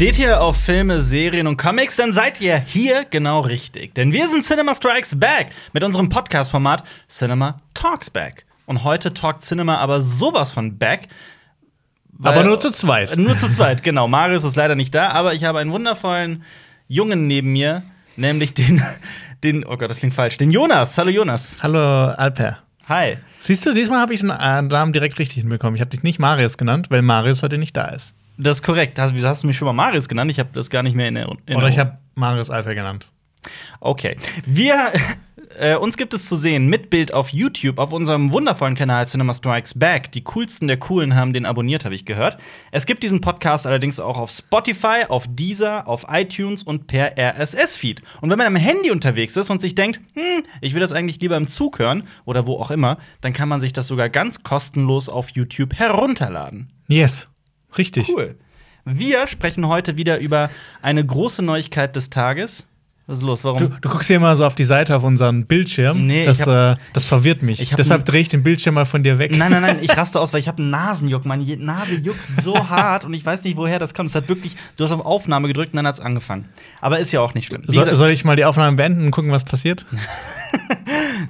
Steht 0.00 0.18
ihr 0.18 0.40
auf 0.40 0.56
Filme, 0.56 1.02
Serien 1.02 1.46
und 1.46 1.58
Comics, 1.58 1.96
dann 1.96 2.14
seid 2.14 2.40
ihr 2.40 2.58
hier 2.58 3.04
genau 3.10 3.40
richtig. 3.40 3.94
Denn 3.94 4.14
wir 4.14 4.28
sind 4.28 4.46
Cinema 4.46 4.74
Strikes 4.74 5.20
Back 5.20 5.48
mit 5.74 5.84
unserem 5.84 6.08
Podcast-Format 6.08 6.84
Cinema 7.06 7.60
Talks 7.74 8.08
Back. 8.08 8.46
Und 8.64 8.82
heute 8.82 9.12
talkt 9.12 9.42
Cinema 9.42 9.76
aber 9.76 10.00
sowas 10.00 10.50
von 10.50 10.78
back. 10.78 11.08
weil- 12.12 12.32
Aber 12.32 12.44
nur 12.44 12.58
zu 12.58 12.70
zweit. 12.70 13.14
Nur 13.18 13.36
zu 13.36 13.50
zweit, 13.50 13.82
genau. 13.82 14.08
Marius 14.08 14.44
ist 14.44 14.56
leider 14.56 14.74
nicht 14.74 14.94
da, 14.94 15.10
aber 15.10 15.34
ich 15.34 15.44
habe 15.44 15.58
einen 15.58 15.70
wundervollen 15.70 16.44
Jungen 16.88 17.26
neben 17.26 17.52
mir, 17.52 17.82
nämlich 18.16 18.54
den, 18.54 18.82
den, 19.44 19.66
oh 19.66 19.76
Gott, 19.76 19.90
das 19.90 19.98
klingt 19.98 20.14
falsch, 20.14 20.38
den 20.38 20.50
Jonas. 20.50 20.96
Hallo 20.96 21.10
Jonas. 21.10 21.58
Hallo, 21.62 21.78
Alper. 21.78 22.60
Hi. 22.88 23.18
Siehst 23.38 23.66
du, 23.66 23.74
diesmal 23.74 24.00
habe 24.00 24.14
ich 24.14 24.20
den 24.20 24.28
Namen 24.28 24.94
direkt 24.94 25.18
richtig 25.18 25.40
hinbekommen. 25.40 25.74
Ich 25.74 25.82
habe 25.82 25.90
dich 25.90 26.02
nicht 26.02 26.18
Marius 26.18 26.56
genannt, 26.56 26.86
weil 26.88 27.02
Marius 27.02 27.42
heute 27.42 27.58
nicht 27.58 27.76
da 27.76 27.88
ist. 27.88 28.14
Das 28.40 28.58
ist 28.58 28.62
korrekt. 28.62 28.98
Hast, 28.98 29.14
wieso 29.14 29.28
hast 29.28 29.42
du 29.42 29.46
mich 29.46 29.56
schon 29.56 29.66
mal 29.66 29.72
Marius 29.72 30.08
genannt? 30.08 30.30
Ich 30.30 30.38
habe 30.38 30.48
das 30.52 30.70
gar 30.70 30.82
nicht 30.82 30.96
mehr 30.96 31.08
in 31.08 31.16
Erinnerung. 31.16 31.38
Oder 31.54 31.68
ich 31.68 31.78
habe 31.78 31.98
Marius 32.14 32.48
Alper 32.48 32.74
genannt. 32.74 33.06
Okay. 33.80 34.16
Wir, 34.46 34.92
äh, 35.58 35.76
uns 35.76 35.98
gibt 35.98 36.14
es 36.14 36.26
zu 36.26 36.36
sehen 36.36 36.66
mit 36.66 36.88
Bild 36.88 37.12
auf 37.12 37.30
YouTube 37.30 37.78
auf 37.78 37.92
unserem 37.92 38.32
wundervollen 38.32 38.76
Kanal 38.76 39.06
Cinema 39.06 39.34
Strikes 39.34 39.78
Back. 39.78 40.10
Die 40.12 40.24
coolsten 40.24 40.68
der 40.68 40.78
Coolen 40.78 41.14
haben 41.16 41.34
den 41.34 41.44
abonniert, 41.44 41.84
habe 41.84 41.94
ich 41.94 42.06
gehört. 42.06 42.38
Es 42.72 42.86
gibt 42.86 43.02
diesen 43.02 43.20
Podcast 43.20 43.66
allerdings 43.66 44.00
auch 44.00 44.18
auf 44.18 44.30
Spotify, 44.30 45.04
auf 45.08 45.26
Deezer, 45.28 45.86
auf 45.86 46.06
iTunes 46.08 46.62
und 46.62 46.86
per 46.86 47.18
RSS-Feed. 47.18 48.02
Und 48.22 48.30
wenn 48.30 48.38
man 48.38 48.46
am 48.46 48.56
Handy 48.56 48.90
unterwegs 48.90 49.36
ist 49.36 49.50
und 49.50 49.60
sich 49.60 49.74
denkt, 49.74 50.00
hm, 50.14 50.44
ich 50.62 50.72
will 50.72 50.80
das 50.80 50.92
eigentlich 50.92 51.20
lieber 51.20 51.36
im 51.36 51.48
Zug 51.48 51.78
hören 51.78 52.04
oder 52.24 52.46
wo 52.46 52.56
auch 52.56 52.70
immer, 52.70 52.96
dann 53.20 53.34
kann 53.34 53.50
man 53.50 53.60
sich 53.60 53.74
das 53.74 53.86
sogar 53.86 54.08
ganz 54.08 54.42
kostenlos 54.42 55.10
auf 55.10 55.30
YouTube 55.30 55.74
herunterladen. 55.74 56.72
Yes. 56.88 57.29
Richtig. 57.78 58.08
Cool. 58.14 58.36
Wir 58.84 59.26
sprechen 59.26 59.66
heute 59.68 59.96
wieder 59.96 60.18
über 60.18 60.50
eine 60.82 61.04
große 61.04 61.42
Neuigkeit 61.42 61.94
des 61.96 62.10
Tages. 62.10 62.66
Was 63.06 63.18
ist 63.18 63.24
los? 63.24 63.42
Warum? 63.42 63.58
Du, 63.58 63.68
du 63.80 63.88
guckst 63.88 64.06
hier 64.06 64.16
immer 64.16 64.36
so 64.36 64.46
auf 64.46 64.54
die 64.54 64.62
Seite 64.64 64.94
auf 64.96 65.02
unseren 65.02 65.44
Bildschirm. 65.46 66.06
Nee, 66.06 66.24
das, 66.24 66.46
hab- 66.46 66.76
äh, 66.76 66.80
das 66.92 67.04
verwirrt 67.06 67.42
mich. 67.42 67.74
Deshalb 67.76 68.04
drehe 68.04 68.20
ich 68.20 68.28
den 68.28 68.44
Bildschirm 68.44 68.74
mal 68.74 68.84
von 68.84 69.02
dir 69.02 69.18
weg. 69.18 69.32
Nein, 69.36 69.50
nein, 69.50 69.62
nein, 69.62 69.78
ich 69.82 69.90
raste 69.96 70.20
aus, 70.20 70.32
weil 70.32 70.38
ich 70.38 70.46
habe 70.46 70.62
einen 70.62 70.70
Nasenjuck. 70.70 71.24
Meine 71.26 71.44
Nase 71.56 71.96
juckt 71.96 72.20
so 72.40 72.68
hart 72.70 73.04
und 73.04 73.12
ich 73.12 73.26
weiß 73.26 73.42
nicht, 73.42 73.56
woher 73.56 73.80
das 73.80 73.94
kommt. 73.94 74.10
Es 74.10 74.14
hat 74.14 74.28
wirklich, 74.28 74.54
du 74.76 74.84
hast 74.84 74.92
auf 74.92 75.04
Aufnahme 75.04 75.48
gedrückt 75.48 75.72
und 75.72 75.78
dann 75.78 75.88
hat 75.88 75.94
es 75.94 76.00
angefangen. 76.00 76.48
Aber 76.80 77.00
ist 77.00 77.10
ja 77.10 77.20
auch 77.20 77.34
nicht 77.34 77.48
schlimm. 77.48 77.64
So, 77.66 77.82
soll 77.94 78.10
ich 78.10 78.24
mal 78.24 78.36
die 78.36 78.44
Aufnahme 78.44 78.76
beenden 78.76 79.04
und 79.06 79.10
gucken, 79.10 79.32
was 79.32 79.44
passiert? 79.44 79.86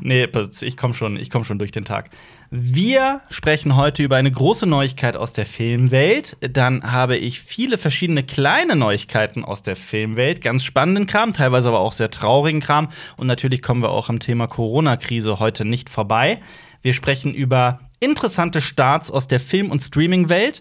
Nee, 0.01 0.29
ich 0.63 0.77
komme 0.77 0.95
schon, 0.95 1.17
ich 1.17 1.31
komm 1.31 1.45
schon 1.45 1.59
durch 1.59 1.73
den 1.73 1.85
Tag. 1.85 2.11
Wir 2.53 3.21
sprechen 3.31 3.77
heute 3.77 4.03
über 4.03 4.17
eine 4.17 4.33
große 4.33 4.67
Neuigkeit 4.67 5.17
aus 5.17 5.33
der 5.33 5.47
Filmwelt. 5.47 6.37
Dann 6.41 6.91
habe 6.91 7.17
ich 7.17 7.41
viele 7.41 7.79
verschiedene 7.79 8.25
kleine 8.25 8.75
Neuigkeiten 8.75 9.45
aus 9.45 9.63
der 9.63 9.77
Filmwelt, 9.77 10.43
ganz 10.43 10.65
spannenden 10.65 11.07
Kram, 11.07 11.33
teilweise 11.33 11.69
aber 11.69 11.79
auch 11.79 11.93
sehr 11.93 12.11
traurigen 12.11 12.61
Kram. 12.61 12.89
Und 13.17 13.29
natürlich 13.29 13.63
kommen 13.63 13.83
wir 13.83 13.91
auch 13.91 14.09
am 14.09 14.19
Thema 14.19 14.49
Corona-Krise 14.49 15.39
heute 15.39 15.65
nicht 15.65 15.89
vorbei. 15.89 16.41
Wir 16.83 16.93
sprechen 16.93 17.35
über 17.35 17.79
interessante 18.01 18.61
Starts 18.61 19.13
aus 19.13 19.29
der 19.29 19.39
Film- 19.39 19.71
und 19.71 19.79
Streaming-Welt. 19.79 20.61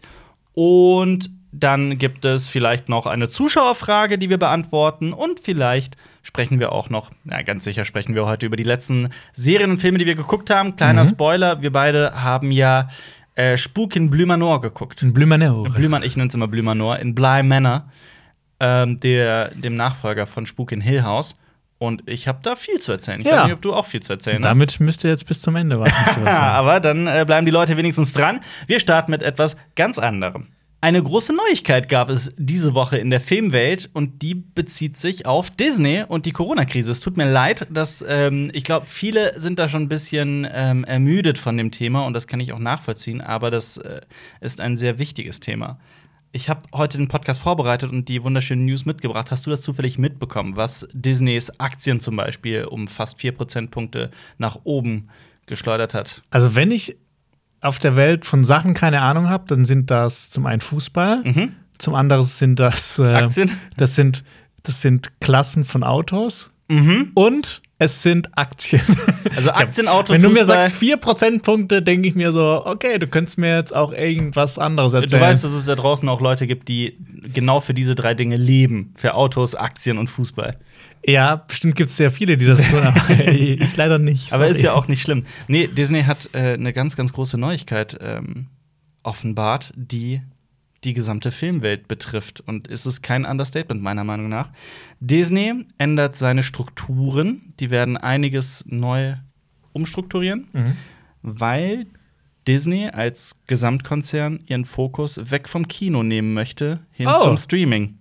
Und 0.53 1.31
dann 1.51 1.97
gibt 1.97 2.23
es 2.23 2.47
vielleicht 2.47 2.87
noch 2.87 3.07
eine 3.07 3.29
Zuschauerfrage, 3.29 4.19
die 4.19 4.29
wir 4.29 4.37
beantworten. 4.37 5.11
Und 5.11 5.39
vielleicht 5.39 5.97
sprechen 6.29 6.59
wir 6.59 6.71
auch 6.71 6.91
noch, 6.91 7.09
na, 7.23 7.41
ganz 7.41 7.63
sicher 7.63 7.85
sprechen 7.85 8.13
wir 8.13 8.27
heute 8.27 8.45
über 8.45 8.55
die 8.55 8.63
letzten 8.63 9.09
Serien 9.33 9.71
und 9.71 9.81
Filme, 9.81 9.97
die 9.97 10.05
wir 10.05 10.13
geguckt 10.15 10.51
haben. 10.51 10.75
Kleiner 10.75 11.03
Spoiler: 11.05 11.61
Wir 11.63 11.71
beide 11.71 12.21
haben 12.23 12.51
ja 12.51 12.89
äh, 13.33 13.57
Spuk 13.57 13.95
in 13.95 14.11
Blue 14.11 14.27
Manor 14.27 14.61
geguckt. 14.61 15.01
Ein 15.01 15.11
Blümanero. 15.13 15.63
Blue 15.63 15.89
Man, 15.89 16.03
ich 16.03 16.15
nenne 16.15 16.29
es 16.29 16.35
immer 16.35 16.47
Blue 16.47 16.61
Manor, 16.61 16.99
in 16.99 17.15
Bly 17.15 17.41
Manor, 17.41 17.89
ähm, 18.59 18.99
der, 18.99 19.49
dem 19.55 19.75
Nachfolger 19.75 20.27
von 20.27 20.45
Spuk 20.45 20.71
in 20.71 20.81
Hill 20.81 21.01
House. 21.03 21.35
Und 21.79 22.03
ich 22.07 22.27
habe 22.27 22.39
da 22.43 22.55
viel 22.55 22.79
zu 22.79 22.91
erzählen. 22.91 23.21
Ich 23.21 23.25
Ja. 23.25 23.37
weiß 23.37 23.43
nicht, 23.45 23.53
ob 23.53 23.61
du 23.63 23.73
auch 23.73 23.85
viel 23.87 24.01
zu 24.01 24.13
erzählen 24.13 24.43
hast. 24.43 24.53
Damit 24.53 24.79
müsst 24.81 25.03
ihr 25.03 25.09
jetzt 25.09 25.25
bis 25.25 25.39
zum 25.41 25.55
Ende 25.55 25.79
warten. 25.79 25.93
Ja, 26.25 26.51
aber 26.51 26.79
dann 26.79 27.07
äh, 27.07 27.23
bleiben 27.25 27.45
die 27.45 27.51
Leute 27.53 27.75
wenigstens 27.77 28.13
dran. 28.13 28.41
Wir 28.67 28.79
starten 28.79 29.09
mit 29.11 29.23
etwas 29.23 29.57
ganz 29.75 29.97
anderem. 29.97 30.47
Eine 30.81 31.03
große 31.03 31.35
Neuigkeit 31.35 31.89
gab 31.89 32.09
es 32.09 32.33
diese 32.37 32.73
Woche 32.73 32.97
in 32.97 33.09
der 33.09 33.19
Filmwelt 33.19 33.89
und 33.91 34.21
die 34.21 34.33
bezieht 34.33 34.95
sich 34.95 35.25
auf 35.25 35.51
Disney 35.51 36.05
und 36.07 36.25
die 36.25 36.31
Corona-Krise. 36.31 36.93
Es 36.93 37.01
tut 37.01 37.17
mir 37.17 37.29
leid, 37.29 37.67
dass 37.69 38.01
ähm, 38.07 38.49
ich 38.53 38.63
glaube, 38.63 38.85
viele 38.85 39.37
sind 39.37 39.59
da 39.59 39.67
schon 39.67 39.83
ein 39.83 39.89
bisschen 39.89 40.47
ähm, 40.49 40.85
ermüdet 40.85 41.37
von 41.37 41.57
dem 41.57 41.71
Thema 41.71 42.05
und 42.05 42.13
das 42.13 42.27
kann 42.27 42.39
ich 42.39 42.53
auch 42.53 42.59
nachvollziehen, 42.59 43.19
aber 43.19 43.51
das 43.51 43.75
äh, 43.75 43.99
ist 44.39 44.61
ein 44.61 44.77
sehr 44.77 44.99
wichtiges 44.99 45.41
Thema. 45.41 45.79
Ich 46.31 46.47
habe 46.47 46.61
heute 46.73 46.97
den 46.97 47.09
Podcast 47.09 47.41
vorbereitet 47.41 47.91
und 47.91 48.07
die 48.07 48.23
wunderschönen 48.23 48.63
News 48.63 48.85
mitgebracht. 48.85 49.31
Hast 49.31 49.45
du 49.47 49.49
das 49.49 49.61
zufällig 49.61 49.97
mitbekommen, 49.97 50.55
was 50.55 50.87
Disneys 50.93 51.59
Aktien 51.59 51.99
zum 51.99 52.15
Beispiel 52.15 52.63
um 52.63 52.87
fast 52.87 53.19
4 53.19 53.33
Prozentpunkte 53.33 54.11
nach 54.37 54.59
oben 54.63 55.09
geschleudert 55.45 55.93
hat? 55.93 56.21
Also, 56.29 56.55
wenn 56.55 56.71
ich 56.71 56.95
auf 57.61 57.79
der 57.79 57.95
Welt 57.95 58.25
von 58.25 58.43
Sachen 58.43 58.73
keine 58.73 59.01
Ahnung 59.01 59.29
habe, 59.29 59.45
dann 59.47 59.65
sind 59.65 59.91
das 59.91 60.29
zum 60.29 60.45
einen 60.45 60.61
Fußball, 60.61 61.23
Mhm. 61.23 61.53
zum 61.77 61.95
anderen 61.95 62.23
sind 62.23 62.59
das 62.59 62.99
äh, 62.99 63.03
Aktien? 63.13 63.51
Das 63.77 63.95
sind, 63.95 64.23
das 64.63 64.81
sind 64.81 65.19
Klassen 65.19 65.65
von 65.65 65.83
Autos 65.83 66.49
Mhm. 66.69 67.11
und 67.15 67.61
es 67.79 68.03
sind 68.03 68.37
Aktien. 68.37 68.81
Also 69.35 69.49
Ich 69.51 69.55
hab- 69.55 69.59
Aktien, 69.59 69.87
Autos, 69.87 70.15
Wenn 70.15 70.21
du 70.23 70.29
mir 70.29 70.43
sagst 70.45 70.75
4 70.75 70.97
Prozentpunkte, 70.97 71.81
denke 71.81 72.07
ich 72.07 72.15
mir 72.15 72.31
so, 72.33 72.65
okay, 72.65 72.97
du 72.99 73.07
könntest 73.07 73.37
mir 73.37 73.55
jetzt 73.55 73.73
auch 73.75 73.91
irgendwas 73.93 74.57
anderes 74.57 74.93
erzählen. 74.93 75.21
Du 75.21 75.27
weißt, 75.27 75.43
dass 75.43 75.51
es 75.51 75.65
da 75.65 75.75
draußen 75.75 76.07
auch 76.09 76.19
Leute 76.19 76.45
gibt, 76.47 76.67
die 76.67 76.97
genau 77.33 77.59
für 77.61 77.73
diese 77.73 77.95
drei 77.95 78.13
Dinge 78.15 78.35
leben: 78.37 78.93
für 78.97 79.13
Autos, 79.13 79.55
Aktien 79.55 79.97
und 79.97 80.09
Fußball. 80.09 80.57
Ja, 81.05 81.35
bestimmt 81.37 81.75
gibt 81.75 81.89
es 81.89 81.97
sehr 81.97 82.11
viele, 82.11 82.37
die 82.37 82.45
das 82.45 82.61
tun, 82.69 82.79
aber 82.83 83.09
ich 83.27 83.75
leider 83.77 83.99
nicht. 83.99 84.33
Aber 84.33 84.45
sorry. 84.45 84.55
ist 84.57 84.63
ja 84.63 84.73
auch 84.73 84.87
nicht 84.87 85.01
schlimm. 85.01 85.23
Nee, 85.47 85.67
Disney 85.67 86.03
hat 86.03 86.29
äh, 86.33 86.53
eine 86.53 86.73
ganz, 86.73 86.95
ganz 86.95 87.13
große 87.13 87.37
Neuigkeit 87.37 87.97
ähm, 88.01 88.47
offenbart, 89.03 89.73
die 89.75 90.21
die 90.83 90.93
gesamte 90.93 91.31
Filmwelt 91.31 91.87
betrifft. 91.87 92.41
Und 92.41 92.67
ist 92.67 92.85
es 92.85 93.01
kein 93.01 93.25
Understatement, 93.25 93.81
meiner 93.81 94.03
Meinung 94.05 94.29
nach. 94.29 94.49
Disney 95.01 95.65
ändert 95.77 96.15
seine 96.17 96.41
Strukturen. 96.43 97.53
Die 97.59 97.69
werden 97.69 97.97
einiges 97.97 98.63
neu 98.67 99.15
umstrukturieren, 99.73 100.47
Mhm. 100.53 100.75
weil 101.21 101.85
Disney 102.47 102.87
als 102.89 103.41
Gesamtkonzern 103.47 104.39
ihren 104.47 104.65
Fokus 104.65 105.19
weg 105.31 105.47
vom 105.47 105.67
Kino 105.67 106.01
nehmen 106.03 106.33
möchte, 106.33 106.79
hin 106.91 107.07
Oh. 107.07 107.23
zum 107.23 107.37
Streaming. 107.37 107.98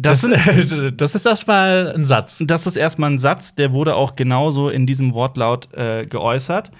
Das, 0.00 0.22
Das, 0.22 0.92
das 0.96 1.14
ist 1.14 1.26
erstmal 1.26 1.92
ein 1.94 2.06
Satz. 2.06 2.42
das 2.46 2.66
ist 2.66 2.76
erstmal 2.76 3.10
ein 3.10 3.18
Satz, 3.18 3.54
der 3.54 3.72
wurde 3.72 3.96
auch 3.96 4.14
genauso 4.14 4.68
in 4.68 4.86
diesem 4.86 5.12
Wortlaut 5.12 5.72
äh, 5.74 6.06
geäußert. 6.06 6.70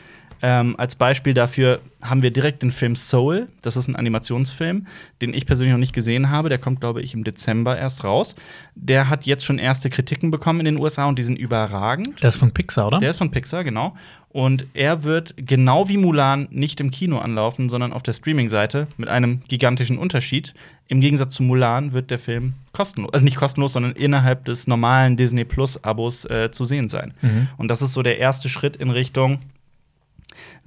Ähm, 0.42 0.74
als 0.78 0.94
Beispiel 0.94 1.34
dafür 1.34 1.80
haben 2.00 2.22
wir 2.22 2.30
direkt 2.30 2.62
den 2.62 2.70
Film 2.70 2.94
Soul. 2.94 3.48
Das 3.62 3.76
ist 3.76 3.88
ein 3.88 3.96
Animationsfilm, 3.96 4.86
den 5.20 5.34
ich 5.34 5.46
persönlich 5.46 5.72
noch 5.72 5.80
nicht 5.80 5.92
gesehen 5.92 6.30
habe. 6.30 6.48
Der 6.48 6.58
kommt, 6.58 6.80
glaube 6.80 7.02
ich, 7.02 7.14
im 7.14 7.24
Dezember 7.24 7.76
erst 7.76 8.04
raus. 8.04 8.36
Der 8.74 9.08
hat 9.08 9.26
jetzt 9.26 9.44
schon 9.44 9.58
erste 9.58 9.90
Kritiken 9.90 10.30
bekommen 10.30 10.60
in 10.60 10.66
den 10.66 10.78
USA 10.78 11.06
und 11.06 11.18
die 11.18 11.24
sind 11.24 11.38
überragend. 11.38 12.22
Das 12.22 12.34
ist 12.34 12.40
von 12.40 12.52
Pixar, 12.52 12.86
oder? 12.86 12.98
Der 12.98 13.10
ist 13.10 13.16
von 13.16 13.30
Pixar, 13.30 13.64
genau. 13.64 13.96
Und 14.30 14.66
er 14.74 15.04
wird 15.04 15.34
genau 15.36 15.88
wie 15.88 15.96
Mulan 15.96 16.48
nicht 16.50 16.80
im 16.80 16.90
Kino 16.90 17.18
anlaufen, 17.18 17.68
sondern 17.68 17.92
auf 17.92 18.02
der 18.02 18.12
Streaming-Seite 18.12 18.86
mit 18.96 19.08
einem 19.08 19.40
gigantischen 19.48 19.98
Unterschied. 19.98 20.54
Im 20.86 21.00
Gegensatz 21.00 21.34
zu 21.34 21.42
Mulan 21.42 21.92
wird 21.92 22.10
der 22.10 22.18
Film 22.18 22.54
kostenlos, 22.72 23.12
also 23.12 23.24
nicht 23.24 23.36
kostenlos, 23.36 23.72
sondern 23.72 23.92
innerhalb 23.92 24.44
des 24.44 24.66
normalen 24.66 25.16
Disney 25.16 25.44
Plus-Abos 25.44 26.26
äh, 26.26 26.50
zu 26.50 26.64
sehen 26.64 26.88
sein. 26.88 27.14
Mhm. 27.22 27.48
Und 27.56 27.68
das 27.68 27.82
ist 27.82 27.94
so 27.94 28.02
der 28.02 28.18
erste 28.18 28.48
Schritt 28.48 28.76
in 28.76 28.90
Richtung, 28.90 29.40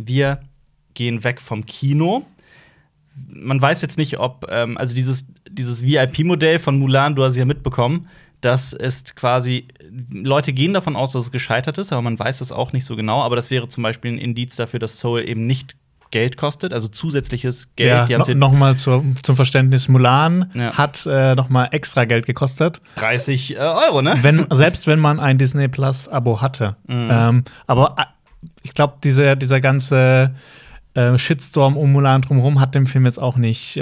wir 0.07 0.39
gehen 0.93 1.23
weg 1.23 1.41
vom 1.41 1.65
Kino. 1.65 2.25
Man 3.27 3.61
weiß 3.61 3.81
jetzt 3.81 3.97
nicht, 3.97 4.19
ob, 4.19 4.47
ähm, 4.49 4.77
also 4.77 4.95
dieses, 4.95 5.25
dieses 5.49 5.83
VIP-Modell 5.83 6.59
von 6.59 6.79
Mulan, 6.79 7.15
du 7.15 7.23
hast 7.23 7.35
ja 7.35 7.45
mitbekommen, 7.45 8.07
das 8.39 8.73
ist 8.73 9.15
quasi, 9.15 9.67
Leute 10.11 10.51
gehen 10.53 10.73
davon 10.73 10.95
aus, 10.95 11.11
dass 11.11 11.23
es 11.23 11.31
gescheitert 11.31 11.77
ist, 11.77 11.91
aber 11.91 12.01
man 12.01 12.17
weiß 12.17 12.41
es 12.41 12.51
auch 12.51 12.73
nicht 12.73 12.85
so 12.85 12.95
genau. 12.95 13.21
Aber 13.21 13.35
das 13.35 13.51
wäre 13.51 13.67
zum 13.67 13.83
Beispiel 13.83 14.13
ein 14.13 14.17
Indiz 14.17 14.55
dafür, 14.55 14.79
dass 14.79 14.99
Soul 14.99 15.27
eben 15.27 15.45
nicht 15.45 15.75
Geld 16.11 16.35
kostet, 16.37 16.73
also 16.73 16.89
zusätzliches 16.89 17.73
Geld. 17.75 18.09
Ja, 18.09 18.19
Die 18.19 18.33
no, 18.33 18.49
Nochmal 18.49 18.75
zum 18.75 19.15
Verständnis: 19.15 19.87
Mulan 19.87 20.51
Ja. 20.53 20.77
hat 20.77 21.05
äh, 21.05 21.35
nochmal 21.35 21.69
extra 21.71 22.03
Geld 22.05 22.25
gekostet. 22.25 22.81
30 22.95 23.55
äh, 23.55 23.59
Euro, 23.59 24.01
ne? 24.01 24.15
wenn, 24.21 24.45
selbst 24.51 24.87
wenn 24.87 24.99
man 24.99 25.19
ein 25.21 25.37
Disney 25.37 25.69
Plus 25.69 26.09
Abo 26.09 26.41
hatte. 26.41 26.75
Mhm. 26.87 27.09
Ähm, 27.09 27.43
aber 27.65 27.95
äh, 27.97 28.03
ich 28.63 28.73
glaube, 28.73 28.95
diese, 29.03 29.35
dieser 29.37 29.59
ganze 29.61 30.31
äh, 30.93 31.17
Shitstorm 31.17 31.77
um 31.77 31.93
Mulan 31.93 32.21
drumherum 32.21 32.59
hat 32.59 32.75
dem 32.75 32.85
Film 32.85 33.05
jetzt 33.05 33.17
auch 33.17 33.37
nicht 33.37 33.77
äh, 33.77 33.81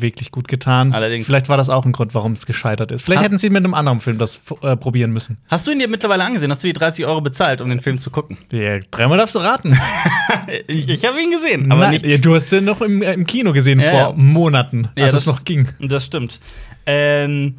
wirklich 0.00 0.32
gut 0.32 0.48
getan. 0.48 0.92
Allerdings. 0.92 1.26
Vielleicht 1.26 1.48
war 1.48 1.56
das 1.56 1.70
auch 1.70 1.86
ein 1.86 1.92
Grund, 1.92 2.14
warum 2.16 2.32
es 2.32 2.46
gescheitert 2.46 2.90
ist. 2.90 3.02
Vielleicht 3.02 3.20
Ha- 3.20 3.24
hätten 3.26 3.38
sie 3.38 3.48
mit 3.48 3.58
einem 3.64 3.74
anderen 3.74 4.00
Film 4.00 4.18
das 4.18 4.40
äh, 4.62 4.74
probieren 4.76 5.12
müssen. 5.12 5.38
Hast 5.48 5.66
du 5.68 5.70
ihn 5.70 5.78
dir 5.78 5.86
mittlerweile 5.88 6.24
angesehen? 6.24 6.50
Hast 6.50 6.64
du 6.64 6.66
die 6.66 6.72
30 6.72 7.06
Euro 7.06 7.20
bezahlt, 7.20 7.60
um 7.60 7.68
den 7.70 7.80
Film 7.80 7.96
zu 7.98 8.10
gucken? 8.10 8.38
Die, 8.50 8.80
dreimal 8.90 9.18
darfst 9.18 9.36
du 9.36 9.38
raten. 9.38 9.78
ich, 10.66 10.88
ich 10.88 11.04
habe 11.04 11.22
ihn 11.22 11.30
gesehen, 11.30 11.70
aber 11.70 11.82
Nein, 11.92 12.00
nicht. 12.02 12.24
Du 12.24 12.34
hast 12.34 12.52
ihn 12.52 12.64
noch 12.64 12.80
im, 12.80 13.02
äh, 13.02 13.12
im 13.12 13.24
Kino 13.24 13.52
gesehen 13.52 13.78
Ja, 13.78 13.90
vor 13.90 13.98
ja. 14.00 14.12
Monaten, 14.16 14.88
Ja, 14.96 15.04
als 15.04 15.12
das- 15.12 15.20
es 15.22 15.26
noch 15.28 15.44
ging. 15.44 15.68
Das 15.78 16.04
stimmt. 16.04 16.40
Ähm, 16.86 17.54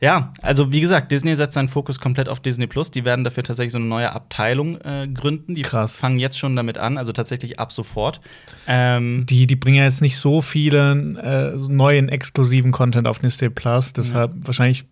ja, 0.00 0.32
also 0.42 0.72
wie 0.72 0.80
gesagt, 0.80 1.10
Disney 1.10 1.34
setzt 1.34 1.54
seinen 1.54 1.68
Fokus 1.68 1.98
komplett 1.98 2.28
auf 2.28 2.40
Disney 2.40 2.66
Plus. 2.66 2.90
Die 2.90 3.04
werden 3.04 3.24
dafür 3.24 3.42
tatsächlich 3.42 3.72
so 3.72 3.78
eine 3.78 3.86
neue 3.86 4.12
Abteilung 4.12 4.80
äh, 4.80 5.08
gründen. 5.12 5.54
Die 5.54 5.62
Krass. 5.62 5.96
fangen 5.96 6.18
jetzt 6.18 6.38
schon 6.38 6.54
damit 6.54 6.78
an, 6.78 6.98
also 6.98 7.12
tatsächlich 7.12 7.58
ab 7.58 7.72
sofort. 7.72 8.20
Ähm, 8.68 9.26
Die, 9.28 9.46
die 9.46 9.56
bringen 9.56 9.76
ja 9.78 9.84
jetzt 9.84 10.02
nicht 10.02 10.18
so 10.18 10.40
vielen 10.40 11.16
äh, 11.16 11.50
neuen 11.56 12.08
exklusiven 12.08 12.70
Content 12.70 13.08
auf 13.08 13.18
Disney 13.18 13.48
Plus, 13.50 13.92
deshalb 13.92 14.32
wahrscheinlich 14.46 14.84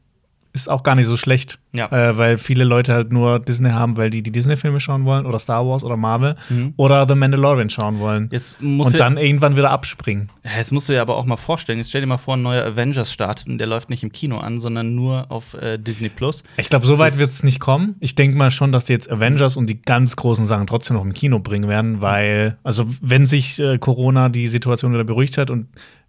ist 0.56 0.68
auch 0.68 0.82
gar 0.82 0.94
nicht 0.96 1.06
so 1.06 1.16
schlecht, 1.16 1.58
Ja. 1.72 1.86
äh, 1.92 2.16
weil 2.18 2.38
viele 2.38 2.64
Leute 2.64 2.92
halt 2.94 3.12
nur 3.12 3.38
Disney 3.38 3.70
haben, 3.70 3.96
weil 3.96 4.10
die 4.10 4.22
die 4.22 4.32
Disney-Filme 4.32 4.80
schauen 4.80 5.04
wollen 5.04 5.26
oder 5.26 5.38
Star 5.38 5.66
Wars 5.66 5.84
oder 5.84 5.96
Marvel 5.96 6.36
Mhm. 6.48 6.74
oder 6.76 7.06
The 7.08 7.14
Mandalorian 7.14 7.70
schauen 7.70 7.98
wollen 8.00 8.28
jetzt 8.32 8.60
musst 8.62 8.92
und 8.92 9.00
dann 9.00 9.16
irgendwann 9.18 9.56
wieder 9.56 9.70
abspringen. 9.70 10.30
Jetzt 10.56 10.72
musst 10.72 10.88
du 10.88 10.94
dir 10.94 11.02
aber 11.02 11.16
auch 11.16 11.26
mal 11.26 11.36
vorstellen, 11.36 11.78
jetzt 11.78 11.90
stell 11.90 12.00
dir 12.00 12.06
mal 12.06 12.16
vor, 12.16 12.36
ein 12.36 12.42
neuer 12.42 12.64
Avengers 12.64 13.12
startet 13.12 13.46
und 13.48 13.58
der 13.58 13.66
läuft 13.66 13.90
nicht 13.90 14.02
im 14.02 14.10
Kino 14.12 14.38
an, 14.38 14.58
sondern 14.60 14.94
nur 14.94 15.26
auf 15.30 15.54
äh, 15.54 15.78
Disney 15.78 16.08
Plus. 16.08 16.42
Ich 16.56 16.68
glaube, 16.70 16.86
so 16.86 16.98
weit 16.98 17.18
wird 17.18 17.30
es 17.30 17.42
nicht 17.42 17.60
kommen. 17.60 17.96
Ich 18.00 18.14
denke 18.14 18.36
mal 18.36 18.50
schon, 18.50 18.72
dass 18.72 18.86
die 18.86 18.92
jetzt 18.94 19.10
Avengers 19.10 19.56
und 19.56 19.66
die 19.68 19.80
ganz 19.82 20.16
großen 20.16 20.46
Sachen 20.46 20.66
trotzdem 20.66 20.96
noch 20.96 21.04
im 21.04 21.12
Kino 21.14 21.38
bringen 21.38 21.68
werden, 21.68 22.00
weil, 22.00 22.56
also 22.62 22.86
wenn 23.00 23.26
sich 23.26 23.58
äh, 23.60 23.78
Corona 23.78 24.28
die 24.28 24.46
Situation 24.48 24.92
wieder 24.92 25.04
beruhigt 25.04 25.36
hat 25.38 25.50
und 25.50 25.66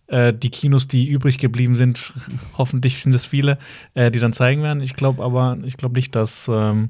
äh, 0.07 0.33
die 0.33 0.49
Kinos, 0.49 0.87
die 0.87 1.07
übrig 1.07 1.37
geblieben 1.37 1.75
sind, 1.75 2.13
hoffentlich 2.57 3.01
sind 3.03 3.13
es 3.13 3.25
viele, 3.25 3.57
äh, 3.93 4.11
die 4.11 4.19
dann 4.19 4.33
zeigen 4.33 4.63
werden. 4.63 4.81
Ich 4.81 4.95
glaube 4.95 5.23
aber, 5.23 5.57
ich 5.63 5.77
glaube 5.77 5.95
nicht, 5.95 6.15
dass, 6.15 6.47
ähm, 6.51 6.89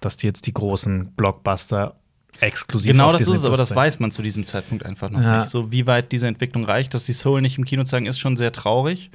dass 0.00 0.16
die 0.16 0.26
jetzt 0.26 0.46
die 0.46 0.54
großen 0.54 1.12
Blockbuster 1.14 1.96
exklusiv 2.40 2.90
Genau 2.92 3.12
das 3.12 3.22
ist 3.22 3.28
es, 3.28 3.44
aber 3.44 3.56
das 3.56 3.74
weiß 3.74 4.00
man 4.00 4.10
zu 4.10 4.22
diesem 4.22 4.44
Zeitpunkt 4.44 4.84
einfach 4.84 5.10
noch 5.10 5.20
Ja. 5.20 5.40
nicht. 5.40 5.48
So 5.50 5.70
wie 5.70 5.86
weit 5.86 6.12
diese 6.12 6.26
Entwicklung 6.26 6.64
reicht, 6.64 6.94
dass 6.94 7.04
die 7.06 7.12
Soul 7.12 7.40
nicht 7.42 7.58
im 7.58 7.64
Kino 7.64 7.84
zeigen, 7.84 8.06
ist 8.06 8.18
schon 8.18 8.36
sehr 8.36 8.52
traurig. 8.52 9.10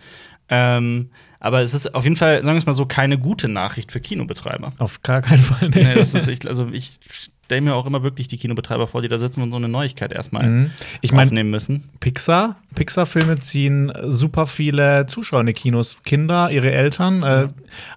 Ähm, 0.50 1.10
aber 1.40 1.62
es 1.62 1.74
ist 1.74 1.94
auf 1.94 2.04
jeden 2.04 2.16
Fall, 2.16 2.44
sagen 2.44 2.56
wir 2.56 2.60
es 2.60 2.66
mal 2.66 2.74
so, 2.74 2.86
keine 2.86 3.18
gute 3.18 3.48
Nachricht 3.48 3.92
für 3.92 4.00
Kinobetreiber. 4.00 4.74
Auf 4.78 5.04
gar 5.04 5.22
keinen 5.22 5.44
Fall. 5.44 5.70
nee, 5.70 5.96
das 5.96 6.14
ist 6.14 6.28
echt, 6.28 6.48
also 6.48 6.68
ich 6.72 7.00
stelle 7.48 7.62
mir 7.62 7.76
auch 7.76 7.86
immer 7.86 8.04
wirklich 8.04 8.28
die 8.28 8.38
Kinobetreiber 8.38 8.88
vor, 8.88 9.02
die 9.02 9.08
da 9.08 9.18
sitzen 9.18 9.42
und 9.42 9.52
so 9.52 9.58
eine 9.58 9.70
Neuigkeit 9.70 10.12
erstmal 10.12 10.48
Mhm. 10.48 10.72
Ich 11.02 11.14
meine, 11.14 11.28
aufnehmen 11.28 11.50
müssen. 11.50 11.86
Pixar. 12.00 12.58
Pixar-Filme 12.76 13.40
ziehen 13.40 13.90
äh, 13.90 14.12
super 14.12 14.46
viele 14.46 15.06
Zuschauer 15.06 15.42
in 15.42 15.48
die 15.48 15.54
Kinos. 15.54 15.98
Kinder, 16.04 16.52
ihre 16.52 16.72
Eltern. 16.72 17.24
Äh, 17.24 17.48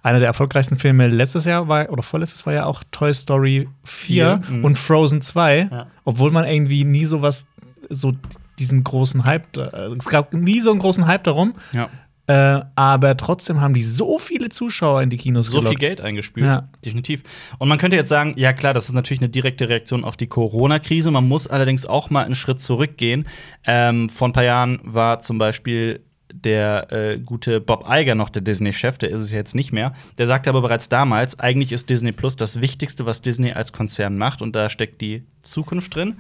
einer 0.03 0.19
der 0.21 0.29
erfolgreichsten 0.29 0.79
Filme 0.79 1.09
letztes 1.09 1.45
Jahr 1.47 1.67
war, 1.69 1.91
oder 1.91 2.03
vorletztes 2.03 2.47
war 2.47 2.53
ja 2.53 2.65
auch 2.65 2.85
Toy 2.93 3.13
Story 3.13 3.69
4 3.83 4.41
Vier, 4.41 4.43
mhm. 4.49 4.65
und 4.65 4.79
Frozen 4.79 5.21
2. 5.21 5.69
Ja. 5.71 5.87
Obwohl 6.05 6.31
man 6.31 6.45
irgendwie 6.45 6.85
nie 6.85 7.05
sowas, 7.05 7.47
so 7.89 8.13
diesen 8.59 8.85
großen 8.85 9.25
Hype, 9.25 9.57
äh, 9.57 9.95
es 9.99 10.09
gab 10.09 10.33
nie 10.33 10.61
so 10.61 10.71
einen 10.71 10.81
großen 10.81 11.07
Hype 11.07 11.25
darum. 11.25 11.55
Ja. 11.73 11.89
Äh, 12.31 12.63
aber 12.77 13.17
trotzdem 13.17 13.61
haben 13.61 13.75
die 13.75 13.83
so 13.83 14.19
viele 14.21 14.51
Zuschauer 14.51 15.03
in 15.03 15.11
die 15.11 15.17
Kinos 15.17 15.47
So 15.47 15.55
viel 15.55 15.63
gelockt. 15.63 15.81
Geld 15.81 16.01
eingespült, 16.01 16.47
Ja. 16.47 16.69
definitiv. 16.85 17.25
Und 17.59 17.69
man 17.69 17.79
könnte 17.79 17.97
jetzt 17.97 18.09
sagen, 18.09 18.35
ja 18.37 18.53
klar, 18.53 18.73
das 18.73 18.87
ist 18.89 18.93
natürlich 18.95 19.21
eine 19.21 19.31
direkte 19.31 19.69
Reaktion 19.69 20.05
auf 20.05 20.17
die 20.17 20.29
Corona-Krise. 20.29 21.11
Man 21.11 21.27
muss 21.27 21.49
allerdings 21.49 21.87
auch 21.87 22.09
mal 22.09 22.25
einen 22.25 22.37
Schritt 22.37 22.61
zurückgehen. 22.61 23.27
Ähm, 23.67 24.09
vor 24.09 24.29
ein 24.29 24.33
paar 24.33 24.45
Jahren 24.45 24.79
war 24.85 25.19
zum 25.19 25.39
Beispiel 25.39 26.05
der 26.33 26.93
äh, 26.93 27.19
gute 27.19 27.61
Bob 27.61 27.87
Iger 27.91 28.15
noch 28.15 28.29
der 28.31 28.43
Disney-Chef, 28.43 28.99
der 28.99 29.11
ist 29.11 29.23
es 29.23 29.33
jetzt 29.33 29.57
nicht 29.57 29.73
mehr. 29.73 29.93
Der 30.19 30.29
sagte 30.29 30.51
aber 30.51 30.63
bereits 30.63 30.89
damals, 30.89 31.41
eigentlich 31.41 31.73
ist 31.73 31.91
Disney 31.91 32.13
Plus 32.13 32.37
das 32.37 32.61
Wichtigste, 32.61 33.07
was 33.07 33.23
Disney 33.23 33.51
als 33.53 33.73
Konzern 33.73 34.17
macht 34.17 34.41
und 34.41 34.55
da 34.55 34.71
steckt 34.71 35.01
die 35.01 35.25
Zukunft 35.43 35.97
drin. 35.97 36.15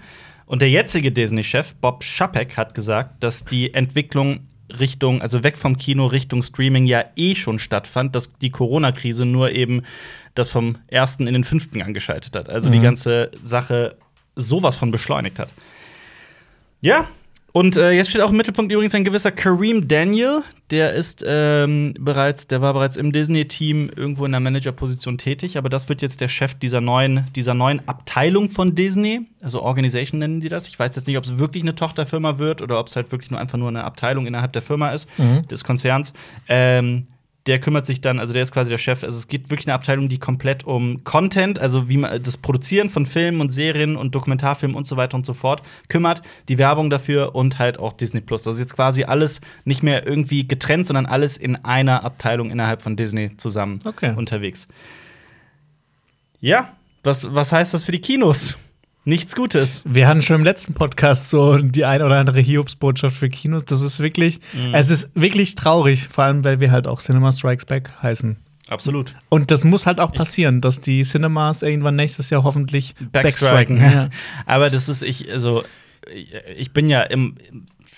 Und 0.47 0.61
der 0.63 0.71
jetzige 0.71 1.13
Disney-Chef, 1.13 1.77
Bob 1.77 2.03
Chapek, 2.03 2.56
hat 2.56 2.75
gesagt, 2.75 3.23
dass 3.23 3.45
die 3.45 3.73
Entwicklung 3.73 4.41
Richtung, 4.78 5.20
also 5.22 5.43
weg 5.43 5.58
vom 5.58 5.76
Kino 5.76 6.06
Richtung 6.06 6.43
Streaming 6.43 6.87
ja 6.87 7.05
eh 7.17 7.34
schon 7.34 7.58
stattfand, 7.58 8.14
dass 8.14 8.37
die 8.38 8.50
Corona-Krise 8.50 9.25
nur 9.25 9.50
eben 9.52 9.82
das 10.34 10.50
vom 10.50 10.76
ersten 10.87 11.26
in 11.26 11.32
den 11.34 11.44
fünften 11.44 11.82
angeschaltet 11.82 12.37
hat. 12.37 12.49
Also 12.49 12.70
die 12.70 12.78
Mhm. 12.78 12.82
ganze 12.82 13.31
Sache 13.43 13.96
sowas 14.37 14.76
von 14.76 14.90
beschleunigt 14.90 15.38
hat. 15.38 15.52
Ja, 16.81 17.06
und 17.52 17.76
äh, 17.76 17.93
jetzt 17.93 18.11
steht 18.11 18.20
auch 18.23 18.31
im 18.31 18.37
Mittelpunkt 18.37 18.73
übrigens 18.73 18.94
ein 18.94 19.05
gewisser 19.05 19.31
Kareem 19.32 19.88
Daniel. 19.88 20.43
Der 20.70 20.93
ist 20.93 21.25
ähm, 21.26 21.94
bereits, 21.99 22.47
der 22.47 22.61
war 22.62 22.73
bereits 22.75 22.97
im 22.97 23.11
Disney-Team 23.12 23.91
irgendwo 23.97 24.25
in 24.25 24.31
der 24.31 24.41
Managerposition 24.41 25.19
tätig, 25.19 25.58
aber 25.58 25.69
das 25.69 25.88
wird 25.88 26.00
jetzt 26.00 26.20
der 26.20 26.29
Chef 26.29 26.55
dieser 26.55 26.81
neuen, 26.81 27.26
dieser 27.35 27.55
neuen 27.55 27.87
Abteilung 27.88 28.50
von 28.50 28.75
Disney. 28.76 29.23
Also 29.41 29.62
Organization 29.62 30.20
nennen 30.20 30.41
die 30.41 30.49
das. 30.49 30.69
Ich 30.69 30.79
weiß 30.79 30.94
jetzt 30.94 31.08
nicht, 31.08 31.19
ob 31.19 31.25
es 31.25 31.38
wirklich 31.38 31.64
eine 31.64 31.75
Tochterfirma 31.75 32.38
wird 32.38 32.62
oder 32.62 32.79
ob 32.79 32.87
es 32.87 32.94
halt 32.97 33.11
wirklich 33.11 33.31
nur 33.32 33.41
einfach 33.41 33.58
nur 33.58 33.69
eine 33.69 33.82
Abteilung 33.85 34.26
innerhalb 34.26 34.53
der 34.53 34.62
Firma 34.62 34.91
ist, 34.91 35.08
Mhm. 35.19 35.49
des 35.49 35.64
Konzerns. 35.64 36.12
Ähm, 36.49 37.06
der 37.50 37.58
kümmert 37.61 37.85
sich 37.85 38.00
dann, 38.00 38.20
also 38.20 38.32
der 38.32 38.44
ist 38.44 38.52
quasi 38.52 38.70
der 38.70 38.79
Chef. 38.79 39.02
Also 39.02 39.19
es 39.19 39.26
geht 39.26 39.50
wirklich 39.50 39.67
eine 39.67 39.75
Abteilung, 39.75 40.08
die 40.08 40.19
komplett 40.20 40.62
um 40.62 41.02
Content, 41.02 41.58
also 41.58 41.88
wie 41.88 41.97
man 41.97 42.23
das 42.23 42.37
Produzieren 42.37 42.91
von 42.91 43.06
Filmen 43.06 43.41
und 43.41 43.50
Serien 43.50 43.97
und 43.97 44.14
Dokumentarfilmen 44.14 44.76
und 44.76 44.87
so 44.87 44.97
weiter 44.97 45.17
und 45.17 45.26
so 45.26 45.35
fort 45.35 45.61
kümmert, 45.88 46.23
die 46.49 46.58
Werbung 46.58 46.91
dafür 46.91 47.35
und 47.35 47.58
halt 47.58 47.81
auch 47.81 47.93
Disney 47.93 48.20
Plus. 48.20 48.44
Das 48.44 48.55
ist 48.55 48.61
jetzt 48.61 48.76
quasi 48.76 49.02
alles 49.02 49.41
nicht 49.64 49.82
mehr 49.82 50.06
irgendwie 50.06 50.47
getrennt, 50.47 50.87
sondern 50.87 51.06
alles 51.06 51.37
in 51.37 51.56
einer 51.56 52.05
Abteilung 52.05 52.52
innerhalb 52.52 52.82
von 52.82 52.94
Disney 52.94 53.37
zusammen 53.37 53.81
Okay. 53.85 54.14
unterwegs. 54.14 54.69
Ja, 56.41 56.69
was, 57.03 57.35
was 57.35 57.50
heißt 57.50 57.75
das 57.75 57.82
für 57.82 57.91
die 57.91 58.00
Kinos? 58.00 58.55
Nichts 59.11 59.35
Gutes. 59.35 59.83
Wir 59.85 60.07
hatten 60.07 60.23
schon 60.23 60.37
im 60.37 60.45
letzten 60.45 60.73
Podcast 60.73 61.31
so 61.31 61.59
die 61.59 61.85
ein 61.85 62.01
oder 62.01 62.17
andere 62.21 62.39
Hiobsbotschaft 62.39 63.17
für 63.17 63.29
Kinos. 63.29 63.65
Das 63.65 63.81
ist 63.81 63.99
wirklich, 63.99 64.39
Mhm. 64.53 64.73
es 64.73 64.89
ist 64.89 65.11
wirklich 65.15 65.57
traurig, 65.57 66.07
vor 66.09 66.23
allem 66.23 66.45
weil 66.45 66.61
wir 66.61 66.71
halt 66.71 66.87
auch 66.87 67.01
Cinema 67.01 67.33
Strikes 67.33 67.65
Back 67.65 67.91
heißen. 68.01 68.37
Absolut. 68.69 69.15
Und 69.29 69.51
das 69.51 69.65
muss 69.65 69.85
halt 69.87 69.99
auch 69.99 70.12
passieren, 70.12 70.61
dass 70.61 70.81
die 70.81 71.03
Cinemas 71.03 71.62
irgendwann 71.65 71.97
nächstes 71.97 72.31
Jahr 72.31 72.45
hoffentlich 72.45 72.95
Backstriken. 73.11 73.79
backstriken. 73.79 73.81
Ja. 73.81 74.11
Aber 74.47 74.71
das 74.71 74.89
ist 74.89 75.03
ich, 75.03 75.29
also 75.33 75.65
ich, 76.15 76.33
ich 76.56 76.71
bin 76.73 76.89
ja 76.89 77.03
im 77.03 77.35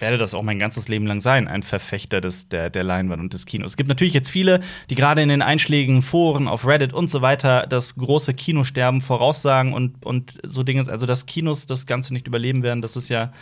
werde 0.02 0.19
das 0.19 0.34
auch 0.34 0.43
mein 0.43 0.58
ganzes 0.58 0.88
Leben 0.88 1.06
lang 1.06 1.20
sein, 1.20 1.49
ein 1.49 1.62
Verfechter 1.62 2.20
des, 2.20 2.49
der, 2.49 2.69
der 2.69 2.84
Leinwand 2.84 3.22
und 3.22 3.32
des 3.32 3.46
Kinos. 3.46 3.72
Es 3.72 3.76
gibt 3.78 3.88
natürlich 3.88 4.12
jetzt 4.12 4.31
viele, 4.31 4.60
die 4.90 4.94
gerade 4.94 5.22
in 5.22 5.31
den 5.31 5.40
einschlägigen 5.40 6.02
Foren 6.02 6.49
auf 6.49 6.66
Reddit 6.66 6.93
und 6.93 7.08
so 7.08 7.22
weiter 7.22 7.66
das 7.66 7.94
große 7.94 8.34
Kinosterben 8.34 9.00
voraussagen 9.00 9.72
und, 9.72 10.04
und 10.04 10.40
so 10.43 10.62
Dinge, 10.62 10.87
also 10.88 11.06
dass 11.06 11.25
Kinos 11.25 11.64
das 11.64 11.87
Ganze 11.87 12.12
nicht 12.12 12.26
überleben 12.26 12.62
werden, 12.62 12.82
das 12.82 12.96
ist 12.96 13.08
ja 13.08 13.32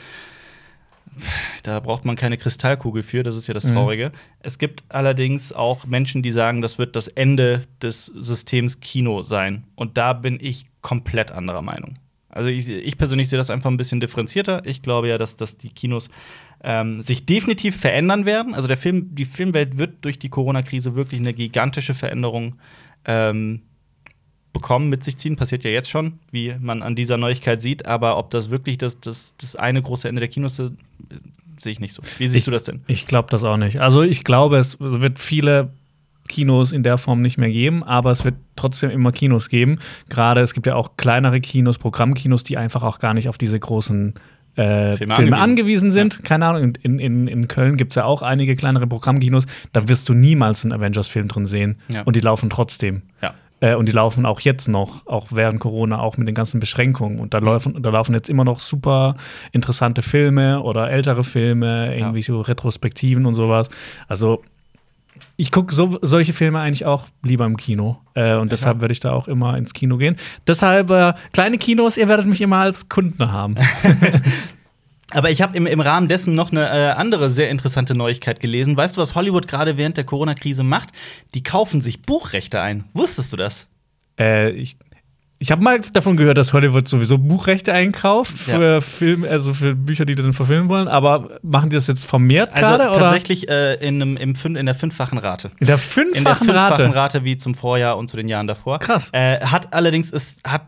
da 1.65 1.81
braucht 1.81 2.05
man 2.05 2.15
keine 2.15 2.39
Kristallkugel 2.39 3.03
für, 3.03 3.23
das 3.23 3.37
ist 3.37 3.47
ja 3.47 3.55
das 3.55 3.65
Mhm. 3.65 3.73
Traurige. 3.73 4.13
Es 4.41 4.59
gibt 4.59 4.85
allerdings 4.89 5.53
auch 5.53 5.87
Menschen, 5.87 6.23
die 6.23 6.31
sagen, 6.31 6.63
das 6.63 6.79
wird 6.79 6.95
das 6.95 7.09
Ende 7.09 7.67
des 7.83 8.07
Systems 8.07 8.81
Kino 8.81 9.23
sein. 9.23 9.65
Und 9.75 9.97
da 9.97 10.13
bin 10.13 10.39
ich 10.41 10.67
komplett 10.83 11.31
anderer 11.31 11.63
Meinung. 11.63 11.97
Also 12.29 12.49
ich, 12.49 12.69
ich 12.69 12.97
persönlich 12.97 13.29
sehe 13.29 13.39
das 13.39 13.51
einfach 13.51 13.71
ein 13.71 13.77
bisschen 13.77 14.01
differenzierter. 14.01 14.63
Ich 14.65 14.83
glaube 14.83 15.09
ja, 15.09 15.19
dass, 15.19 15.37
dass 15.37 15.59
die 15.59 15.71
Kinos 15.71 16.11
ähm, 16.63 17.03
sich 17.03 17.27
definitiv 17.27 17.77
verändern 17.77 18.27
werden. 18.27 18.55
Also 18.55 18.69
der 18.69 18.77
Film, 18.77 19.15
die 19.15 19.25
Filmwelt 19.25 19.79
wird 19.79 20.05
durch 20.05 20.19
die 20.19 20.29
Corona-Krise 20.29 20.95
wirklich 20.95 21.21
eine 21.21 21.33
gigantische 21.35 21.95
Veränderung 21.95 22.57
ähm, 23.05 23.63
bekommen, 24.53 24.89
mit 24.89 25.05
sich 25.05 25.17
ziehen. 25.17 25.37
Passiert 25.37 25.65
ja 25.65 25.71
jetzt 25.71 25.89
schon, 25.91 26.19
wie 26.33 26.55
man 26.61 26.83
an 26.83 26.97
dieser 26.97 27.17
Neuigkeit 27.17 27.63
sieht. 27.63 27.87
Aber 27.87 28.19
ob 28.19 28.31
das 28.31 28.51
wirklich 28.51 28.79
das, 28.79 29.01
das, 29.01 29.35
das 29.41 29.57
eine 29.57 29.81
große 29.81 30.09
Ende 30.09 30.21
der 30.21 30.29
Kinos 30.29 30.59
ist, 30.59 30.73
sehe 31.57 31.73
ich 31.73 31.81
nicht 31.81 31.95
so. 31.95 32.03
Wie 32.19 32.27
siehst 32.29 32.41
Ich- 32.41 32.45
du 32.47 32.51
das 32.51 32.65
denn? 32.65 32.81
Ich 32.87 33.07
glaube 33.07 33.29
das 33.31 33.45
auch 33.45 33.57
nicht. 33.57 33.81
Also 33.81 34.03
ich 34.03 34.25
glaube, 34.25 34.57
es 34.59 34.77
wird 34.81 35.19
viele 35.19 35.73
Kinos 36.29 36.73
in 36.73 36.83
der 36.83 36.97
Form 36.99 37.23
nicht 37.23 37.39
mehr 37.39 37.51
geben, 37.51 37.83
aber 37.83 38.11
es 38.13 38.25
wird 38.25 38.37
trotzdem 38.55 38.91
immer 38.91 39.13
Kinos 39.13 39.49
geben. 39.49 39.79
Gerade 40.09 40.41
es 40.43 40.55
gibt 40.55 40.67
ja 40.67 40.75
auch 40.77 40.97
kleinere 40.97 41.41
Kinos, 41.41 41.79
Programmkinos, 41.79 42.45
die 42.45 42.57
einfach 42.57 42.83
auch 42.83 42.99
gar 42.99 43.15
nicht 43.15 43.29
auf 43.29 43.37
diese 43.39 43.59
großen 43.59 44.15
äh, 44.57 44.95
Filme 44.95 45.15
Filme, 45.15 45.39
angewiesen. 45.39 45.91
sind. 45.91 46.25
Keine 46.25 46.47
Ahnung, 46.47 46.75
in, 46.83 46.99
in, 46.99 47.27
in 47.27 47.49
Köln 47.49 47.77
gibt 47.77 47.93
es 47.93 47.97
ja 47.97 48.05
auch 48.05 48.23
einige 48.23 48.57
kleinere 48.57 48.87
Programmkinos. 48.87 49.47
Da 49.73 49.89
wirst 49.89 50.09
du 50.09 50.15
niemals 50.15 50.65
einen 50.65 50.73
Avengers-Film 50.73 51.29
drin 51.29 51.47
sehen. 51.47 51.77
Ja. 51.89 52.03
Und 52.03 52.17
die 52.17 52.21
laufen 52.21 52.51
trotzdem. 52.51 53.03
Ja. 53.23 53.35
Äh, 53.61 53.75
und 53.75 53.89
die 53.89 53.93
laufen 53.93 54.27
auch 54.27 54.41
jetzt 54.41 54.69
noch, 54.69 55.07
auch 55.07 55.29
während 55.31 55.61
Corona, 55.61 56.01
auch 56.01 56.17
mit 56.17 56.27
den 56.27 56.35
ganzen 56.35 56.61
Beschränkungen. 56.61 57.21
Und 57.21 57.35
da 57.35 57.39
laufen, 57.39 57.81
da 57.83 57.91
laufen 57.91 58.15
jetzt 58.15 58.29
immer 58.29 58.45
noch 58.45 58.59
super 58.59 59.15
interessante 59.53 60.03
Filme 60.03 60.63
oder 60.63 60.91
ältere 60.91 61.25
Filme, 61.25 61.97
irgendwie 61.97 62.23
so 62.23 62.41
Retrospektiven 62.41 63.27
und 63.27 63.35
sowas. 63.35 63.69
Also 64.09 64.43
ich 65.37 65.53
gucke 65.53 65.75
so, 65.75 65.99
solche 66.03 66.33
Filme 66.33 66.61
eigentlich 66.61 66.87
auch 66.87 67.07
lieber 67.23 67.47
im 67.47 67.57
Kino. 67.57 67.99
Äh, 68.15 68.37
und 68.37 68.53
deshalb 68.53 68.81
würde 68.81 68.93
ich 68.93 69.01
da 69.01 69.13
auch 69.13 69.29
immer 69.29 69.57
ins 69.57 69.73
Kino 69.73 69.97
gehen. 69.97 70.17
Deshalb, 70.47 70.91
äh, 70.91 71.15
kleine 71.33 71.59
Kinos, 71.59 71.97
ihr 71.97 72.09
werdet 72.09 72.27
mich 72.27 72.41
immer 72.41 72.59
als 72.59 72.89
Kunden 72.89 73.33
haben. 73.33 73.57
Aber 75.13 75.31
ich 75.31 75.43
habe 75.43 75.57
im, 75.57 75.67
im 75.67 75.81
Rahmen 75.81 76.07
dessen 76.07 76.35
noch 76.35 76.53
eine 76.53 76.69
äh, 76.69 76.91
andere 76.93 77.31
sehr 77.31 77.51
interessante 77.51 77.97
Neuigkeit 77.97 78.39
gelesen. 78.39 78.77
Weißt 78.77 78.97
du, 78.97 79.01
was 79.01 79.17
Hollywood 79.17 79.49
gerade 79.49 79.77
während 79.77 79.97
der 79.97 80.05
Corona-Krise 80.05 80.63
macht? 80.63 80.91
Die 81.35 81.43
kaufen 81.43 81.81
sich 81.81 82.03
Buchrechte 82.03 82.61
ein. 82.61 82.85
Wusstest 82.93 83.33
du 83.33 83.37
das? 83.37 83.69
äh, 84.21 84.51
ich 84.51 84.77
ich 85.43 85.51
habe 85.51 85.63
mal 85.63 85.81
davon 85.95 86.19
gehört, 86.19 86.37
dass 86.37 86.53
Hollywood 86.53 86.87
sowieso 86.87 87.17
Buchrechte 87.17 87.73
einkauft 87.73 88.37
für 88.37 88.75
Ja. 88.75 88.81
Film, 88.83 89.25
also 89.25 89.55
für 89.55 89.75
Bücher, 89.75 90.05
die 90.05 90.15
dann 90.15 90.35
verfilmen 90.35 90.69
wollen. 90.69 90.87
Aber 90.87 91.39
machen 91.43 91.71
die 91.71 91.77
das 91.77 91.87
jetzt 91.87 92.05
vermehrt 92.05 92.53
Also 92.55 92.67
gerade? 92.67 92.91
oder? 92.91 92.99
tatsächlich 92.99 93.49
äh, 93.49 93.77
in, 93.77 94.03
einem, 94.03 94.17
im, 94.19 94.35
in 94.57 94.67
der 94.67 94.75
fünffachen 94.75 95.17
Rate. 95.17 95.51
In 95.59 95.67
der 95.67 95.67
In 95.67 95.67
der 95.67 95.79
fünffachen 95.79 96.47
fünffachen 96.47 96.51
Rate. 96.51 96.95
Rate 96.95 97.25
wie 97.25 97.39
zum 97.39 97.55
Vorjahr 97.55 97.97
und 97.97 98.09
zu 98.09 98.19
den 98.19 98.29
Jahren 98.29 98.47
davor. 98.47 98.81
Krass. 98.81 99.09
Äh, 99.15 99.41
hat 99.41 99.73
allerdings 99.73 100.11
ist, 100.11 100.47
hat, 100.47 100.67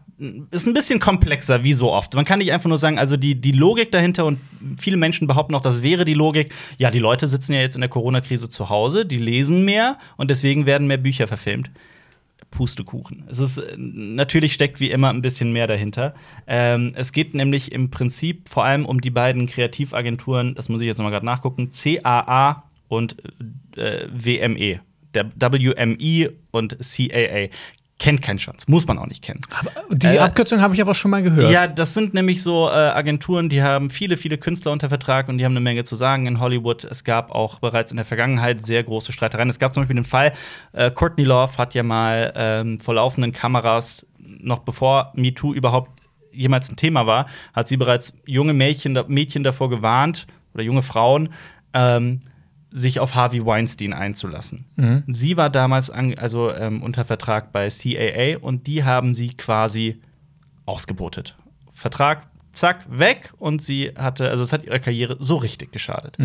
ist 0.50 0.67
ein 0.67 0.73
bisschen 0.73 1.00
komplexer, 1.00 1.62
wie 1.64 1.75
so 1.75 1.93
oft. 1.93 2.14
Man 2.14 2.25
kann 2.25 2.38
nicht 2.38 2.50
einfach 2.52 2.71
nur 2.71 2.79
sagen, 2.79 2.99
also 2.99 3.19
die, 3.19 3.38
die 3.38 3.52
Logik 3.52 3.93
dahinter 3.93 4.25
und 4.25 4.38
viele 4.79 4.97
Menschen 4.97 5.26
behaupten 5.26 5.55
auch, 5.55 5.61
das 5.61 5.83
wäre 5.83 6.07
die 6.07 6.14
Logik. 6.14 6.55
Ja, 6.79 6.91
die 6.91 6.99
Leute 6.99 7.26
sitzen 7.26 7.52
ja 7.52 7.61
jetzt 7.61 7.75
in 7.75 7.83
der 7.83 7.91
Corona-Krise 7.91 8.49
zu 8.49 8.71
Hause, 8.71 9.05
die 9.05 9.19
lesen 9.19 9.67
mehr 9.67 9.99
und 10.17 10.31
deswegen 10.31 10.64
werden 10.64 10.87
mehr 10.87 10.97
Bücher 10.97 11.26
verfilmt. 11.26 11.71
Pustekuchen. 12.52 13.25
Es 13.28 13.40
ist 13.40 13.59
äh, 13.59 13.75
natürlich 13.76 14.52
steckt 14.52 14.78
wie 14.78 14.92
immer 14.92 15.11
ein 15.11 15.23
bisschen 15.23 15.52
mehr 15.52 15.66
dahinter. 15.66 16.14
Ähm, 16.47 16.92
es 16.94 17.12
geht 17.12 17.35
nämlich 17.35 17.73
im 17.73 17.90
Prinzip 17.90 18.49
vor 18.49 18.64
allem 18.64 18.87
um 18.87 19.00
die 19.00 19.11
beiden 19.11 19.47
Kreativagenturen, 19.47 20.54
das 20.54 20.68
muss 20.68 20.80
ich 20.80 20.87
jetzt 20.87 20.99
noch 20.99 21.04
mal 21.04 21.11
gerade 21.11 21.26
nachgucken, 21.26 21.71
CAA 21.71 22.62
und 22.87 23.16
äh, 23.76 24.06
WME. 24.12 24.80
Der 25.14 25.30
WME 25.35 26.32
und 26.52 26.78
CAA. 26.78 27.49
Kennt 27.99 28.21
kein 28.21 28.39
Schwanz, 28.39 28.67
muss 28.67 28.87
man 28.89 28.99
auch 28.99 29.07
nicht 29.07 29.23
kennen. 29.23 29.43
Die 29.91 30.07
Äh, 30.09 30.19
Abkürzung 30.19 30.61
habe 30.61 30.75
ich 30.75 30.81
aber 30.81 30.95
schon 30.95 31.11
mal 31.13 31.23
gehört. 31.23 31.53
Ja, 31.53 31.69
das 31.69 31.95
sind 31.95 32.15
nämlich 32.15 32.43
so 32.43 32.69
äh, 32.69 32.73
Agenturen, 32.73 33.49
die 33.49 33.63
haben 33.63 33.91
viele, 33.91 34.17
viele 34.17 34.39
Künstler 34.39 34.73
unter 34.73 34.89
Vertrag 34.89 35.29
und 35.29 35.39
die 35.39 35.45
haben 35.45 35.53
eine 35.53 35.61
Menge 35.61 35.85
zu 35.85 35.95
sagen 35.95 36.27
in 36.27 36.41
Hollywood. 36.41 36.83
Es 36.83 37.05
gab 37.05 37.31
auch 37.31 37.61
bereits 37.61 37.93
in 37.93 37.97
der 37.97 38.05
Vergangenheit 38.07 38.61
sehr 38.65 38.83
große 38.83 39.13
Streitereien. 39.13 39.49
Es 39.49 39.61
gab 39.61 39.73
zum 39.73 39.83
Beispiel 39.83 39.95
den 39.95 40.05
Fall, 40.05 40.33
äh, 40.73 40.91
Courtney 40.91 41.23
Love 41.25 41.57
hat 41.59 41.75
ja 41.75 41.85
mal 41.85 42.33
ähm, 42.35 42.81
vor 42.81 42.95
laufenden 42.95 43.31
Kameras, 43.31 44.05
noch 44.19 44.61
bevor 44.61 45.13
MeToo 45.15 45.55
überhaupt 45.55 45.91
jemals 46.33 46.71
ein 46.71 46.77
Thema 46.77 47.07
war, 47.07 47.27
hat 47.53 47.69
sie 47.69 47.77
bereits 47.77 48.15
junge 48.25 48.55
Mädchen, 48.55 48.99
Mädchen 49.07 49.45
davor 49.45 49.71
gewarnt 49.71 50.27
oder 50.55 50.65
junge 50.65 50.83
Frauen, 50.83 51.29
ähm, 51.75 52.21
sich 52.73 53.00
auf 53.00 53.14
Harvey 53.14 53.45
Weinstein 53.45 53.93
einzulassen. 53.93 54.67
Mhm. 54.76 55.05
Sie 55.07 55.37
war 55.37 55.50
damals 55.50 55.91
an, 55.91 56.14
also 56.19 56.52
ähm, 56.52 56.83
unter 56.83 57.05
Vertrag 57.05 57.52
bei 57.52 57.69
CAA 57.69 58.38
und 58.38 58.67
die 58.67 58.85
haben 58.85 59.14
sie 59.14 59.35
quasi 59.35 60.00
ausgebotet. 60.67 61.37
Vertrag, 61.71 62.26
zack, 62.52 62.85
weg 62.88 63.33
und 63.38 63.62
sie 63.62 63.93
hatte, 63.97 64.29
also 64.29 64.43
es 64.43 64.52
hat 64.52 64.64
ihrer 64.64 64.79
Karriere 64.79 65.17
so 65.19 65.37
richtig 65.37 65.73
geschadet. 65.73 66.17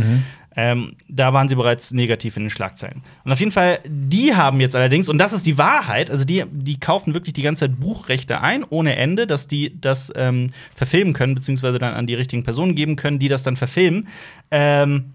Ähm, 0.56 0.96
da 1.08 1.34
waren 1.34 1.50
sie 1.50 1.56
bereits 1.56 1.92
negativ 1.92 2.36
in 2.36 2.44
den 2.44 2.50
Schlagzeilen. 2.50 3.04
Und 3.24 3.32
auf 3.32 3.40
jeden 3.40 3.52
Fall, 3.52 3.80
die 3.86 4.36
haben 4.36 4.60
jetzt 4.60 4.76
allerdings, 4.76 5.08
und 5.08 5.20
das 5.20 5.32
ist 5.32 5.46
die 5.46 5.58
Wahrheit, 5.58 6.10
also 6.10 6.26
die, 6.26 6.44
die 6.52 6.80
kaufen 6.80 7.14
wirklich 7.14 7.34
die 7.34 7.44
ganze 7.44 7.68
Zeit 7.68 7.80
Buchrechte 7.80 8.42
ein, 8.42 8.64
ohne 8.68 8.96
Ende, 8.96 9.28
dass 9.28 9.48
die 9.48 9.80
das 9.80 10.12
ähm, 10.16 10.48
verfilmen 10.76 11.14
können, 11.14 11.36
beziehungsweise 11.36 11.78
dann 11.78 11.94
an 11.94 12.08
die 12.08 12.16
richtigen 12.16 12.44
Personen 12.44 12.76
geben 12.76 12.96
können, 12.96 13.20
die 13.20 13.28
das 13.28 13.44
dann 13.44 13.56
verfilmen. 13.56 14.08
Ähm, 14.50 15.14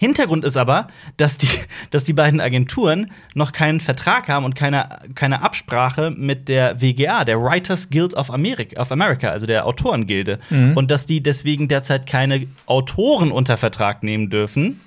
Hintergrund 0.00 0.46
ist 0.46 0.56
aber, 0.56 0.88
dass 1.18 1.36
die, 1.36 1.48
dass 1.90 2.04
die 2.04 2.14
beiden 2.14 2.40
Agenturen 2.40 3.10
noch 3.34 3.52
keinen 3.52 3.80
Vertrag 3.80 4.28
haben 4.28 4.46
und 4.46 4.54
keine, 4.54 4.88
keine 5.14 5.42
Absprache 5.42 6.10
mit 6.10 6.48
der 6.48 6.80
WGA, 6.80 7.24
der 7.24 7.38
Writers 7.38 7.90
Guild 7.90 8.14
of 8.14 8.30
America, 8.30 8.80
of 8.80 8.90
America 8.90 9.28
also 9.28 9.44
der 9.46 9.66
Autorengilde. 9.66 10.38
Und 10.74 10.90
dass 10.90 11.04
die 11.04 11.22
deswegen 11.22 11.68
derzeit 11.68 12.06
keine 12.06 12.46
Autoren 12.64 13.30
unter 13.30 13.58
Vertrag 13.58 14.02
nehmen 14.02 14.30
dürfen. 14.30 14.80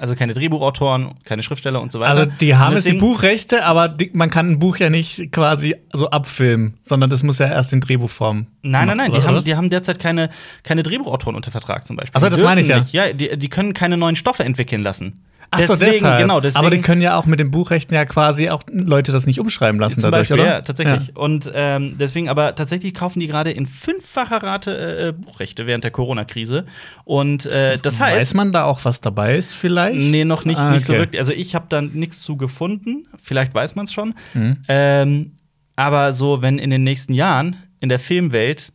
Also 0.00 0.14
keine 0.14 0.32
Drehbuchautoren, 0.32 1.10
keine 1.24 1.42
Schriftsteller 1.42 1.82
und 1.82 1.92
so 1.92 2.00
weiter. 2.00 2.10
Also 2.10 2.24
die 2.24 2.56
haben 2.56 2.74
jetzt 2.74 2.86
die 2.86 2.94
Buchrechte, 2.94 3.66
aber 3.66 3.86
die, 3.90 4.10
man 4.14 4.30
kann 4.30 4.50
ein 4.50 4.58
Buch 4.58 4.78
ja 4.78 4.88
nicht 4.88 5.30
quasi 5.30 5.76
so 5.92 6.08
abfilmen, 6.08 6.72
sondern 6.82 7.10
das 7.10 7.22
muss 7.22 7.38
ja 7.38 7.48
erst 7.48 7.74
in 7.74 7.82
Drehbuchform. 7.82 8.46
Nein, 8.62 8.86
nein, 8.86 8.96
nein, 8.96 9.12
die 9.12 9.22
haben, 9.22 9.44
die 9.44 9.56
haben 9.56 9.68
derzeit 9.68 9.98
keine, 9.98 10.30
keine 10.62 10.82
Drehbuchautoren 10.82 11.36
unter 11.36 11.50
Vertrag 11.50 11.86
zum 11.86 11.96
Beispiel. 11.96 12.16
Ach 12.16 12.20
so, 12.22 12.28
Die 12.28 12.30
das 12.30 12.40
meine 12.40 12.62
ich 12.62 12.68
ja. 12.68 12.78
Nicht. 12.78 12.94
Ja, 12.94 13.12
die, 13.12 13.36
die 13.36 13.48
können 13.50 13.74
keine 13.74 13.98
neuen 13.98 14.16
Stoffe 14.16 14.42
entwickeln 14.42 14.82
lassen. 14.82 15.22
Ach 15.52 15.60
so, 15.60 15.74
deshalb. 15.74 16.18
genau, 16.18 16.40
deswegen. 16.40 16.58
Aber 16.64 16.70
die 16.70 16.80
können 16.80 17.02
ja 17.02 17.16
auch 17.16 17.26
mit 17.26 17.40
den 17.40 17.50
Buchrechten 17.50 17.92
ja 17.94 18.04
quasi 18.04 18.50
auch 18.50 18.62
Leute 18.70 19.10
das 19.10 19.26
nicht 19.26 19.40
umschreiben 19.40 19.80
lassen 19.80 19.98
Zum 19.98 20.10
dadurch, 20.10 20.28
Beispiel, 20.28 20.44
oder? 20.44 20.52
ja, 20.54 20.60
tatsächlich. 20.62 21.16
Und 21.16 21.50
ähm, 21.52 21.96
deswegen, 21.98 22.28
aber 22.28 22.54
tatsächlich 22.54 22.94
kaufen 22.94 23.18
die 23.18 23.26
gerade 23.26 23.50
in 23.50 23.66
fünffacher 23.66 24.42
Rate 24.42 25.08
äh, 25.08 25.12
Buchrechte 25.12 25.66
während 25.66 25.82
der 25.82 25.90
Corona-Krise. 25.90 26.66
Und 27.04 27.46
äh, 27.46 27.78
das 27.78 27.98
heißt. 27.98 28.16
Weiß 28.16 28.34
man 28.34 28.52
da 28.52 28.64
auch, 28.64 28.84
was 28.84 29.00
dabei 29.00 29.36
ist 29.36 29.52
vielleicht? 29.52 29.98
Nee, 29.98 30.24
noch 30.24 30.44
nicht, 30.44 30.58
Ah, 30.58 30.70
nicht 30.70 30.84
so 30.84 30.92
wirklich. 30.92 31.18
Also 31.18 31.32
ich 31.32 31.54
habe 31.56 31.66
da 31.68 31.82
nichts 31.82 32.22
zu 32.22 32.36
gefunden. 32.36 33.06
Vielleicht 33.20 33.52
weiß 33.52 33.74
man 33.74 33.86
es 33.86 33.92
schon. 33.92 34.14
Mhm. 34.34 34.58
Ähm, 34.68 35.32
aber 35.74 36.12
so, 36.12 36.42
wenn 36.42 36.58
in 36.58 36.70
den 36.70 36.84
nächsten 36.84 37.12
Jahren 37.14 37.56
in 37.80 37.88
der 37.88 37.98
Filmwelt 37.98 38.72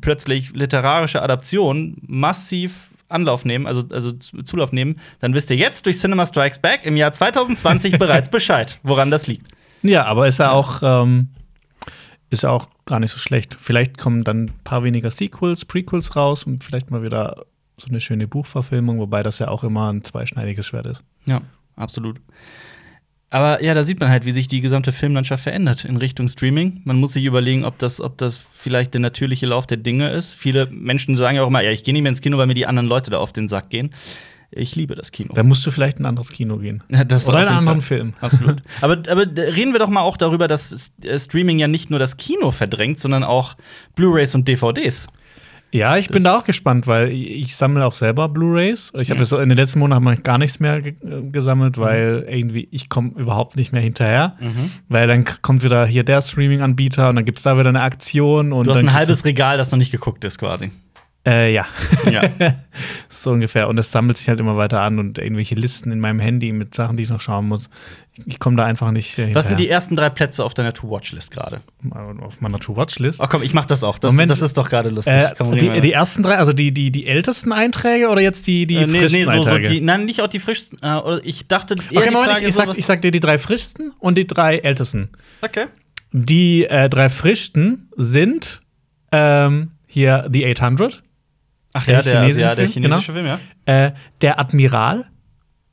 plötzlich 0.00 0.52
literarische 0.54 1.20
Adaptionen 1.22 1.96
massiv 2.06 2.91
Anlauf 3.12 3.44
nehmen, 3.44 3.66
also, 3.66 3.82
also 3.92 4.12
Zulauf 4.12 4.72
nehmen, 4.72 5.00
dann 5.20 5.34
wisst 5.34 5.50
ihr 5.50 5.56
jetzt 5.56 5.86
durch 5.86 5.98
Cinema 5.98 6.26
Strikes 6.26 6.60
Back 6.60 6.80
im 6.84 6.96
Jahr 6.96 7.12
2020 7.12 7.98
bereits 7.98 8.30
Bescheid, 8.30 8.78
woran 8.82 9.10
das 9.10 9.26
liegt. 9.26 9.48
Ja, 9.82 10.04
aber 10.04 10.28
ist 10.28 10.38
ja 10.38 10.52
auch, 10.52 10.80
ähm, 10.82 11.28
ist 12.30 12.44
ja 12.44 12.50
auch 12.50 12.68
gar 12.86 13.00
nicht 13.00 13.10
so 13.10 13.18
schlecht. 13.18 13.56
Vielleicht 13.60 13.98
kommen 13.98 14.24
dann 14.24 14.44
ein 14.44 14.52
paar 14.64 14.84
weniger 14.84 15.10
Sequels, 15.10 15.64
Prequels 15.64 16.16
raus 16.16 16.44
und 16.44 16.64
vielleicht 16.64 16.90
mal 16.90 17.02
wieder 17.02 17.44
so 17.76 17.88
eine 17.88 18.00
schöne 18.00 18.28
Buchverfilmung, 18.28 18.98
wobei 18.98 19.22
das 19.22 19.38
ja 19.38 19.48
auch 19.48 19.64
immer 19.64 19.92
ein 19.92 20.04
zweischneidiges 20.04 20.66
Schwert 20.66 20.86
ist. 20.86 21.02
Ja, 21.26 21.42
absolut. 21.76 22.20
Aber 23.32 23.64
ja, 23.64 23.72
da 23.72 23.82
sieht 23.82 23.98
man 23.98 24.10
halt, 24.10 24.26
wie 24.26 24.30
sich 24.30 24.46
die 24.46 24.60
gesamte 24.60 24.92
Filmlandschaft 24.92 25.44
verändert 25.44 25.86
in 25.86 25.96
Richtung 25.96 26.28
Streaming. 26.28 26.82
Man 26.84 27.00
muss 27.00 27.14
sich 27.14 27.24
überlegen, 27.24 27.64
ob 27.64 27.78
das, 27.78 27.98
ob 27.98 28.18
das 28.18 28.38
vielleicht 28.52 28.92
der 28.92 29.00
natürliche 29.00 29.46
Lauf 29.46 29.66
der 29.66 29.78
Dinge 29.78 30.10
ist. 30.10 30.34
Viele 30.34 30.66
Menschen 30.66 31.16
sagen 31.16 31.36
ja 31.36 31.42
auch 31.42 31.46
immer, 31.46 31.62
ja, 31.62 31.70
ich 31.70 31.82
gehe 31.82 31.94
nicht 31.94 32.02
mehr 32.02 32.10
ins 32.10 32.20
Kino, 32.20 32.36
weil 32.36 32.46
mir 32.46 32.52
die 32.52 32.66
anderen 32.66 32.88
Leute 32.88 33.10
da 33.10 33.16
auf 33.16 33.32
den 33.32 33.48
Sack 33.48 33.70
gehen. 33.70 33.94
Ich 34.50 34.76
liebe 34.76 34.94
das 34.94 35.12
Kino. 35.12 35.32
Da 35.32 35.42
musst 35.44 35.64
du 35.64 35.70
vielleicht 35.70 35.98
in 35.98 36.04
ein 36.04 36.10
anderes 36.10 36.28
Kino 36.28 36.58
gehen. 36.58 36.82
Ja, 36.90 37.04
Oder 37.04 37.38
einen 37.38 37.48
anderen 37.48 37.80
Fall. 37.80 37.98
Film. 37.98 38.12
Absolut. 38.20 38.62
aber, 38.82 38.98
aber 39.10 39.22
reden 39.22 39.72
wir 39.72 39.78
doch 39.78 39.88
mal 39.88 40.02
auch 40.02 40.18
darüber, 40.18 40.46
dass 40.46 40.92
äh, 41.02 41.18
Streaming 41.18 41.58
ja 41.58 41.68
nicht 41.68 41.88
nur 41.88 41.98
das 41.98 42.18
Kino 42.18 42.50
verdrängt, 42.50 43.00
sondern 43.00 43.24
auch 43.24 43.56
Blu-rays 43.94 44.34
und 44.34 44.46
DVDs. 44.46 45.08
Ja, 45.74 45.96
ich 45.96 46.08
bin 46.08 46.22
da 46.22 46.36
auch 46.36 46.44
gespannt, 46.44 46.86
weil 46.86 47.08
ich, 47.08 47.56
sammle 47.56 47.84
auch 47.86 47.94
selber 47.94 48.28
Blu-rays. 48.28 48.92
Ich 48.94 49.08
habe 49.10 49.18
Ja. 49.18 49.20
das 49.20 49.32
in 49.32 49.48
den 49.48 49.56
letzten 49.56 49.78
Monaten 49.78 50.22
gar 50.22 50.36
nichts 50.36 50.60
mehr 50.60 50.76
äh, 50.84 50.92
gesammelt, 51.32 51.78
weil 51.78 52.26
irgendwie 52.28 52.68
ich 52.70 52.90
komme 52.90 53.12
überhaupt 53.16 53.56
nicht 53.56 53.72
mehr 53.72 53.80
hinterher. 53.80 54.32
Weil 54.88 55.06
dann 55.08 55.24
kommt 55.40 55.64
wieder 55.64 55.86
hier 55.86 56.04
der 56.04 56.20
Streaming-Anbieter 56.20 57.08
und 57.08 57.16
dann 57.16 57.24
gibt 57.24 57.38
es 57.38 57.44
da 57.44 57.58
wieder 57.58 57.70
eine 57.70 57.80
Aktion. 57.80 58.52
Und 58.52 58.66
Du 58.66 58.70
hast 58.70 58.80
ein 58.80 58.92
halbes 58.92 59.24
Regal, 59.24 59.56
das 59.56 59.70
noch 59.70 59.78
nicht 59.78 59.92
geguckt 59.92 60.24
ist, 60.24 60.38
quasi. 60.38 60.70
Äh, 61.24 61.52
ja. 61.52 61.66
Ja. 62.10 62.28
so 63.08 63.30
ungefähr. 63.30 63.68
Und 63.68 63.78
es 63.78 63.92
sammelt 63.92 64.18
sich 64.18 64.28
halt 64.28 64.40
immer 64.40 64.56
weiter 64.56 64.80
an 64.80 64.98
und 64.98 65.18
irgendwelche 65.18 65.54
Listen 65.54 65.92
in 65.92 66.00
meinem 66.00 66.18
Handy 66.18 66.52
mit 66.52 66.74
Sachen, 66.74 66.96
die 66.96 67.04
ich 67.04 67.10
noch 67.10 67.20
schauen 67.20 67.46
muss. 67.46 67.70
Ich, 68.26 68.38
komme 68.40 68.56
da 68.56 68.64
einfach 68.64 68.90
nicht 68.90 69.18
äh, 69.18 69.34
Was 69.34 69.48
sind 69.48 69.58
die 69.58 69.68
ersten 69.68 69.96
drei 69.96 70.10
Plätze 70.10 70.44
auf 70.44 70.52
deiner 70.52 70.74
To-Watch-List 70.74 71.30
gerade? 71.30 71.60
auf 72.20 72.40
meiner 72.40 72.58
To-Watch-List? 72.58 73.20
Oh 73.22 73.26
komm, 73.28 73.42
ich 73.42 73.54
mach 73.54 73.66
das 73.66 73.84
auch. 73.84 73.98
Das, 73.98 74.12
Moment. 74.12 74.30
das 74.30 74.42
ist 74.42 74.58
doch 74.58 74.68
gerade 74.68 74.90
lustig. 74.90 75.14
Äh, 75.14 75.32
die, 75.58 75.80
die 75.80 75.92
ersten 75.92 76.22
drei, 76.22 76.36
also 76.36 76.52
die, 76.52 76.72
die, 76.72 76.90
die 76.90 77.06
ältesten 77.06 77.52
Einträge 77.52 78.08
oder 78.08 78.20
jetzt 78.20 78.46
die, 78.48 78.66
die 78.66 78.76
Äh, 78.76 78.86
nee, 78.86 79.00
frischsten 79.00 79.24
nee, 79.24 79.36
so, 79.36 79.42
so 79.44 79.58
die, 79.58 79.80
nein, 79.80 80.04
nicht 80.04 80.20
auch 80.20 80.26
die 80.26 80.40
frischsten. 80.40 80.78
Äh, 80.82 81.20
ich 81.22 81.46
dachte, 81.46 81.76
eher 81.90 82.00
okay, 82.00 82.08
die 82.08 82.14
Moment, 82.14 82.38
ich, 82.40 82.48
ich, 82.48 82.54
sag, 82.54 82.76
ich 82.76 82.84
sag 82.84 83.00
dir 83.00 83.12
die 83.12 83.20
drei 83.20 83.38
frischsten 83.38 83.92
und 83.98 84.18
die 84.18 84.26
drei 84.26 84.58
ältesten. 84.58 85.08
Okay. 85.40 85.66
Die 86.10 86.64
äh, 86.64 86.90
drei 86.90 87.08
frischsten 87.08 87.88
sind 87.96 88.60
ähm, 89.12 89.70
hier 89.86 90.28
The 90.30 90.46
800, 90.46 91.02
Ach 91.72 91.84
Der 91.84 91.94
ja, 91.96 92.02
der, 92.02 92.20
chinesische 92.20 92.40
ja, 92.42 92.54
der 92.54 92.68
Film, 92.68 92.84
chinesische 92.84 93.12
Film, 93.12 93.26
ja. 93.26 93.38
äh, 93.66 93.92
Der 94.20 94.38
Admiral. 94.38 95.06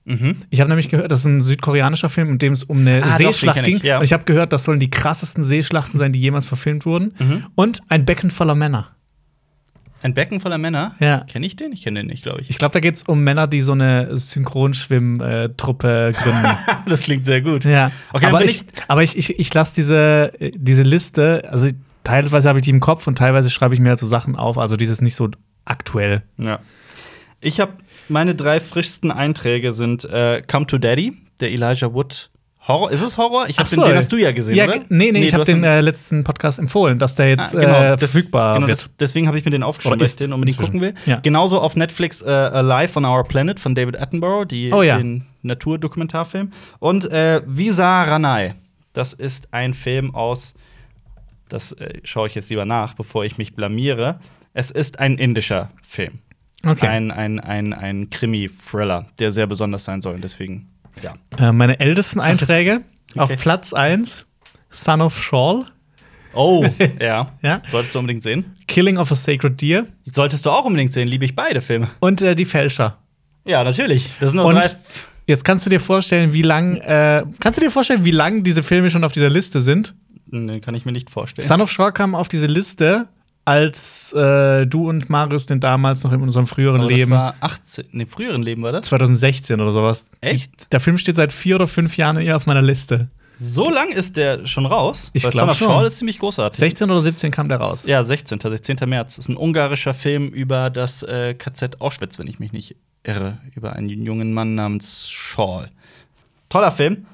Mhm. 0.06 0.38
Ich 0.50 0.60
habe 0.62 0.70
nämlich 0.70 0.90
gehört, 0.90 1.12
das 1.12 1.20
ist 1.20 1.26
ein 1.26 1.42
südkoreanischer 1.42 2.10
Film, 2.10 2.30
in 2.30 2.38
dem 2.40 2.54
es 2.54 2.64
um 2.64 2.80
eine 2.80 3.04
Ah, 3.04 3.10
doch, 3.10 3.18
Seeschlacht 3.18 3.58
ich, 3.60 3.64
ging. 3.64 3.80
ja. 3.84 3.98
Und 4.00 4.04
ich 4.06 4.14
habe 4.14 4.24
gehört, 4.24 4.54
das 4.54 4.64
sollen 4.64 4.80
die 4.80 4.90
krassesten 4.90 5.44
Seeschlachten 5.44 6.00
sein, 6.00 6.14
die 6.14 6.20
jemals 6.20 6.46
verfilmt 6.46 6.86
wurden. 6.86 7.14
Mhm. 7.20 7.46
Und 7.56 7.82
ein 7.90 8.06
Becken 8.06 8.32
voller 8.32 8.56
Männer. 8.56 8.88
Ein 10.02 10.14
Becken 10.14 10.40
voller 10.40 10.58
Männer? 10.58 10.96
Ja. 11.02 11.26
Kenne 11.26 11.46
ich 11.46 11.58
den? 11.58 11.74
Ich 11.74 11.84
kenne 11.84 12.00
den 12.00 12.08
nicht, 12.08 12.24
glaube 12.24 12.40
ich. 12.40 12.50
Ich 12.50 12.58
glaube, 12.58 12.72
da 12.72 12.80
geht 12.80 12.96
es 12.96 13.04
um 13.04 13.22
Männer, 13.24 13.48
die 13.48 13.60
so 13.60 13.74
eine 13.74 14.18
Synchronschwimm-Truppe 14.94 16.14
gründen. 16.24 16.58
das 16.88 17.02
klingt 17.02 17.26
sehr 17.26 17.42
gut. 17.42 17.64
ja. 17.66 17.92
Okay, 18.14 18.26
aber 18.28 18.44
ich, 18.44 18.64
aber 18.88 19.04
ich, 19.04 19.18
ich, 19.18 19.38
ich 19.40 19.54
lasse 19.54 19.76
diese, 19.76 20.32
äh, 20.40 20.52
diese 20.56 20.84
Liste, 20.84 21.44
also 21.50 21.68
teilweise 22.04 22.50
habe 22.50 22.60
ich 22.60 22.64
die 22.64 22.70
im 22.72 22.80
Kopf 22.80 23.08
und 23.08 23.18
teilweise 23.18 23.50
schreibe 23.50 23.74
ich 23.74 23.80
mir 23.80 23.90
halt 23.90 24.00
so 24.00 24.08
Sachen 24.08 24.36
auf. 24.36 24.58
Also 24.58 24.78
dieses 24.78 25.02
nicht 25.02 25.16
so 25.16 25.30
aktuell. 25.70 26.24
Ja. 26.38 26.60
Ich 27.42 27.60
habe 27.60 27.74
meine 28.10 28.36
drei 28.36 28.60
frischsten 28.60 29.12
Einträge 29.12 29.72
sind 29.72 30.04
äh, 30.06 30.42
Come 30.50 30.66
to 30.68 30.78
Daddy, 30.78 31.14
der 31.40 31.52
Elijah 31.52 31.94
Wood 31.94 32.30
Horror. 32.68 32.92
Ist 32.92 33.02
es 33.02 33.18
Horror? 33.18 33.48
Ich 33.48 33.58
habe 33.58 33.66
Ach 33.66 33.70
den, 33.70 33.80
so. 33.80 33.86
den 33.86 33.96
hast 33.96 34.12
du 34.12 34.18
ja 34.18 34.32
gesehen, 34.32 34.56
ja, 34.56 34.66
oder? 34.66 34.74
ge- 34.80 34.86
nee, 34.90 35.12
nee, 35.12 35.26
ich 35.26 35.34
habe 35.34 35.46
den 35.46 35.64
äh, 35.64 35.80
letzten 35.82 36.24
Podcast 36.24 36.60
empfohlen, 36.60 37.00
dass 37.00 37.16
der 37.16 37.30
jetzt 37.30 37.56
Ah, 37.56 37.60
genau, 37.60 37.82
äh, 37.94 37.98
verfügbar 37.98 38.56
genau, 38.56 38.68
wird. 38.68 38.78
das, 38.78 38.90
deswegen 39.00 39.28
habe 39.28 39.38
ich 39.40 39.46
mir 39.46 39.52
den 39.52 39.64
aufgeschrieben, 39.64 39.94
Oder 39.94 40.02
weil 40.02 40.08
ich 40.08 40.16
den 40.18 40.34
unbedingt 40.34 40.60
inzwischen. 40.60 40.80
gucken 40.80 40.96
will. 41.06 41.12
Ja. 41.12 41.20
Genauso 41.22 41.60
auf 41.62 41.76
Netflix 41.76 42.22
äh, 42.22 42.30
Alive 42.30 42.98
on 43.00 43.06
Our 43.06 43.24
Planet 43.24 43.60
von 43.60 43.74
David 43.74 44.00
Attenborough, 44.00 44.46
die, 44.46 44.72
Oh 44.74 44.82
ja. 44.84 44.98
den 44.98 45.26
Naturdokumentarfilm. 45.44 46.52
Und 46.80 47.10
äh, 47.12 47.42
Visa 47.48 48.04
Ranai. 48.04 48.56
Das 48.94 49.14
ist 49.14 49.48
ein 49.54 49.74
Film 49.74 50.14
aus 50.14 50.54
Das 51.48 51.72
äh, 51.74 52.00
schaue 52.04 52.28
ich 52.28 52.36
jetzt 52.36 52.50
lieber 52.50 52.66
nach, 52.66 52.94
bevor 52.96 53.24
ich 53.24 53.38
mich 53.38 53.56
blamiere. 53.56 54.20
Es 54.54 54.72
ist 54.72 55.00
ein 55.00 55.18
indischer 55.18 55.70
Film. 55.88 56.20
Okay. 56.66 56.88
Ein, 56.88 57.12
ein, 57.12 57.40
ein, 57.40 57.74
ein 57.74 58.10
Krimi-Thriller, 58.10 59.06
der 59.20 59.32
sehr 59.32 59.48
besonders 59.48 59.86
sein 59.86 60.02
soll. 60.02 60.20
Deswegen, 60.20 60.68
ja. 61.02 61.14
Äh, 61.38 61.52
meine 61.52 61.80
ältesten 61.80 62.20
Einträge 62.20 62.82
Okay. 63.16 63.20
auf 63.34 63.38
Platz 63.40 63.74
1 63.74 64.26
Son 64.70 65.02
of 65.02 65.18
Shawl, 65.22 65.66
Oh, 66.34 66.64
ja. 67.02 67.32
Ja. 67.42 67.62
Solltest 67.70 67.96
du 67.96 68.00
unbedingt 68.00 68.22
sehen. 68.22 68.56
Killing 68.68 68.98
of 69.00 69.12
a 69.12 69.16
Sacred 69.16 69.60
Deer 69.60 69.88
Solltest 70.12 70.46
du 70.46 70.52
auch 70.52 70.64
unbedingt 70.66 70.94
sehen, 70.94 71.08
liebe 71.08 71.26
ich 71.26 71.36
beide 71.36 71.60
Filme. 71.62 71.90
und 72.02 72.22
äh, 72.22 72.36
Die 72.36 72.46
Fälscher. 72.46 73.00
Ja, 73.46 73.64
natürlich. 73.64 74.12
Das 74.20 74.32
sind 74.32 74.38
nur 74.38 74.46
Und 74.46 74.56
drei. 74.56 74.70
jetzt 75.26 75.44
kannst 75.44 75.66
du 75.66 75.72
dir 75.72 75.80
vorstellen, 75.80 76.32
wie 76.34 76.44
lang 76.44 76.76
äh, 76.78 77.24
kannst 77.40 77.58
du 77.60 77.64
dir 77.64 77.72
vorstellen, 77.72 78.06
wie 78.06 78.12
lang 78.12 78.44
diese 78.44 78.62
Filme 78.62 78.92
schon 78.92 79.04
auf 79.04 79.12
dieser 79.12 79.30
Liste 79.32 79.60
sind? 79.62 79.96
Nee, 80.28 80.60
kann 80.60 80.76
ich 80.76 80.86
mir 80.86 80.92
nicht 80.92 81.10
vorstellen. 81.10 81.48
Son 81.48 81.62
of 81.62 81.72
Shaw 81.72 81.92
kam 81.92 82.14
auf 82.14 82.28
diese 82.28 82.46
Liste, 82.46 83.08
als 83.50 84.14
äh, 84.14 84.68
du 84.68 84.90
und 84.90 85.10
Marius 85.10 85.48
den 85.48 85.60
damals 85.60 86.04
noch 86.04 86.12
in 86.12 86.22
unserem 86.22 86.46
früheren 86.46 86.82
Aber 86.82 86.90
das 86.90 87.00
Leben 87.00 87.12
war 87.12 87.34
18. 87.40 87.86
Nee, 87.94 88.06
früheren 88.06 88.44
Leben 88.44 88.62
war 88.62 88.72
das? 88.72 88.86
2016 88.86 89.60
oder 89.60 89.72
sowas. 89.72 90.06
Echt? 90.22 90.62
Die, 90.62 90.70
der 90.72 90.80
Film 90.80 91.00
steht 91.00 91.16
seit 91.16 91.34
vier 91.34 91.56
oder 91.56 91.66
fünf 91.66 91.98
Jahren 91.98 92.20
hier 92.20 92.36
auf 92.36 92.46
meiner 92.46 92.62
Liste. 92.62 93.10
So 93.40 93.72
lang 93.72 93.90
ist 93.90 94.18
der 94.18 94.46
schon 94.46 94.68
raus? 94.68 95.10
Ich 95.14 95.24
Weil 95.24 95.32
glaub 95.32 95.46
Son 95.46 95.50
of 95.50 95.58
schon. 95.58 95.68
Shaw 95.70 95.88
ist 95.88 95.98
ziemlich 95.98 96.20
großartig. 96.20 96.60
16 96.60 96.92
oder 96.92 97.02
17 97.02 97.32
kam 97.32 97.50
der 97.50 97.58
raus. 97.58 97.86
Ja, 97.88 98.04
16. 98.04 98.38
tatsächlich 98.38 98.78
10. 98.78 98.88
März. 98.88 99.16
Das 99.16 99.26
ist 99.26 99.30
ein 99.30 99.38
ungarischer 99.38 99.96
Film 99.96 100.28
über 100.28 100.70
das 100.70 101.02
äh, 101.02 101.34
KZ 101.34 101.82
Auschwitz, 101.82 102.20
wenn 102.20 102.28
ich 102.28 102.38
mich 102.38 102.52
nicht 102.52 102.76
irre. 103.04 103.40
Über 103.56 103.74
einen 103.74 103.90
jungen 103.90 104.32
Mann 104.32 104.54
namens 104.54 105.10
Shaw. 105.10 105.66
Toller 106.50 106.72
Film. 106.72 107.08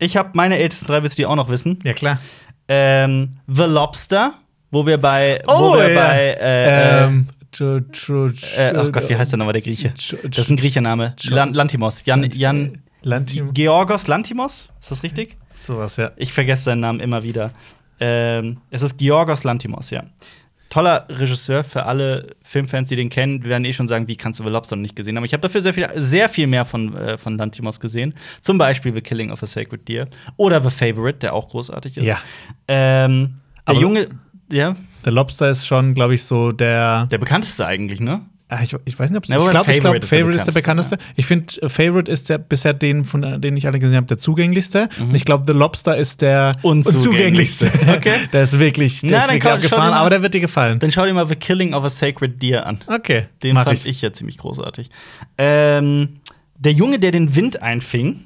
Ich 0.00 0.16
habe 0.16 0.30
meine 0.34 0.58
ältesten 0.58 0.86
drei, 0.86 1.04
willst 1.04 1.18
du 1.18 1.22
die 1.22 1.26
auch 1.26 1.36
noch 1.36 1.50
wissen? 1.50 1.78
Ja, 1.84 1.92
klar. 1.92 2.18
Ähm, 2.66 3.36
The 3.46 3.64
Lobster, 3.64 4.34
wo 4.70 4.86
wir 4.86 4.98
bei, 4.98 5.42
Oh, 5.46 5.72
wo 5.72 5.76
wir 5.76 5.92
ja. 5.92 6.00
bei 6.00 6.18
äh, 6.40 7.04
ähm, 7.06 7.26
Tro- 7.52 7.80
Tro- 7.92 8.26
äh, 8.56 8.74
oh 8.76 8.90
Gott, 8.92 9.08
wie 9.08 9.16
heißt 9.16 9.32
der 9.32 9.38
nochmal, 9.38 9.54
der 9.54 9.62
Grieche? 9.62 9.92
Das 10.24 10.38
ist 10.38 10.50
ein 10.50 10.56
Griechename. 10.56 11.14
Lan 11.30 11.54
Lantimos. 11.54 12.04
Jan, 12.04 12.22
Jan 12.30 12.82
Lantim. 13.02 13.54
Georgos 13.54 14.06
Lantimos? 14.06 14.68
Ist 14.80 14.90
das 14.90 15.02
richtig? 15.02 15.36
Sowas, 15.54 15.96
ja. 15.96 16.10
Ich 16.16 16.32
vergesse 16.32 16.64
seinen 16.64 16.80
Namen 16.80 17.00
immer 17.00 17.22
wieder. 17.22 17.52
Ähm, 18.00 18.58
es 18.70 18.82
ist 18.82 18.98
Georgos 18.98 19.44
Lantimos, 19.44 19.90
ja. 19.90 20.04
Toller 20.70 21.06
Regisseur 21.08 21.64
für 21.64 21.86
alle 21.86 22.36
Filmfans, 22.42 22.90
die 22.90 22.96
den 22.96 23.08
kennen, 23.08 23.40
die 23.40 23.48
werden 23.48 23.64
eh 23.64 23.72
schon 23.72 23.88
sagen, 23.88 24.06
wie 24.06 24.16
kannst 24.16 24.38
du 24.38 24.44
The 24.44 24.50
Lobster 24.50 24.76
noch 24.76 24.82
nicht 24.82 24.94
gesehen 24.96 25.16
haben. 25.16 25.24
Ich 25.24 25.32
habe 25.32 25.40
dafür 25.40 25.62
sehr 25.62 25.72
viel, 25.72 25.88
sehr 25.96 26.28
viel 26.28 26.46
mehr 26.46 26.66
von, 26.66 26.94
äh, 26.94 27.16
von 27.16 27.38
Lantimos 27.38 27.80
gesehen. 27.80 28.12
Zum 28.42 28.58
Beispiel 28.58 28.92
The 28.92 29.00
Killing 29.00 29.30
of 29.32 29.42
a 29.42 29.46
Sacred 29.46 29.88
Deer 29.88 30.08
oder 30.36 30.62
The 30.62 30.68
Favorite, 30.68 31.20
der 31.20 31.32
auch 31.32 31.48
großartig 31.48 31.96
ist. 31.96 32.04
Ja. 32.04 32.18
Ähm, 32.68 33.36
der 33.66 33.72
Aber- 33.74 33.80
Junge, 33.80 34.08
ja, 34.50 34.76
Der 35.04 35.12
Lobster 35.12 35.50
ist 35.50 35.66
schon, 35.66 35.94
glaube 35.94 36.14
ich, 36.14 36.24
so 36.24 36.52
der. 36.52 37.06
der 37.06 37.18
bekannteste 37.18 37.66
eigentlich, 37.66 38.00
ne? 38.00 38.22
Ah, 38.50 38.60
ich, 38.62 38.74
ich 38.86 38.98
weiß 38.98 39.10
nicht, 39.10 39.18
ob 39.18 39.24
es. 39.24 39.28
Na, 39.28 39.36
ich 39.36 39.50
glaube, 39.50 39.70
ich 39.72 39.76
Favorite 39.76 39.80
glaub, 39.82 39.94
ist 40.02 40.10
der 40.10 40.18
Favorite 40.18 40.36
ist 40.38 40.46
der 40.46 40.52
bekannteste. 40.52 40.98
Ich 41.16 41.26
finde, 41.26 41.60
äh, 41.60 41.68
Favorite 41.68 42.10
ist 42.10 42.30
der 42.30 42.38
bisher 42.38 42.72
den, 42.72 43.04
von 43.04 43.22
äh, 43.22 43.38
denen 43.38 43.58
ich 43.58 43.66
alle 43.66 43.78
gesehen 43.78 43.98
habe, 43.98 44.06
der 44.06 44.16
zugänglichste. 44.16 44.88
Und 45.00 45.14
ich 45.14 45.26
glaube, 45.26 45.44
The 45.46 45.52
Lobster 45.52 45.98
ist 45.98 46.22
der 46.22 46.56
Unzugänglichste. 46.62 47.66
unzugänglichste. 47.66 47.92
Okay. 47.98 48.14
der 48.32 48.42
ist 48.44 48.58
wirklich, 48.58 49.02
der 49.02 49.10
Na, 49.10 49.16
ist 49.18 49.24
wirklich 49.28 49.42
schau 49.42 49.50
abgefahren, 49.50 49.92
aber 49.92 50.08
der 50.08 50.22
wird 50.22 50.32
dir 50.32 50.40
gefallen. 50.40 50.78
Dann 50.78 50.90
schau 50.90 51.04
dir 51.04 51.12
mal 51.12 51.28
The 51.28 51.36
Killing 51.36 51.74
of 51.74 51.84
a 51.84 51.90
Sacred 51.90 52.42
Deer 52.42 52.64
an. 52.66 52.78
Okay, 52.86 53.26
Den 53.42 53.52
mach 53.54 53.64
fand 53.64 53.84
ich. 53.84 54.00
ja 54.00 54.14
ziemlich 54.14 54.38
großartig. 54.38 54.88
Ähm, 55.36 56.20
der 56.56 56.72
Junge, 56.72 56.98
der 56.98 57.10
den 57.12 57.36
Wind 57.36 57.60
einfing, 57.62 58.20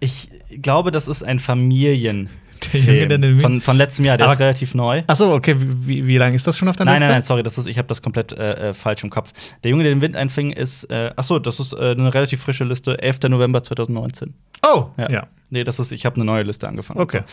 ich 0.00 0.30
glaube, 0.62 0.90
das 0.90 1.06
ist 1.06 1.22
ein 1.22 1.38
Familien. 1.38 2.28
Der 2.72 2.80
Junge, 2.80 3.08
der 3.08 3.18
den 3.18 3.22
Wind- 3.32 3.40
von, 3.42 3.60
von 3.60 3.76
letztem 3.76 4.04
Jahr, 4.04 4.16
der 4.16 4.26
Aber- 4.26 4.34
ist 4.34 4.40
relativ 4.40 4.74
neu. 4.74 5.02
Achso, 5.06 5.34
okay, 5.34 5.56
wie, 5.58 6.06
wie, 6.06 6.16
lange 6.18 6.36
ist 6.36 6.46
das 6.46 6.56
schon 6.58 6.68
auf 6.68 6.76
deiner 6.76 6.90
Nein, 6.92 7.00
Liste? 7.00 7.06
nein, 7.08 7.16
nein, 7.18 7.22
sorry, 7.22 7.42
das 7.42 7.58
ist, 7.58 7.66
ich 7.66 7.78
habe 7.78 7.88
das 7.88 8.02
komplett 8.02 8.32
äh, 8.32 8.70
äh, 8.70 8.74
falsch 8.74 9.02
im 9.04 9.10
Kopf. 9.10 9.32
Der 9.64 9.70
Junge, 9.70 9.84
der 9.84 9.92
den 9.94 10.00
Wind 10.00 10.16
einfing, 10.16 10.52
ist, 10.52 10.84
äh, 10.84 11.10
achso, 11.16 11.38
das 11.38 11.60
ist 11.60 11.72
äh, 11.72 11.92
eine 11.92 12.12
relativ 12.12 12.42
frische 12.42 12.64
Liste, 12.64 13.00
11. 13.02 13.20
November 13.28 13.62
2019. 13.62 14.34
Oh, 14.66 14.86
Ja. 14.96 15.10
ja. 15.10 15.26
Nee, 15.50 15.64
das 15.64 15.80
ist, 15.80 15.90
ich 15.90 16.06
habe 16.06 16.16
eine 16.16 16.24
neue 16.24 16.42
Liste 16.44 16.68
angefangen. 16.68 17.00
Okay. 17.00 17.20
So. 17.20 17.24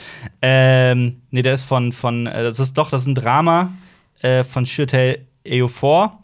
Ähm, 0.42 1.22
nee, 1.30 1.42
der 1.44 1.54
ist 1.54 1.63
von, 1.63 1.92
von 1.94 2.26
äh, 2.26 2.44
das 2.44 2.60
ist 2.60 2.78
doch, 2.78 2.90
das 2.90 3.02
ist 3.04 3.08
ein 3.08 3.16
Drama 3.16 3.72
äh, 4.22 4.44
von 4.44 4.66
Shirtel 4.66 5.26
Eofor, 5.44 6.18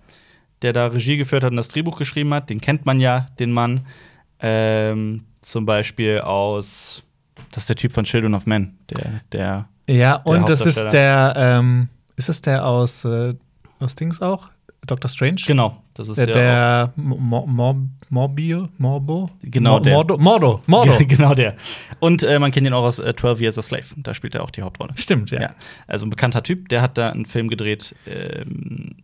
der 0.64 0.74
da 0.74 0.88
Regie 0.88 1.18
geführt 1.18 1.44
hat 1.44 1.52
und 1.52 1.58
das 1.58 1.68
Drehbuch 1.68 1.98
geschrieben 2.00 2.34
hat. 2.34 2.50
Den 2.50 2.62
kennt 2.62 2.86
man 2.86 3.00
ja, 3.00 3.28
den 3.40 3.52
Mann. 3.52 3.82
Ähm, 4.40 5.24
zum 5.42 5.66
Beispiel 5.66 6.20
aus, 6.22 7.04
das 7.52 7.64
ist 7.64 7.70
der 7.70 7.76
Typ 7.76 7.92
von 7.92 8.04
Children 8.06 8.34
of 8.36 8.46
Men, 8.46 8.78
der, 8.90 9.22
der 9.32 9.68
Ja, 9.88 10.16
und 10.16 10.48
das 10.50 10.66
ist 10.66 10.82
der, 10.92 11.34
ähm, 11.38 11.90
ist 12.16 12.30
das 12.30 12.42
der 12.42 12.66
aus, 12.66 13.06
äh, 13.06 13.34
aus 13.80 13.96
Dings 13.96 14.22
auch? 14.22 14.50
Doctor 14.86 15.08
Strange? 15.10 15.38
genau, 15.48 15.82
das 15.94 16.10
ist 16.10 16.18
Der, 16.18 16.26
der, 16.26 16.34
der 16.34 16.94
Mo- 16.98 17.46
Mo- 17.48 17.78
Morbio? 18.10 18.68
Morbo? 18.78 19.30
Genau, 19.42 19.78
Mo- 19.78 19.80
der. 19.80 19.94
Mordo, 19.94 20.18
Mordo, 20.18 20.62
Mordo. 20.68 20.98
genau 21.08 21.34
der. 21.34 21.56
Und 22.02 22.22
äh, 22.24 22.38
man 22.38 22.52
kennt 22.52 22.68
ihn 22.68 22.74
auch 22.74 22.84
aus 22.84 23.00
äh, 23.00 23.16
12 23.16 23.40
Years 23.40 23.58
a 23.58 23.62
Slave. 23.62 23.86
Da 23.96 24.14
spielt 24.14 24.36
er 24.36 24.44
auch 24.44 24.52
die 24.52 24.62
Hauptrolle. 24.62 24.92
Stimmt, 24.96 25.32
ja. 25.32 25.42
Ja. 25.42 25.56
Also 25.88 26.06
ein 26.06 26.10
bekannter 26.10 26.44
Typ, 26.44 26.68
der 26.68 26.82
hat 26.82 26.98
da 26.98 27.12
einen 27.12 27.26
Film 27.26 27.48
gedreht, 27.48 27.96
ähm, 28.06 28.98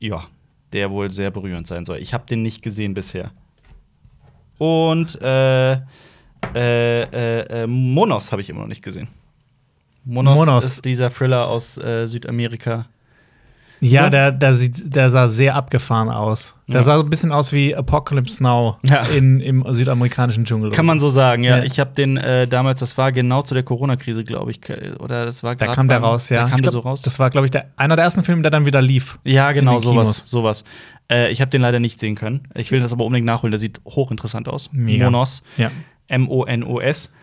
ja, 0.00 0.22
der 0.74 0.90
wohl 0.90 1.10
sehr 1.10 1.30
berührend 1.30 1.66
sein 1.66 1.86
soll. 1.86 1.96
Ich 1.98 2.12
habe 2.12 2.26
den 2.26 2.42
nicht 2.42 2.60
gesehen 2.62 2.92
bisher. 2.92 3.30
Und 4.58 5.20
äh, 5.22 5.78
äh, 6.54 7.02
äh, 7.02 7.62
äh, 7.62 7.66
Monos 7.66 8.32
habe 8.32 8.42
ich 8.42 8.50
immer 8.50 8.60
noch 8.60 8.68
nicht 8.68 8.82
gesehen. 8.82 9.08
Monos, 10.04 10.38
Monos. 10.38 10.64
ist 10.64 10.84
dieser 10.84 11.10
Thriller 11.10 11.46
aus 11.48 11.78
äh, 11.78 12.06
Südamerika. 12.06 12.86
Ja, 13.80 14.02
Ja. 14.04 14.10
der, 14.10 14.30
der, 14.32 14.54
sieht, 14.54 14.94
der 14.94 15.10
sah 15.10 15.26
sehr 15.26 15.56
abgefahren 15.56 16.08
aus. 16.08 16.54
Der 16.68 16.76
Ja. 16.76 16.82
sah 16.84 16.96
so 16.96 17.02
ein 17.02 17.10
bisschen 17.10 17.32
aus 17.32 17.52
wie 17.52 17.74
Apocalypse 17.74 18.40
Now 18.42 18.76
Ja. 18.84 19.02
in, 19.06 19.40
im 19.40 19.64
südamerikanischen 19.74 20.44
Dschungel. 20.44 20.70
Kann 20.70 20.86
man 20.86 21.00
so 21.00 21.08
sagen, 21.08 21.42
ja. 21.42 21.64
Ich 21.64 21.80
habe 21.80 21.90
den 21.92 22.16
äh, 22.16 22.46
damals, 22.46 22.78
das 22.80 22.96
war 22.96 23.10
genau 23.10 23.42
zu 23.42 23.54
der 23.54 23.64
Corona-Krise, 23.64 24.22
glaube 24.22 24.52
ich, 24.52 24.60
oder 25.00 25.24
das 25.26 25.42
war 25.42 25.56
Da 25.56 25.74
kam 25.74 25.88
der 25.88 25.98
raus, 25.98 26.28
ja. 26.28 26.42
Da 26.42 26.48
kam 26.48 26.56
Ich 26.58 26.62
der 26.62 26.70
glaub, 26.70 26.82
so 26.84 26.88
raus. 26.88 27.02
Das 27.02 27.18
war, 27.18 27.30
glaube 27.30 27.46
ich, 27.46 27.50
der, 27.50 27.66
einer 27.76 27.96
der 27.96 28.04
ersten 28.04 28.22
Filme, 28.22 28.42
der 28.42 28.52
dann 28.52 28.66
wieder 28.66 28.80
lief. 28.82 29.18
Ja, 29.24 29.50
genau, 29.52 29.80
sowas, 29.80 30.22
sowas. 30.26 30.62
Äh, 31.10 31.32
ich 31.32 31.40
habe 31.40 31.50
den 31.50 31.60
leider 31.62 31.80
nicht 31.80 31.98
sehen 31.98 32.14
können. 32.14 32.46
Ich 32.54 32.70
will 32.70 32.78
das 32.80 32.92
aber 32.92 33.04
unbedingt 33.04 33.26
nachholen. 33.26 33.50
Der 33.50 33.58
sieht 33.58 33.80
hochinteressant 33.84 34.48
aus. 34.48 34.70
Mega. 34.72 35.06
Monos, 35.06 35.42
Ja. 35.56 35.70
M-O-N-O-S. 36.12 37.14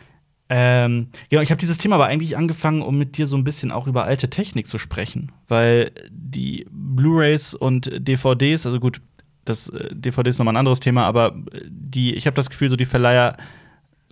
Ähm, 0.52 1.08
genau, 1.30 1.44
ich 1.44 1.52
habe 1.52 1.60
dieses 1.60 1.78
Thema 1.78 1.96
aber 1.96 2.08
eigentlich 2.08 2.36
angefangen, 2.36 2.82
um 2.82 2.98
mit 2.98 3.18
dir 3.18 3.28
so 3.28 3.38
ein 3.38 3.44
bisschen 3.44 3.72
auch 3.72 3.86
über 3.88 4.06
alte 4.06 4.30
Technik 4.30 4.68
zu 4.68 4.80
sprechen, 4.80 5.32
weil 5.48 5.92
die 6.10 6.66
Blu-rays 6.72 7.54
und 7.54 7.92
DVDs, 7.96 8.66
also 8.66 8.80
gut, 8.80 9.00
das 9.46 9.70
äh, 9.70 9.94
DVD 9.94 10.30
ist 10.30 10.40
nochmal 10.40 10.56
ein 10.56 10.60
anderes 10.60 10.80
Thema, 10.80 11.06
aber 11.06 11.36
äh, 11.54 11.62
die, 11.70 12.16
ich 12.16 12.26
habe 12.26 12.36
das 12.36 12.50
Gefühl, 12.50 12.70
so 12.70 12.76
die 12.76 12.86
Verleiher 12.86 13.38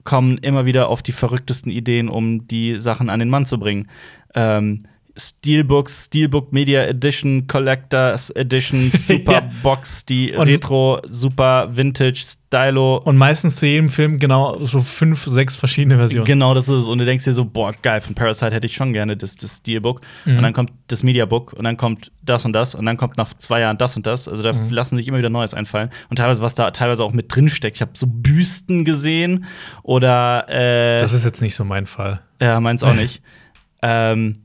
kommen 0.04 0.38
immer 0.38 0.66
wieder 0.66 0.90
auf 0.90 1.02
die 1.02 1.12
verrücktesten 1.12 1.72
Ideen, 1.72 2.08
um 2.08 2.48
die 2.48 2.80
Sachen 2.80 3.10
an 3.10 3.20
den 3.20 3.30
Mann 3.30 3.46
zu 3.46 3.60
bringen. 3.60 3.88
Ähm, 4.36 4.80
Steelbooks, 5.18 6.06
Steelbook 6.06 6.54
Media 6.54 6.84
Edition, 6.86 7.48
Collectors 7.48 8.30
Edition, 8.32 8.92
Super 8.94 9.32
Ja. 9.34 9.50
Box, 9.64 10.06
die 10.06 10.32
Und- 10.34 10.48
Retro, 10.48 11.02
Super 11.10 11.70
Vintage, 11.76 12.24
Stylo. 12.26 12.98
Und 12.98 13.18
meistens 13.18 13.58
zu 13.58 13.66
jedem 13.68 13.90
Film 13.90 14.20
genau 14.20 14.64
so 14.66 14.80
fünf, 14.80 15.26
sechs 15.26 15.56
verschiedene 15.56 15.98
Versionen. 15.98 16.26
Genau, 16.26 16.54
das 16.54 16.70
ist 16.70 16.82
es. 16.84 16.88
Und 16.88 17.00
du 17.00 17.06
denkst 17.06 17.26
dir 17.26 17.34
so, 17.34 17.46
boah, 17.46 17.74
geil, 17.82 18.00
von 18.02 18.16
Parasite 18.16 18.54
hätte 18.54 18.68
ich 18.68 18.74
schon 18.76 18.94
gerne 18.94 19.18
das, 19.18 19.36
das 19.36 19.58
Steelbook. 19.58 20.02
Mhm. 20.26 20.38
Und 20.38 20.44
dann 20.44 20.54
kommt 20.54 20.72
das 20.88 21.04
Mediabook 21.04 21.54
und 21.54 21.64
dann 21.64 21.76
kommt 21.78 22.12
das 22.24 22.46
und 22.46 22.54
das 22.54 22.76
und 22.76 22.86
dann 22.86 22.98
kommt 22.98 23.18
nach 23.18 23.34
zwei 23.34 23.60
Jahren 23.62 23.78
das 23.78 23.98
und 23.98 24.06
das. 24.06 24.28
Also 24.28 24.44
da 24.44 24.54
Mhm. 24.54 24.70
lassen 24.70 24.98
sich 24.98 25.08
immer 25.08 25.18
wieder 25.18 25.30
Neues 25.30 25.54
einfallen. 25.54 25.90
Und 26.10 26.18
teilweise, 26.18 26.42
was 26.42 26.56
da 26.56 26.72
teilweise 26.72 27.04
auch 27.04 27.12
mit 27.14 27.34
drin 27.36 27.50
steckt. 27.50 27.78
Ich 27.78 27.82
habe 27.82 27.92
so 27.96 28.06
Büsten 28.08 28.86
gesehen 28.86 29.46
oder 29.84 30.46
äh, 30.50 31.00
Das 31.00 31.14
ist 31.14 31.26
jetzt 31.26 31.42
nicht 31.42 31.56
so 31.56 31.64
mein 31.66 31.86
Fall. 31.86 32.22
ja, 32.42 32.60
meins 32.60 32.84
auch 32.84 32.94
nicht. 32.94 33.22
ähm, 33.82 34.44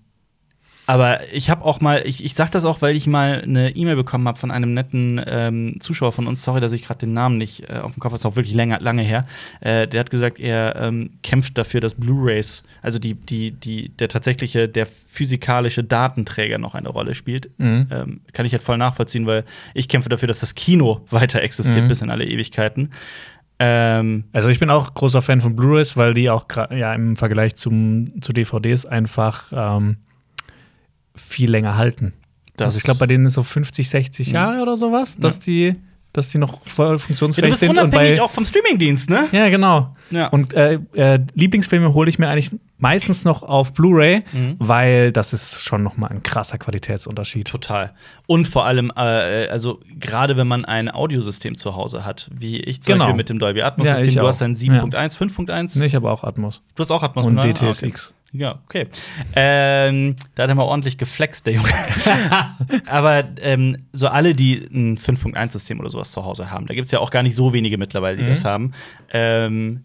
aber 0.86 1.32
ich 1.32 1.48
habe 1.48 1.64
auch 1.64 1.80
mal, 1.80 2.02
ich, 2.06 2.24
ich 2.24 2.34
sag 2.34 2.50
das 2.50 2.64
auch, 2.64 2.82
weil 2.82 2.96
ich 2.96 3.06
mal 3.06 3.40
eine 3.42 3.70
E-Mail 3.76 3.96
bekommen 3.96 4.26
habe 4.26 4.38
von 4.38 4.50
einem 4.50 4.74
netten 4.74 5.20
ähm, 5.26 5.76
Zuschauer 5.80 6.12
von 6.12 6.26
uns. 6.26 6.42
Sorry, 6.42 6.60
dass 6.60 6.72
ich 6.72 6.82
gerade 6.82 6.98
den 7.00 7.12
Namen 7.12 7.38
nicht 7.38 7.68
äh, 7.70 7.74
auf 7.78 7.92
dem 7.94 8.00
Kopf 8.00 8.10
habe, 8.10 8.16
ist 8.16 8.26
auch 8.26 8.36
wirklich 8.36 8.54
länger, 8.54 8.80
lange 8.80 9.02
her. 9.02 9.26
Äh, 9.60 9.86
der 9.86 10.00
hat 10.00 10.10
gesagt, 10.10 10.40
er 10.40 10.76
ähm, 10.76 11.10
kämpft 11.22 11.56
dafür, 11.56 11.80
dass 11.80 11.94
Blu-rays, 11.94 12.64
also 12.82 12.98
die, 12.98 13.14
die, 13.14 13.52
die, 13.52 13.90
der 13.90 14.08
tatsächliche, 14.08 14.68
der 14.68 14.86
physikalische 14.86 15.84
Datenträger 15.84 16.58
noch 16.58 16.74
eine 16.74 16.88
Rolle 16.88 17.14
spielt. 17.14 17.50
Mhm. 17.58 17.86
Ähm, 17.90 18.20
kann 18.32 18.44
ich 18.46 18.52
halt 18.52 18.62
voll 18.62 18.76
nachvollziehen, 18.78 19.24
weil 19.26 19.44
ich 19.74 19.88
kämpfe 19.88 20.08
dafür, 20.08 20.26
dass 20.26 20.40
das 20.40 20.54
Kino 20.54 21.02
weiter 21.10 21.42
existiert 21.42 21.84
Mhm. 21.84 21.88
bis 21.88 22.00
in 22.02 22.10
alle 22.10 22.24
Ewigkeiten. 22.26 22.90
Ähm, 23.58 24.24
Also 24.32 24.48
ich 24.48 24.58
bin 24.58 24.70
auch 24.70 24.94
großer 24.94 25.22
Fan 25.22 25.40
von 25.40 25.54
Blu-rays, 25.54 25.96
weil 25.96 26.14
die 26.14 26.28
auch 26.30 26.46
ja 26.70 26.92
im 26.94 27.16
Vergleich 27.16 27.54
zum, 27.54 28.20
zu 28.20 28.32
DVDs 28.32 28.86
einfach 28.86 29.52
ähm, 29.54 29.98
viel 31.14 31.50
länger 31.50 31.76
halten. 31.76 32.12
das 32.56 32.66
also 32.66 32.78
ich 32.78 32.84
glaube, 32.84 32.98
bei 33.00 33.06
denen 33.06 33.26
ist 33.26 33.34
so 33.34 33.42
50, 33.42 33.88
60 33.88 34.28
Mhm. 34.28 34.34
Jahre 34.34 34.62
oder 34.62 34.76
sowas, 34.76 35.16
dass 35.18 35.40
die 35.40 35.76
dass 36.14 36.28
die 36.28 36.36
noch 36.36 36.60
voll 36.66 36.90
Ja, 36.92 36.98
funktionsfähig 36.98 37.44
du 37.46 37.50
bist 37.52 37.60
sind. 37.60 37.70
Und 37.70 37.78
unabhängig 37.78 38.18
bei, 38.18 38.22
auch 38.22 38.30
vom 38.30 38.44
Streamingdienst, 38.44 39.08
ne? 39.08 39.28
ja, 39.32 39.48
genau. 39.48 39.96
Ja. 40.10 40.26
Und 40.28 40.52
äh, 40.52 40.74
äh, 40.92 41.18
Lieblingsfilme 41.32 41.94
hole 41.94 42.10
ich 42.10 42.18
mir 42.18 42.28
eigentlich 42.28 42.50
meistens 42.76 43.24
noch 43.24 43.42
auf 43.42 43.72
Blu-ray, 43.72 44.22
Mhm. 44.30 44.56
weil 44.58 45.10
das 45.10 45.32
ist 45.32 45.62
schon 45.62 45.82
noch 45.82 45.96
mal 45.96 46.08
ein 46.08 46.22
krasser 46.22 46.58
Qualitätsunterschied. 46.58 47.48
Total. 47.48 47.94
Und 48.26 48.46
vor 48.46 48.66
allem, 48.66 48.92
äh, 48.94 49.00
also 49.48 49.80
gerade 49.98 50.36
wenn 50.36 50.46
man 50.46 50.66
ein 50.66 50.90
Audiosystem 50.90 51.54
zu 51.56 51.76
Hause 51.76 52.04
hat, 52.04 52.28
wie 52.30 52.60
ich 52.60 52.82
zum 52.82 52.92
Genau. 52.92 53.04
Beispiel 53.06 53.16
mit 53.16 53.28
dem 53.30 53.38
Dolby 53.38 53.62
Atmos-System, 53.62 54.04
Ja, 54.04 54.08
ich 54.10 54.14
du 54.16 54.26
hast 54.26 54.42
ein 54.42 54.54
7.1, 54.54 55.16
5.1, 55.16 55.78
Nee, 55.78 55.86
ich 55.86 55.94
habe 55.94 56.10
auch 56.10 56.24
Atmos 56.24 56.60
du 56.74 56.80
hast 56.82 56.90
auch 56.90 57.02
Atmos 57.02 57.24
und 57.24 57.36
ne? 57.36 57.40
Ah, 57.40 57.44
okay. 57.70 57.92
Ja, 58.34 58.60
okay. 58.64 58.88
Ähm, 59.36 60.16
da 60.34 60.44
hat 60.44 60.48
er 60.50 60.54
mal 60.54 60.62
ordentlich 60.62 60.96
geflext, 60.96 61.46
der 61.46 61.54
Junge. 61.54 61.68
Aber 62.86 63.24
ähm, 63.40 63.76
so 63.92 64.08
alle, 64.08 64.34
die 64.34 64.54
ein 64.72 64.96
5.1-System 64.98 65.78
oder 65.80 65.90
sowas 65.90 66.12
zu 66.12 66.24
Hause 66.24 66.50
haben, 66.50 66.66
da 66.66 66.74
gibt 66.74 66.86
es 66.86 66.92
ja 66.92 66.98
auch 67.00 67.10
gar 67.10 67.22
nicht 67.22 67.34
so 67.34 67.52
wenige 67.52 67.76
mittlerweile, 67.76 68.16
die 68.16 68.24
Mhm. 68.24 68.28
das 68.30 68.44
haben. 68.44 68.72
Ähm, 69.12 69.84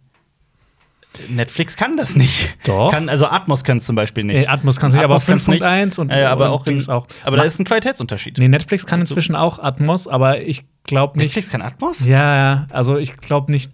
Netflix 1.30 1.76
kann 1.78 1.98
das 1.98 2.16
nicht. 2.16 2.56
Doch. 2.66 2.92
Kann, 2.92 3.10
also 3.10 3.26
Atmos 3.26 3.64
kann 3.64 3.80
es 3.80 3.86
zum 3.88 3.96
Beispiel 3.96 4.24
nicht. 4.24 4.44
Äh, 4.44 4.48
Atmos 4.48 4.80
kann 4.80 4.94
aber 4.96 5.20
kann's 5.20 5.48
nicht. 5.48 5.64
5.1 5.64 6.00
und 6.00 6.14
Äh, 6.14 6.24
aber 6.24 6.46
und 6.46 6.52
auch, 6.52 6.68
in, 6.68 6.90
auch. 6.90 7.08
Aber 7.24 7.38
da 7.38 7.44
ist 7.44 7.60
ein 7.60 7.66
Qualitätsunterschied. 7.66 8.38
Nee, 8.38 8.48
Netflix 8.50 8.86
kann 8.86 9.00
Also- 9.00 9.14
inzwischen 9.16 9.36
auch 9.36 9.58
Atmos, 9.60 10.08
aber 10.08 10.42
ich 10.42 10.64
glaube 10.84 11.18
nicht. 11.18 11.28
Netflix 11.30 11.50
kann 11.50 11.62
Atmos? 11.64 12.06
Ja, 12.06 12.36
ja, 12.36 12.68
also 12.70 12.98
ich 12.98 13.18
glaube 13.18 13.52
nicht. 13.52 13.72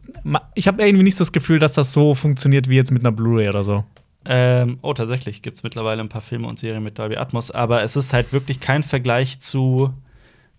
Ich 0.56 0.68
habe 0.70 0.82
irgendwie 0.82 1.04
nicht 1.04 1.18
so 1.18 1.24
das 1.26 1.34
Gefühl, 1.34 1.60
dass 1.60 1.74
das 1.74 1.92
so 1.92 2.14
funktioniert 2.14 2.70
wie 2.70 2.76
jetzt 2.78 2.92
mit 2.92 3.02
einer 3.04 3.12
Blu-ray 3.12 3.50
oder 3.50 3.64
so. 3.66 3.84
Ähm, 4.26 4.80
oh, 4.82 4.94
tatsächlich 4.94 5.42
gibt 5.42 5.58
es 5.58 5.64
mittlerweile 5.64 6.02
ein 6.02 6.10
paar 6.10 6.22
Filme 6.22 6.48
und 6.48 6.60
Serien 6.60 6.84
mit 6.84 6.98
Dolby 6.98 7.18
Atmos, 7.18 7.52
aber 7.52 7.84
es 7.84 7.96
ist 7.96 8.14
halt 8.14 8.32
wirklich 8.34 8.60
kein 8.60 8.84
Vergleich 8.84 9.40
zu 9.40 9.94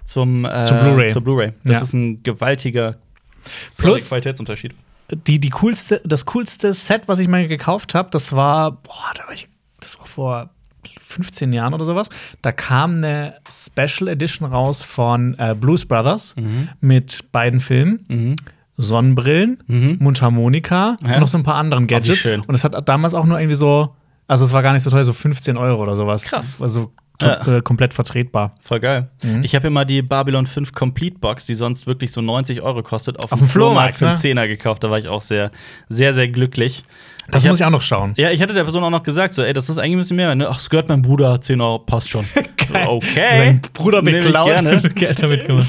zum 0.04 0.44
äh, 0.44 0.64
Zum 0.66 0.78
Blu-ray. 0.80 1.08
zur 1.08 1.22
Blu-ray. 1.22 1.52
Das 1.64 1.78
Ja. 1.78 1.82
ist 1.82 1.92
ein 1.94 2.22
gewaltiger 2.22 2.96
Plus- 3.78 4.08
Qualitätsunterschied. 4.08 4.74
Die, 5.26 5.38
die 5.38 5.50
coolste, 5.50 6.00
das 6.04 6.24
coolste 6.26 6.72
Set, 6.74 7.02
was 7.08 7.18
ich 7.18 7.28
mal 7.28 7.46
gekauft 7.48 7.94
habe, 7.94 8.08
das 8.10 8.32
war, 8.34 8.72
boah, 8.72 9.12
da 9.14 9.24
war 9.26 9.32
ich, 9.34 9.48
das 9.80 9.98
war 9.98 10.06
vor 10.06 10.50
15 11.00 11.52
Jahren 11.52 11.72
oder 11.74 11.84
sowas. 11.84 12.08
Da 12.42 12.52
kam 12.52 12.96
eine 12.96 13.34
Special 13.50 14.08
Edition 14.08 14.48
raus 14.48 14.82
von 14.82 15.38
äh, 15.38 15.54
Blues 15.58 15.86
Brothers 15.86 16.34
Mhm. 16.36 16.68
mit 16.80 17.30
beiden 17.32 17.60
Filmen. 17.60 18.36
Sonnenbrillen, 18.76 19.62
Mhm. 19.66 19.96
Mundharmonika 20.00 20.96
Ja. 21.06 21.14
und 21.14 21.20
noch 21.20 21.28
so 21.28 21.38
ein 21.38 21.44
paar 21.44 21.56
anderen 21.56 21.86
Gadgets. 21.86 22.18
schön. 22.18 22.40
Und 22.40 22.54
es 22.54 22.64
hat 22.64 22.76
damals 22.88 23.14
auch 23.14 23.24
nur 23.24 23.38
irgendwie 23.38 23.54
so, 23.56 23.94
also 24.26 24.44
es 24.44 24.52
war 24.52 24.62
gar 24.62 24.72
nicht 24.72 24.82
so 24.82 24.90
teuer, 24.90 25.04
so 25.04 25.12
15 25.12 25.56
Euro 25.56 25.82
oder 25.82 25.96
sowas. 25.96 26.24
Krass. 26.24 26.58
Also 26.60 26.92
Ja. 27.22 27.58
äh, 27.58 27.62
komplett 27.62 27.94
vertretbar. 27.94 28.56
Voll 28.60 28.80
geil. 28.80 29.08
Mhm. 29.22 29.44
Ich 29.44 29.54
habe 29.54 29.68
immer 29.68 29.84
die 29.84 30.02
Babylon 30.02 30.48
5 30.48 30.72
Complete 30.72 31.18
Box, 31.20 31.46
die 31.46 31.54
sonst 31.54 31.86
wirklich 31.86 32.10
so 32.10 32.20
90 32.20 32.60
Euro 32.62 32.82
kostet, 32.82 33.20
auf, 33.20 33.30
Auf 33.30 33.38
dem 33.38 33.46
Flohmarkt, 33.48 33.96
für 33.96 34.06
einen 34.06 34.14
ne? 34.14 34.20
Zehner 34.20 34.48
gekauft. 34.48 34.82
Da 34.82 34.90
war 34.90 34.98
ich 34.98 35.06
auch 35.06 35.22
sehr, 35.22 35.52
sehr, 35.88 36.12
sehr 36.12 36.26
glücklich. 36.26 36.84
Das 37.30 37.44
Ich 37.44 37.48
muss 37.50 37.60
hab- 37.60 37.66
ich 37.66 37.66
auch 37.68 37.70
noch 37.78 37.80
schauen. 37.82 38.12
Ja, 38.16 38.32
ich 38.32 38.42
hatte 38.42 38.52
der 38.52 38.64
Person 38.64 38.82
auch 38.82 38.90
noch 38.90 39.04
gesagt, 39.04 39.32
so, 39.32 39.42
ey, 39.44 39.52
das 39.52 39.68
ist 39.68 39.78
eigentlich 39.78 39.92
ein 39.92 39.98
bisschen 39.98 40.16
mehr. 40.16 40.34
Ne? 40.34 40.48
Ach, 40.50 40.58
es 40.58 40.68
gehört 40.68 40.88
meinem 40.88 41.02
Bruder, 41.02 41.40
10 41.40 41.60
Euro, 41.60 41.78
passt 41.78 42.10
schon. 42.10 42.24
okay. 42.86 43.38
Sein 43.38 43.60
Bruder 43.72 44.02
beklaut 44.02 44.46
gerne. 44.46 44.82
Geld 44.94 45.22
damit 45.22 45.46
gemacht. 45.46 45.68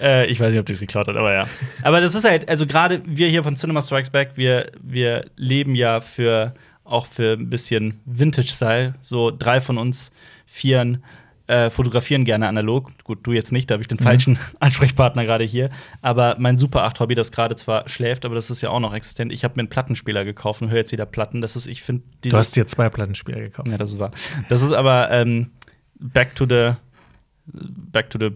Äh, 0.00 0.26
ich 0.26 0.40
weiß 0.40 0.50
nicht, 0.50 0.60
ob 0.60 0.66
die 0.66 0.72
es 0.72 0.80
geklaut 0.80 1.08
hat, 1.08 1.16
aber 1.16 1.32
ja. 1.32 1.48
aber 1.82 2.00
das 2.00 2.14
ist 2.14 2.24
halt, 2.24 2.48
also 2.48 2.66
gerade 2.66 3.02
wir 3.04 3.28
hier 3.28 3.44
von 3.44 3.56
Cinema 3.56 3.82
Strikes 3.82 4.10
Back, 4.10 4.32
wir, 4.36 4.72
wir 4.82 5.26
leben 5.36 5.74
ja 5.74 6.00
für 6.00 6.54
auch 6.84 7.06
für 7.06 7.34
ein 7.34 7.48
bisschen 7.48 8.00
Vintage-Style. 8.04 8.94
So 9.00 9.30
drei 9.30 9.60
von 9.60 9.78
uns 9.78 10.12
Vieren 10.46 11.04
äh, 11.46 11.70
fotografieren 11.70 12.24
gerne 12.24 12.48
analog. 12.48 12.92
Gut, 13.04 13.20
du 13.24 13.32
jetzt 13.32 13.50
nicht, 13.50 13.70
da 13.70 13.74
habe 13.74 13.82
ich 13.82 13.88
den 13.88 13.98
falschen 13.98 14.38
Ansprechpartner 14.60 15.24
gerade 15.24 15.44
hier. 15.44 15.70
Aber 16.00 16.36
mein 16.38 16.56
Super 16.56 16.84
8-Hobby, 16.86 17.14
das 17.14 17.32
gerade 17.32 17.56
zwar 17.56 17.88
schläft, 17.88 18.24
aber 18.24 18.34
das 18.36 18.50
ist 18.50 18.60
ja 18.60 18.70
auch 18.70 18.80
noch 18.80 18.94
existent. 18.94 19.32
Ich 19.32 19.42
habe 19.42 19.54
mir 19.56 19.62
einen 19.62 19.68
Plattenspieler 19.68 20.24
gekauft 20.24 20.62
und 20.62 20.70
höre 20.70 20.78
jetzt 20.78 20.92
wieder 20.92 21.06
Platten. 21.06 21.40
Das 21.40 21.56
ist, 21.56 21.66
ich 21.66 21.82
finde, 21.82 22.04
Du 22.22 22.36
hast 22.36 22.54
dir 22.54 22.66
zwei 22.66 22.88
Plattenspieler 22.88 23.40
gekauft. 23.40 23.68
ja, 23.68 23.78
das 23.78 23.90
ist 23.90 23.98
wahr. 23.98 24.12
Das 24.48 24.62
ist 24.62 24.72
aber 24.72 25.10
ähm, 25.10 25.50
back 25.98 26.34
to 26.34 26.46
the 26.48 26.74
back 27.52 28.10
to 28.10 28.18
the 28.18 28.30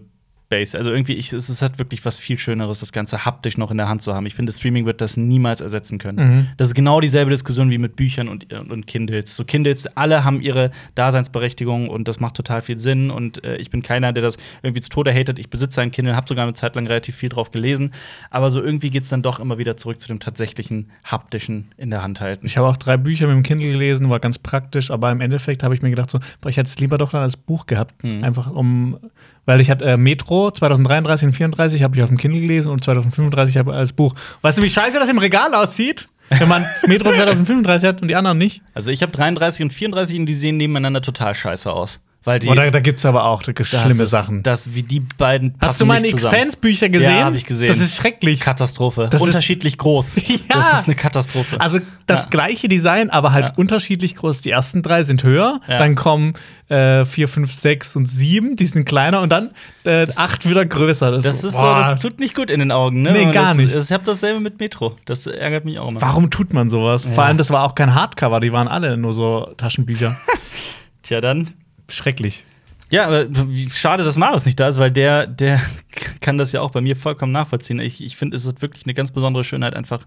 base. 0.55 0.77
Also 0.77 0.91
irgendwie, 0.91 1.13
ich, 1.13 1.33
es 1.33 1.49
ist 1.49 1.61
halt 1.61 1.79
wirklich 1.79 2.05
was 2.05 2.17
viel 2.17 2.39
Schöneres, 2.39 2.79
das 2.79 2.91
Ganze 2.91 3.25
haptisch 3.25 3.57
noch 3.57 3.71
in 3.71 3.77
der 3.77 3.89
Hand 3.89 4.01
zu 4.01 4.13
haben. 4.13 4.25
Ich 4.25 4.35
finde, 4.35 4.51
Streaming 4.51 4.85
wird 4.85 5.01
das 5.01 5.17
niemals 5.17 5.61
ersetzen 5.61 5.97
können. 5.97 6.17
Mhm. 6.17 6.47
Das 6.57 6.69
ist 6.69 6.75
genau 6.75 7.01
dieselbe 7.01 7.29
Diskussion 7.29 7.69
wie 7.69 7.77
mit 7.77 7.95
Büchern 7.95 8.29
und, 8.29 8.51
und, 8.53 8.87
Kindles. 8.87 9.35
So 9.35 9.43
Kindles, 9.43 9.85
alle 9.97 10.23
haben 10.23 10.41
ihre 10.41 10.71
Daseinsberechtigung 10.95 11.89
und 11.89 12.07
das 12.07 12.19
macht 12.19 12.35
total 12.35 12.61
viel 12.61 12.77
Sinn. 12.77 13.11
Und 13.11 13.43
äh, 13.43 13.57
ich 13.57 13.69
bin 13.69 13.81
keiner, 13.81 14.13
der 14.13 14.23
das 14.23 14.37
irgendwie 14.63 14.81
zu 14.81 14.89
Tode 14.89 15.13
hatet. 15.13 15.39
Ich 15.39 15.49
besitze 15.49 15.81
ein 15.81 15.91
Kindle, 15.91 16.15
habe 16.15 16.27
sogar 16.27 16.43
eine 16.43 16.53
Zeit 16.53 16.75
lang 16.75 16.87
relativ 16.87 17.15
viel 17.15 17.29
drauf 17.29 17.51
gelesen. 17.51 17.91
Aber 18.29 18.49
so 18.49 18.61
irgendwie 18.61 18.89
geht 18.89 19.03
es 19.03 19.09
dann 19.09 19.21
doch 19.21 19.39
immer 19.39 19.57
wieder 19.57 19.75
zurück 19.77 19.99
zu 19.99 20.07
dem 20.07 20.19
tatsächlichen 20.19 20.91
haptischen 21.03 21.71
in 21.77 21.89
der 21.89 22.01
Hand 22.01 22.21
halten. 22.21 22.45
Ich 22.45 22.57
habe 22.57 22.67
auch 22.67 22.77
drei 22.77 22.97
Bücher 22.97 23.27
mit 23.27 23.35
dem 23.35 23.43
Kindle 23.43 23.71
gelesen, 23.71 24.09
war 24.09 24.19
ganz 24.19 24.39
praktisch, 24.39 24.91
aber 24.91 25.11
im 25.11 25.21
Endeffekt 25.21 25.63
habe 25.63 25.73
ich 25.73 25.81
mir 25.81 25.89
gedacht, 25.89 26.09
so, 26.09 26.19
ich 26.47 26.57
hätte 26.57 26.69
es 26.69 26.79
lieber 26.79 26.97
doch 26.97 27.11
dann 27.11 27.21
als 27.21 27.35
Buch 27.35 27.65
gehabt. 27.65 28.03
Mhm. 28.03 28.23
Einfach 28.23 28.51
um, 28.51 28.97
weil 29.45 29.61
ich 29.61 29.69
hatte 29.69 29.85
äh, 29.85 29.97
Metro 29.97 30.51
2033 30.51 31.27
und 31.27 31.33
34 31.33 31.83
habe 31.83 31.95
ich 31.95 32.03
auf 32.03 32.09
dem 32.09 32.17
Kindle 32.17 32.41
gelesen 32.41 32.71
und 32.71 32.83
2035 32.83 33.57
habe 33.57 33.71
ich 33.71 33.77
als 33.77 33.93
Buch. 33.93 34.15
Weißt 34.41 34.57
du, 34.57 34.63
wie 34.63 34.69
scheiße 34.69 34.99
das 34.99 35.09
im 35.09 35.17
Regal 35.17 35.53
aussieht? 35.53 36.07
Wenn 36.29 36.47
man 36.47 36.65
Metro 36.87 37.11
2035 37.11 37.87
hat 37.87 38.01
und 38.01 38.07
die 38.07 38.15
anderen 38.15 38.37
nicht. 38.37 38.61
Also 38.73 38.89
ich 38.89 39.01
habe 39.01 39.11
33 39.11 39.63
und 39.63 39.73
34 39.73 40.19
und 40.19 40.25
die 40.25 40.33
sehen 40.33 40.57
nebeneinander 40.57 41.01
total 41.01 41.35
scheiße 41.35 41.71
aus. 41.71 41.99
Weil 42.25 42.39
die 42.39 42.47
Oder 42.49 42.69
da 42.71 42.79
gibt 42.79 42.97
es 42.99 43.05
aber 43.05 43.25
auch 43.25 43.43
da 43.43 43.51
das 43.53 43.67
schlimme 43.69 44.03
ist, 44.03 44.09
Sachen. 44.09 44.41
Das, 44.41 44.73
wie 44.73 44.81
die 44.81 44.99
beiden 44.99 45.53
Hast 45.61 45.79
du 45.79 45.85
meine. 45.85 46.07
Expense-Bücher 46.07 46.89
gesehen? 46.89 47.15
Ja, 47.17 47.25
hab 47.25 47.35
ich 47.35 47.45
gesehen. 47.45 47.67
Das 47.67 47.79
ist 47.79 47.95
schrecklich. 47.95 48.39
Katastrophe. 48.39 49.07
Das 49.11 49.21
ist- 49.21 49.27
Unterschiedlich 49.27 49.77
groß. 49.77 50.15
Ja. 50.27 50.55
Das 50.55 50.73
ist 50.79 50.85
eine 50.87 50.95
Katastrophe. 50.95 51.61
Also 51.61 51.79
das 52.07 52.23
Ja. 52.23 52.29
gleiche 52.29 52.67
Design, 52.67 53.09
aber 53.09 53.31
halt 53.31 53.45
Ja. 53.45 53.53
unterschiedlich 53.55 54.15
groß. 54.15 54.41
Die 54.41 54.49
ersten 54.49 54.81
drei 54.81 55.03
sind 55.03 55.23
höher, 55.23 55.61
Ja. 55.67 55.77
dann 55.77 55.95
kommen 55.95 56.33
äh, 56.67 57.05
vier, 57.05 57.27
fünf, 57.27 57.53
sechs 57.53 57.95
und 57.95 58.07
sieben, 58.07 58.55
die 58.55 58.65
sind 58.65 58.85
kleiner 58.85 59.21
und 59.21 59.29
dann 59.31 59.51
äh, 59.83 60.07
acht 60.15 60.49
wieder 60.49 60.65
größer. 60.65 61.11
das 61.11 61.25
ist 61.25 61.41
so, 61.51 61.59
boah, 61.59 61.91
das 61.91 62.01
tut 62.01 62.19
nicht 62.19 62.33
gut 62.33 62.49
in 62.49 62.59
den 62.59 62.71
Augen, 62.71 63.03
ne? 63.03 63.11
Nee, 63.11 63.31
gar 63.31 63.49
das, 63.49 63.57
nicht. 63.57 63.75
Ich 63.75 63.91
habe 63.91 64.03
dasselbe 64.03 64.39
mit 64.39 64.59
Metro. 64.59 64.97
Das 65.05 65.27
ärgert 65.27 65.63
mich 65.65 65.77
auch 65.77 65.89
immer. 65.89 66.01
Warum 66.01 66.31
tut 66.31 66.53
man 66.53 66.71
sowas? 66.71 67.07
Vor 67.13 67.23
allem, 67.23 67.37
das 67.37 67.51
war 67.51 67.63
auch 67.63 67.75
kein 67.75 67.93
Hardcover, 67.93 68.39
die 68.39 68.51
waren 68.51 68.67
alle 68.67 68.97
nur 68.97 69.13
so 69.13 69.53
Taschenbücher. 69.57 70.17
Tja, 71.03 71.21
dann. 71.21 71.51
Schrecklich. 71.89 72.45
Ja, 72.91 73.07
aber 73.07 73.25
schade, 73.71 74.03
dass 74.03 74.15
Marius 74.15 74.45
nicht 74.45 74.59
da 74.59 74.67
ist, 74.67 74.77
weil 74.77 74.91
der, 74.91 75.25
der 75.25 75.59
kann 76.21 76.37
das 76.37 76.51
ja 76.51 76.61
auch 76.61 76.71
bei 76.71 76.81
mir 76.81 76.95
vollkommen 76.95 77.31
nachvollziehen. 77.31 77.79
Ich, 77.79 78.03
ich 78.03 78.15
finde, 78.15 78.37
es 78.37 78.45
ist 78.45 78.61
wirklich 78.61 78.85
eine 78.85 78.93
ganz 78.93 79.11
besondere 79.11 79.43
Schönheit, 79.43 79.75
einfach 79.75 80.05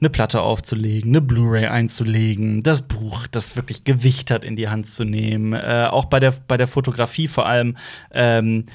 eine 0.00 0.08
Platte 0.08 0.40
aufzulegen, 0.40 1.10
eine 1.10 1.20
Blu-ray 1.20 1.66
einzulegen, 1.66 2.62
das 2.62 2.82
Buch, 2.82 3.26
das 3.26 3.56
wirklich 3.56 3.82
Gewicht 3.84 4.30
hat, 4.30 4.44
in 4.44 4.54
die 4.54 4.68
Hand 4.68 4.86
zu 4.86 5.04
nehmen. 5.04 5.52
Äh, 5.52 5.88
auch 5.90 6.04
bei 6.04 6.20
der, 6.20 6.32
bei 6.46 6.56
der 6.56 6.68
Fotografie 6.68 7.26
vor 7.26 7.46
allem. 7.46 7.76
Ähm, 8.12 8.66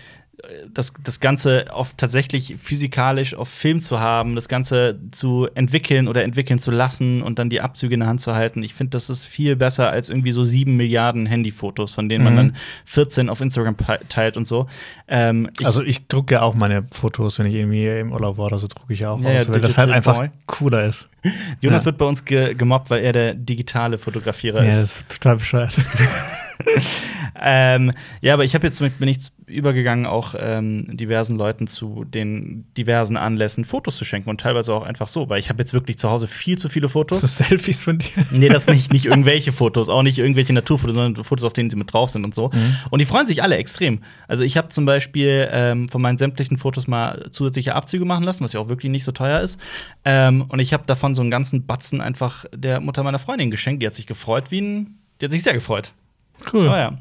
das, 0.71 0.93
das 1.03 1.19
Ganze 1.19 1.65
auf 1.73 1.95
tatsächlich 1.97 2.55
physikalisch 2.61 3.33
auf 3.33 3.49
Film 3.49 3.79
zu 3.79 3.99
haben, 3.99 4.35
das 4.35 4.47
Ganze 4.47 4.99
zu 5.09 5.47
entwickeln 5.55 6.07
oder 6.07 6.23
entwickeln 6.23 6.59
zu 6.59 6.69
lassen 6.69 7.23
und 7.23 7.39
dann 7.39 7.49
die 7.49 7.59
Abzüge 7.59 7.95
in 7.95 8.01
der 8.01 8.09
Hand 8.09 8.21
zu 8.21 8.35
halten. 8.35 8.61
Ich 8.61 8.75
finde, 8.75 8.91
das 8.91 9.09
ist 9.09 9.25
viel 9.25 9.55
besser 9.55 9.89
als 9.89 10.09
irgendwie 10.09 10.31
so 10.31 10.43
sieben 10.43 10.75
Milliarden 10.77 11.25
Handyfotos, 11.25 11.91
von 11.93 12.07
denen 12.07 12.23
man 12.23 12.33
Mhm. 12.33 12.37
dann 12.37 12.55
14 12.85 13.29
auf 13.29 13.41
Instagram 13.41 13.75
teilt 14.09 14.37
und 14.37 14.45
so. 14.45 14.67
Ähm, 15.07 15.49
ich, 15.59 15.65
Also 15.65 15.81
ich 15.81 16.07
drucke 16.07 16.35
ja 16.35 16.41
auch 16.43 16.53
meine 16.53 16.85
Fotos, 16.91 17.39
wenn 17.39 17.47
ich 17.47 17.55
irgendwie 17.55 17.87
im 17.87 18.11
Urlaub 18.11 18.37
war 18.37 18.45
oder 18.45 18.59
so, 18.59 18.67
drucke 18.67 18.93
ich 18.93 18.99
ja 18.99 19.09
auch 19.11 19.19
Ja, 19.21 19.31
ja, 19.31 19.39
aus, 19.39 19.49
weil 19.49 19.59
das 19.59 19.77
halt 19.79 19.89
einfach 19.89 20.17
Boy. 20.17 20.29
cooler 20.45 20.85
ist. 20.85 21.09
Jonas 21.61 21.81
ja. 21.81 21.85
wird 21.87 21.97
bei 21.97 22.05
uns 22.05 22.23
ge 22.23 22.53
gemobbt, 22.53 22.91
weil 22.91 23.03
er 23.03 23.11
der 23.11 23.33
digitale 23.33 23.97
Fotografierer 23.97 24.61
Ja, 24.63 24.69
ist. 24.69 24.83
das 24.83 24.97
ist 24.97 25.09
total 25.09 25.37
bescheuert. 25.37 25.75
Ähm, 27.39 27.91
ja, 28.21 28.33
aber 28.33 28.43
ich 28.43 28.55
habe 28.55 28.65
jetzt 28.65 28.81
mit, 28.81 28.99
bin 28.99 29.07
ich 29.07 29.17
übergegangen, 29.45 30.05
auch 30.05 30.35
ähm, 30.37 30.97
diversen 30.97 31.37
Leuten 31.37 31.67
zu 31.67 32.03
den 32.03 32.65
diversen 32.75 33.17
Anlässen 33.17 33.63
Fotos 33.65 33.97
zu 33.97 34.05
schenken 34.05 34.29
und 34.29 34.41
teilweise 34.41 34.73
auch 34.73 34.83
einfach 34.83 35.07
so, 35.07 35.29
weil 35.29 35.39
ich 35.39 35.49
habe 35.49 35.59
jetzt 35.59 35.73
wirklich 35.73 35.97
zu 35.97 36.09
Hause 36.09 36.27
viel 36.27 36.57
zu 36.57 36.69
viele 36.69 36.89
Fotos. 36.89 37.21
so 37.21 37.27
Selfies 37.27 37.83
von 37.83 37.99
dir. 37.99 38.07
Nee, 38.31 38.49
das 38.49 38.67
nicht, 38.67 38.91
nicht 38.91 39.05
irgendwelche 39.05 39.51
Fotos, 39.51 39.89
auch 39.89 40.03
nicht 40.03 40.19
irgendwelche 40.19 40.53
Naturfotos, 40.53 40.95
sondern 40.95 41.23
Fotos, 41.23 41.45
auf 41.45 41.53
denen 41.53 41.69
sie 41.69 41.75
mit 41.75 41.93
drauf 41.93 42.09
sind 42.09 42.23
und 42.23 42.33
so. 42.33 42.49
Und 42.89 42.99
die 42.99 43.05
freuen 43.05 43.27
sich 43.27 43.43
alle 43.43 43.57
extrem. 43.57 44.01
Also 44.27 44.43
ich 44.43 44.57
habe 44.57 44.69
zum 44.69 44.85
Beispiel 44.85 45.47
ähm, 45.51 45.89
von 45.89 46.01
meinen 46.01 46.17
sämtlichen 46.17 46.57
Fotos 46.57 46.87
mal 46.87 47.27
zusätzliche 47.31 47.75
Abzüge 47.75 48.05
machen 48.05 48.23
lassen, 48.23 48.43
was 48.43 48.53
ja 48.53 48.59
auch 48.59 48.69
wirklich 48.69 48.91
nicht 48.91 49.03
so 49.03 49.11
teuer 49.11 49.41
ist. 49.41 49.59
Ähm, 50.05 50.45
und 50.49 50.59
ich 50.59 50.73
habe 50.73 50.83
davon 50.87 51.15
so 51.15 51.21
einen 51.21 51.31
ganzen 51.31 51.65
Batzen 51.65 52.01
einfach 52.01 52.45
der 52.53 52.79
Mutter 52.79 53.03
meiner 53.03 53.19
Freundin 53.19 53.51
geschenkt. 53.51 53.81
Die 53.81 53.87
hat 53.87 53.95
sich 53.95 54.07
gefreut 54.07 54.51
wie 54.51 54.61
ein, 54.61 54.97
die 55.21 55.25
hat 55.25 55.31
sich 55.31 55.43
sehr 55.43 55.53
gefreut. 55.53 55.93
Cool. 56.51 56.67
Oh 56.67 56.71
ja. 56.75 56.93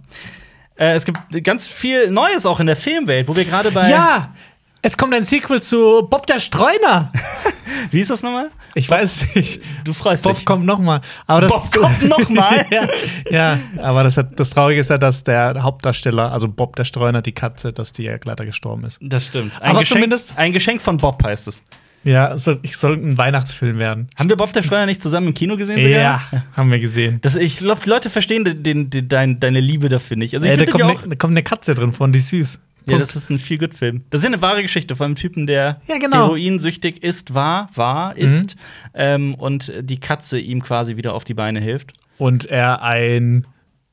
Äh, 0.78 0.94
es 0.94 1.04
gibt 1.04 1.18
ganz 1.44 1.66
viel 1.66 2.10
Neues 2.10 2.44
auch 2.46 2.60
in 2.60 2.66
der 2.66 2.76
Filmwelt, 2.76 3.28
wo 3.28 3.34
wir 3.36 3.44
gerade 3.44 3.70
bei 3.70 3.88
Ja, 3.90 4.34
es 4.82 4.96
kommt 4.98 5.14
ein 5.14 5.24
Sequel 5.24 5.62
zu 5.62 6.06
Bob 6.08 6.26
der 6.26 6.38
Streuner. 6.38 7.10
Wie 7.90 8.00
ist 8.00 8.10
das 8.10 8.22
nochmal? 8.22 8.50
Ich 8.74 8.88
weiß 8.90 9.34
nicht. 9.34 9.60
Du 9.84 9.92
freust 9.94 10.24
Bob 10.24 10.36
dich. 10.36 10.44
kommt 10.44 10.66
noch 10.66 10.78
mal. 10.78 11.00
Aber 11.26 11.40
das, 11.42 11.50
Bob 11.50 11.72
kommt 11.72 12.02
noch 12.08 12.28
mal? 12.28 12.66
ja, 12.70 12.88
ja, 13.30 13.58
aber 13.82 14.02
das, 14.04 14.16
hat, 14.18 14.38
das 14.38 14.50
Traurige 14.50 14.80
ist 14.80 14.90
ja, 14.90 14.98
dass 14.98 15.24
der 15.24 15.62
Hauptdarsteller, 15.62 16.30
also 16.30 16.46
Bob 16.48 16.76
der 16.76 16.84
Streuner, 16.84 17.22
die 17.22 17.32
Katze, 17.32 17.72
dass 17.72 17.92
die 17.92 18.02
ja 18.04 18.16
leider 18.24 18.44
gestorben 18.44 18.84
ist. 18.84 18.98
Das 19.00 19.26
stimmt. 19.26 19.60
Ein 19.62 19.70
Aber 19.70 19.80
Geschenk, 19.80 19.98
zumindest- 20.00 20.36
ein 20.38 20.52
Geschenk 20.52 20.82
von 20.82 20.98
Bob 20.98 21.22
heißt 21.24 21.48
es. 21.48 21.64
Ja, 22.06 22.34
ich 22.62 22.76
soll 22.76 22.94
ein 22.96 23.18
Weihnachtsfilm 23.18 23.78
werden. 23.78 24.08
Haben 24.16 24.28
wir 24.28 24.36
Bob 24.36 24.52
der 24.52 24.62
Streuner 24.62 24.86
nicht 24.86 25.02
zusammen 25.02 25.28
im 25.28 25.34
Kino 25.34 25.56
gesehen? 25.56 25.82
sogar? 25.82 25.90
Ja, 26.00 26.22
haben 26.56 26.70
wir 26.70 26.78
gesehen. 26.78 27.18
Das, 27.22 27.36
ich 27.36 27.58
glaube, 27.58 27.80
die 27.84 27.90
Leute 27.90 28.10
verstehen 28.10 28.44
den, 28.44 28.62
den, 28.62 28.90
den, 28.90 29.08
dein, 29.08 29.40
deine 29.40 29.60
Liebe 29.60 29.88
dafür 29.88 30.16
nicht. 30.16 30.34
Also 30.34 30.46
ich 30.46 30.52
Äh, 30.52 30.56
da, 30.56 30.64
kommt 30.70 30.80
ja 30.80 30.88
eine, 30.88 30.98
auch. 30.98 31.02
da 31.06 31.14
kommt 31.16 31.32
eine 31.32 31.42
Katze 31.42 31.74
drin 31.74 31.92
von, 31.92 32.12
die 32.12 32.20
ist 32.20 32.28
süß. 32.28 32.60
Ja, 32.88 32.92
Punkt. 32.92 33.02
das 33.02 33.16
ist 33.16 33.30
ein 33.30 33.40
viel 33.40 33.58
gut 33.58 33.74
Film. 33.74 34.04
Das 34.10 34.20
ist 34.20 34.24
ja 34.24 34.30
eine 34.32 34.40
wahre 34.40 34.62
Geschichte 34.62 34.94
von 34.94 35.06
einem 35.06 35.14
Typen, 35.16 35.48
der 35.48 35.80
Ja, 35.88 35.98
genau. 35.98 36.26
heroinsüchtig 36.28 37.02
ist, 37.02 37.34
war, 37.34 37.68
war, 37.74 38.16
ist 38.16 38.54
ähm, 38.94 39.34
und 39.34 39.72
die 39.80 39.98
Katze 39.98 40.38
ihm 40.38 40.62
quasi 40.62 40.96
wieder 40.96 41.12
auf 41.14 41.24
die 41.24 41.34
Beine 41.34 41.60
hilft. 41.60 41.94
Und 42.18 42.46
er 42.46 42.82
ein 42.82 43.44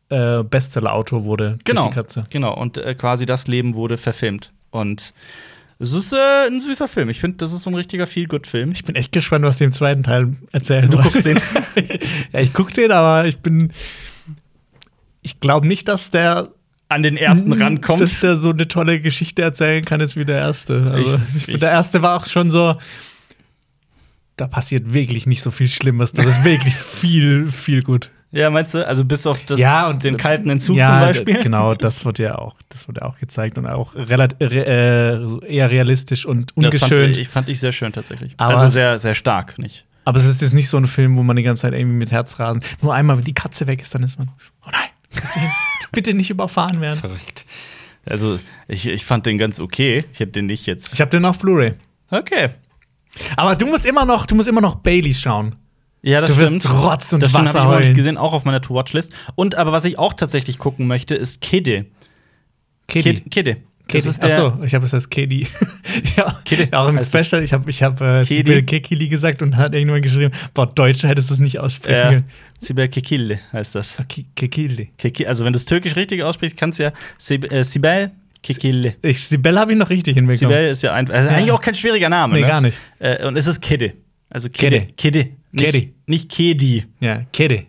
äh, 0.09 0.43
Bestseller-Autor 0.43 1.25
wurde 1.25 1.57
Genau. 1.63 1.81
durch 1.81 1.89
die 1.91 1.95
Katze. 1.95 2.23
Genau. 2.29 2.53
Und 2.55 2.77
äh, 2.77 2.93
quasi 2.93 3.25
das 3.25 3.47
Leben 3.47 3.73
wurde 3.73 3.97
verfilmt. 3.97 4.51
Und 4.69 5.13
es 5.79 5.93
ist 5.93 6.13
äh, 6.13 6.47
ein 6.47 6.61
süßer 6.61 6.87
Film. 6.87 7.09
Ich 7.09 7.19
finde, 7.19 7.37
das 7.37 7.51
ist 7.53 7.63
so 7.63 7.69
ein 7.69 7.75
richtiger 7.75 8.07
Feel-Good-Film. 8.07 8.71
Ich 8.71 8.83
bin 8.83 8.95
echt 8.95 9.11
gespannt, 9.11 9.43
was 9.45 9.57
die 9.57 9.63
im 9.65 9.73
zweiten 9.73 10.03
Teil 10.03 10.33
erzählen. 10.51 10.89
Du 10.89 10.97
guckst 10.99 11.25
den. 11.25 11.39
ja, 12.33 12.39
ich 12.39 12.53
guck 12.53 12.73
den, 12.73 12.91
aber 12.91 13.25
ich 13.27 13.39
bin. 13.39 13.71
Ich 15.21 15.39
glaube 15.39 15.67
nicht, 15.67 15.87
dass 15.87 16.11
der 16.11 16.49
An 16.89 17.03
den 17.03 17.17
ersten 17.17 17.51
rankommt. 17.53 18.01
Dass 18.01 18.19
der 18.21 18.35
so 18.37 18.51
eine 18.51 18.67
tolle 18.67 18.99
Geschichte 19.01 19.41
erzählen 19.41 19.83
kann, 19.83 19.99
ist 20.01 20.15
wie 20.15 20.25
der 20.25 20.37
erste. 20.39 20.91
Also, 20.91 21.19
Ich- 21.35 21.47
ich- 21.47 21.59
der 21.59 21.71
erste 21.71 22.01
war 22.01 22.15
auch 22.17 22.25
schon 22.25 22.49
so. 22.49 22.75
Da 24.35 24.47
passiert 24.47 24.93
wirklich 24.93 25.27
nicht 25.27 25.41
so 25.43 25.51
viel 25.51 25.67
Schlimmes. 25.67 26.11
Das 26.13 26.25
ist 26.27 26.43
wirklich 26.43 26.75
viel, 26.75 27.51
viel 27.51 27.83
gut. 27.83 28.09
Ja, 28.33 28.49
meinst 28.49 28.73
du? 28.73 28.85
Also 28.85 29.05
bis 29.05 29.25
auf 29.25 29.43
das, 29.45 29.59
Ja, 29.59 29.87
und- 29.89 30.03
den 30.03 30.17
kalten 30.17 30.49
Entzug 30.49 30.75
ja, 30.75 30.87
zum 30.87 30.99
Beispiel. 30.99 31.41
Genau, 31.43 31.73
das 31.75 32.03
wird 32.03 32.19
ja 32.19 32.35
auch, 32.37 32.55
das 32.69 32.87
wird 32.87 32.97
ja 32.97 33.05
auch 33.05 33.17
gezeigt 33.17 33.57
und 33.57 33.67
auch 33.67 33.95
relativ, 33.95 34.51
äh, 34.51 35.13
eher 35.47 35.69
realistisch 35.69 36.25
und 36.25 36.51
Das 36.55 36.75
fand 36.75 36.91
ungeschönt. 36.91 37.17
ich, 37.17 37.29
fand 37.29 37.47
ich 37.49 37.59
sehr 37.59 37.71
schön 37.71 37.93
tatsächlich. 37.93 38.33
Aber 38.37 38.55
also 38.57 38.67
sehr, 38.67 38.99
sehr 38.99 39.13
stark, 39.15 39.57
nicht? 39.59 39.85
Aber 40.05 40.19
es 40.19 40.25
ist 40.25 40.41
jetzt 40.41 40.53
nicht 40.53 40.67
so 40.67 40.75
ein 40.77 40.85
Film, 40.87 41.15
wo 41.15 41.23
man 41.23 41.37
die 41.37 41.43
ganze 41.43 41.61
Zeit 41.61 41.73
irgendwie 41.73 41.95
mit 41.95 42.11
Herzrasen. 42.11 42.61
Nur 42.81 42.93
einmal, 42.93 43.17
wenn 43.17 43.23
die 43.23 43.33
Katze 43.33 43.67
weg 43.67 43.81
ist, 43.81 43.95
dann 43.95 44.03
ist 44.03 44.17
man. 44.19 44.29
Oh 44.65 44.69
nein, 44.71 44.89
bitte 45.93 46.13
nicht 46.13 46.29
überfahren 46.29 46.81
werden. 46.81 46.99
Verrückt. 46.99 47.45
Also, 48.05 48.37
ich, 48.67 48.85
ich 48.85 49.05
fand 49.05 49.25
den 49.25 49.37
ganz 49.37 49.61
okay. 49.61 50.03
Ich 50.11 50.19
hätte 50.19 50.33
den 50.33 50.47
nicht 50.47 50.65
jetzt. 50.65 50.93
Ich 50.93 50.99
habe 50.99 51.09
den 51.09 51.23
auf 51.23 51.39
Blu-ray. 51.39 51.75
Okay. 52.09 52.49
Aber 53.37 53.55
du 53.55 53.65
musst 53.65 53.85
immer 53.85 54.03
noch, 54.03 54.25
du 54.25 54.35
musst 54.35 54.49
immer 54.49 54.59
noch 54.59 54.75
Bailey 54.75 55.13
schauen. 55.13 55.55
Ja, 56.03 56.19
das 56.21 56.31
Du 56.31 56.37
wirst 56.37 56.59
stimmt. 56.61 56.73
Rotz 56.83 57.13
und 57.13 57.23
das 57.23 57.29
stimmt, 57.31 57.47
Wasser 57.47 57.59
ich 57.59 57.65
nicht 57.65 57.73
heulen. 57.75 57.93
gesehen, 57.95 58.17
auch 58.17 58.33
auf 58.33 58.43
meiner 58.45 58.61
To-Watch-List. 58.61 59.13
Und 59.35 59.55
aber 59.55 59.71
was 59.71 59.85
ich 59.85 59.97
auch 59.97 60.13
tatsächlich 60.13 60.57
gucken 60.59 60.85
möchte, 60.85 61.15
ist 61.15 61.39
Kidde. 61.41 61.85
Kiddy. 62.87 63.13
Kid, 63.15 63.31
Kidde. 63.31 63.57
Das 63.89 64.05
ist 64.05 64.21
der. 64.23 64.29
Achso, 64.31 64.63
ich 64.63 64.73
habe 64.75 64.85
es 64.85 64.93
als 64.93 65.09
Kedi. 65.09 65.45
ja, 66.17 66.37
Kiddy 66.45 66.73
auch 66.73 66.87
im. 66.87 67.01
Special. 67.03 67.43
Ich 67.43 67.51
habe 67.53 67.69
ich 67.69 67.83
hab, 67.83 67.99
äh. 68.01 68.23
Sibyl 68.23 68.63
Kekili 68.63 69.07
gesagt 69.09 69.41
und 69.41 69.55
hat 69.57 69.73
irgendjemand 69.73 70.03
geschrieben, 70.03 70.33
boah, 70.53 70.67
Deutsche 70.67 71.07
hättest 71.07 71.29
du 71.29 71.33
es 71.35 71.39
nicht 71.39 71.59
aussprechen 71.59 71.97
Ja, 71.97 72.09
können. 72.09 72.25
Sibel 72.57 72.87
Kekille 72.87 73.39
heißt 73.51 73.75
das. 73.75 73.97
Ke- 74.09 74.23
Kekili. 74.35 74.91
Keki, 74.97 75.27
also, 75.27 75.43
wenn 75.45 75.51
du 75.53 75.57
es 75.57 75.65
türkisch 75.65 75.95
richtig 75.97 76.23
aussprichst, 76.23 76.57
kannst 76.57 76.79
du 76.79 76.83
ja 76.83 76.91
Sib 77.17 77.51
äh, 77.51 77.63
Sibel 77.63 78.11
Kekille. 78.41 78.95
Ich, 79.01 79.25
Sibel 79.27 79.57
habe 79.59 79.73
ich 79.73 79.77
noch 79.77 79.89
richtig 79.89 80.15
hinbekommen. 80.15 80.37
Sibel 80.37 80.67
ist 80.69 80.81
ja 80.81 80.93
ein, 80.93 81.09
also 81.11 81.29
Ja. 81.29 81.35
eigentlich 81.35 81.51
auch 81.51 81.61
kein 81.61 81.75
schwieriger 81.75 82.09
Name. 82.09 82.33
Nee, 82.35 82.41
ne? 82.41 82.47
gar 82.47 82.61
nicht. 82.61 82.77
Äh, 82.99 83.25
und 83.25 83.35
es 83.37 83.47
ist 83.47 83.61
Kidde. 83.61 83.93
Also 84.29 84.49
Kidde. 84.49 84.87
Kidde. 85.55 85.93
Nicht, 86.07 86.29
Kedi. 86.29 86.85
Ja, 86.99 87.23
Kedi. 87.31 87.67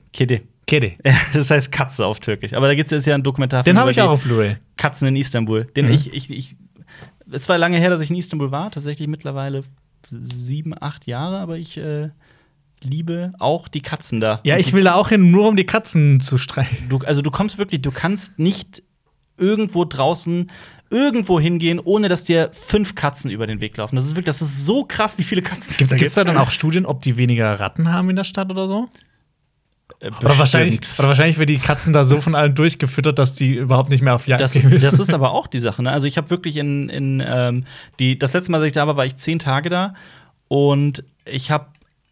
Kedi. 0.66 0.96
Ja, 1.04 1.14
das 1.34 1.50
heißt 1.50 1.70
Katze 1.70 2.06
auf 2.06 2.20
Türkisch. 2.20 2.54
Aber 2.54 2.66
da 2.68 2.74
gibt 2.74 2.86
es 2.86 2.90
jetzt 2.92 3.06
ja 3.06 3.14
einen 3.14 3.22
Dokumentarfilm 3.22 3.74
Den 3.74 3.80
habe 3.80 3.90
ich 3.90 4.00
auch 4.00 4.10
auf 4.10 4.22
Blu-ray. 4.24 4.56
Katzen 4.76 5.08
in 5.08 5.16
Istanbul. 5.16 5.64
Den 5.64 5.86
Mhm. 5.86 5.92
ich, 5.92 6.12
ich, 6.14 6.30
ich. 6.30 6.56
Es 7.30 7.48
war 7.48 7.58
lange 7.58 7.78
her, 7.78 7.90
dass 7.90 8.00
ich 8.00 8.10
in 8.10 8.16
Istanbul 8.16 8.50
war. 8.50 8.70
Tatsächlich 8.70 9.06
mittlerweile 9.08 9.62
sieben, 10.10 10.72
acht 10.80 11.06
Jahre. 11.06 11.38
Aber 11.38 11.58
ich 11.58 11.76
äh, 11.76 12.08
liebe 12.82 13.32
auch 13.38 13.68
die 13.68 13.82
Katzen 13.82 14.20
da. 14.20 14.40
Ja, 14.44 14.56
ich 14.56 14.72
will 14.72 14.84
da 14.84 14.94
auch 14.94 15.10
hin, 15.10 15.30
nur 15.30 15.48
um 15.48 15.56
die 15.56 15.66
Katzen 15.66 16.20
zu 16.20 16.38
streichen. 16.38 16.88
Du, 16.88 16.98
also 16.98 17.20
du 17.20 17.30
kommst 17.30 17.58
wirklich, 17.58 17.82
du 17.82 17.90
kannst 17.90 18.38
nicht 18.38 18.82
irgendwo 19.36 19.84
draußen 19.84 20.50
irgendwo 20.94 21.40
hingehen, 21.40 21.80
ohne 21.80 22.08
dass 22.08 22.24
dir 22.24 22.50
fünf 22.52 22.94
Katzen 22.94 23.30
über 23.30 23.46
den 23.46 23.60
Weg 23.60 23.76
laufen. 23.76 23.96
Das 23.96 24.04
ist 24.04 24.12
wirklich, 24.12 24.26
das 24.26 24.40
ist 24.40 24.64
so 24.64 24.84
krass, 24.84 25.18
wie 25.18 25.24
viele 25.24 25.42
Katzen 25.42 25.70
es 25.72 25.76
Gibt 25.78 25.92
da 25.92 25.96
es 25.96 26.14
da 26.14 26.24
dann 26.24 26.36
auch 26.38 26.50
Studien, 26.50 26.86
ob 26.86 27.02
die 27.02 27.16
weniger 27.16 27.58
Ratten 27.58 27.92
haben 27.92 28.08
in 28.10 28.16
der 28.16 28.24
Stadt 28.24 28.50
oder 28.50 28.68
so? 28.68 28.88
Äh, 30.00 30.10
Oder 30.20 30.38
wahrscheinlich, 30.38 30.80
bestimmt. 30.80 30.98
oder 31.00 31.08
wahrscheinlich 31.08 31.38
werden 31.38 31.54
die 31.54 31.60
Katzen 31.60 31.92
da 31.92 32.04
so 32.04 32.20
von 32.20 32.34
allen 32.34 32.54
durchgefüttert, 32.54 33.18
dass 33.18 33.34
die 33.34 33.54
überhaupt 33.56 33.90
nicht 33.90 34.02
mehr 34.02 34.14
auf 34.14 34.26
Jagd 34.26 34.40
Das, 34.40 34.52
gehen 34.54 34.68
müssen. 34.70 34.90
das 34.90 34.98
ist 34.98 35.12
aber 35.12 35.32
auch 35.32 35.46
die 35.46 35.58
Sache. 35.58 35.82
Ne? 35.82 35.90
Also 35.90 36.06
ich 36.06 36.16
habe 36.16 36.30
wirklich 36.30 36.56
in, 36.56 36.88
in 36.88 37.22
ähm, 37.26 37.64
die, 37.98 38.18
das 38.18 38.32
letzte 38.32 38.50
Mal, 38.50 38.58
als 38.58 38.66
ich 38.68 38.72
da 38.72 38.86
war, 38.86 38.96
war 38.96 39.04
ich 39.04 39.16
zehn 39.16 39.38
Tage 39.38 39.68
da 39.68 39.94
und 40.48 41.04
ich 41.26 41.50
habe 41.50 41.66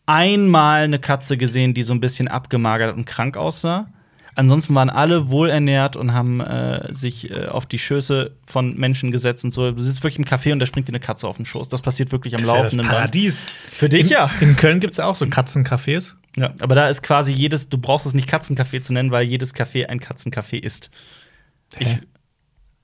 einmal 0.07 0.83
eine 0.83 0.99
Katze 0.99 1.37
gesehen, 1.37 1.73
die 1.75 1.83
so 1.83 1.95
ein 1.95 2.01
bisschen 2.01 2.29
abgemagert 2.29 2.95
und 2.97 3.05
krank 3.07 3.37
aussah. 3.37 3.87
Ansonsten 4.35 4.75
waren 4.75 4.89
alle 4.89 5.29
wohlernährt 5.29 5.95
und 5.97 6.15
haben 6.15 6.41
äh, 6.41 6.89
sich 6.93 7.31
äh, 7.31 7.47
auf 7.49 7.67
die 7.67 7.79
Schöße 7.79 8.33
von 8.47 8.77
Menschen 8.79 9.13
gesetzt 9.13 9.45
und 9.45 9.51
so. 9.51 9.71
Du 9.73 9.83
sitzt 9.83 10.03
wirklich 10.03 10.19
im 10.19 10.25
Café 10.25 10.53
und 10.53 10.59
da 10.59 10.65
springt 10.67 10.89
dir 10.89 10.93
eine 10.93 11.01
Katze 11.01 11.29
auf 11.29 11.37
den 11.37 11.45
Schoß. 11.45 11.69
Das 11.69 11.83
passiert 11.83 12.13
wirklich 12.13 12.35
am 12.35 12.41
Das 12.41 12.49
ist 12.49 12.55
ja 12.55 12.63
das 12.63 12.63
laufenden 12.73 12.87
Band. 12.87 12.99
Paradies. 12.99 13.47
Für 13.71 13.89
dich 13.91 14.03
in, 14.05 14.09
ja. 14.09 14.31
In 14.41 14.57
Köln 14.57 14.81
gibt 14.81 14.93
es 14.93 14.97
ja 14.97 15.05
auch 15.05 15.17
so 15.17 15.27
Katzencafés. 15.27 16.15
ja. 16.37 16.55
Aber 16.61 16.75
da 16.75 16.89
ist 16.89 17.03
quasi 17.03 17.33
jedes, 17.33 17.69
du 17.69 17.77
brauchst 17.77 18.07
es 18.07 18.15
nicht 18.15 18.29
Katzencafé 18.33 18.81
zu 18.81 18.95
nennen, 18.95 19.11
weil 19.11 19.25
jedes 19.27 19.55
Café 19.55 19.87
ein 19.87 20.01
Katzencafé 20.01 20.57
ist. 20.59 20.89
Ich, 21.79 21.89
Hä? 21.89 21.99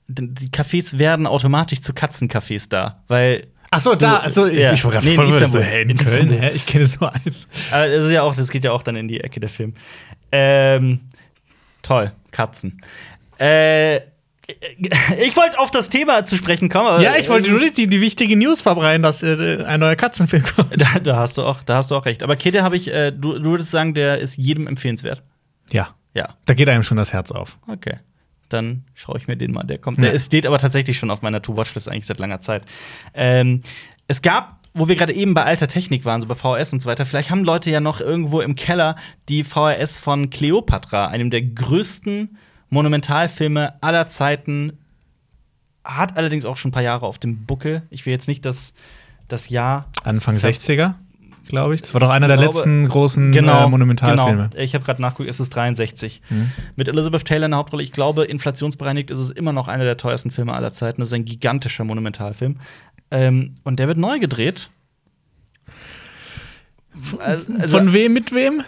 d- 0.09 0.29
die 0.31 0.49
Cafés 0.51 0.99
werden 0.99 1.27
automatisch 1.27 1.81
zu 1.81 1.93
Katzencafés 1.93 2.69
da, 2.69 3.03
weil 3.09 3.47
Ach 3.71 3.81
so, 3.81 3.95
da. 3.95 4.19
Also, 4.21 4.47
ich, 4.47 4.59
ja. 4.59 4.73
ich 4.73 4.83
war 4.85 4.93
gerade 4.93 5.05
Nee, 5.07 5.11
in 5.13 5.17
voll 5.17 5.27
verwirrt. 5.29 5.45
Istanbul. 5.49 5.63
So, 5.63 5.67
hä, 5.67 5.83
in, 5.83 5.91
In 5.91 5.97
Köln, 5.99 6.31
hä? 6.31 6.51
Ich 6.55 6.65
kenne 6.67 6.87
so 6.87 7.05
eins. 7.07 7.49
Aber 7.71 7.87
das 7.89 8.05
ist 8.07 8.11
ja 8.13 8.23
auch, 8.23 8.35
das 8.35 8.51
geht 8.51 8.65
ja 8.65 8.73
auch 8.73 8.83
dann 8.83 8.97
in 8.97 9.09
die 9.09 9.21
Ecke 9.21 9.41
der 9.41 9.51
Film. 9.51 9.75
Ähm, 10.33 11.01
toll, 11.89 12.13
Katzen. 12.31 12.81
Äh, 13.39 13.97
ich 15.21 15.37
wollte 15.37 15.59
auf 15.59 15.71
das 15.71 15.91
Thema 15.91 16.25
zu 16.25 16.37
sprechen 16.37 16.69
kommen. 16.69 17.03
Ja, 17.03 17.17
ich 17.17 17.29
wollte 17.29 17.51
nur 17.51 17.61
die, 17.71 17.87
die 17.87 18.01
wichtige 18.01 18.35
News 18.37 18.61
verbreiten, 18.63 19.03
dass 19.03 19.23
äh, 19.23 19.63
ein 19.65 19.81
neuer 19.81 19.97
Katzenfilm 19.97 20.43
kommt. 20.57 20.81
Da, 20.81 20.99
da 21.01 21.17
hast 21.17 21.37
du 21.39 21.43
auch, 21.43 21.63
da 21.63 21.77
hast 21.77 21.91
du 21.91 21.97
auch 21.97 22.07
recht. 22.07 22.23
Aber 22.23 22.35
Kidde 22.37 22.63
habe 22.63 22.77
ich, 22.77 22.89
äh, 22.93 23.11
du, 23.11 23.39
du 23.39 23.51
würdest 23.51 23.71
sagen, 23.71 23.93
der 23.95 24.19
ist 24.19 24.37
jedem 24.37 24.67
empfehlenswert. 24.67 25.23
Ja, 25.71 25.89
Ja, 26.15 26.35
da 26.47 26.55
geht 26.55 26.69
einem 26.69 26.83
schon 26.83 26.97
das 26.97 27.13
Herz 27.13 27.31
auf. 27.31 27.59
okay. 27.69 27.99
Dann 28.49 28.85
schaue 28.95 29.19
ich 29.19 29.29
mir 29.29 29.37
den 29.37 29.53
mal. 29.53 29.65
Der 29.65 29.77
kommt. 29.77 29.99
Ja. 29.99 30.11
Der 30.11 30.19
steht 30.19 30.47
aber 30.47 30.57
tatsächlich 30.57 30.97
schon 30.99 31.11
auf 31.11 31.21
meiner 31.21 31.43
To-Watch-List 31.43 31.87
eigentlich 31.87 32.07
seit 32.07 32.19
langer 32.19 32.41
Zeit. 32.41 32.63
Ähm, 33.13 33.61
es 34.07 34.23
gab, 34.23 34.58
wo 34.75 34.89
wir 34.89 34.97
gerade 34.97 35.13
eben 35.13 35.35
bei 35.35 35.45
alter 35.45 35.67
Technik 35.69 36.05
waren, 36.05 36.21
so 36.21 36.27
bei 36.29 36.35
VHS 36.35 36.73
und 36.73 36.81
so 36.83 36.89
weiter, 36.89 37.05
vielleicht 37.07 37.31
haben 37.31 37.45
Leute 37.45 37.71
ja 37.71 37.81
noch 37.81 38.01
irgendwo 38.01 38.41
im 38.41 38.55
Keller 38.55 38.97
die 39.29 39.43
VHS 39.45 39.99
von 39.99 40.31
Cleopatra, 40.31 41.07
einem 41.09 41.31
der 41.31 41.43
größten 41.43 42.37
Monumentalfilme 42.71 43.75
aller 43.83 44.09
Zeiten. 44.09 44.79
Hat 45.85 46.17
allerdings 46.17 46.45
auch 46.45 46.57
schon 46.57 46.69
ein 46.69 46.73
paar 46.73 46.83
Jahre 46.83 47.07
auf 47.07 47.19
dem 47.19 47.45
Buckel. 47.47 47.83
Ich 47.91 48.05
will 48.07 48.13
jetzt 48.13 48.29
nicht 48.29 48.45
das, 48.45 48.75
das 49.27 49.49
Jahr 49.49 49.87
Anfang 50.05 50.37
Ich 50.37 50.45
hab- 50.45 50.51
60er, 50.51 50.95
glaube 51.49 51.75
ich. 51.75 51.81
Das 51.81 51.95
war 51.95 52.01
doch 52.01 52.11
einer 52.11 52.29
der 52.29 52.37
glaube- 52.37 52.55
letzten 52.55 52.87
großen 52.89 53.33
äh, 53.33 53.67
Monumentalfilme. 53.69 54.51
Genau. 54.51 54.63
Ich 54.63 54.75
habe 54.75 54.85
gerade 54.85 55.01
nachgeguckt, 55.01 55.31
es 55.31 55.41
ist 55.41 55.49
63. 55.51 56.21
Mhm. 56.29 56.53
Mit 56.77 56.89
Elizabeth 56.89 57.25
Taylor 57.25 57.47
in 57.47 57.53
der 57.53 57.59
Hauptrolle. 57.59 57.83
Ich 57.83 57.93
glaube, 57.93 58.25
inflationsbereinigt 58.25 59.11
ist 59.11 59.19
es 59.19 59.31
immer 59.31 59.53
noch 59.55 59.67
einer 59.67 59.85
der 59.85 59.97
teuersten 59.97 60.31
Filme 60.31 60.53
aller 60.53 60.75
Zeiten. 60.75 61.01
Das 61.01 61.09
ist 61.09 61.15
ein 61.15 61.25
gigantischer 61.25 61.85
Monumentalfilm. 61.85 62.57
Ähm, 63.11 63.55
und 63.65 63.79
der 63.79 63.89
wird 63.89 63.99
neu 63.99 64.19
gedreht. 64.19 64.71
Also, 67.19 67.45
Von 67.79 67.93
wem 67.93 68.13
mit 68.13 68.33
wem? 68.33 68.63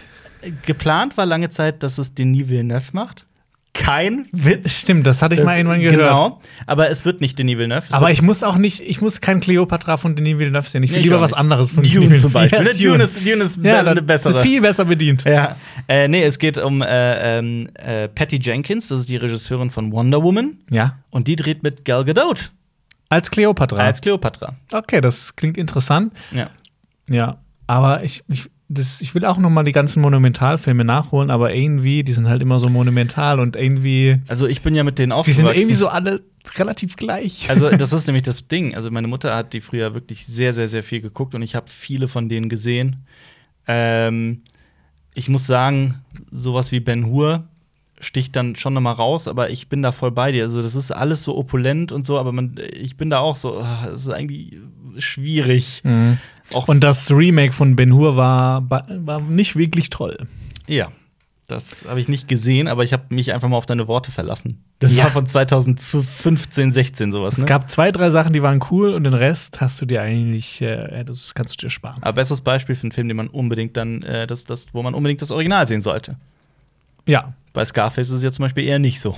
geplant 0.65 1.17
war 1.19 1.27
lange 1.27 1.51
Zeit, 1.51 1.83
dass 1.83 1.99
es 1.99 2.15
Denis 2.15 2.49
Villeneuve 2.49 2.85
macht. 2.93 3.27
Kein 3.75 4.27
Witz. 4.33 4.81
Stimmt, 4.81 5.07
das 5.07 5.21
hatte 5.23 5.35
ich 5.37 5.43
mal 5.45 5.57
irgendwann 5.57 5.81
gehört. 5.81 5.99
Genau, 5.99 6.41
aber 6.67 6.91
es 6.91 7.05
wird 7.05 7.21
nicht 7.21 7.39
Denis 7.39 7.57
Villeneuve. 7.59 7.87
Aber 7.91 8.11
ich 8.11 8.21
muss 8.23 8.43
auch 8.43 8.57
nicht, 8.57 8.81
ich 8.81 9.01
muss 9.01 9.21
kein 9.21 9.41
Cleopatra 9.41 9.97
von 9.97 10.17
Denis 10.17 10.39
Villeneuve 10.39 10.69
sehen. 10.69 10.83
Ich 10.83 10.91
will 10.91 10.99
Nee, 10.99 11.05
lieber 11.05 11.21
was 11.21 11.33
anderes 11.35 11.71
von 11.71 11.83
Dune 11.85 12.01
Denis 12.07 12.21
zum 12.23 12.33
Beispiel. 12.33 12.59
Ja, 12.59 12.65
ne? 12.65 12.71
Dune 12.75 13.05
ist, 13.05 13.27
Dune 13.27 13.45
ist 13.45 13.63
ja, 13.63 13.83
be- 13.95 14.03
bessere. 14.03 14.41
Viel 14.43 14.61
besser 14.61 14.85
bedient. 14.87 15.25
Ja, 15.25 15.57
äh, 15.89 16.09
nee, 16.09 16.23
es 16.25 16.39
geht 16.39 16.57
um 16.59 16.83
äh, 16.83 17.39
ähm, 17.39 17.69
äh, 17.75 18.09
Patty 18.09 18.39
Jenkins, 18.43 18.89
das 18.89 19.01
ist 19.01 19.09
die 19.09 19.17
Regisseurin 19.17 19.71
von 19.71 19.93
Wonder 19.93 20.23
Woman. 20.23 20.59
Ja. 20.71 20.99
Und 21.11 21.27
die 21.29 21.37
dreht 21.37 21.63
mit 21.63 21.85
Gal 21.85 22.05
Gadot 22.05 22.51
Als 23.11 23.31
Cleopatra. 23.31 23.77
als 23.85 24.01
Cleopatra. 24.01 24.55
okay, 24.73 25.01
das 25.01 25.37
klingt 25.37 25.59
interessant. 25.59 26.15
Ja. 26.33 26.49
Ja. 27.09 27.39
Aber 27.67 28.03
ich, 28.05 28.23
ich, 28.29 28.49
das, 28.69 29.01
ich 29.01 29.15
will 29.17 29.25
auch 29.25 29.37
noch 29.37 29.51
mal 29.51 29.65
die 29.65 29.73
ganzen 29.73 30.01
Monumentalfilme 30.01 30.85
nachholen, 30.85 31.29
aber 31.31 31.53
irgendwie, 31.53 32.05
die 32.05 32.13
sind 32.13 32.29
halt 32.29 32.41
immer 32.41 32.61
so 32.61 32.69
monumental 32.69 33.41
und 33.41 33.57
irgendwie. 33.57 34.21
Also 34.29 34.47
ich 34.47 34.63
bin 34.63 34.77
ja 34.77 34.85
mit 34.85 34.99
denen 34.99 35.11
Die 35.11 35.15
aufgewachsen. 35.15 35.47
sind 35.47 35.57
irgendwie 35.57 35.75
so 35.75 35.89
alle 35.89 36.23
relativ 36.57 36.97
gleich. 36.97 37.51
Also, 37.51 37.69
das 37.77 37.93
ist 37.93 38.07
nämlich 38.07 38.23
das 38.23 38.47
Ding. 38.47 38.75
Also, 38.77 38.91
meine 38.93 39.09
Mutter 39.09 39.35
hat 39.35 39.53
die 39.53 39.61
früher 39.61 39.93
wirklich 39.93 40.25
sehr, 40.25 40.53
sehr, 40.53 40.69
sehr 40.69 40.85
viel 40.85 41.01
geguckt 41.01 41.35
und 41.35 41.43
ich 41.43 41.55
habe 41.57 41.67
viele 41.69 42.07
von 42.09 42.29
denen 42.29 42.49
gesehen. 42.49 43.05
Ähm, 43.67 44.43
ich 45.15 45.29
muss 45.29 45.47
sagen, 45.47 45.97
sowas 46.31 46.71
wie 46.71 46.81
Ben 46.81 47.07
Hur 47.07 47.49
sticht 48.01 48.35
dann 48.35 48.57
schon 48.57 48.75
noch 48.75 48.81
mal 48.81 48.93
raus, 48.93 49.29
aber 49.29 49.51
ich 49.51 49.69
bin 49.69 49.83
da 49.83 49.93
voll 49.93 50.11
bei 50.11 50.33
dir. 50.33 50.45
Also, 50.45 50.63
das 50.63 50.75
ist 50.75 50.91
alles 50.91 51.23
so 51.23 51.37
opulent 51.37 51.93
und 51.93 52.05
so, 52.07 52.19
aber 52.19 52.33
man, 52.33 52.59
ich 52.73 52.97
bin 52.97 53.11
da 53.11 53.19
auch 53.21 53.37
so, 53.37 53.59
ah, 53.61 53.87
das 53.91 54.01
ist 54.03 54.09
eigentlich 54.09 54.57
schwierig. 54.99 55.83
Mhm. 55.85 56.19
Auch 56.53 56.67
Und 56.69 56.83
das 56.83 57.11
Remake 57.13 57.53
von 57.53 57.77
Ben 57.77 57.93
Hur 57.95 58.17
war, 58.17 58.69
war 58.69 59.21
nicht 59.21 59.57
wirklich 59.57 59.91
toll. 59.91 60.17
ja. 60.67 60.89
Das 61.47 61.85
habe 61.89 61.99
ich 62.01 62.07
nicht 62.09 62.29
gesehen, 62.29 62.69
aber 62.69 62.85
ich 62.85 62.93
habe 62.93 63.07
mich 63.13 63.33
einfach 63.35 63.49
mal 63.49 63.57
auf 63.57 63.67
deine 63.67 63.89
Worte 63.89 64.13
verlassen. 64.13 64.63
Das 64.79 64.93
Ja. 64.95 65.03
war 65.03 65.11
von 65.11 65.27
2015, 65.27 66.73
16 66.73 67.11
sowas. 67.11 67.35
Es 67.35 67.41
Ne? 67.41 67.47
gab 67.47 67.69
zwei, 67.69 67.91
drei 67.91 68.11
Sachen, 68.11 68.33
die 68.33 68.41
waren 68.41 68.63
cool 68.71 68.95
und 68.95 69.03
den 69.03 69.15
Rest 69.15 69.61
hast 69.61 69.81
du 69.81 69.87
dir 69.87 70.01
eigentlich, 70.01 70.63
äh, 70.63 71.03
das 71.03 71.35
kannst 71.35 71.61
du 71.61 71.67
dir 71.67 71.71
sparen. 71.71 71.99
Aber 72.03 72.13
bestes 72.13 72.41
Beispiel 72.41 72.77
für 72.77 72.85
einen 72.85 72.93
Film, 72.93 73.09
den 73.09 73.17
man 73.17 73.27
unbedingt 73.27 73.77
dann, 73.77 74.03
äh, 74.03 74.29
das, 74.29 74.45
das, 74.45 74.67
wo 74.73 74.81
man 74.85 74.95
unbedingt 74.95 75.23
das 75.23 75.33
Original 75.33 75.67
sehen 75.67 75.83
sollte. 75.83 76.15
Ja, 77.07 77.33
Bei 77.53 77.65
Scarface 77.65 78.09
ist 78.09 78.15
es 78.15 78.23
ja 78.23 78.31
zum 78.31 78.45
Beispiel 78.45 78.65
eher 78.65 78.79
nicht 78.79 79.01
so. 79.01 79.17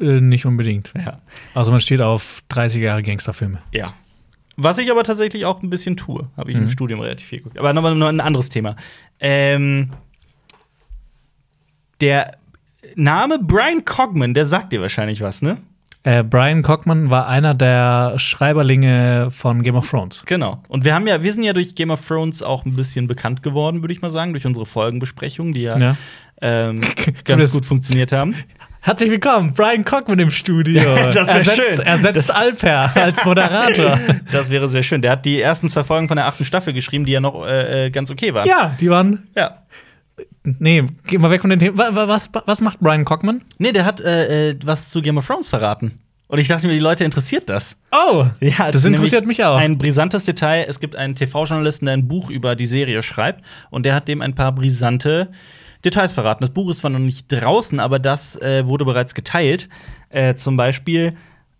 äh, 0.00 0.20
nicht 0.20 0.46
unbedingt. 0.46 0.92
Ja. 0.96 1.20
Also 1.54 1.70
man 1.70 1.80
steht 1.80 2.00
auf 2.00 2.42
30 2.48 2.82
Jahre 2.82 3.02
Gangsterfilme. 3.02 3.58
ja. 3.72 3.94
Was 4.58 4.78
ich 4.78 4.90
aber 4.90 5.02
tatsächlich 5.04 5.44
auch 5.44 5.62
ein 5.62 5.68
bisschen 5.68 5.98
tue, 5.98 6.28
habe 6.34 6.50
ich 6.50 6.56
im 6.56 6.64
Mhm. 6.64 6.70
Studium 6.70 7.00
relativ 7.00 7.26
viel 7.26 7.38
geguckt. 7.40 7.58
Aber 7.58 7.74
nochmal 7.74 7.94
noch 7.94 8.08
ein 8.08 8.20
anderes 8.20 8.48
Thema. 8.48 8.74
Ähm, 9.20 9.90
der 12.00 12.38
Name 12.94 13.38
Brian 13.42 13.84
Cogman, 13.84 14.32
der 14.32 14.46
sagt 14.46 14.72
dir 14.72 14.80
wahrscheinlich 14.80 15.20
was, 15.20 15.42
ne? 15.42 15.58
Äh, 16.04 16.22
Brian 16.22 16.62
Cockman 16.62 17.10
war 17.10 17.26
einer 17.26 17.52
der 17.52 18.18
Schreiberlinge 18.18 19.28
von 19.30 19.62
Game 19.62 19.74
of 19.74 19.90
Thrones. 19.90 20.22
Genau. 20.24 20.62
Und 20.68 20.84
wir 20.86 20.94
haben 20.94 21.06
ja, 21.06 21.22
wir 21.22 21.32
sind 21.32 21.42
ja 21.42 21.52
durch 21.52 21.74
Game 21.74 21.90
of 21.90 22.06
Thrones 22.06 22.42
auch 22.42 22.64
ein 22.64 22.76
bisschen 22.76 23.08
bekannt 23.08 23.42
geworden, 23.42 23.82
würde 23.82 23.92
ich 23.92 24.02
mal 24.02 24.10
sagen, 24.10 24.32
durch 24.32 24.46
unsere 24.46 24.66
Folgenbesprechungen, 24.66 25.52
die 25.52 25.62
ja, 25.62 25.76
Ja. 25.76 25.96
Ähm, 26.40 26.80
das- 27.04 27.24
ganz 27.24 27.52
gut 27.52 27.64
funktioniert 27.66 28.12
haben. 28.12 28.34
Herzlich 28.80 29.10
willkommen, 29.10 29.52
Brian 29.52 29.84
Cockman 29.84 30.18
im 30.20 30.30
Studio. 30.30 30.82
Das 31.12 31.26
wär 31.28 31.34
ersetzt, 31.36 31.62
schön. 31.76 31.80
ersetzt 31.86 32.30
Alper 32.34 32.90
als 32.94 33.24
Moderator. 33.24 33.98
Das 34.32 34.48
wäre 34.50 34.68
sehr 34.68 34.82
schön. 34.84 35.02
Der 35.02 35.10
hat 35.12 35.24
die 35.26 35.40
ersten 35.40 35.68
zwei 35.68 35.82
Folgen 35.82 36.06
von 36.08 36.16
der 36.16 36.26
achten 36.26 36.44
Staffel 36.44 36.72
geschrieben, 36.72 37.04
die 37.04 37.12
ja 37.12 37.20
noch 37.20 37.44
äh, 37.46 37.86
äh, 37.86 37.90
ganz 37.90 38.10
okay 38.10 38.32
waren. 38.34 38.46
ja, 38.46 38.76
die 38.80 38.88
waren. 38.90 39.26
ja. 39.36 39.62
Nee, 40.44 40.84
geh 41.08 41.18
mal 41.18 41.30
weg 41.30 41.40
von 41.40 41.50
den 41.50 41.58
Themen. 41.58 41.76
Wa- 41.76 41.94
wa- 41.94 42.06
Was, 42.08 42.30
was 42.46 42.60
macht 42.60 42.78
Brian 42.80 43.04
Cockman? 43.04 43.42
Nee, 43.58 43.72
der 43.72 43.84
hat 43.84 44.00
äh, 44.00 44.50
äh, 44.50 44.56
was 44.64 44.90
zu 44.90 45.02
Game 45.02 45.18
of 45.18 45.26
Thrones 45.26 45.48
verraten. 45.48 45.98
Und 46.28 46.38
ich 46.38 46.46
dachte 46.48 46.66
mir, 46.68 46.72
die 46.72 46.78
Leute 46.78 47.04
interessiert 47.04 47.50
das. 47.50 47.76
Oh, 47.92 48.26
Ja, 48.40 48.70
das 48.70 48.84
interessiert 48.84 49.26
mich 49.26 49.44
auch. 49.44 49.56
Ein 49.56 49.78
brisantes 49.78 50.24
Detail: 50.24 50.64
Es 50.68 50.78
gibt 50.80 50.94
einen 50.96 51.14
TV-Journalisten, 51.16 51.86
der 51.86 51.94
ein 51.96 52.06
Buch 52.08 52.30
über 52.30 52.54
die 52.56 52.66
Serie 52.66 53.02
schreibt, 53.02 53.44
und 53.70 53.84
der 53.84 53.94
hat 53.94 54.06
dem 54.08 54.22
ein 54.22 54.34
paar 54.34 54.52
brisante 54.52 55.28
Details 55.86 56.12
verraten. 56.12 56.42
Das 56.42 56.50
Buch 56.50 56.68
ist 56.68 56.78
zwar 56.78 56.90
noch 56.90 56.98
nicht 56.98 57.28
draußen, 57.28 57.80
aber 57.80 57.98
das 57.98 58.36
äh, 58.36 58.66
wurde 58.66 58.84
bereits 58.84 59.14
geteilt. 59.14 59.68
Äh, 60.10 60.34
zum 60.34 60.56
Beispiel, 60.56 61.14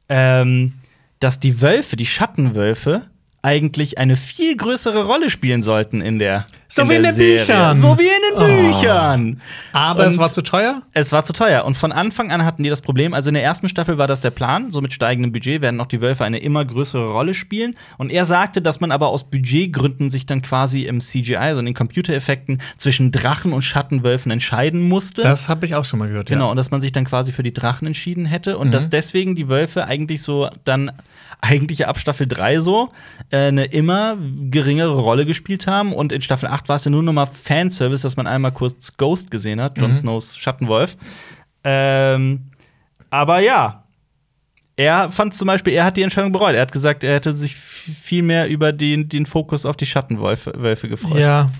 ähm, 0.08 0.74
dass 1.20 1.40
die 1.40 1.60
Wölfe, 1.62 1.96
die 1.96 2.06
Schattenwölfe, 2.06 3.06
eigentlich 3.46 3.96
eine 3.98 4.16
viel 4.16 4.56
größere 4.56 5.04
Rolle 5.06 5.30
spielen 5.30 5.62
sollten 5.62 6.00
in 6.00 6.18
der 6.18 6.46
So 6.68 6.82
in 6.82 6.88
wie 6.90 6.94
in 6.96 7.02
den 7.04 7.12
Serie. 7.14 7.38
Büchern. 7.38 7.80
So 7.80 7.96
wie 7.96 8.02
in 8.02 8.08
den 8.08 8.42
Oh. 8.42 8.72
Büchern. 8.80 9.40
Aber 9.72 10.02
Und- 10.02 10.08
es 10.10 10.18
war 10.18 10.28
zu 10.28 10.42
teuer? 10.42 10.82
Es 10.92 11.12
war 11.12 11.22
zu 11.24 11.32
teuer. 11.32 11.64
Und 11.64 11.76
von 11.76 11.92
Anfang 11.92 12.32
an 12.32 12.44
hatten 12.44 12.64
die 12.64 12.68
das 12.70 12.80
Problem. 12.80 13.14
Also 13.14 13.28
in 13.30 13.34
der 13.34 13.44
ersten 13.44 13.68
Staffel 13.68 13.98
war 13.98 14.08
das 14.08 14.20
der 14.20 14.30
Plan. 14.32 14.72
So 14.72 14.80
mit 14.80 14.92
steigendem 14.92 15.30
Budget 15.30 15.60
werden 15.62 15.80
auch 15.80 15.86
die 15.86 16.00
Wölfe 16.00 16.24
eine 16.24 16.38
immer 16.38 16.64
größere 16.64 17.12
Rolle 17.12 17.34
spielen. 17.34 17.76
Und 17.98 18.10
er 18.10 18.26
sagte, 18.26 18.60
dass 18.60 18.80
man 18.80 18.90
aber 18.90 19.08
aus 19.08 19.30
Budgetgründen 19.30 20.10
sich 20.10 20.26
dann 20.26 20.42
quasi 20.42 20.82
im 20.82 21.00
CGI, 21.00 21.36
also 21.36 21.60
in 21.60 21.66
den 21.66 21.74
Computereffekten, 21.74 22.60
zwischen 22.78 23.12
Drachen 23.12 23.52
und 23.52 23.62
Schattenwölfen 23.62 24.32
entscheiden 24.32 24.82
musste. 24.88 25.22
Das 25.22 25.48
habe 25.48 25.66
ich 25.66 25.76
auch 25.76 25.84
schon 25.84 26.00
mal 26.00 26.08
gehört. 26.08 26.26
Genau, 26.28 26.46
Ja. 26.46 26.50
und 26.50 26.56
dass 26.56 26.72
man 26.72 26.80
sich 26.80 26.90
dann 26.90 27.04
quasi 27.04 27.30
für 27.30 27.44
die 27.44 27.52
Drachen 27.52 27.86
entschieden 27.86 28.26
hätte 28.26 28.58
und 28.58 28.68
Mhm. 28.68 28.72
dass 28.72 28.90
deswegen 28.90 29.36
die 29.36 29.48
Wölfe 29.48 29.84
eigentlich 29.86 30.20
so 30.22 30.48
dann 30.64 30.90
eigentlich 31.42 31.86
ab 31.86 31.98
Staffel 32.00 32.26
3 32.26 32.60
so 32.60 32.90
äh, 33.30 33.35
eine 33.36 33.64
immer 33.66 34.16
geringere 34.50 34.98
Rolle 34.98 35.26
gespielt 35.26 35.66
haben 35.66 35.92
und 35.92 36.12
in 36.12 36.22
Staffel 36.22 36.48
8 36.48 36.68
war 36.68 36.76
es 36.76 36.84
ja 36.84 36.90
nur 36.90 37.02
noch 37.02 37.12
mal 37.12 37.26
Fanservice, 37.26 38.02
dass 38.02 38.16
man 38.16 38.26
einmal 38.26 38.52
kurz 38.52 38.96
Ghost 38.96 39.30
gesehen 39.30 39.60
hat, 39.60 39.78
Jon 39.78 39.90
Mhm. 39.90 39.94
Snows 39.94 40.36
Schattenwolf. 40.36 40.96
Ähm, 41.64 42.50
aber 43.10 43.40
ja, 43.40 43.84
er 44.76 45.10
fand 45.10 45.34
zum 45.34 45.46
Beispiel, 45.46 45.72
er 45.72 45.84
hat 45.84 45.96
die 45.96 46.02
Entscheidung 46.02 46.32
bereut. 46.32 46.54
Er 46.54 46.62
hat 46.62 46.72
gesagt, 46.72 47.02
er 47.02 47.14
hätte 47.14 47.32
sich 47.32 47.56
viel 47.56 48.22
mehr 48.22 48.48
über 48.48 48.72
den, 48.72 49.08
den 49.08 49.24
Fokus 49.24 49.64
auf 49.64 49.76
die 49.76 49.86
Schattenwölfe 49.86 50.52
Wölfe 50.56 50.88
gefreut. 50.88 51.18
Ja, 51.18 51.50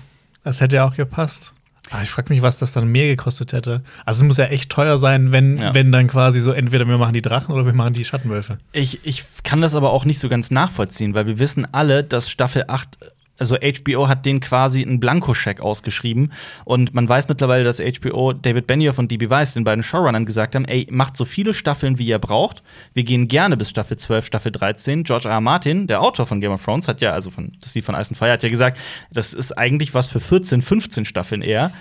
das 0.43 0.61
hätte 0.61 0.75
ja 0.77 0.85
auch 0.87 0.95
gepasst. 0.95 1.53
Aber 1.91 2.03
ich 2.03 2.09
frage 2.09 2.33
mich, 2.33 2.41
was 2.41 2.59
das 2.59 2.73
dann 2.73 2.87
mehr 2.87 3.07
gekostet 3.07 3.53
hätte. 3.53 3.81
Also 4.05 4.23
es 4.23 4.27
muss 4.27 4.37
ja 4.37 4.45
echt 4.45 4.69
teuer 4.69 4.97
sein, 4.97 5.31
wenn, 5.31 5.57
Ja. 5.57 5.73
wenn 5.73 5.91
dann 5.91 6.07
quasi 6.07 6.39
so 6.39 6.51
entweder 6.51 6.85
wir 6.87 6.97
machen 6.97 7.13
die 7.13 7.21
Drachen 7.21 7.53
oder 7.53 7.65
wir 7.65 7.73
machen 7.73 7.93
die 7.93 8.03
Schattenwölfe. 8.03 8.57
Ich, 8.73 9.05
ich 9.05 9.23
kann 9.43 9.61
das 9.61 9.73
aber 9.75 9.91
auch 9.91 10.03
nicht 10.05 10.19
so 10.19 10.27
ganz 10.29 10.51
nachvollziehen, 10.51 11.13
weil 11.13 11.25
wir 11.27 11.39
wissen 11.39 11.65
alle, 11.73 12.03
dass 12.03 12.29
Staffel 12.29 12.65
8, 12.67 12.97
also 13.37 13.55
HBO 13.55 14.07
hat 14.07 14.25
den 14.25 14.39
quasi 14.39 14.81
einen 14.81 14.99
Blankoscheck 14.99 15.61
ausgeschrieben. 15.61 16.31
Und 16.65 16.93
man 16.93 17.07
weiß 17.07 17.27
mittlerweile, 17.27 17.63
dass 17.63 17.79
HBO 17.79 18.33
David 18.33 18.67
Benioff 18.67 18.97
und 18.97 19.11
DB 19.11 19.29
Weiss, 19.29 19.53
den 19.53 19.63
beiden 19.63 19.83
Showrunnern, 19.83 20.25
gesagt 20.25 20.55
haben: 20.55 20.65
ey, 20.65 20.87
macht 20.89 21.17
so 21.17 21.25
viele 21.25 21.53
Staffeln, 21.53 21.97
wie 21.99 22.07
ihr 22.07 22.19
braucht. 22.19 22.63
Wir 22.93 23.03
gehen 23.03 23.27
gerne 23.27 23.57
bis 23.57 23.69
Staffel 23.69 23.97
12, 23.97 24.25
Staffel 24.25 24.51
13. 24.51 25.03
George 25.03 25.27
R. 25.27 25.35
R. 25.35 25.41
Martin, 25.41 25.87
der 25.87 26.01
Autor 26.01 26.25
von 26.25 26.41
Game 26.41 26.51
of 26.51 26.63
Thrones, 26.63 26.87
hat 26.87 27.01
ja, 27.01 27.11
also 27.11 27.31
von 27.31 27.51
das 27.61 27.73
Lied 27.75 27.85
von 27.85 27.95
Ice 27.95 28.09
and 28.09 28.17
Fire, 28.17 28.31
hat 28.31 28.43
ja 28.43 28.49
gesagt, 28.49 28.79
das 29.11 29.33
ist 29.33 29.57
eigentlich 29.57 29.93
was 29.93 30.07
für 30.07 30.19
14, 30.19 30.61
15 30.61 31.05
Staffeln 31.05 31.41
eher. 31.41 31.71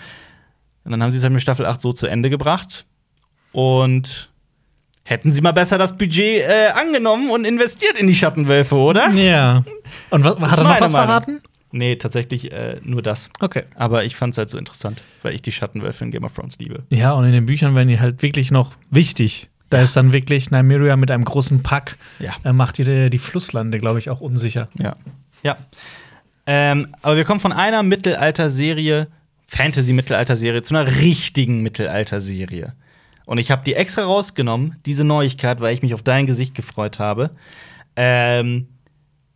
Und 0.85 0.92
dann 0.92 1.03
haben 1.03 1.11
sie 1.11 1.16
es 1.19 1.23
halt 1.25 1.33
mit 1.33 1.42
Staffel 1.42 1.66
8 1.66 1.81
so 1.81 1.92
zu 1.92 2.07
Ende 2.07 2.31
gebracht. 2.31 2.87
Und 3.53 4.31
hätten 5.07 5.33
sie 5.33 5.40
mal 5.40 5.53
besser 5.53 5.79
das 5.79 5.97
Budget 5.97 6.42
äh, 6.42 6.69
angenommen 6.75 7.31
und 7.31 7.45
investiert 7.45 7.97
in 7.97 8.07
die 8.07 8.14
Schattenwölfe, 8.14 8.75
oder? 8.77 9.11
Ja. 9.11 9.64
Und 10.11 10.25
was, 10.25 10.37
hat 10.51 10.59
er 10.59 10.64
noch 10.64 10.81
was 10.81 10.92
Meinung. 10.92 11.07
verraten? 11.07 11.40
Nee, 11.73 11.97
tatsächlich 11.97 12.53
äh, 12.53 12.79
nur 12.83 13.03
das. 13.03 13.31
Okay. 13.40 13.64
Aber 13.75 14.05
ich 14.05 14.16
fand's 14.16 14.37
halt 14.38 14.49
so 14.49 14.59
interessant, 14.59 15.03
weil 15.23 15.35
ich 15.35 15.42
die 15.42 15.53
Schattenwölfe 15.53 16.05
in 16.05 16.11
Game 16.11 16.25
of 16.25 16.33
Thrones 16.33 16.59
liebe. 16.59 16.85
Ja, 16.90 17.12
und 17.12 17.25
in 17.25 17.33
den 17.33 17.47
Büchern 17.47 17.75
werden 17.75 17.88
die 17.88 18.01
halt 18.01 18.23
wirklich 18.23 18.51
noch 18.51 18.73
wichtig. 18.90 19.49
Da 19.71 19.81
ist 19.83 19.97
dann 19.97 20.12
wirklich 20.12 20.51
Nymeria 20.51 20.97
mit 20.97 21.11
einem 21.11 21.25
großen 21.25 21.62
Pack, 21.62 21.99
Ja. 22.19 22.35
äh, 22.45 22.53
macht 22.53 22.79
die, 22.79 23.11
die 23.11 23.19
Flusslande, 23.19 23.79
glaube 23.79 23.99
ich, 23.99 24.11
auch 24.11 24.21
unsicher. 24.21 24.69
Ja. 24.79 24.97
Ja. 25.42 25.57
Ähm, 26.47 26.88
aber 27.03 27.16
wir 27.16 27.25
kommen 27.25 27.40
von 27.40 27.53
einer 27.53 27.83
Mittelalter-Serie, 27.83 29.09
Fantasy-Mittelalter-Serie, 29.49 30.62
zu 30.62 30.77
einer 30.77 30.88
richtigen 31.01 31.62
Mittelalter-Serie. 31.62 32.73
Und 33.27 33.39
ich 33.39 33.51
habe 33.51 33.62
die 33.65 33.75
extra 33.75 34.05
rausgenommen, 34.05 34.77
diese 34.87 35.05
Neuigkeit, 35.05 35.61
weil 35.61 35.75
ich 35.75 35.83
mich 35.83 35.93
auf 35.93 36.03
dein 36.03 36.27
Gesicht 36.27 36.55
gefreut 36.55 36.99
habe. 36.99 37.33
Ähm, 37.97 38.69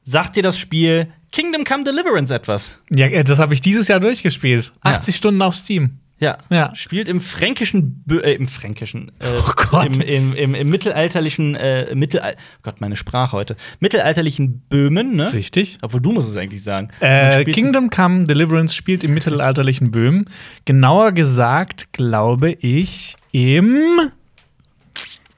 sagt 0.03 0.37
dir 0.37 0.43
das 0.43 0.59
Spiel 0.59 1.09
Kingdom 1.33 1.65
Come 1.65 1.85
Deliverance 1.85 2.33
etwas? 2.35 2.79
Ja, 2.91 3.07
äh, 3.07 3.25
das 3.25 3.39
habe 3.39 3.53
ich 3.53 3.61
dieses 3.61 3.89
Jahr 3.89 4.01
durchgespielt. 4.01 4.73
Ja. 4.85 4.93
80 4.93 5.17
Stunden 5.17 5.43
auf 5.43 5.55
Steam. 5.55 5.99
Ja. 6.21 6.37
Ja. 6.51 6.75
Spielt 6.75 7.09
im 7.09 7.21
fränkischen, 7.21 8.05
äh, 8.11 8.35
im 8.35 8.47
fränkischen, 8.47 9.11
äh, 9.21 9.39
Oh 9.39 9.53
Gott. 9.57 9.87
Im, 9.87 10.01
im, 10.03 10.35
im, 10.35 10.55
im 10.55 10.69
mittelalterlichen, 10.69 11.55
äh, 11.55 11.95
Mittelal 11.95 12.37
Gott, 12.63 12.81
meine 12.81 12.97
Sprache 12.97 13.33
heute. 13.33 13.57
Mittelalterlichen 13.81 14.61
Böhmen, 14.69 15.17
ne? 15.17 15.33
Richtig. 15.33 15.79
Obwohl 15.81 16.03
du 16.03 16.13
musst 16.13 16.29
es 16.29 16.37
eigentlich 16.37 16.63
sagen. 16.63 16.89
Äh, 17.01 17.45
Kingdom 17.45 17.89
Come 17.89 18.25
Deliverance 18.25 18.75
spielt 18.75 19.03
im 19.03 19.15
mittelalterlichen 19.15 19.91
Böhmen. 19.91 20.27
Genauer 20.67 21.13
gesagt, 21.13 21.95
glaube 21.95 22.53
ich, 22.53 23.17
im. 23.33 24.11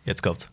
Jetzt 0.05 0.23
kommt's. 0.23 0.49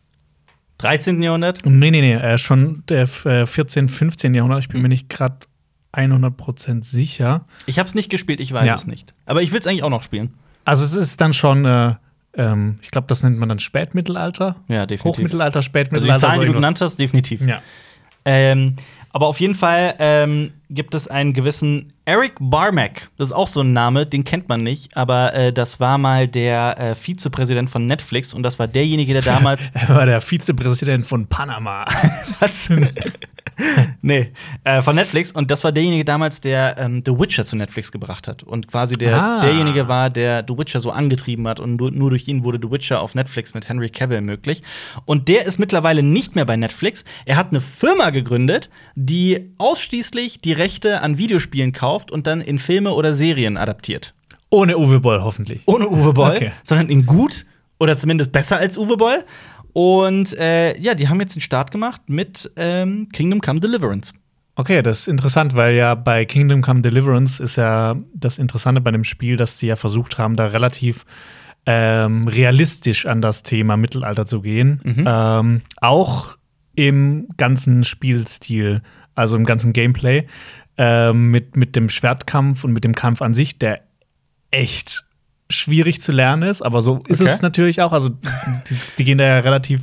13. 0.80 1.21
Jahrhundert? 1.21 1.65
Nee, 1.65 1.91
nee, 1.91 2.02
nee, 2.02 2.13
äh, 2.13 2.38
schon 2.38 2.84
der 2.88 3.04
äh, 3.25 3.45
14., 3.45 3.89
15. 3.89 4.34
Jahrhundert. 4.34 4.60
Ich 4.62 4.69
bin 4.69 4.82
mir 4.82 4.88
nicht 4.88 5.10
gerade 5.10 5.38
100% 5.93 6.84
sicher. 6.86 7.45
Ich 7.65 7.80
hab's 7.80 7.95
nicht 7.95 8.10
gespielt, 8.10 8.39
ich 8.39 8.54
weiß 8.54 8.65
Ja. 8.65 8.75
es 8.75 8.88
nicht. 8.88 9.13
Aber 9.25 9.41
ich 9.41 9.52
will's 9.52 9.67
eigentlich 9.67 9.84
auch 9.84 9.89
noch 9.89 10.04
spielen. 10.04 10.34
Also, 10.65 10.86
es 10.86 10.93
ist 10.93 11.19
dann 11.19 11.34
schon, 11.34 11.65
äh, 11.65 11.95
ähm, 12.36 12.78
ich 12.82 12.91
glaube, 12.91 13.08
das 13.08 13.23
nennt 13.23 13.38
man 13.39 13.49
dann 13.49 13.60
Spätmittelalter. 13.60 14.56
Ja, 14.67 14.86
definitiv. 14.86 15.17
Hochmittelalter, 15.17 15.58
Also 15.58 15.67
die 15.67 15.69
Spätmittelalter. 15.71 16.19
Zahlen, 16.19 16.36
so 16.36 16.41
die 16.41 16.47
du 16.47 16.54
genannt 16.54 16.80
hast, 16.80 16.97
definitiv. 16.99 17.41
Ja. 17.41 17.62
Ähm, 18.23 18.75
aber 19.12 19.28
auf 19.28 19.39
jeden 19.39 19.56
Fall 19.56 19.95
ähm, 20.00 20.52
gibt 20.69 20.93
es 20.93 21.08
einen 21.08 21.34
gewissen 21.34 21.93
Eric 22.06 22.34
Barmack. 22.39 23.10
Das 23.17 23.30
ist 23.30 23.34
auch 23.34 23.48
so 23.48 23.62
ein 23.62 23.74
Name, 23.74 24.06
den 24.06 24.24
kennt 24.24 24.50
man 24.50 24.62
nicht, 24.62 24.95
aber 24.95 25.34
äh, 25.34 25.54
das 25.54 25.80
war 25.80 25.98
mal 25.98 26.28
der 26.28 26.79
äh, 26.79 26.96
Vizepräsident 26.96 27.69
von 27.69 27.86
Netflix 27.86 28.34
und 28.34 28.44
das 28.44 28.60
war 28.60 28.67
derjenige, 28.67 29.13
der 29.13 29.21
damals. 29.21 29.71
Er 29.79 29.96
war 29.96 30.06
der 30.06 30.21
Vizepräsident 30.21 31.06
von 31.06 31.27
Panama. 31.27 31.86
Was? 32.40 32.69
nee, 34.02 34.32
äh, 34.64 34.82
von 34.82 34.96
Netflix. 34.96 35.32
Und 35.32 35.52
das 35.52 35.64
war 35.64 35.72
derjenige 35.72 36.06
damals, 36.06 36.42
der 36.42 36.78
ähm, 36.78 37.04
The 37.06 37.12
Witcher 37.20 37.46
zu 37.46 37.56
Netflix 37.56 37.92
gebracht 37.92 38.28
hat. 38.28 38.44
Und 38.44 38.68
quasi 38.68 38.98
der, 38.98 39.22
Ah. 39.22 39.42
derjenige 39.42 39.88
war, 39.88 40.10
der 40.10 40.46
The 40.48 40.58
Witcher 40.58 40.80
so 40.80 40.92
angetrieben 40.92 41.48
hat. 41.48 41.60
Und 41.60 41.76
nur, 41.76 41.92
nur 41.92 42.10
durch 42.10 42.28
ihn 42.28 42.44
wurde 42.44 42.60
The 42.62 42.72
Witcher 42.72 43.02
auf 43.02 43.16
Netflix 43.16 43.54
mit 43.54 43.68
Henry 43.70 43.90
Cavill 43.90 44.22
möglich. 44.22 44.64
Und 45.06 45.28
der 45.28 45.46
ist 45.46 45.60
mittlerweile 45.60 46.04
nicht 46.04 46.36
mehr 46.36 46.46
bei 46.46 46.56
Netflix. 46.58 47.04
Er 47.26 47.36
hat 47.36 47.50
eine 47.52 47.62
Firma 47.62 48.10
gegründet, 48.12 48.70
die 48.96 49.52
ausschließlich 49.58 50.42
die 50.42 50.54
Rechte 50.54 51.02
an 51.02 51.18
Videospielen 51.18 51.72
kauft 51.74 52.12
und 52.12 52.28
dann 52.28 52.42
in 52.42 52.60
Filme 52.60 52.92
oder 52.94 53.14
Serien 53.14 53.58
adaptiert. 53.58 54.14
Ohne 54.50 54.78
Uwe 54.78 55.00
Boll 55.00 55.22
hoffentlich. 55.22 55.62
Ohne 55.66 55.88
Uwe 55.90 56.14
Boll, 56.14 56.32
Okay. 56.36 56.52
sondern 56.64 56.90
in 56.90 57.06
gut 57.06 57.46
oder 57.80 57.96
zumindest 57.96 58.32
besser 58.32 58.58
als 58.58 58.78
Uwe 58.78 58.98
Boll. 58.98 59.24
Und 59.74 60.38
äh, 60.38 60.78
ja, 60.80 60.96
die 60.96 61.08
haben 61.08 61.20
jetzt 61.20 61.36
den 61.36 61.42
Start 61.42 61.72
gemacht 61.72 62.02
mit 62.08 62.52
ähm, 62.56 63.10
Kingdom 63.12 63.42
Come 63.42 63.60
Deliverance. 63.60 64.13
Okay, 64.56 64.82
das 64.82 65.02
ist 65.02 65.08
interessant, 65.08 65.56
weil 65.56 65.76
ja 65.76 65.96
bei 65.96 66.26
Kingdom 66.26 66.62
Come 66.62 66.82
Deliverance 66.82 67.42
ist 67.42 67.56
ja 67.56 67.96
das 68.13 68.38
Interessante 68.38 68.82
bei 68.82 68.92
dem 68.92 69.06
Spiel, 69.06 69.38
dass 69.38 69.58
die 69.58 69.67
ja 69.67 69.78
versucht 69.78 70.17
haben, 70.17 70.36
da 70.36 70.48
relativ 70.48 71.06
ähm, 71.65 72.28
realistisch 72.28 73.06
an 73.06 73.22
das 73.22 73.44
Thema 73.44 73.78
Mittelalter 73.78 74.26
zu 74.26 74.42
gehen. 74.42 74.82
Ähm, 75.08 75.62
auch 75.80 76.38
im 76.76 77.28
ganzen 77.38 77.84
Spielstil, 77.84 78.82
also 79.15 79.36
im 79.36 79.46
ganzen 79.46 79.72
Gameplay, 79.72 80.28
ähm, 80.78 81.32
mit, 81.32 81.56
mit 81.56 81.76
dem 81.76 81.90
Schwertkampf 81.90 82.63
und 82.63 82.74
mit 82.74 82.84
dem 82.84 82.96
Kampf 82.96 83.22
an 83.22 83.34
sich, 83.34 83.60
der 83.60 83.82
echt 84.52 85.06
schwierig 85.52 86.02
zu 86.02 86.12
lernen 86.12 86.43
ist, 86.43 86.62
aber 86.62 86.81
so 86.81 87.00
ist 87.08 87.21
Okay. 87.21 87.29
es 87.31 87.41
natürlich 87.41 87.81
auch. 87.81 87.91
Also 87.91 88.10
die, 88.10 88.75
die 88.97 89.04
gehen 89.04 89.17
da 89.17 89.25
ja 89.25 89.39
relativ 89.39 89.81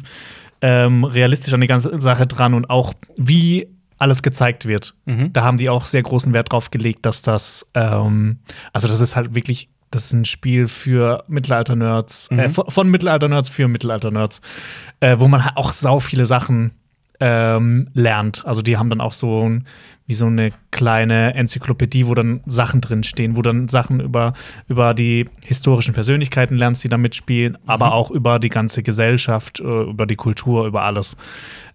ähm, 0.63 1.05
realistisch 1.05 1.53
an 1.53 1.61
die 1.61 1.67
ganze 1.67 2.01
Sache 2.01 2.27
dran 2.27 2.55
und 2.55 2.71
auch 2.71 2.95
wie 3.17 3.69
alles 3.99 4.23
gezeigt 4.23 4.67
wird. 4.67 4.95
Da 5.33 5.43
haben 5.43 5.57
die 5.57 5.71
auch 5.71 5.87
sehr 5.87 6.03
großen 6.03 6.33
Wert 6.35 6.53
drauf 6.53 6.71
gelegt, 6.71 7.07
dass 7.07 7.23
das, 7.23 7.67
ähm, 7.75 8.39
also 8.75 8.89
das 8.89 9.01
ist 9.01 9.17
halt 9.17 9.35
wirklich, 9.35 9.71
das 9.91 10.05
ist 10.07 10.13
ein 10.13 10.25
Spiel 10.27 10.69
für 10.69 11.25
Mittelalter-Nerds, 11.29 12.31
äh, 12.31 12.49
von, 12.51 12.71
von 12.71 12.91
Mittelalter-Nerds 12.91 13.49
für 13.49 13.69
Mittelalter-Nerds, 13.69 14.43
äh, 15.01 15.17
wo 15.19 15.29
man 15.29 15.45
halt 15.45 15.57
auch 15.57 15.73
sau 15.73 15.99
viele 16.01 16.27
Sachen 16.27 16.73
ähm, 17.21 17.89
lernt. 17.95 18.45
Also 18.47 18.63
die 18.63 18.77
haben 18.77 18.91
dann 18.91 19.01
auch 19.01 19.13
so 19.13 19.49
ein, 19.49 19.67
wie 20.07 20.15
so 20.15 20.27
eine 20.27 20.53
kleine 20.71 21.35
Enzyklopädie, 21.35 22.07
wo 22.07 22.15
dann 22.15 22.41
Sachen 22.47 22.81
drin 22.81 23.03
stehen, 23.03 23.37
wo 23.37 23.43
dann 23.43 23.69
Sachen 23.69 24.01
über, 24.01 24.35
über 24.69 24.95
die 24.95 25.29
historischen 25.43 25.95
Persönlichkeiten 25.95 26.57
lernst, 26.57 26.85
die 26.85 26.89
da 26.89 26.97
mitspielen, 26.99 27.59
aber 27.67 27.93
auch 27.93 28.11
über 28.11 28.39
die 28.39 28.49
ganze 28.51 28.83
Gesellschaft, 28.83 29.61
äh, 29.61 29.65
über 29.65 30.07
die 30.07 30.17
Kultur, 30.17 30.67
über 30.67 30.83
alles. 30.83 31.17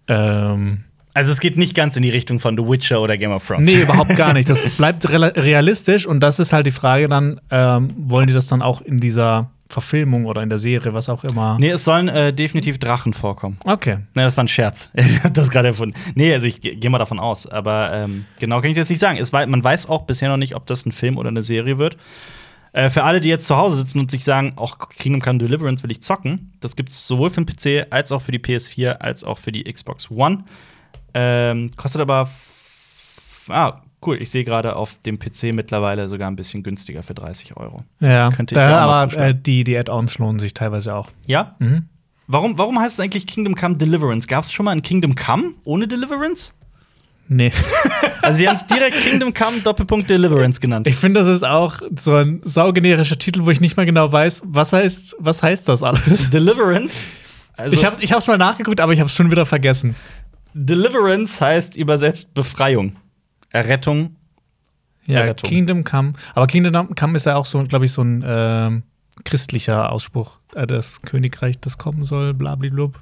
Ähm, 0.08 0.84
Also 1.14 1.32
es 1.32 1.40
geht 1.40 1.58
nicht 1.58 1.74
ganz 1.74 1.96
in 1.96 2.02
die 2.02 2.10
Richtung 2.10 2.40
von 2.40 2.56
The 2.56 2.64
Witcher 2.64 3.00
oder 3.00 3.18
Game 3.18 3.32
of 3.32 3.46
Thrones. 3.46 3.70
nee, 3.70 3.82
überhaupt 3.82 4.16
gar 4.16 4.32
nicht. 4.32 4.48
Das 4.48 4.66
bleibt 4.70 5.08
realistisch 5.10 6.06
und 6.06 6.20
das 6.20 6.38
ist 6.40 6.52
halt 6.52 6.66
die 6.66 6.70
Frage 6.70 7.08
dann, 7.08 7.40
ähm, 7.50 7.88
wollen 7.98 8.26
die 8.26 8.32
das 8.34 8.46
dann 8.46 8.62
auch 8.62 8.80
in 8.80 8.98
dieser 8.98 9.50
Verfilmung 9.72 10.26
oder 10.26 10.42
in 10.42 10.48
der 10.48 10.58
Serie, 10.58 10.94
was 10.94 11.08
auch 11.08 11.24
immer? 11.24 11.56
Nee, 11.58 11.70
es 11.70 11.84
sollen 11.84 12.08
äh, 12.08 12.32
definitiv 12.32 12.78
Drachen 12.78 13.14
vorkommen. 13.14 13.58
Okay. 13.64 13.98
Nee, 14.14 14.22
das 14.22 14.36
war 14.36 14.44
ein 14.44 14.48
Scherz. 14.48 14.90
Ich 14.94 15.22
hab 15.24 15.34
das 15.34 15.50
gerade 15.50 15.68
erfunden. 15.68 15.98
Nee, 16.14 16.32
also 16.34 16.46
ich 16.46 16.60
ge- 16.60 16.76
gehe 16.76 16.90
mal 16.90 16.98
davon 16.98 17.18
aus. 17.18 17.46
Aber 17.46 17.92
ähm, 17.92 18.26
genau 18.38 18.60
kann 18.60 18.70
ich 18.70 18.76
das 18.76 18.90
nicht 18.90 18.98
sagen. 18.98 19.18
Es 19.18 19.32
wei 19.32 19.46
man 19.46 19.64
weiß 19.64 19.88
auch 19.88 20.02
bisher 20.02 20.28
noch 20.28 20.36
nicht, 20.36 20.54
ob 20.54 20.66
das 20.66 20.84
ein 20.86 20.92
Film 20.92 21.16
oder 21.16 21.28
eine 21.30 21.42
Serie 21.42 21.78
wird. 21.78 21.96
Äh, 22.74 22.88
für 22.90 23.02
alle, 23.04 23.20
die 23.20 23.28
jetzt 23.28 23.46
zu 23.46 23.56
Hause 23.56 23.76
sitzen 23.76 23.98
und 23.98 24.10
sich 24.10 24.24
sagen, 24.24 24.52
auch 24.56 24.78
Kingdom 24.90 25.20
Come 25.20 25.38
Deliverance 25.38 25.82
will 25.82 25.90
ich 25.90 26.02
zocken, 26.02 26.52
das 26.60 26.74
gibt's 26.76 27.06
sowohl 27.06 27.28
für 27.30 27.44
den 27.44 27.46
PC 27.46 27.86
als 27.90 28.12
auch 28.12 28.22
für 28.22 28.32
die 28.32 28.38
PS4 28.38 28.92
als 28.98 29.24
auch 29.24 29.38
für 29.38 29.52
die 29.52 29.64
Xbox 29.64 30.10
One. 30.10 30.44
Ähm, 31.14 31.70
kostet 31.76 32.00
aber 32.00 32.30
ah 33.48 33.80
cool. 34.06 34.20
Ich 34.20 34.30
sehe 34.30 34.44
gerade 34.44 34.76
auf 34.76 34.96
dem 35.06 35.18
PC 35.18 35.52
mittlerweile 35.54 36.08
sogar 36.08 36.30
ein 36.30 36.36
bisschen 36.36 36.62
günstiger 36.62 37.02
für 37.02 37.14
30 37.14 37.56
Euro. 37.56 37.82
Ja, 38.00 38.30
Könnte 38.30 38.54
ich 38.54 38.56
da, 38.56 38.70
ja 38.70 38.78
aber 38.78 39.16
äh, 39.16 39.34
die, 39.34 39.64
die 39.64 39.76
Add-ons 39.76 40.18
lohnen 40.18 40.38
sich 40.38 40.54
teilweise 40.54 40.94
auch. 40.94 41.10
Ja? 41.26 41.56
Mhm. 41.58 41.86
Warum, 42.26 42.56
warum 42.56 42.78
heißt 42.78 42.94
es 42.94 43.00
eigentlich 43.00 43.26
Kingdom 43.26 43.54
Come 43.54 43.76
Deliverance? 43.76 44.26
Gab 44.28 44.44
es 44.44 44.52
schon 44.52 44.64
mal 44.64 44.70
ein 44.72 44.82
Kingdom 44.82 45.14
Come 45.14 45.54
ohne 45.64 45.86
Deliverance? 45.88 46.52
Nee. 47.28 47.52
Also 48.22 48.38
sie 48.38 48.48
haben 48.48 48.54
es 48.54 48.64
direkt 48.64 48.94
Kingdom 49.02 49.34
Come 49.34 49.58
Doppelpunkt 49.64 50.08
Deliverance 50.08 50.60
genannt. 50.60 50.86
Ich 50.86 50.94
finde, 50.94 51.18
das 51.18 51.28
ist 51.28 51.42
auch 51.42 51.78
so 51.96 52.14
ein 52.14 52.40
saugenerischer 52.44 53.18
Titel, 53.18 53.44
wo 53.44 53.50
ich 53.50 53.60
nicht 53.60 53.76
mal 53.76 53.84
genau 53.84 54.12
weiß, 54.12 54.42
was 54.46 54.72
heißt, 54.72 55.16
was 55.18 55.42
heißt 55.42 55.68
das 55.68 55.82
alles. 55.82 56.30
Deliverance. 56.30 57.10
Also 57.56 57.76
Ich 57.76 57.84
hab's, 57.84 57.98
ich 57.98 58.12
hab's 58.12 58.28
mal 58.28 58.38
nachgeguckt, 58.38 58.80
aber 58.80 58.92
ich 58.92 59.00
hab's 59.00 59.16
schon 59.16 59.32
wieder 59.32 59.44
vergessen. 59.44 59.96
Deliverance 60.54 61.40
heißt 61.40 61.74
übersetzt 61.74 62.32
Befreiung, 62.34 62.94
Errettung. 63.52 64.16
Ja, 65.06 65.20
Errettung. 65.20 65.48
Kingdom 65.48 65.84
Come. 65.84 66.14
Aber 66.34 66.46
Kingdom 66.46 66.94
Come 66.94 67.16
ist 67.16 67.26
ja 67.26 67.36
auch 67.36 67.46
so, 67.46 67.62
glaube 67.64 67.84
ich, 67.84 67.92
so 67.92 68.02
ein 68.02 68.24
ähm, 68.26 68.82
christlicher 69.24 69.90
Ausspruch. 69.92 70.38
Äh, 70.54 70.66
das 70.66 71.02
Königreich, 71.02 71.60
das 71.60 71.78
kommen 71.78 72.04
soll, 72.04 72.34
blablablub. 72.34 73.00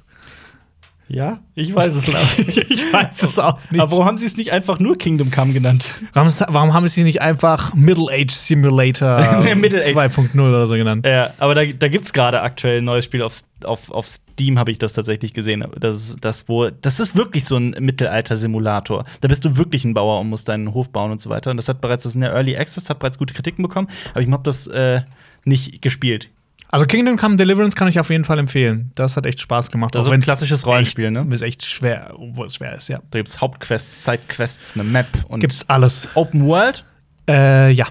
Ja, 1.13 1.39
ich 1.55 1.75
weiß 1.75 1.93
es 1.93 2.07
nicht. 2.37 2.71
Ich 2.71 2.93
weiß 2.93 3.23
es 3.23 3.37
auch 3.37 3.59
nicht. 3.69 3.81
Aber 3.81 3.91
warum 3.91 4.05
haben 4.05 4.17
sie 4.17 4.25
es 4.25 4.37
nicht 4.37 4.53
einfach 4.53 4.79
nur 4.79 4.97
Kingdom 4.97 5.29
Come 5.29 5.51
genannt? 5.51 5.93
Warum, 6.13 6.29
warum 6.47 6.73
haben 6.73 6.87
sie 6.87 7.03
nicht 7.03 7.21
einfach 7.21 7.73
Middle 7.73 8.07
Age 8.09 8.31
Simulator 8.31 9.43
Middle 9.55 9.79
Age. 9.79 9.93
2.0 9.93 10.39
oder 10.39 10.67
so 10.67 10.75
genannt? 10.75 11.05
Ja, 11.05 11.33
aber 11.37 11.53
da, 11.53 11.65
da 11.65 11.89
gibt 11.89 12.05
es 12.05 12.13
gerade 12.13 12.41
aktuell 12.41 12.77
ein 12.77 12.85
neues 12.85 13.03
Spiel 13.03 13.23
auf, 13.23 13.41
auf, 13.65 13.91
auf 13.91 14.07
Steam, 14.07 14.57
habe 14.57 14.71
ich 14.71 14.79
das 14.79 14.93
tatsächlich 14.93 15.33
gesehen. 15.33 15.65
Das 15.77 15.95
ist, 15.95 16.17
das, 16.21 16.47
wo, 16.47 16.69
das 16.69 17.01
ist 17.01 17.17
wirklich 17.17 17.43
so 17.43 17.57
ein 17.57 17.71
Mittelalter-Simulator. 17.77 19.03
Da 19.19 19.27
bist 19.27 19.43
du 19.43 19.57
wirklich 19.57 19.83
ein 19.83 19.93
Bauer 19.93 20.21
und 20.21 20.29
musst 20.29 20.47
deinen 20.47 20.73
Hof 20.73 20.91
bauen 20.91 21.11
und 21.11 21.19
so 21.19 21.29
weiter. 21.29 21.51
Und 21.51 21.57
das 21.57 21.67
hat 21.67 21.81
bereits, 21.81 22.03
das 22.03 22.11
ist 22.11 22.15
in 22.15 22.21
der 22.21 22.31
Early 22.31 22.55
Access, 22.55 22.89
hat 22.89 22.99
bereits 22.99 23.17
gute 23.17 23.33
Kritiken 23.33 23.63
bekommen, 23.63 23.89
aber 24.11 24.21
ich 24.21 24.31
habe 24.31 24.43
das 24.43 24.67
äh, 24.67 25.01
nicht 25.43 25.81
gespielt. 25.81 26.29
Also 26.71 26.85
Kingdom 26.85 27.17
Come 27.17 27.35
Deliverance 27.35 27.75
kann 27.75 27.89
ich 27.89 27.99
auf 27.99 28.09
jeden 28.09 28.23
Fall 28.23 28.39
empfehlen. 28.39 28.91
Das 28.95 29.17
hat 29.17 29.25
echt 29.25 29.41
Spaß 29.41 29.71
gemacht. 29.71 29.95
Auch 29.95 30.07
ein 30.07 30.21
klassisches 30.21 30.65
Rollenspiel, 30.65 31.11
ne? 31.11 31.27
Ist 31.29 31.41
echt 31.41 31.65
schwer, 31.65 32.13
obwohl 32.15 32.47
es 32.47 32.55
schwer 32.55 32.73
ist, 32.75 32.87
ja. 32.87 32.99
Da 33.11 33.19
gibt 33.19 33.27
es 33.27 33.41
Hauptquests, 33.41 34.05
Sidequests, 34.05 34.75
eine 34.75 34.85
Map 34.85 35.07
und 35.27 35.41
Gibt's 35.41 35.67
alles. 35.69 36.07
Open 36.15 36.45
World. 36.45 36.85
Äh, 37.29 37.71
ja. 37.71 37.87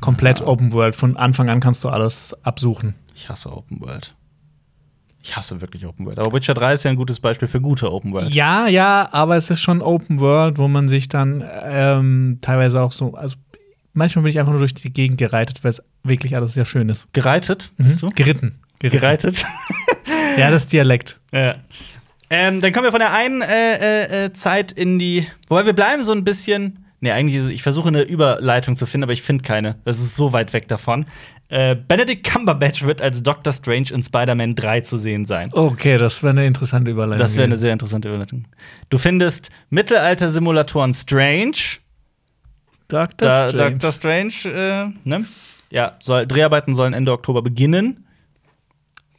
Komplett 0.00 0.42
Ah. 0.42 0.46
Open 0.48 0.72
World. 0.72 0.94
Von 0.96 1.16
Anfang 1.16 1.48
an 1.48 1.60
kannst 1.60 1.82
du 1.82 1.88
alles 1.88 2.36
absuchen. 2.42 2.94
Ich 3.14 3.28
hasse 3.30 3.50
Open 3.50 3.80
World. 3.80 4.14
Ich 5.22 5.34
hasse 5.34 5.62
wirklich 5.62 5.86
Open 5.86 6.04
World. 6.04 6.18
Aber 6.18 6.30
Witcher 6.34 6.52
3 6.52 6.74
ist 6.74 6.84
ja 6.84 6.90
ein 6.90 6.98
gutes 6.98 7.18
Beispiel 7.20 7.48
für 7.48 7.62
gute 7.62 7.90
Open 7.90 8.12
World. 8.12 8.34
Ja, 8.34 8.66
ja, 8.68 9.08
aber 9.12 9.36
es 9.36 9.48
ist 9.48 9.62
schon 9.62 9.80
Open 9.80 10.20
World, 10.20 10.58
wo 10.58 10.68
man 10.68 10.90
sich 10.90 11.08
dann 11.08 11.42
ähm, 11.64 12.38
teilweise 12.42 12.82
auch 12.82 12.92
so, 12.92 13.14
also 13.14 13.36
manchmal 13.94 14.24
bin 14.24 14.30
ich 14.30 14.38
einfach 14.38 14.52
nur 14.52 14.58
durch 14.58 14.74
die 14.74 14.92
Gegend 14.92 15.18
gereitet, 15.18 15.64
weil 15.64 15.70
es 15.70 15.82
wirklich 16.02 16.36
alles 16.36 16.54
sehr 16.54 16.66
schön 16.66 16.88
ist. 16.88 17.10
Gereitet, 17.12 17.72
bist 17.78 18.02
du? 18.02 18.10
Geritten. 18.10 18.60
Geritten. 18.78 19.00
Gereitet. 19.00 19.44
Ja, 20.36 20.50
das 20.50 20.66
Dialekt. 20.66 21.20
Ja. 21.32 21.54
Ähm, 22.30 22.60
dann 22.60 22.72
kommen 22.72 22.84
wir 22.84 22.90
von 22.90 23.00
der 23.00 23.12
einen 23.12 23.42
äh, 23.42 23.74
äh, 23.76 24.24
äh, 24.24 24.32
Zeit 24.32 24.72
in 24.72 24.98
die. 24.98 25.28
Wobei 25.48 25.66
wir 25.66 25.72
bleiben 25.72 26.02
so 26.02 26.12
ein 26.12 26.24
bisschen. 26.24 26.86
Nee, 27.00 27.12
eigentlich, 27.12 27.48
ich 27.54 27.62
versuche 27.62 27.88
eine 27.88 28.02
Überleitung 28.02 28.76
zu 28.76 28.86
finden, 28.86 29.04
aber 29.04 29.12
ich 29.12 29.22
finde 29.22 29.44
keine. 29.44 29.76
Das 29.84 29.98
ist 30.00 30.16
so 30.16 30.32
weit 30.32 30.52
weg 30.52 30.66
davon. 30.68 31.06
Äh, 31.48 31.76
Benedict 31.76 32.24
Cumberbatch 32.28 32.82
wird 32.82 33.02
als 33.02 33.22
Doctor 33.22 33.52
Strange 33.52 33.90
in 33.92 34.02
Spider-Man 34.02 34.54
3 34.54 34.80
zu 34.80 34.96
sehen 34.96 35.26
sein. 35.26 35.50
Okay, 35.52 35.98
das 35.98 36.22
wäre 36.22 36.30
eine 36.30 36.46
interessante 36.46 36.90
Überleitung. 36.90 37.18
Das 37.18 37.36
wäre 37.36 37.44
eine 37.44 37.58
sehr 37.58 37.72
interessante 37.74 38.08
Überleitung. 38.08 38.46
Du 38.88 38.96
findest 38.96 39.50
Mittelalter-Simulatoren 39.70 40.94
Strange. 40.94 41.56
Dr. 42.88 43.28
Da, 43.28 43.48
Strange. 43.48 43.70
Doctor 43.72 43.92
Strange, 43.92 44.32
äh, 44.44 45.08
ne? 45.08 45.24
Ja, 45.70 45.96
soll, 46.00 46.26
Dreharbeiten 46.26 46.74
sollen 46.74 46.92
Ende 46.92 47.12
Oktober 47.12 47.42
beginnen. 47.42 48.04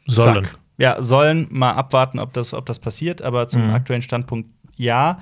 Sollen. 0.06 0.46
Zack. 0.46 0.58
Ja, 0.78 1.02
sollen 1.02 1.48
mal 1.50 1.72
abwarten, 1.72 2.20
ob 2.20 2.34
das, 2.34 2.54
ob 2.54 2.66
das 2.66 2.80
passiert, 2.80 3.22
aber 3.22 3.48
zum 3.48 3.68
Mhm. 3.68 3.74
aktuellen 3.74 4.02
Standpunkt 4.02 4.50
ja. 4.76 5.20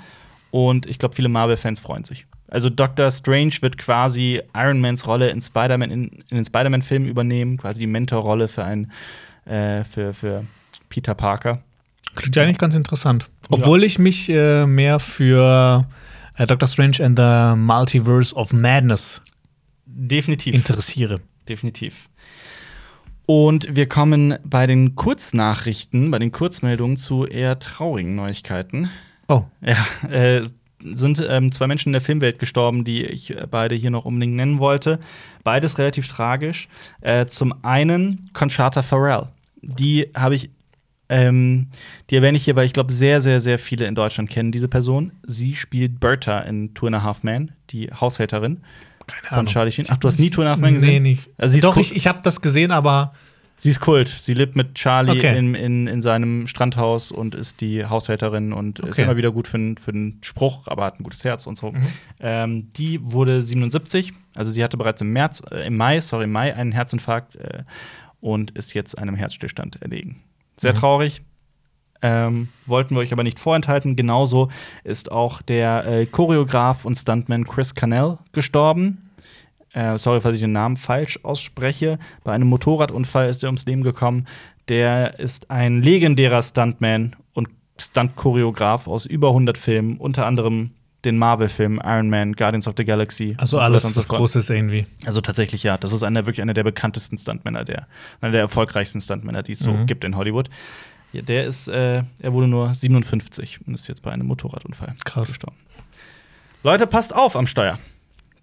Und 0.52 0.86
ich 0.88 1.00
glaube, 1.00 1.16
viele 1.16 1.30
Marvel-Fans 1.30 1.80
freuen 1.80 2.04
sich. 2.04 2.26
Also 2.50 2.70
Doctor 2.70 3.10
Strange 3.10 3.54
wird 3.62 3.78
quasi 3.78 4.42
Iron 4.56 4.80
Mans 4.80 5.08
Rolle 5.08 5.30
in 5.30 5.42
Spider-Man 5.42 5.90
in, 5.90 6.08
in 6.30 6.38
den 6.38 6.46
Spider-Man-Filmen 6.46 7.08
übernehmen, 7.08 7.58
quasi 7.58 7.80
die 7.80 7.88
Mentorrolle 7.88 8.48
für 8.48 8.64
einen 8.64 8.92
äh, 9.46 9.84
für, 9.84 10.14
für 10.14 10.46
Peter 10.90 11.16
Parker. 11.16 11.64
Klingt 12.16 12.36
ja 12.36 12.44
eigentlich 12.44 12.60
ganz 12.60 12.76
interessant. 12.76 13.28
Obwohl 13.50 13.84
ich 13.84 13.98
mich 13.98 14.30
äh, 14.30 14.68
mehr 14.68 15.00
für 15.00 15.86
äh, 16.38 16.46
Doctor 16.46 16.68
Strange 16.68 17.04
and 17.04 17.18
the 17.18 17.56
Multiverse 17.60 18.36
of 18.36 18.54
Madness 18.54 19.22
Definitiv. 19.86 20.54
interessiere. 20.54 21.22
Definitiv. 21.48 22.10
Und 23.26 23.74
wir 23.74 23.88
kommen 23.88 24.38
bei 24.44 24.68
den 24.68 24.96
Kurznachrichten, 24.96 26.12
bei 26.12 26.20
den 26.20 26.32
Kurzmeldungen 26.32 26.98
zu 26.98 27.26
eher 27.26 27.58
traurigen 27.60 28.16
Neuigkeiten. 28.16 28.90
Oh, 29.28 29.44
Ja, 29.62 29.86
äh, 30.10 30.44
sind 30.84 31.24
ähm, 31.26 31.54
zwei 31.54 31.68
Menschen 31.68 31.90
in 31.90 31.94
der 31.94 32.02
Filmwelt 32.02 32.40
gestorben, 32.40 32.84
die 32.84 33.06
ich 33.06 33.32
äh, 33.32 33.48
beide 33.50 33.76
hier 33.76 33.90
noch 33.90 34.04
unbedingt 34.04 34.36
nennen 34.36 34.60
wollte. 34.60 35.00
Beides 35.46 35.78
relativ 35.78 36.08
tragisch. 36.10 36.68
Äh, 37.00 37.26
zum 37.28 37.54
einen 37.64 38.30
Conchata 38.34 38.82
Farrell. 38.82 39.28
Die 39.62 40.10
habe 40.14 40.36
ich 40.36 40.50
Ähm, 41.14 41.68
die 42.10 42.16
erwähne 42.16 42.38
ich 42.38 42.44
hier, 42.46 42.56
weil 42.56 42.66
ich 42.66 42.74
glaube, 42.74 42.92
sehr, 42.92 43.22
sehr, 43.22 43.40
sehr 43.40 43.60
viele 43.60 43.86
in 43.86 43.96
Deutschland 43.96 44.30
kennen 44.30 44.52
diese 44.52 44.68
Person. 44.68 45.12
Sie 45.26 45.56
spielt 45.56 46.00
Bertha 46.00 46.40
in 46.40 46.74
Two 46.74 46.88
and 46.88 46.96
a 46.96 47.04
Half 47.04 47.24
Men, 47.24 47.52
die 47.70 47.90
Haushälterin 47.92 48.62
Keine 49.08 49.28
von 49.28 49.46
Charlie 49.46 49.72
Sheen. 49.72 49.86
Ach, 49.90 49.98
du 49.98 50.08
hast 50.08 50.20
nie 50.20 50.30
Two 50.30 50.42
and 50.42 50.48
a 50.48 50.52
Half 50.52 50.60
Men 50.60 50.76
gesehen? 50.76 51.04
Nee, 51.04 51.12
nicht. 51.12 51.30
Also 51.38 51.56
ist 51.58 51.64
Doch, 51.66 51.78
ich, 51.78 51.96
ich 51.96 52.08
habe 52.08 52.20
das 52.24 52.42
gesehen, 52.42 52.72
aber 52.72 53.14
Sie 53.56 53.70
ist 53.70 53.80
Kult. 53.80 54.10
Sie 54.10 54.34
lebt 54.34 54.56
mit 54.56 54.74
Charlie 54.76 55.12
Okay. 55.12 55.38
in, 55.38 55.54
in, 55.54 55.88
in 55.88 56.02
seinem 56.02 56.48
Strandhaus 56.48 57.12
und 57.12 57.36
ist 57.36 57.62
die 57.62 57.86
Haushälterin 57.86 58.52
und 58.52 58.80
ist 58.80 58.90
Okay. 58.90 59.04
immer 59.04 59.16
wieder 59.16 59.32
gut 59.32 59.48
für, 59.48 59.76
für 59.80 59.92
einen 59.92 60.18
Spruch, 60.22 60.68
aber 60.68 60.86
hat 60.86 61.00
ein 61.00 61.04
gutes 61.04 61.24
Herz 61.24 61.46
und 61.46 61.56
so. 61.58 61.72
Mhm. 61.72 61.82
Ähm, 62.20 62.74
die 62.74 63.00
wurde 63.04 63.42
77, 63.42 64.12
also 64.34 64.52
sie 64.52 64.64
hatte 64.64 64.76
bereits 64.76 65.02
im 65.02 65.14
März, 65.14 65.44
äh, 65.52 65.68
im 65.68 65.78
Mai, 65.78 66.02
sorry, 66.02 66.24
im 66.24 66.32
Mai 66.32 66.54
einen 66.56 66.72
Herzinfarkt 66.72 67.36
äh, 67.36 67.64
und 68.20 68.52
ist 68.52 68.74
jetzt 68.74 68.98
einem 68.98 69.16
Herzstillstand 69.16 69.82
erlegen. 69.82 70.22
Sehr 70.58 70.74
Mhm. 70.74 70.78
traurig. 70.78 71.22
Ähm, 72.02 72.50
wollten 72.66 72.96
wir 72.96 73.00
euch 73.00 73.14
aber 73.14 73.24
nicht 73.24 73.40
vorenthalten. 73.40 73.96
Genauso 73.96 74.50
ist 74.84 75.12
auch 75.12 75.42
der 75.42 75.86
äh, 75.88 76.06
Choreograf 76.06 76.84
und 76.84 76.96
Stuntman 76.96 77.46
Chris 77.46 77.76
Cannell 77.76 78.18
gestorben. 78.34 79.10
Äh, 79.72 79.98
sorry, 79.98 80.20
falls 80.22 80.36
ich 80.36 80.42
den 80.42 80.52
Namen 80.52 80.76
falsch 80.76 81.20
ausspreche. 81.24 81.98
Bei 82.24 82.34
einem 82.34 82.48
Motorradunfall 82.50 83.30
ist 83.30 83.42
er 83.44 83.48
ums 83.48 83.66
Leben 83.66 83.84
gekommen. 83.84 84.28
Der 84.68 85.18
ist 85.20 85.50
ein 85.50 85.82
legendärer 85.82 86.42
Stuntman 86.44 87.16
und 87.34 87.48
Stunt-Choreograf 87.80 88.88
aus 88.88 89.06
über 89.06 89.30
100 89.30 89.58
Filmen, 89.58 89.98
unter 89.98 90.26
anderem 90.28 90.72
den 91.06 91.18
Marvel-Filmen 91.18 91.80
Iron 91.84 92.10
Man, 92.10 92.34
Guardians 92.34 92.68
of 92.68 92.76
the 92.78 92.84
Galaxy. 92.86 93.36
also 93.38 93.58
so 93.58 93.62
alles 93.62 93.84
so 93.84 93.96
was. 93.96 94.08
Großes 94.08 94.50
irgendwie. 94.50 94.88
Also 95.06 95.20
tatsächlich 95.22 95.64
ja, 95.64 95.78
das 95.78 95.92
ist 95.92 96.04
einer 96.04 96.26
wirklich 96.26 96.42
einer 96.42 96.54
der 96.54 96.64
bekanntesten 96.64 97.18
Stuntmänner, 97.18 97.66
der 97.66 97.88
einer 98.22 98.32
der 98.32 98.42
erfolgreichsten 98.42 99.02
Stuntmänner, 99.02 99.44
die 99.44 99.52
es 99.54 99.60
so 99.60 99.72
Mhm. 99.74 99.86
gibt 99.86 100.04
in 100.04 100.16
Hollywood. 100.16 100.50
Ja, 101.12 101.22
der 101.22 101.46
ist, 101.46 101.68
äh, 101.68 102.04
er 102.20 102.34
wurde 102.34 102.48
nur 102.48 102.74
57 102.74 103.60
und 103.68 103.74
ist 103.76 103.88
jetzt 103.88 104.02
bei 104.02 104.12
einem 104.12 104.26
Motorradunfall 104.28 104.96
Krass. 105.06 105.28
gestorben. 105.28 105.58
Leute, 106.64 106.88
passt 106.88 107.14
auf 107.14 107.36
am 107.36 107.46
Steuer. 107.48 107.78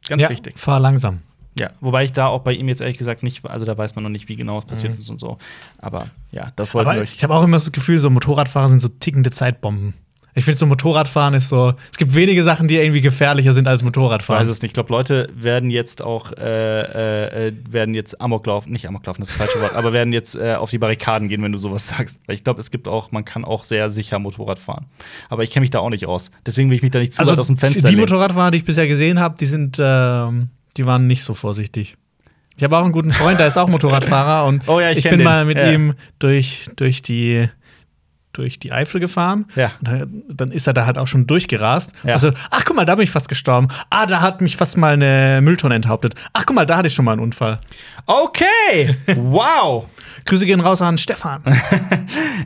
Ganz 0.09 0.23
ja, 0.23 0.31
wichtig. 0.31 0.59
Fahr 0.59 0.79
langsam. 0.81 1.21
Ja, 1.59 1.71
wobei 1.81 2.05
ich 2.05 2.13
da 2.13 2.27
auch 2.29 2.43
bei 2.43 2.53
ihm 2.53 2.69
jetzt 2.69 2.81
ehrlich 2.81 2.97
gesagt 2.99 3.23
nicht, 3.23 3.45
also 3.45 3.65
da 3.67 3.77
weiß 3.77 3.97
man 3.97 4.05
noch 4.05 4.11
nicht, 4.11 4.29
wie 4.29 4.37
genau 4.37 4.59
es 4.59 4.65
passiert 4.67 4.95
Mhm. 4.95 5.01
ist 5.01 5.09
und 5.11 5.19
so. 5.19 5.39
Aber 5.79 6.07
ja, 6.31 6.53
das 6.57 6.75
wir 6.75 6.83
ich 6.83 6.89
euch. 7.01 7.23
habe 7.23 7.35
auch 7.35 7.43
immer 7.43 7.57
das 7.57 7.73
Gefühl, 7.73 7.99
so 7.99 8.09
Motorradfahrer 8.09 8.69
sind 8.69 8.81
so 8.81 8.89
tickende 8.89 9.31
Zeitbomben. 9.31 9.95
Ich 10.41 10.45
finde, 10.47 10.57
so 10.57 10.64
Motorradfahren 10.64 11.34
ist 11.34 11.51
so. 11.51 11.74
Es 11.93 11.99
gibt 11.99 12.14
wenige 12.14 12.43
Sachen, 12.45 12.66
die 12.66 12.76
irgendwie 12.76 13.03
gefährlicher 13.03 13.53
sind 13.53 13.68
als 13.68 13.82
Ich 13.82 13.84
weiß 13.84 13.95
Motorradfahren. 13.95 14.49
es 14.49 14.62
nicht. 14.62 14.70
Ich 14.70 14.72
glaube, 14.72 14.91
Leute 14.91 15.28
werden 15.34 15.68
jetzt 15.70 16.01
auch 16.01 16.32
äh, 16.32 17.49
äh, 17.49 17.53
werden 17.68 17.95
jetzt 17.95 18.18
Amok 18.22 18.47
laufen, 18.47 18.72
nicht 18.72 18.88
Amok 18.88 19.05
laufen, 19.05 19.20
das 19.20 19.30
ist 19.32 19.38
das 19.38 19.47
falsche 19.49 19.62
Wort, 19.62 19.76
aber 19.76 19.93
werden 19.93 20.14
jetzt 20.14 20.36
äh, 20.36 20.55
auf 20.55 20.70
die 20.70 20.78
Barrikaden 20.78 21.28
gehen, 21.28 21.43
wenn 21.43 21.53
du 21.53 21.59
sowas 21.59 21.88
sagst. 21.88 22.22
Weil 22.26 22.36
ich 22.36 22.43
glaube, 22.45 22.59
es 22.61 22.70
gibt 22.70 22.88
auch, 22.88 23.12
man 23.12 23.26
kann 23.26 23.45
auch 23.45 23.64
sehr 23.64 23.91
sicher 23.91 24.18
Motorrad 24.18 24.59
fahren. 24.59 24.86
Aber 25.28 25.43
ich 25.43 25.51
kenne 25.51 25.61
mich 25.62 25.70
da 25.70 25.80
auch 25.80 25.91
nicht 25.91 26.07
aus. 26.07 26.30
Deswegen 26.47 26.70
will 26.70 26.76
ich 26.76 26.82
mich 26.82 26.91
da 26.91 27.01
nicht 27.01 27.12
zu 27.12 27.20
Also 27.20 27.32
weit 27.32 27.38
aus 27.41 27.47
dem 27.49 27.59
Fenster 27.59 27.88
die. 27.91 27.97
Motorradfahrer, 27.97 28.51
die 28.51 28.59
ich 28.59 28.64
bisher 28.64 28.88
gesehen 28.88 29.20
habe, 29.20 29.36
die 29.38 29.47
sind, 29.47 29.76
ähm, 29.78 30.49
die 30.78 30.86
waren 30.86 31.07
nicht 31.07 31.22
so 31.22 31.34
vorsichtig. 31.34 31.97
Ich 32.57 32.64
habe 32.64 32.76
auch 32.78 32.84
einen 32.84 32.93
guten 32.93 33.12
Freund, 33.12 33.38
der 33.38 33.47
ist 33.47 33.57
auch 33.59 33.68
Motorradfahrer 33.68 34.47
und 34.47 34.62
Oh 34.68 34.80
ja, 34.80 34.91
ich 34.91 34.99
ich 34.99 35.05
bin 35.05 35.18
den. 35.18 35.24
mal 35.24 35.45
mit 35.45 35.59
Ja. 35.59 35.70
ihm 35.70 35.95
durch, 36.18 36.66
durch 36.76 37.03
die 37.03 37.49
durch 38.41 38.59
die 38.59 38.72
Eifel 38.72 39.01
gefahren. 39.01 39.47
Ja. 39.55 39.72
Und 39.78 39.88
da, 39.88 40.07
dann 40.28 40.51
ist 40.51 40.66
er 40.66 40.72
da 40.72 40.86
halt 40.86 40.99
auch 40.99 41.07
schon 41.07 41.26
durchgerast. 41.26 41.93
Ja. 42.05 42.14
Also, 42.14 42.30
ach 42.51 42.64
guck 42.64 42.74
mal, 42.74 42.84
da 42.84 42.95
bin 42.95 43.05
ich 43.05 43.11
fast 43.11 43.28
gestorben. 43.28 43.68
Ah, 43.91 44.07
da 44.07 44.20
hat 44.20 44.41
mich 44.41 44.57
fast 44.57 44.76
mal 44.76 44.95
eine 44.95 45.41
Mülltonne 45.43 45.74
enthauptet. 45.74 46.14
Ach 46.32 46.45
guck 46.47 46.57
mal, 46.57 46.66
da 46.66 46.78
hatte 46.78 46.88
ich 46.88 46.95
schon 46.95 47.05
mal 47.05 47.12
einen 47.12 47.20
Unfall. 47.20 47.61
Okay! 48.07 48.97
wow! 49.14 49.86
Grüße 50.24 50.47
gehen 50.47 50.61
raus 50.61 50.82
an 50.82 50.99
Stefan. 50.99 51.43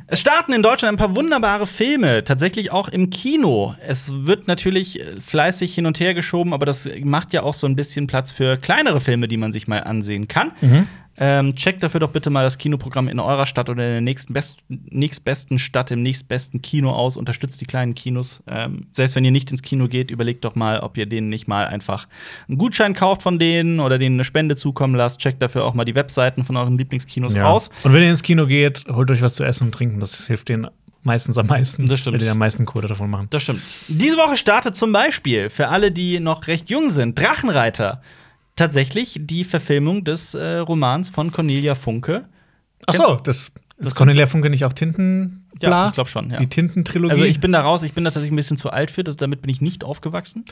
Es 0.06 0.20
starten 0.20 0.52
in 0.52 0.62
Deutschland 0.62 0.94
ein 0.94 0.98
paar 0.98 1.16
wunderbare 1.16 1.66
Filme, 1.66 2.24
tatsächlich 2.24 2.70
auch 2.70 2.88
im 2.88 3.10
Kino. 3.10 3.74
Es 3.86 4.12
wird 4.12 4.48
natürlich 4.48 5.00
äh, 5.00 5.20
fleißig 5.20 5.74
hin 5.74 5.86
und 5.86 5.98
her 5.98 6.14
geschoben, 6.14 6.52
aber 6.52 6.66
das 6.66 6.88
macht 7.02 7.32
ja 7.32 7.42
auch 7.42 7.54
so 7.54 7.66
ein 7.66 7.74
bisschen 7.74 8.06
Platz 8.06 8.30
für 8.30 8.56
kleinere 8.58 9.00
Filme, 9.00 9.28
die 9.28 9.36
man 9.36 9.52
sich 9.52 9.66
mal 9.66 9.82
ansehen 9.82 10.28
kann. 10.28 10.52
Ähm, 11.16 11.54
checkt 11.54 11.82
dafür 11.82 12.00
doch 12.00 12.10
bitte 12.10 12.30
mal 12.30 12.42
das 12.42 12.58
Kinoprogramm 12.58 13.08
in 13.08 13.20
eurer 13.20 13.46
Stadt 13.46 13.68
oder 13.68 13.84
in 13.84 13.92
der 13.92 14.00
nächsten 14.00 14.32
best 14.32 14.58
nächstbesten 14.68 15.58
Stadt, 15.58 15.90
im 15.90 16.02
nächstbesten 16.02 16.60
Kino 16.62 16.90
aus. 16.90 17.16
Unterstützt 17.16 17.60
die 17.60 17.66
kleinen 17.66 17.94
Kinos. 17.94 18.42
Ähm, 18.46 18.88
selbst 18.92 19.14
wenn 19.14 19.24
ihr 19.24 19.30
nicht 19.30 19.50
ins 19.50 19.62
Kino 19.62 19.88
geht, 19.88 20.10
überlegt 20.10 20.44
doch 20.44 20.54
mal, 20.54 20.80
ob 20.80 20.96
ihr 20.96 21.06
denen 21.06 21.28
nicht 21.28 21.46
mal 21.46 21.66
einfach 21.66 22.08
einen 22.48 22.58
Gutschein 22.58 22.94
kauft 22.94 23.22
von 23.22 23.38
denen 23.38 23.80
oder 23.80 23.98
denen 23.98 24.16
eine 24.16 24.24
Spende 24.24 24.56
zukommen 24.56 24.94
lasst. 24.94 25.20
Checkt 25.20 25.40
dafür 25.40 25.64
auch 25.64 25.74
mal 25.74 25.84
die 25.84 25.94
Webseiten 25.94 26.44
von 26.44 26.56
euren 26.56 26.76
Lieblingskinos 26.78 27.36
aus. 27.36 27.70
Und 27.82 27.92
wenn 27.92 28.02
ihr 28.02 28.10
ins 28.10 28.22
Kino 28.22 28.46
geht, 28.46 28.84
holt 28.90 29.10
euch 29.10 29.22
was 29.22 29.34
zu 29.34 29.44
essen 29.44 29.64
und 29.64 29.72
trinken. 29.72 30.00
Das 30.00 30.26
hilft 30.26 30.48
denen 30.48 30.68
meistens 31.04 31.38
am 31.38 31.46
meisten. 31.46 31.86
Das 31.86 32.00
stimmt. 32.00 32.14
Weil 32.14 32.24
die 32.24 32.28
am 32.28 32.38
meisten 32.38 32.64
Kohle 32.64 32.88
davon 32.88 33.10
machen. 33.10 33.28
Das 33.30 33.42
stimmt. 33.42 33.62
Diese 33.88 34.16
Woche 34.16 34.36
startet 34.36 34.74
zum 34.74 34.92
Beispiel 34.92 35.50
für 35.50 35.68
alle, 35.68 35.92
die 35.92 36.18
noch 36.18 36.46
recht 36.46 36.70
jung 36.70 36.90
sind, 36.90 37.18
Drachenreiter. 37.18 38.02
Tatsächlich 38.56 39.18
die 39.20 39.44
Verfilmung 39.44 40.04
des 40.04 40.34
äh, 40.34 40.56
Romans 40.58 41.08
von 41.08 41.32
Cornelia 41.32 41.74
Funke. 41.74 42.26
Ach 42.86 42.94
so, 42.94 43.16
das, 43.16 43.50
das 43.78 43.88
ist 43.88 43.94
Cornelia 43.96 44.26
Funke 44.26 44.48
nicht 44.50 44.64
auch 44.64 44.72
Tinten? 44.72 45.46
Ja, 45.60 45.88
ich 45.88 45.94
glaube 45.94 46.10
schon, 46.10 46.30
ja. 46.30 46.36
Die 46.38 46.48
Tintentrilogie. 46.48 47.12
Also 47.12 47.24
ich 47.24 47.40
bin 47.40 47.52
da 47.52 47.60
raus, 47.62 47.82
ich 47.82 47.92
bin 47.94 48.04
da 48.04 48.10
tatsächlich 48.10 48.32
ein 48.32 48.36
bisschen 48.36 48.56
zu 48.56 48.70
alt 48.70 48.90
für, 48.90 49.02
das, 49.04 49.16
damit 49.16 49.40
bin 49.42 49.50
ich 49.50 49.60
nicht 49.60 49.84
aufgewachsen. 49.84 50.44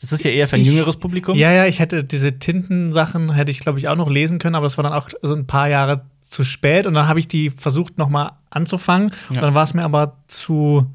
Das 0.00 0.12
ist 0.12 0.24
ja 0.24 0.30
eher 0.30 0.48
für 0.48 0.56
ein 0.56 0.62
Ich- 0.62 0.68
jüngeres 0.68 0.96
Publikum. 0.96 1.36
Ja, 1.36 1.52
ja, 1.52 1.66
ich 1.66 1.78
hätte 1.80 2.02
diese 2.04 2.38
Tintensachen 2.38 3.32
hätte 3.32 3.50
ich 3.50 3.60
glaube 3.60 3.78
ich 3.78 3.88
auch 3.88 3.96
noch 3.96 4.10
lesen 4.10 4.38
können, 4.38 4.54
aber 4.54 4.64
das 4.66 4.76
war 4.76 4.82
dann 4.84 4.92
auch 4.92 5.08
so 5.22 5.34
ein 5.34 5.46
paar 5.46 5.68
Jahre 5.68 6.04
zu 6.22 6.44
spät 6.44 6.86
und 6.86 6.94
dann 6.94 7.08
habe 7.08 7.20
ich 7.20 7.28
die 7.28 7.50
versucht 7.50 7.98
noch 7.98 8.08
mal 8.08 8.32
anzufangen 8.50 9.10
Ja. 9.30 9.36
und 9.36 9.42
dann 9.42 9.54
war 9.54 9.64
es 9.64 9.74
mir 9.74 9.84
aber 9.84 10.16
zu 10.28 10.86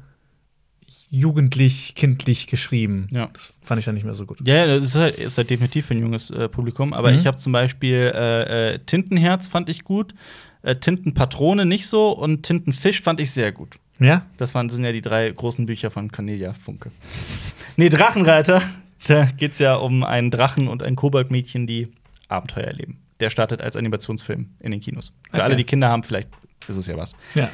jugendlich, 1.10 1.94
kindlich 1.94 2.46
geschrieben. 2.46 3.08
Ja. 3.12 3.28
Das 3.32 3.52
fand 3.62 3.78
ich 3.78 3.84
dann 3.84 3.94
nicht 3.94 4.04
mehr 4.04 4.14
so 4.14 4.26
gut. 4.26 4.38
Ja, 4.46 4.66
das 4.66 4.84
ist 4.84 4.94
halt, 4.94 5.16
ist 5.18 5.38
halt 5.38 5.50
definitiv 5.50 5.86
für 5.86 5.94
ein 5.94 6.00
junges 6.00 6.30
äh, 6.30 6.48
Publikum. 6.48 6.92
Aber 6.92 7.10
Mhm. 7.12 7.18
ich 7.18 7.26
habe 7.26 7.36
zum 7.36 7.52
Beispiel 7.52 8.12
äh, 8.14 8.74
äh, 8.74 8.78
Tintenherz 8.80 9.46
fand 9.46 9.68
ich 9.68 9.84
gut, 9.84 10.14
äh, 10.62 10.76
Tintenpatrone 10.76 11.64
nicht 11.66 11.86
so 11.86 12.10
und 12.10 12.42
Tintenfisch 12.42 13.00
fand 13.02 13.20
ich 13.20 13.30
sehr 13.30 13.52
gut. 13.52 13.76
Ja? 14.00 14.24
Das 14.36 14.54
waren, 14.54 14.68
sind 14.68 14.84
ja 14.84 14.92
die 14.92 15.00
drei 15.02 15.30
großen 15.30 15.66
Bücher 15.66 15.90
von 15.90 16.10
Cornelia 16.12 16.52
Funke. 16.52 16.90
nee, 17.76 17.88
Drachenreiter. 17.88 18.62
Da 19.06 19.24
geht 19.26 19.52
es 19.52 19.58
ja 19.58 19.76
um 19.76 20.02
einen 20.02 20.30
Drachen 20.30 20.68
und 20.68 20.82
ein 20.82 20.96
Koboldmädchen, 20.96 21.66
die 21.66 21.88
Abenteuer 22.28 22.64
erleben. 22.64 22.98
Der 23.20 23.30
startet 23.30 23.60
als 23.62 23.76
Animationsfilm 23.76 24.50
in 24.60 24.70
den 24.70 24.80
Kinos. 24.80 25.12
Für 25.30 25.34
Okay. 25.36 25.40
alle, 25.42 25.56
die 25.56 25.64
Kinder 25.64 25.88
haben, 25.88 26.02
vielleicht 26.02 26.28
ist 26.68 26.76
es 26.76 26.86
ja 26.86 26.96
was. 26.96 27.14
Ja. 27.34 27.48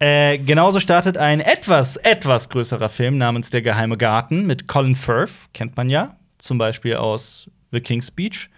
Äh, 0.00 0.38
genauso 0.38 0.78
startet 0.80 1.16
ein 1.16 1.40
etwas, 1.40 1.96
etwas 1.96 2.48
größerer 2.50 2.88
Film 2.88 3.18
namens 3.18 3.50
Der 3.50 3.62
geheime 3.62 3.96
Garten 3.96 4.46
mit 4.46 4.68
Colin 4.68 4.94
Firth. 4.96 5.32
Kennt 5.54 5.76
man 5.76 5.90
ja. 5.90 6.16
Zum 6.38 6.56
Beispiel 6.58 6.94
aus 6.96 7.50
The 7.72 7.80
King's 7.80 8.06
Speech. 8.08 8.48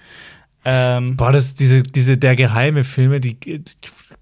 Ähm, 0.65 1.17
Boah, 1.17 1.33
das, 1.33 1.55
diese, 1.55 1.83
diese 1.83 2.19
der 2.19 2.37
geheime 2.37 2.85
Filme, 2.85 3.21
die, 3.21 3.41
die, 3.41 3.63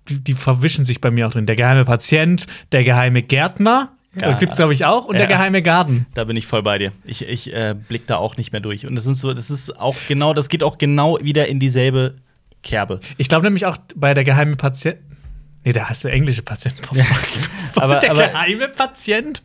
die 0.08 0.34
verwischen 0.34 0.84
sich 0.84 1.00
bei 1.00 1.10
mir 1.10 1.26
auch 1.26 1.32
drin. 1.32 1.46
Der 1.46 1.56
geheime 1.56 1.84
Patient, 1.84 2.46
der 2.70 2.84
geheime 2.84 3.22
Gärtner, 3.22 3.90
Ja. 4.14 4.30
ja. 4.30 4.38
gibt's 4.38 4.54
glaube 4.56 4.72
ich 4.72 4.84
auch, 4.84 5.06
und 5.06 5.14
Ja. 5.14 5.18
der 5.20 5.26
geheime 5.26 5.60
Garten. 5.62 6.06
Da 6.14 6.22
bin 6.22 6.36
ich 6.36 6.46
voll 6.46 6.62
bei 6.62 6.78
dir. 6.78 6.92
Ich, 7.04 7.26
ich 7.26 7.52
äh, 7.52 7.74
blick 7.88 8.06
da 8.06 8.16
auch 8.18 8.36
nicht 8.36 8.52
mehr 8.52 8.60
durch. 8.60 8.86
Und 8.86 8.94
das 8.94 9.02
sind 9.04 9.16
so, 9.16 9.34
das 9.34 9.50
ist 9.50 9.76
auch 9.80 9.96
genau, 10.06 10.32
das 10.34 10.48
geht 10.48 10.62
auch 10.62 10.78
genau 10.78 11.18
wieder 11.20 11.48
in 11.48 11.58
dieselbe 11.58 12.14
Kerbe. 12.62 13.00
Ich 13.16 13.28
glaube 13.28 13.44
nämlich 13.46 13.66
auch 13.66 13.76
bei 13.96 14.14
der 14.14 14.22
geheime 14.22 14.54
Patient. 14.54 14.98
Nee, 15.64 15.72
der 15.72 15.88
heißt 15.88 16.04
der 16.04 16.12
englische 16.12 16.42
Patient. 16.42 16.74
Oh, 16.90 16.94
fuck. 17.74 17.82
Aber- 17.82 17.96
der 17.98 18.11
aber- 18.12 18.28
geheime 18.28 18.68
Patient. 18.68 19.42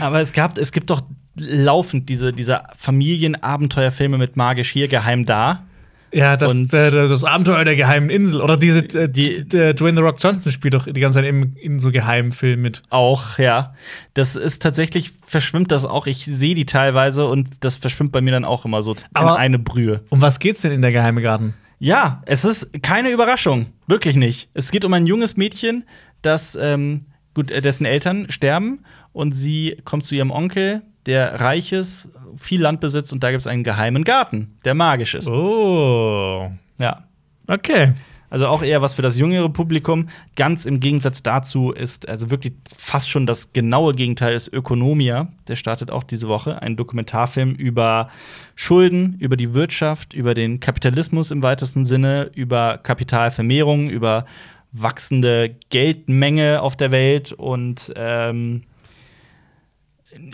Aber 0.00 0.20
es 0.20 0.32
gab, 0.32 0.58
es 0.58 0.70
gibt 0.72 0.90
doch 0.90 1.02
laufend 1.38 2.08
diese, 2.08 2.32
diese 2.32 2.62
Familienabenteuerfilme 2.76 4.18
mit 4.18 4.36
magisch 4.36 4.70
hier, 4.70 4.88
geheim 4.88 5.24
da. 5.24 5.64
Ja, 6.12 6.36
das, 6.36 6.52
Und- 6.52 6.72
äh, 6.72 6.92
das 6.92 7.24
Abenteuer 7.24 7.64
der 7.64 7.74
geheimen 7.74 8.08
Insel. 8.08 8.40
Oder 8.40 8.56
diese, 8.56 8.80
äh, 8.96 9.08
Die- 9.08 9.48
Dwayne 9.48 9.96
The 9.96 10.02
Rock 10.02 10.22
Johnson 10.22 10.52
spielt 10.52 10.74
doch 10.74 10.84
die 10.86 11.00
ganze 11.00 11.18
Zeit 11.18 11.26
im, 11.28 11.56
in 11.56 11.80
so 11.80 11.90
geheimen 11.90 12.30
Filmen 12.30 12.62
mit. 12.62 12.82
Auch, 12.90 13.38
ja. 13.38 13.74
Das 14.12 14.36
ist 14.36 14.62
tatsächlich, 14.62 15.10
verschwimmt 15.26 15.72
das 15.72 15.84
auch. 15.84 16.06
Ich 16.06 16.24
sehe 16.24 16.54
die 16.54 16.66
teilweise 16.66 17.26
und 17.26 17.48
das 17.60 17.74
verschwimmt 17.74 18.12
bei 18.12 18.20
mir 18.20 18.30
dann 18.30 18.44
auch 18.44 18.64
immer 18.64 18.84
so 18.84 18.92
in 18.92 18.98
Aber- 19.14 19.38
eine 19.38 19.58
Brühe. 19.58 20.02
Um 20.10 20.20
was 20.22 20.38
geht's 20.38 20.60
denn 20.60 20.70
in 20.70 20.82
der 20.82 20.92
geheime 20.92 21.20
Garten? 21.20 21.54
Ja, 21.78 22.22
es 22.26 22.44
ist 22.44 22.82
keine 22.82 23.10
Überraschung. 23.10 23.66
Wirklich 23.86 24.16
nicht. 24.16 24.48
Es 24.54 24.70
geht 24.70 24.84
um 24.84 24.92
ein 24.92 25.06
junges 25.06 25.36
Mädchen, 25.36 25.84
das, 26.22 26.56
ähm, 26.60 27.06
gut, 27.34 27.50
äh, 27.50 27.60
dessen 27.60 27.84
Eltern 27.84 28.30
sterben 28.30 28.84
und 29.12 29.32
sie 29.32 29.76
kommt 29.84 30.04
zu 30.04 30.14
ihrem 30.14 30.30
Onkel, 30.30 30.82
der 31.06 31.40
reich 31.40 31.72
ist, 31.72 32.08
viel 32.36 32.60
Land 32.60 32.80
besitzt 32.80 33.12
und 33.12 33.22
da 33.22 33.30
gibt 33.30 33.40
es 33.40 33.46
einen 33.46 33.64
geheimen 33.64 34.04
Garten, 34.04 34.58
der 34.64 34.74
magisch 34.74 35.14
ist. 35.14 35.28
Oh. 35.28 36.50
Ja. 36.78 37.04
Okay. 37.46 37.92
Also 38.34 38.48
auch 38.48 38.64
eher 38.64 38.82
was 38.82 38.94
für 38.94 39.02
das 39.02 39.16
jüngere 39.16 39.48
Publikum. 39.48 40.08
Ganz 40.34 40.64
im 40.64 40.80
Gegensatz 40.80 41.22
dazu 41.22 41.70
ist 41.70 42.08
also 42.08 42.32
wirklich 42.32 42.54
fast 42.76 43.08
schon 43.08 43.26
das 43.26 43.52
genaue 43.52 43.94
Gegenteil 43.94 44.34
ist 44.34 44.52
Ökonomia. 44.52 45.28
Der 45.46 45.54
startet 45.54 45.92
auch 45.92 46.02
diese 46.02 46.26
Woche. 46.26 46.60
Ein 46.60 46.74
Dokumentarfilm 46.74 47.54
über 47.54 48.08
Schulden, 48.56 49.14
über 49.20 49.36
die 49.36 49.54
Wirtschaft, 49.54 50.14
über 50.14 50.34
den 50.34 50.58
Kapitalismus 50.58 51.30
im 51.30 51.44
weitesten 51.44 51.84
Sinne, 51.84 52.28
über 52.34 52.78
Kapitalvermehrung, 52.78 53.88
über 53.88 54.26
wachsende 54.72 55.54
Geldmenge 55.70 56.60
auf 56.60 56.74
der 56.74 56.90
Welt 56.90 57.30
und 57.30 57.92
ähm, 57.94 58.64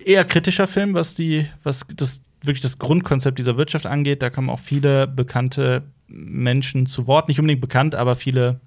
eher 0.07 0.24
kritischer 0.24 0.66
Film, 0.66 0.94
was 0.94 1.14
die, 1.16 1.48
was 1.64 1.84
das 1.96 2.22
wirklich 2.42 2.62
das 2.62 2.78
Grundkonzept 2.78 3.38
dieser 3.38 3.59
Wirtschaft 3.59 3.84
angeht. 3.84 4.22
Da 4.22 4.30
kommen 4.30 4.48
auch 4.48 4.59
viele 4.59 5.07
bekannte 5.07 5.82
Menschen 6.11 6.86
zu 6.86 7.06
Wort, 7.06 7.28
nicht 7.28 7.38
unbedingt 7.38 7.61
bekannt, 7.61 7.94
aber 7.94 8.14
viele 8.14 8.61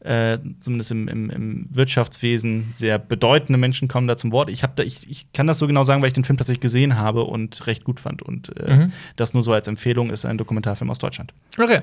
äh, 0.00 0.38
zumindest 0.60 0.90
im, 0.90 1.06
im, 1.06 1.30
im, 1.30 1.68
Wirtschaftswesen 1.70 2.70
sehr 2.72 2.98
bedeutende 2.98 3.58
Menschen 3.58 3.86
kommen 3.86 4.08
da 4.08 4.16
zum 4.16 4.32
Wort. 4.32 4.50
Ich, 4.50 4.62
da, 4.62 4.82
ich, 4.82 5.08
ich 5.08 5.32
kann 5.32 5.46
das 5.46 5.60
so 5.60 5.66
genau 5.68 5.84
sagen, 5.84 6.02
weil 6.02 6.08
ich 6.08 6.14
den 6.14 6.24
Film 6.24 6.36
tatsächlich 6.36 6.60
gesehen 6.60 6.96
habe 6.98 7.22
und 7.22 7.66
recht 7.68 7.84
gut 7.84 8.00
fand. 8.00 8.20
Und 8.20 8.56
äh, 8.58 8.76
mhm. 8.76 8.92
das 9.14 9.32
nur 9.32 9.42
so 9.42 9.52
als 9.52 9.68
Empfehlung 9.68 10.10
ist 10.10 10.24
ein 10.24 10.38
Dokumentarfilm 10.38 10.90
aus 10.90 10.98
Deutschland. 10.98 11.32
Okay. 11.56 11.82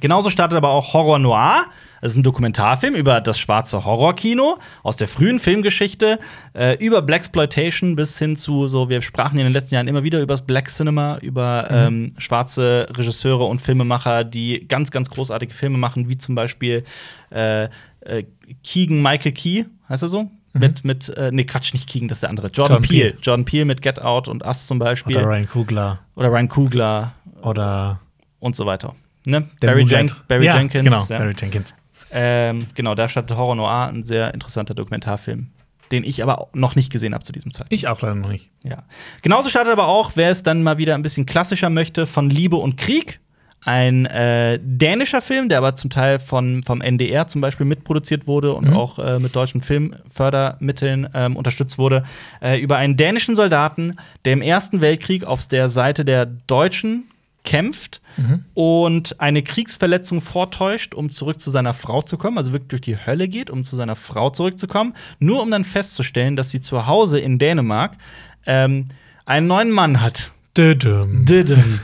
Genauso 0.00 0.30
startet 0.30 0.56
aber 0.56 0.70
auch 0.70 0.92
Horror 0.92 1.20
Noir. 1.20 1.66
Das 2.00 2.12
ist 2.12 2.18
ein 2.18 2.22
Dokumentarfilm 2.22 2.94
über 2.94 3.20
das 3.20 3.38
schwarze 3.38 3.84
Horrorkino 3.84 4.58
aus 4.82 4.96
der 4.96 5.08
frühen 5.08 5.38
Filmgeschichte, 5.38 6.18
äh, 6.54 6.76
über 6.84 7.02
Blaxploitation 7.02 7.96
bis 7.96 8.18
hin 8.18 8.36
zu 8.36 8.68
so, 8.68 8.88
wir 8.88 9.02
sprachen 9.02 9.38
in 9.38 9.44
den 9.44 9.52
letzten 9.52 9.74
Jahren 9.74 9.88
immer 9.88 10.02
wieder 10.02 10.20
über 10.20 10.34
das 10.34 10.42
Black 10.42 10.68
Cinema, 10.68 11.18
über 11.18 11.68
mhm. 11.70 11.76
ähm, 11.76 12.12
schwarze 12.18 12.86
Regisseure 12.90 13.44
und 13.44 13.60
Filmemacher, 13.60 14.24
die 14.24 14.66
ganz, 14.68 14.90
ganz 14.90 15.10
großartige 15.10 15.52
Filme 15.52 15.78
machen, 15.78 16.08
wie 16.08 16.18
zum 16.18 16.34
Beispiel 16.34 16.84
äh, 17.30 17.64
äh, 18.00 18.24
Keegan 18.62 19.02
Michael 19.02 19.32
Key, 19.32 19.64
heißt 19.88 20.02
er 20.02 20.08
so? 20.08 20.22
Mhm. 20.22 20.30
Mit, 20.52 20.84
mit, 20.84 21.08
äh, 21.10 21.30
nee, 21.32 21.44
Quatsch, 21.44 21.72
nicht 21.72 21.88
Keegan, 21.88 22.08
das 22.08 22.18
ist 22.18 22.22
der 22.22 22.30
andere. 22.30 22.48
Jordan, 22.48 22.76
Jordan 22.76 22.88
Peele. 22.88 23.10
Peele. 23.10 23.22
Jordan 23.22 23.44
Peele 23.44 23.64
mit 23.64 23.82
Get 23.82 24.00
Out 24.00 24.28
und 24.28 24.44
Us 24.44 24.66
zum 24.66 24.78
Beispiel. 24.78 25.16
Oder 25.16 25.26
Ryan 25.26 25.48
Kugler. 25.48 26.00
Oder 26.14 26.30
Ryan 26.30 26.48
Kugler. 26.48 27.12
Oder. 27.42 28.00
Und 28.38 28.54
so 28.54 28.66
weiter. 28.66 28.94
Ne? 29.24 29.48
Barry, 29.60 29.84
Jen 29.84 30.10
Barry 30.28 30.46
ja, 30.46 30.56
Jenkins. 30.56 30.84
Genau, 30.84 31.04
ja. 31.08 31.18
Barry 31.18 31.34
Jenkins. 31.38 31.74
Ähm, 32.18 32.66
genau, 32.74 32.94
da 32.94 33.10
startet 33.10 33.36
Horror 33.36 33.56
Noir, 33.56 33.88
ein 33.92 34.02
sehr 34.02 34.32
interessanter 34.32 34.74
Dokumentarfilm, 34.74 35.48
den 35.92 36.02
ich 36.02 36.22
aber 36.22 36.48
noch 36.54 36.74
nicht 36.74 36.90
gesehen 36.90 37.12
habe 37.12 37.24
zu 37.24 37.32
diesem 37.32 37.52
Zeitpunkt. 37.52 37.74
Ich 37.74 37.88
auch 37.88 38.00
leider 38.00 38.14
noch 38.14 38.30
nicht. 38.30 38.48
Ja. 38.64 38.84
Genauso 39.20 39.50
startet 39.50 39.70
aber 39.70 39.86
auch, 39.86 40.12
wer 40.14 40.30
es 40.30 40.42
dann 40.42 40.62
mal 40.62 40.78
wieder 40.78 40.94
ein 40.94 41.02
bisschen 41.02 41.26
klassischer 41.26 41.68
möchte, 41.68 42.06
von 42.06 42.30
Liebe 42.30 42.56
und 42.56 42.78
Krieg. 42.78 43.20
Ein 43.66 44.06
äh, 44.06 44.58
dänischer 44.62 45.20
Film, 45.20 45.50
der 45.50 45.58
aber 45.58 45.74
zum 45.74 45.90
Teil 45.90 46.18
von, 46.18 46.62
vom 46.62 46.80
NDR 46.80 47.26
zum 47.26 47.42
Beispiel 47.42 47.66
mitproduziert 47.66 48.26
wurde 48.26 48.54
und 48.54 48.68
mhm. 48.68 48.76
auch 48.76 48.98
äh, 48.98 49.18
mit 49.18 49.36
deutschen 49.36 49.60
Filmfördermitteln 49.60 51.10
ähm, 51.12 51.36
unterstützt 51.36 51.76
wurde, 51.76 52.04
äh, 52.40 52.58
über 52.58 52.78
einen 52.78 52.96
dänischen 52.96 53.36
Soldaten, 53.36 53.96
der 54.24 54.32
im 54.32 54.40
Ersten 54.40 54.80
Weltkrieg 54.80 55.24
auf 55.24 55.46
der 55.48 55.68
Seite 55.68 56.06
der 56.06 56.24
Deutschen 56.24 57.10
kämpft 57.46 58.02
mhm. 58.18 58.44
und 58.52 59.18
eine 59.20 59.42
Kriegsverletzung 59.42 60.20
vortäuscht, 60.20 60.94
um 60.94 61.08
zurück 61.08 61.40
zu 61.40 61.50
seiner 61.50 61.72
Frau 61.72 62.02
zu 62.02 62.18
kommen, 62.18 62.36
also 62.36 62.52
wirklich 62.52 62.68
durch 62.68 62.82
die 62.82 62.98
Hölle 62.98 63.28
geht, 63.28 63.48
um 63.48 63.64
zu 63.64 63.76
seiner 63.76 63.96
Frau 63.96 64.28
zurückzukommen, 64.28 64.92
nur 65.18 65.40
um 65.40 65.50
dann 65.50 65.64
festzustellen, 65.64 66.36
dass 66.36 66.50
sie 66.50 66.60
zu 66.60 66.86
Hause 66.86 67.18
in 67.18 67.38
Dänemark 67.38 67.96
ähm, 68.44 68.84
einen 69.24 69.46
neuen 69.46 69.70
Mann 69.70 70.02
hat. 70.02 70.32
Dödüm. 70.56 71.24
Dödüm. 71.24 71.80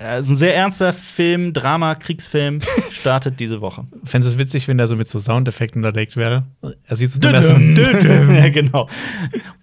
Ja, 0.00 0.16
ist 0.16 0.28
ein 0.28 0.36
sehr 0.36 0.54
ernster 0.54 0.92
Film, 0.92 1.54
Drama, 1.54 1.94
Kriegsfilm, 1.94 2.60
startet 2.90 3.40
diese 3.40 3.62
Woche. 3.62 3.86
Fändest 4.04 4.34
es 4.34 4.38
witzig, 4.38 4.68
wenn 4.68 4.76
der 4.76 4.88
so 4.88 4.96
mit 4.96 5.08
so 5.08 5.18
Soundeffekten 5.18 5.82
unterlegt 5.82 6.16
wäre? 6.16 6.44
Er 6.84 6.96
sieht 6.96 7.10
so 7.10 7.18
Ja, 7.28 8.48
genau. 8.50 8.88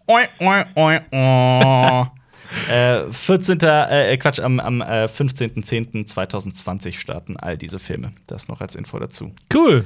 oi, 0.08 0.24
oi, 0.39 0.64
oi, 0.76 0.99
oi. 1.12 2.22
Äh, 2.69 3.11
14. 3.11 3.59
Äh, 3.61 4.17
Quatsch, 4.17 4.39
am, 4.39 4.59
am 4.59 4.81
äh, 4.81 5.05
15.10.2020 5.05 6.99
starten 6.99 7.37
all 7.37 7.57
diese 7.57 7.79
Filme. 7.79 8.13
Das 8.27 8.47
noch 8.47 8.61
als 8.61 8.75
Info 8.75 8.99
dazu. 8.99 9.31
Cool. 9.53 9.85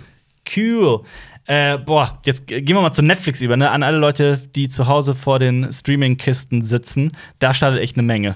Cool. 0.55 1.03
Äh, 1.45 1.77
boah, 1.77 2.19
jetzt 2.25 2.47
gehen 2.47 2.67
wir 2.67 2.81
mal 2.81 2.91
zu 2.91 3.01
Netflix 3.01 3.41
über, 3.41 3.55
ne? 3.57 3.71
An 3.71 3.83
alle 3.83 3.97
Leute, 3.97 4.37
die 4.55 4.67
zu 4.67 4.87
Hause 4.87 5.15
vor 5.15 5.39
den 5.39 5.71
Streaming-Kisten 5.71 6.61
sitzen. 6.61 7.11
Da 7.39 7.53
startet 7.53 7.81
echt 7.81 7.97
eine 7.97 8.05
Menge. 8.05 8.35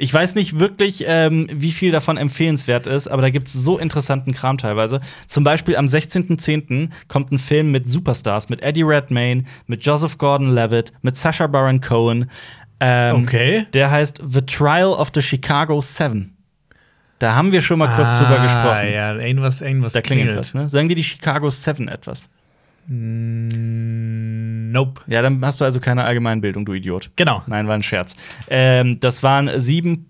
Ich 0.00 0.14
weiß 0.14 0.36
nicht 0.36 0.60
wirklich, 0.60 1.04
ähm, 1.08 1.48
wie 1.52 1.72
viel 1.72 1.90
davon 1.90 2.16
empfehlenswert 2.16 2.86
ist, 2.86 3.08
aber 3.08 3.20
da 3.20 3.30
gibt 3.30 3.48
es 3.48 3.54
so 3.54 3.78
interessanten 3.78 4.32
Kram 4.32 4.56
teilweise. 4.56 5.00
Zum 5.26 5.42
Beispiel 5.42 5.74
am 5.74 5.86
16.10. 5.86 6.90
kommt 7.08 7.32
ein 7.32 7.40
Film 7.40 7.72
mit 7.72 7.90
Superstars, 7.90 8.48
mit 8.48 8.62
Eddie 8.62 8.84
Redmayne, 8.84 9.42
mit 9.66 9.84
Joseph 9.84 10.16
Gordon-Levitt, 10.16 10.92
mit 11.02 11.16
Sacha 11.16 11.48
Baron 11.48 11.80
Cohen. 11.80 12.30
Ähm, 12.80 13.22
okay. 13.22 13.66
Der 13.72 13.90
heißt 13.90 14.22
The 14.26 14.42
Trial 14.42 14.92
of 14.92 15.10
the 15.14 15.22
Chicago 15.22 15.80
Seven. 15.80 16.36
Da 17.18 17.34
haben 17.34 17.50
wir 17.50 17.60
schon 17.62 17.78
mal 17.78 17.88
kurz 17.88 18.08
ah, 18.08 18.18
drüber 18.18 18.42
gesprochen. 18.42 18.92
Ja, 18.92 19.16
irgendwas, 19.16 19.60
irgendwas. 19.60 19.92
Da 19.92 20.00
klingelt 20.00 20.36
was, 20.36 20.54
ne? 20.54 20.70
Sagen 20.70 20.88
dir 20.88 20.94
die 20.94 21.02
Chicago 21.02 21.50
Seven 21.50 21.88
etwas? 21.88 22.28
Mm, 22.86 24.70
nope. 24.70 25.00
Ja, 25.08 25.20
dann 25.20 25.44
hast 25.44 25.60
du 25.60 25.64
also 25.64 25.80
keine 25.80 26.04
Allgemeinbildung, 26.04 26.64
du 26.64 26.74
Idiot. 26.74 27.10
Genau. 27.16 27.42
Nein, 27.46 27.66
war 27.66 27.74
ein 27.74 27.82
Scherz. 27.82 28.14
Ähm, 28.48 29.00
das 29.00 29.22
waren 29.22 29.58
sieben 29.58 30.06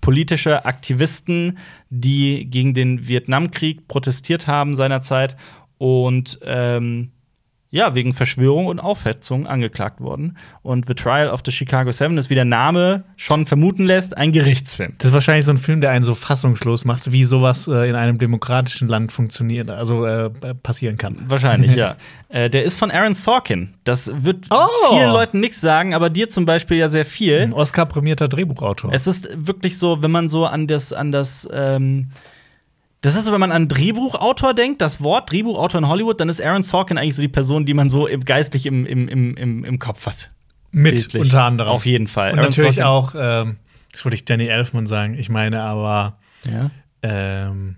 politische 0.00 0.64
Aktivisten, 0.64 1.58
die 1.90 2.48
gegen 2.48 2.72
den 2.72 3.08
Vietnamkrieg 3.08 3.88
protestiert 3.88 4.46
haben 4.46 4.76
seinerzeit 4.76 5.36
und 5.76 6.38
ähm, 6.44 7.10
ja, 7.70 7.94
wegen 7.94 8.14
Verschwörung 8.14 8.66
und 8.66 8.80
Aufhetzung 8.80 9.46
angeklagt 9.46 10.00
worden. 10.00 10.38
Und 10.62 10.86
The 10.86 10.94
Trial 10.94 11.28
of 11.28 11.42
the 11.44 11.52
Chicago 11.52 11.92
Seven 11.92 12.16
ist, 12.16 12.30
wie 12.30 12.34
der 12.34 12.46
Name 12.46 13.04
schon 13.16 13.44
vermuten 13.44 13.84
lässt, 13.84 14.16
ein 14.16 14.32
Gerichtsfilm. 14.32 14.94
Das 14.98 15.08
ist 15.08 15.14
wahrscheinlich 15.14 15.44
so 15.44 15.52
ein 15.52 15.58
Film, 15.58 15.82
der 15.82 15.90
einen 15.90 16.04
so 16.04 16.14
fassungslos 16.14 16.86
macht, 16.86 17.12
wie 17.12 17.24
sowas 17.24 17.68
äh, 17.68 17.88
in 17.88 17.94
einem 17.94 18.18
demokratischen 18.18 18.88
Land 18.88 19.12
funktioniert, 19.12 19.68
also 19.68 20.06
äh, 20.06 20.30
passieren 20.62 20.96
kann. 20.96 21.24
Wahrscheinlich, 21.26 21.74
ja. 21.76 21.96
Äh, 22.30 22.48
der 22.48 22.64
ist 22.64 22.78
von 22.78 22.90
Aaron 22.90 23.14
Sorkin. 23.14 23.74
Das 23.84 24.10
wird 24.14 24.46
oh. 24.50 24.66
vielen 24.88 25.10
Leuten 25.10 25.40
nichts 25.40 25.60
sagen, 25.60 25.94
aber 25.94 26.08
dir 26.08 26.30
zum 26.30 26.46
Beispiel 26.46 26.78
ja 26.78 26.88
sehr 26.88 27.04
viel. 27.04 27.40
Ein 27.40 27.52
Oscar-prämierter 27.52 28.28
Drehbuchautor. 28.28 28.92
Es 28.94 29.06
ist 29.06 29.28
wirklich 29.34 29.76
so, 29.76 30.02
wenn 30.02 30.10
man 30.10 30.30
so 30.30 30.46
an 30.46 30.66
das, 30.66 30.94
an 30.94 31.12
das 31.12 31.46
ähm 31.52 32.08
das 33.00 33.14
ist 33.14 33.24
so, 33.24 33.32
wenn 33.32 33.40
man 33.40 33.52
an 33.52 33.68
Drehbuchautor 33.68 34.54
denkt, 34.54 34.80
das 34.80 35.00
Wort 35.02 35.30
Drehbuchautor 35.30 35.78
in 35.78 35.88
Hollywood, 35.88 36.20
dann 36.20 36.28
ist 36.28 36.40
Aaron 36.40 36.62
Sorkin 36.62 36.98
eigentlich 36.98 37.16
so 37.16 37.22
die 37.22 37.28
Person, 37.28 37.64
die 37.64 37.74
man 37.74 37.90
so 37.90 38.08
geistlich 38.24 38.66
im, 38.66 38.86
im, 38.86 39.08
im, 39.08 39.64
im 39.64 39.78
Kopf 39.78 40.06
hat. 40.06 40.30
Mit 40.70 40.96
Bildlich. 40.96 41.22
unter 41.22 41.44
anderem. 41.44 41.72
Auf 41.72 41.86
jeden 41.86 42.08
Fall. 42.08 42.32
Und 42.32 42.38
Aaron 42.40 42.50
natürlich 42.50 42.76
Sorkin. 42.76 42.82
auch, 42.84 43.14
ähm, 43.16 43.56
das 43.92 44.04
würde 44.04 44.16
ich 44.16 44.24
Danny 44.24 44.46
Elfman 44.48 44.86
sagen. 44.86 45.14
Ich 45.14 45.28
meine 45.28 45.62
aber. 45.62 46.18
Ja. 46.44 46.70
Ähm, 47.02 47.76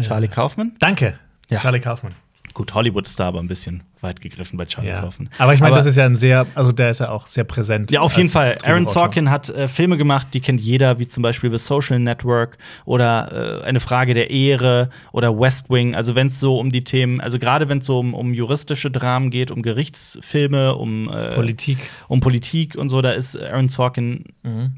Charlie 0.00 0.28
Kaufman? 0.28 0.76
Danke. 0.78 1.18
Ja. 1.50 1.58
Charlie 1.58 1.80
Kaufman. 1.80 2.14
Gut, 2.54 2.74
Hollywood-Star, 2.74 3.28
aber 3.28 3.40
ein 3.40 3.48
bisschen 3.48 3.82
weit 4.02 4.20
gegriffen 4.20 4.56
bei 4.56 4.66
Charlie 4.66 4.90
ja. 4.90 5.00
Kaufman. 5.00 5.30
Aber 5.38 5.54
ich 5.54 5.60
meine, 5.60 5.74
das 5.74 5.86
ist 5.86 5.96
ja 5.96 6.04
ein 6.04 6.16
sehr, 6.16 6.46
also 6.54 6.72
der 6.72 6.90
ist 6.90 7.00
ja 7.00 7.10
auch 7.10 7.26
sehr 7.26 7.44
präsent. 7.44 7.90
Ja, 7.90 8.00
auf 8.00 8.16
jeden 8.16 8.28
Fall. 8.28 8.58
Aaron 8.64 8.86
Sorkin 8.86 9.30
hat 9.30 9.48
äh, 9.48 9.68
Filme 9.68 9.96
gemacht, 9.96 10.28
die 10.34 10.40
kennt 10.40 10.60
jeder, 10.60 10.98
wie 10.98 11.06
zum 11.06 11.22
Beispiel 11.22 11.50
The 11.50 11.58
Social 11.58 11.98
Network 11.98 12.58
oder 12.84 13.60
äh, 13.62 13.64
Eine 13.64 13.80
Frage 13.80 14.14
der 14.14 14.30
Ehre 14.30 14.90
oder 15.12 15.38
West 15.38 15.70
Wing. 15.70 15.94
Also 15.94 16.14
wenn 16.14 16.26
es 16.26 16.40
so 16.40 16.58
um 16.58 16.70
die 16.70 16.84
Themen, 16.84 17.20
also 17.20 17.38
gerade 17.38 17.68
wenn 17.68 17.78
es 17.78 17.86
so 17.86 18.00
um, 18.00 18.12
um, 18.14 18.34
juristische 18.34 18.90
Dramen 18.90 19.30
geht, 19.30 19.50
um 19.50 19.62
Gerichtsfilme, 19.62 20.74
um 20.74 21.08
äh, 21.08 21.34
Politik. 21.34 21.78
Um 22.08 22.20
Politik 22.20 22.76
und 22.76 22.88
so, 22.88 23.00
da 23.02 23.12
ist 23.12 23.40
Aaron 23.40 23.68
Sorkin 23.68 24.24
eine 24.44 24.72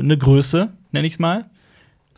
mhm. 0.00 0.06
Ne 0.06 0.18
Größe, 0.18 0.70
nenne 0.92 1.06
ich 1.06 1.14
es 1.14 1.18
mal. 1.18 1.46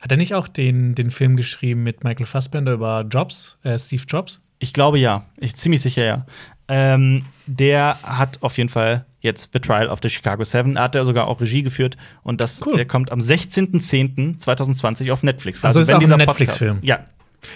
Hat 0.02 0.10
er 0.10 0.16
nicht 0.18 0.34
auch 0.34 0.48
den, 0.48 0.96
den 0.96 1.12
Film 1.12 1.36
geschrieben 1.36 1.84
mit 1.84 2.02
Michael 2.02 2.26
Fassbender 2.26 2.72
über 2.72 3.06
Jobs, 3.08 3.56
äh, 3.62 3.78
Steve 3.78 4.02
Jobs? 4.08 4.40
Ich 4.58 4.72
glaube 4.72 4.98
ja. 4.98 5.26
Ich 5.38 5.54
ziemlich 5.54 5.80
sicher 5.80 6.04
ja. 6.04 6.26
Ähm, 6.66 7.24
der 7.46 7.98
hat 8.02 8.42
auf 8.42 8.58
jeden 8.58 8.68
Fall 8.68 9.06
jetzt 9.20 9.50
The 9.52 9.60
Trial 9.60 9.88
of 9.88 10.00
the 10.02 10.10
Chicago 10.10 10.42
Seven. 10.42 10.74
Da 10.74 10.82
hat 10.82 10.96
er 10.96 11.04
sogar 11.04 11.28
auch 11.28 11.40
Regie 11.40 11.62
geführt 11.62 11.96
und 12.24 12.40
das, 12.40 12.66
cool. 12.66 12.74
der 12.74 12.86
kommt 12.86 13.12
am 13.12 13.20
16.10.2020 13.20 15.12
auf 15.12 15.22
Netflix. 15.22 15.62
Also, 15.62 15.78
also 15.78 15.92
ist 15.92 15.96
auch 15.96 16.10
ein 16.10 16.18
Netflix-Film. 16.18 16.78
Ja. 16.82 17.06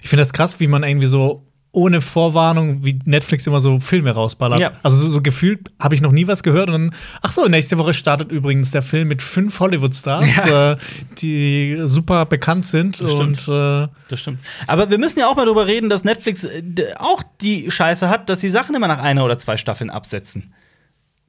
Ich 0.03 0.09
finde 0.09 0.21
das 0.21 0.33
krass, 0.33 0.61
wie 0.61 0.69
man 0.69 0.85
irgendwie 0.85 1.07
so 1.07 1.43
ohne 1.77 2.01
Vorwarnung, 2.01 2.87
wie 2.87 2.99
Netflix 3.05 3.47
immer 3.47 3.61
so 3.61 3.79
Filme 3.81 4.11
rausballert. 4.11 4.61
Ja. 4.61 4.73
Also 4.83 4.97
so, 4.97 5.11
so 5.11 5.21
gefühlt 5.21 5.71
habe 5.79 5.95
ich 5.95 6.01
noch 6.01 6.11
nie 6.11 6.27
was 6.27 6.43
gehört. 6.43 6.71
Und 6.71 6.73
dann, 6.73 6.95
ach 7.21 7.33
so, 7.33 7.47
nächste 7.47 7.77
Woche 7.77 7.93
startet 7.93 8.33
übrigens 8.33 8.71
der 8.71 8.81
Film 8.81 9.09
mit 9.09 9.21
fünf 9.21 9.61
Hollywood-Stars, 9.61 10.47
ja. 10.47 10.73
äh, 10.73 10.77
die 11.21 11.83
super 11.85 12.25
bekannt 12.25 12.65
sind. 12.65 12.99
Das 12.99 13.13
stimmt. 13.13 13.47
Und, 13.47 13.55
äh, 13.55 13.89
das 14.09 14.21
stimmt. 14.21 14.39
Aber 14.67 14.89
wir 14.89 14.97
müssen 14.97 15.19
ja 15.19 15.29
auch 15.29 15.37
mal 15.37 15.45
darüber 15.45 15.67
reden, 15.67 15.91
dass 15.91 16.03
Netflix 16.03 16.45
äh, 16.45 16.63
auch 16.99 17.23
die 17.43 17.71
Scheiße 17.71 18.09
hat, 18.09 18.31
dass 18.31 18.41
sie 18.41 18.49
Sachen 18.49 18.75
immer 18.75 18.89
nach 18.89 19.03
einer 19.03 19.23
oder 19.23 19.37
zwei 19.37 19.59
Staffeln 19.59 19.91
absetzen. 19.91 20.55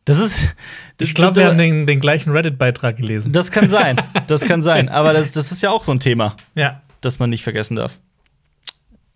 Das 0.06 0.18
ist. 0.18 0.39
Das 0.98 1.10
ich 1.10 1.14
glaube, 1.14 1.36
wir 1.36 1.48
haben 1.48 1.58
den, 1.58 1.86
den 1.86 2.00
gleichen 2.00 2.32
Reddit-Beitrag 2.32 2.95
gelesen. 2.95 3.34
Das 3.34 3.52
kann 3.52 3.68
sein. 3.68 3.98
Das 4.28 4.41
kann 4.41 4.64
sein. 4.64 4.88
Aber 4.88 5.12
das, 5.12 5.34
das 5.34 5.52
ist 5.52 5.62
ja 5.62 5.72
auch 5.72 5.84
so 5.84 5.91
ein 5.91 6.00
Thema, 6.00 6.38
ja. 6.56 6.82
das 7.02 7.20
man 7.20 7.30
nicht 7.30 7.43
vergessen 7.43 7.76
darf. 7.76 8.00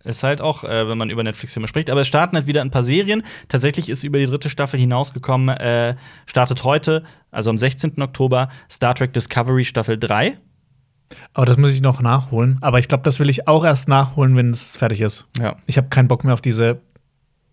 Ist 0.04 0.22
halt 0.22 0.40
auch, 0.40 0.64
äh, 0.64 0.88
wenn 0.88 0.98
man 0.98 1.10
über 1.10 1.22
Netflix-Filme 1.22 1.68
spricht. 1.68 1.90
Aber 1.90 2.00
es 2.00 2.08
starten 2.08 2.36
halt 2.36 2.46
wieder 2.46 2.60
ein 2.60 2.70
paar 2.70 2.84
Serien. 2.84 3.22
Tatsächlich 3.48 3.88
ist 3.88 4.02
über 4.02 4.18
die 4.18 4.26
dritte 4.26 4.50
Staffel 4.50 4.80
hinausgekommen, 4.80 5.48
äh, 5.56 5.94
startet 6.26 6.64
heute, 6.64 7.04
also 7.30 7.50
am 7.50 7.58
16. 7.58 8.02
Oktober, 8.02 8.48
Star 8.70 8.94
Trek 8.94 9.12
Discovery 9.12 9.64
Staffel 9.64 9.98
3. 9.98 10.38
Aber 11.34 11.46
das 11.46 11.56
muss 11.56 11.74
ich 11.74 11.82
noch 11.82 12.00
nachholen. 12.00 12.58
Aber 12.62 12.78
ich 12.78 12.88
glaube, 12.88 13.04
das 13.04 13.20
will 13.20 13.30
ich 13.30 13.46
auch 13.46 13.64
erst 13.64 13.88
nachholen, 13.88 14.36
wenn 14.36 14.50
es 14.50 14.76
fertig 14.76 15.00
ist. 15.00 15.26
Ja. 15.38 15.56
Ich 15.66 15.76
habe 15.76 15.88
keinen 15.88 16.08
Bock 16.08 16.24
mehr 16.24 16.34
auf 16.34 16.40
diese 16.40 16.80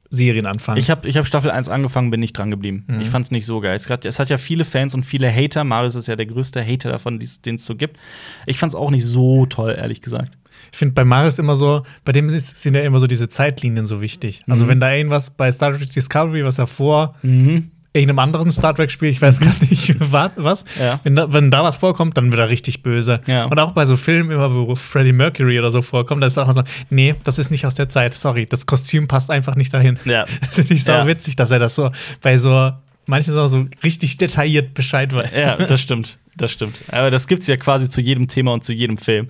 Serien 0.10 0.46
anfangen. 0.46 0.80
Ich 0.80 0.90
habe 0.90 1.08
ich 1.08 1.18
hab 1.18 1.28
Staffel 1.28 1.52
1 1.52 1.70
angefangen, 1.70 2.10
bin 2.10 2.20
nicht 2.20 2.34
dran 2.34 2.50
geblieben. 2.50 2.86
Mhm. 2.88 3.02
Ich 3.02 3.10
fand 3.10 3.26
es 3.26 3.32
nicht 3.32 3.46
so 3.46 3.60
geil. 3.60 3.76
Es, 3.76 3.86
grad, 3.86 4.06
es 4.06 4.20
hat 4.20 4.30
ja 4.30 4.38
viele 4.38 4.66
Fans 4.66 4.96
und 4.96 5.04
viele 5.04 5.32
Hater. 5.32 5.64
Marius 5.64 5.96
ist 5.96 6.08
ja 6.08 6.16
der 6.16 6.26
größte 6.26 6.66
Hater 6.66 6.90
davon, 6.90 7.20
den 7.20 7.56
es 7.56 7.66
so 7.66 7.76
gibt. 7.76 7.98
Ich 8.46 8.58
fand 8.58 8.72
es 8.72 8.76
auch 8.76 8.90
nicht 8.90 9.06
so 9.06 9.46
toll, 9.46 9.76
ehrlich 9.78 10.02
gesagt. 10.02 10.38
Ich 10.72 10.78
finde 10.78 10.94
bei 10.94 11.04
Marius 11.04 11.40
immer 11.40 11.56
so, 11.56 11.84
bei 12.06 12.12
dem 12.12 12.30
ist, 12.30 12.58
sind 12.58 12.76
ja 12.76 12.82
immer 12.82 13.00
so 13.00 13.08
diese 13.08 13.30
Zeitlinien 13.30 13.86
so 13.86 14.02
wichtig. 14.02 14.44
Also, 14.48 14.66
Mhm. 14.66 14.70
wenn 14.70 14.80
da 14.80 14.92
irgendwas 14.94 15.30
bei 15.32 15.52
Star 15.52 15.72
Trek 15.78 15.90
Discovery, 15.92 16.44
was 16.46 16.58
ja 16.58 16.66
vor 16.66 17.16
Mhm. 17.24 17.72
irgendeinem 17.92 18.20
anderen 18.20 18.52
Star 18.52 18.76
Trek-Spiel, 18.76 19.10
ich 19.10 19.20
weiß 19.22 19.40
gar 19.40 19.54
nicht 19.68 19.96
wa- 20.12 20.32
was, 20.36 20.64
Ja. 20.80 21.00
wenn, 21.04 21.16
da, 21.16 21.34
wenn 21.34 21.50
da 21.50 21.64
was 21.64 21.76
vorkommt, 21.78 22.18
dann 22.18 22.32
wird 22.32 22.40
er 22.40 22.48
richtig 22.50 22.84
böse. 22.84 23.20
Ja. 23.26 23.46
Und 23.46 23.60
auch 23.60 23.72
bei 23.72 23.86
so 23.88 23.98
Filmen, 23.98 24.30
immer 24.30 24.54
wo 24.54 24.76
Freddie 24.76 25.12
Mercury 25.12 25.58
oder 25.58 25.72
so 25.72 25.82
vorkommt, 25.82 26.22
da 26.22 26.28
ist 26.28 26.38
auch 26.38 26.44
immer 26.44 26.54
so, 26.54 26.64
nee, 26.92 27.16
das 27.24 27.40
ist 27.40 27.50
nicht 27.50 27.66
aus 27.66 27.74
der 27.74 27.90
Zeit, 27.90 28.14
sorry, 28.16 28.46
das 28.46 28.66
Kostüm 28.68 29.08
passt 29.08 29.32
einfach 29.32 29.56
nicht 29.56 29.74
dahin. 29.74 29.98
Ja. 30.06 30.26
Das 30.42 30.54
finde 30.56 30.74
ich 30.76 30.84
sau 30.84 30.94
Ja. 30.94 31.08
witzig, 31.08 31.36
dass 31.36 31.50
er 31.52 31.58
das 31.60 31.74
so 31.76 31.90
bei 32.22 32.38
so 32.38 32.72
manchen 33.08 33.34
Sachen 33.34 33.50
so 33.50 33.66
richtig 33.84 34.18
detailliert 34.18 34.76
Bescheid 34.76 35.12
weiß. 35.12 35.32
Ja, 35.36 35.56
das 35.58 35.82
stimmt. 35.82 36.20
Das 36.38 36.52
stimmt. 36.52 36.76
Aber 36.92 37.10
das 37.10 37.28
gibt's 37.28 37.48
ja 37.48 37.58
quasi 37.58 37.90
zu 37.90 38.02
jedem 38.02 38.28
Thema 38.28 38.54
und 38.54 38.64
zu 38.64 38.72
jedem 38.72 38.98
Film. 38.98 39.30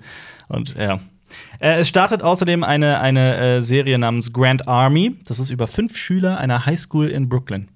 Und 0.49 0.75
ja. 0.77 0.99
Äh, 1.59 1.79
es 1.79 1.87
startet 1.87 2.23
außerdem 2.23 2.63
eine, 2.63 2.99
eine 2.99 3.57
äh, 3.57 3.61
Serie 3.61 3.97
namens 3.97 4.33
Grand 4.33 4.67
Army. 4.67 5.15
Das 5.25 5.39
ist 5.39 5.49
über 5.49 5.67
fünf 5.67 5.97
Schüler 5.97 6.37
einer 6.37 6.65
Highschool 6.65 7.09
in 7.09 7.29
Brooklyn. 7.29 7.69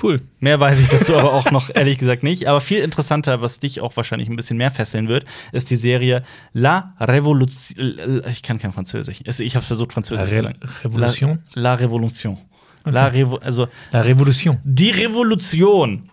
Cool. 0.00 0.20
Mehr 0.38 0.60
weiß 0.60 0.80
ich 0.80 0.88
dazu 0.88 1.16
aber 1.16 1.32
auch 1.32 1.50
noch 1.50 1.70
ehrlich 1.74 1.98
gesagt 1.98 2.22
nicht. 2.22 2.46
Aber 2.46 2.60
viel 2.60 2.78
interessanter, 2.80 3.40
was 3.40 3.58
dich 3.58 3.80
auch 3.80 3.96
wahrscheinlich 3.96 4.28
ein 4.28 4.36
bisschen 4.36 4.56
mehr 4.56 4.70
fesseln 4.70 5.08
wird, 5.08 5.24
ist 5.52 5.70
die 5.70 5.76
Serie 5.76 6.22
La 6.52 6.94
Révolution. 7.00 8.26
Ich 8.28 8.42
kann 8.42 8.58
kein 8.58 8.72
Französisch. 8.72 9.22
Ich 9.24 9.56
habe 9.56 9.64
versucht, 9.64 9.92
Französisch 9.92 10.30
La 10.30 10.36
zu 10.36 10.42
sagen. 10.42 10.60
Revolution? 10.84 11.38
La, 11.54 11.74
La 11.74 11.80
Révolution. 11.80 12.38
La 12.84 13.06
Revo 13.08 13.36
also 13.36 13.68
La 13.90 14.00
Revolution. 14.00 14.58
die 14.64 14.90
Revolution. 14.90 16.10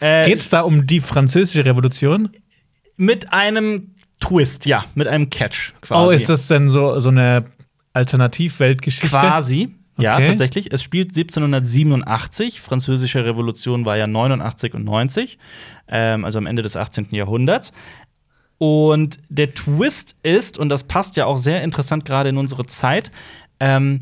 Äh, 0.00 0.26
Geht's 0.26 0.48
da 0.48 0.62
um 0.62 0.86
die 0.86 1.00
französische 1.00 1.64
Revolution? 1.64 2.30
mit 2.96 3.32
einem 3.32 3.94
Twist, 4.20 4.66
ja, 4.66 4.84
mit 4.94 5.06
einem 5.08 5.30
Catch 5.30 5.72
quasi. 5.80 6.06
Oh, 6.06 6.10
ist 6.10 6.28
das 6.28 6.48
denn 6.48 6.68
so, 6.68 6.98
so 7.00 7.10
eine 7.10 7.44
Alternativ-Weltgeschichte? 7.92 9.08
Quasi. 9.08 9.74
Ja, 9.98 10.14
Okay. 10.16 10.26
tatsächlich. 10.26 10.72
Es 10.72 10.82
spielt 10.82 11.08
1787. 11.16 12.60
Französische 12.60 13.24
Revolution 13.24 13.84
war 13.84 13.96
ja 13.96 14.06
89 14.06 14.74
und 14.74 14.84
90, 14.84 15.38
ähm, 15.88 16.24
also 16.24 16.38
am 16.38 16.46
Ende 16.46 16.62
des 16.62 16.76
18. 16.76 17.08
Jahrhunderts. 17.12 17.72
Und 18.58 19.16
der 19.28 19.54
Twist 19.54 20.16
ist, 20.22 20.58
und 20.58 20.68
das 20.68 20.84
passt 20.84 21.16
ja 21.16 21.26
auch 21.26 21.36
sehr 21.38 21.62
interessant 21.62 22.04
gerade 22.04 22.28
in 22.30 22.36
unsere 22.36 22.66
Zeit, 22.66 23.10
ähm, 23.60 24.00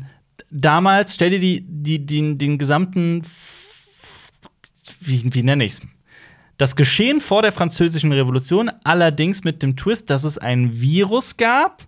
damals, 0.51 1.13
stell 1.13 1.29
dir 1.29 1.39
die, 1.39 1.65
die, 1.67 2.05
den, 2.05 2.37
den 2.37 2.57
gesamten, 2.57 3.21
wie, 5.01 5.33
wie 5.33 5.43
nenne 5.43 5.65
ich's? 5.65 5.81
Das 6.57 6.75
Geschehen 6.75 7.19
vor 7.21 7.41
der 7.41 7.51
Französischen 7.51 8.11
Revolution, 8.13 8.71
allerdings 8.83 9.43
mit 9.43 9.61
dem 9.61 9.75
Twist, 9.75 10.09
dass 10.09 10.23
es 10.23 10.37
ein 10.37 10.79
Virus 10.79 11.35
gab, 11.37 11.83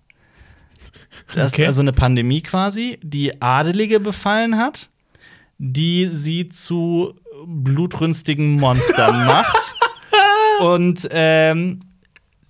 das 1.33 1.53
Okay. 1.53 1.65
also 1.65 1.81
eine 1.81 1.93
Pandemie 1.93 2.41
quasi, 2.41 2.99
die 3.01 3.41
Adelige 3.41 3.99
befallen 3.99 4.57
hat, 4.57 4.89
die 5.57 6.07
sie 6.11 6.49
zu 6.49 7.13
blutrünstigen 7.45 8.53
Monstern 8.59 9.25
macht. 9.25 9.73
Und 10.59 11.07
ähm, 11.11 11.79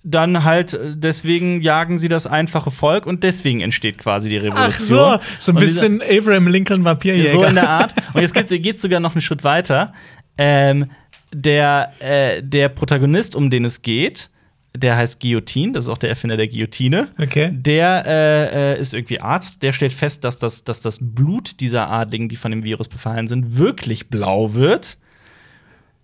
dann 0.02 0.44
halt, 0.44 0.72
äh, 0.74 0.94
deswegen 0.96 1.60
jagen 1.60 1.98
sie 1.98 2.08
das 2.08 2.26
einfache 2.26 2.70
Volk 2.70 3.06
und 3.06 3.22
deswegen 3.22 3.60
entsteht 3.60 3.98
quasi 3.98 4.28
die 4.30 4.38
Revolution. 4.38 4.64
Ach 4.72 4.78
so, 4.78 5.20
so 5.38 5.52
ein 5.52 5.56
Und 5.56 5.62
dieser- 5.62 5.88
bisschen 5.88 6.02
Abraham 6.02 6.46
Lincoln 6.48 6.84
Vampirjäger. 6.84 7.30
so 7.30 7.44
in 7.44 7.54
der 7.56 7.68
Art. 7.68 7.94
Und 8.14 8.20
jetzt 8.22 8.34
geht 8.34 8.76
es 8.76 8.82
sogar 8.82 9.00
noch 9.00 9.12
einen 9.14 9.20
Schritt 9.20 9.44
weiter. 9.44 9.92
Ähm, 10.38 10.90
der, 11.32 11.92
äh, 12.00 12.42
der 12.42 12.68
Protagonist, 12.68 13.34
um 13.34 13.50
den 13.50 13.64
es 13.64 13.82
geht, 13.82 14.30
der 14.76 14.96
heißt 14.96 15.20
Guillotine, 15.20 15.72
das 15.72 15.86
ist 15.86 15.88
auch 15.88 15.98
der 15.98 16.10
Erfinder 16.10 16.36
der 16.36 16.46
Guillotine. 16.48 17.08
Okay. 17.18 17.50
Der 17.52 18.04
äh, 18.06 18.74
äh, 18.74 18.80
ist 18.80 18.94
irgendwie 18.94 19.20
Arzt, 19.20 19.62
der 19.62 19.72
stellt 19.72 19.92
fest, 19.92 20.24
dass 20.24 20.38
das, 20.38 20.62
dass 20.64 20.80
das 20.80 20.98
Blut 21.00 21.58
dieser 21.60 21.90
Adligen, 21.90 22.28
die 22.28 22.36
von 22.36 22.50
dem 22.50 22.62
Virus 22.64 22.86
befallen 22.88 23.26
sind, 23.28 23.56
wirklich 23.56 24.08
blau 24.08 24.54
wird. 24.54 24.98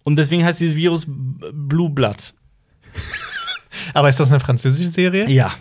Und 0.03 0.17
deswegen 0.17 0.45
heißt 0.45 0.61
dieses 0.61 0.77
Virus 0.77 1.07
Blue 1.07 1.91
Blood. 1.91 2.35
Aber 3.95 4.09
ist 4.09 4.21
das 4.21 4.31
eine 4.31 4.41
französische 4.41 4.91
Serie? 4.91 5.29
Ja. 5.29 5.53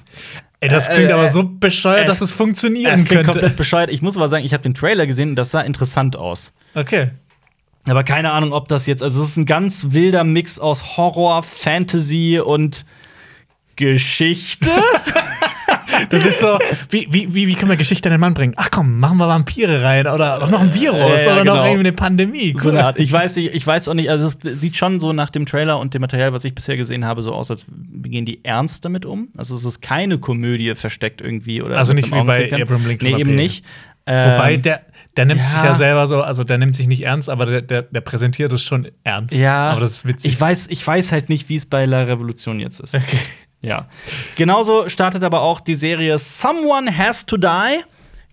Ey, 0.60 0.70
das 0.70 0.88
Äh, 0.90 0.94
klingt 0.94 1.10
äh, 1.10 1.14
aber 1.14 1.30
so 1.30 1.44
bescheuert, 1.44 2.04
äh, 2.04 2.06
dass 2.06 2.22
es 2.22 2.32
funktionieren 2.32 3.00
Es 3.00 3.06
klingt 3.06 3.24
könnte. 3.26 3.32
komplett 3.40 3.58
bescheuert. 3.58 3.92
Ich 3.92 4.02
muss 4.02 4.16
aber 4.16 4.30
sagen, 4.30 4.46
ich 4.46 4.54
habe 4.54 4.64
den 4.64 4.74
Trailer 4.74 5.06
gesehen 5.08 5.30
und 5.32 5.36
das 5.36 5.52
sah 5.52 5.62
interessant 5.62 6.16
aus. 6.16 6.54
Okay. 6.76 7.10
Aber 7.88 8.04
keine 8.04 8.32
Ahnung, 8.32 8.54
ob 8.54 8.68
das 8.68 8.86
jetzt, 8.86 9.04
also 9.04 9.22
es 9.22 9.30
ist 9.30 9.38
ein 9.38 9.46
ganz 9.46 9.88
wilder 9.90 10.24
Mix 10.24 10.60
aus 10.60 10.98
Horror, 10.98 11.44
Fantasy 11.44 12.40
und 12.44 12.86
Geschichte. 13.76 14.70
Das 16.10 16.26
ist 16.26 16.40
so, 16.40 16.60
wie, 16.90 17.08
wie, 17.12 17.34
wie, 17.34 17.54
können 17.56 17.70
wir 17.70 17.78
Geschichte 17.78 18.10
an 18.10 18.14
den 18.14 18.20
Mann 18.20 18.34
bringen? 18.34 18.54
Ach 18.58 18.70
komm, 18.72 19.00
machen 19.00 19.18
wir 19.18 19.28
Vampire 19.28 19.84
rein 19.84 20.08
oder 20.08 20.48
noch 20.48 20.62
ein 20.62 20.74
Virus 20.74 20.98
Ja, 20.98 21.18
ja, 21.18 21.34
oder 21.34 21.46
noch 21.46 21.54
genau. 21.54 21.66
irgendwie 21.66 21.80
eine 21.80 21.94
Pandemie. 21.94 22.56
so 22.58 22.70
eine 22.70 22.86
Art. 22.86 23.00
Ich 23.00 23.12
weiß 23.12 23.36
nicht, 23.36 23.54
ich 23.54 23.66
weiß 23.66 23.88
auch 23.90 23.94
nicht, 23.94 24.10
also 24.10 24.26
es 24.26 24.40
sieht 24.60 24.76
schon 24.76 25.00
so 25.00 25.14
nach 25.14 25.30
dem 25.30 25.46
Trailer 25.46 25.80
und 25.80 25.94
dem 25.94 26.02
Material, 26.02 26.34
was 26.34 26.46
ich 26.46 26.56
bisher 26.56 26.78
gesehen 26.78 27.06
habe, 27.06 27.22
so 27.22 27.32
aus, 27.34 27.52
als 27.52 27.66
gehen 28.04 28.26
die 28.26 28.44
ernst 28.44 28.86
damit 28.86 29.06
um. 29.06 29.30
Also 29.38 29.56
es 29.56 29.66
ist 29.66 29.82
keine 29.82 30.18
Komödie 30.18 30.76
versteckt 30.76 31.22
irgendwie 31.22 31.62
oder 31.62 31.78
Also 31.78 31.94
nicht 31.94 32.12
wie 32.12 32.24
bei. 32.24 32.52
Abraham 32.52 32.88
Lincoln 32.88 33.14
Nee, 33.14 33.20
eben 33.20 33.36
nicht. 33.36 33.64
Wobei 34.06 34.56
Ähm, 34.56 34.62
der, 34.62 34.82
der 35.16 35.26
nimmt 35.26 35.42
ja. 35.42 35.48
sich 35.48 35.64
ja 35.64 35.74
selber 35.76 36.08
so, 36.08 36.22
also 36.22 36.44
der 36.44 36.58
nimmt 36.58 36.76
sich 36.76 36.88
nicht 36.88 37.04
ernst, 37.04 37.30
aber 37.30 37.46
der, 37.46 37.62
der, 37.62 37.84
der 37.84 38.02
präsentiert 38.02 38.52
es 38.52 38.62
schon 38.62 38.90
ernst. 39.04 39.34
Ja, 39.36 39.72
Aber 39.72 39.82
das 39.82 39.92
ist 39.92 40.06
witzig. 40.06 40.34
Ich 40.34 40.42
weiß, 40.42 40.68
ich 40.68 40.86
weiß 40.86 41.12
halt 41.12 41.30
nicht, 41.30 41.48
wie 41.50 41.56
es 41.56 41.66
bei 41.66 41.86
La 41.86 42.02
Revolution 42.02 42.60
jetzt 42.60 42.80
ist. 42.80 42.96
Okay. 42.96 43.20
Ja. 43.62 43.88
Genauso 44.36 44.90
startet 44.90 45.24
aber 45.24 45.42
auch 45.42 45.62
die 45.62 45.76
Serie 45.76 46.20
Someone 46.20 46.98
Has 46.98 47.26
to 47.26 47.38
Die. 47.38 47.80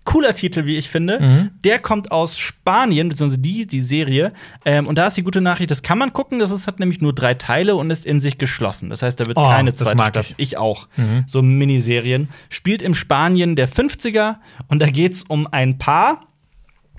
Cooler 0.03 0.33
Titel, 0.33 0.65
wie 0.65 0.77
ich 0.77 0.89
finde. 0.89 1.19
Mhm. 1.19 1.49
Der 1.63 1.77
kommt 1.77 2.11
aus 2.11 2.37
Spanien, 2.37 3.09
beziehungsweise 3.09 3.39
die, 3.41 3.67
die 3.67 3.81
Serie. 3.81 4.33
Ähm, 4.65 4.87
und 4.87 4.95
da 4.95 5.07
ist 5.07 5.15
die 5.17 5.21
gute 5.23 5.41
Nachricht, 5.41 5.69
das 5.69 5.83
kann 5.83 5.99
man 5.99 6.11
gucken. 6.11 6.39
Das 6.39 6.49
ist, 6.49 6.65
hat 6.65 6.79
nämlich 6.79 7.01
nur 7.01 7.13
drei 7.13 7.35
Teile 7.35 7.75
und 7.75 7.91
ist 7.91 8.05
in 8.05 8.19
sich 8.19 8.37
geschlossen. 8.39 8.89
Das 8.89 9.03
heißt, 9.03 9.19
da 9.19 9.27
wird 9.27 9.37
es 9.37 9.43
Oh, 9.43 9.47
keine 9.47 9.69
das 9.71 9.79
zweite 9.79 9.97
mag 9.97 10.09
Staffel. 10.13 10.35
ich. 10.37 10.53
Ich 10.53 10.57
auch. 10.57 10.87
Mhm. 10.97 11.23
So 11.27 11.41
Miniserien. 11.43 12.29
Spielt 12.49 12.81
im 12.81 12.95
Spanien 12.95 13.55
der 13.55 13.69
50er 13.69 14.37
und 14.67 14.81
da 14.81 14.87
geht 14.89 15.13
es 15.13 15.23
um 15.23 15.45
ein 15.47 15.77
Paar. 15.77 16.21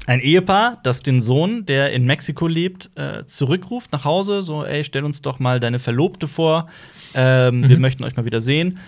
Ein 0.07 0.19
Ehepaar, 0.21 0.79
das 0.83 1.03
den 1.03 1.23
Sohn, 1.23 1.65
der 1.67 1.93
in 1.93 2.05
Mexiko 2.07 2.49
lebt, 2.49 2.91
äh, 2.97 3.25
zurückruft 3.25 3.93
nach 3.93 4.05
Hause, 4.05 4.43
so, 4.43 4.65
ey, 4.65 4.85
stell 4.85 5.05
uns 5.05 5.23
doch 5.23 5.39
mal 5.39 5.61
deine 5.61 5.79
Verlobte 5.79 6.27
vor, 6.27 6.69
ähm, 7.15 7.69
wir 7.69 7.79
möchten 7.79 8.03
euch 8.03 8.17
mal 8.17 8.25
wieder 8.25 8.41
sehen. 8.41 8.79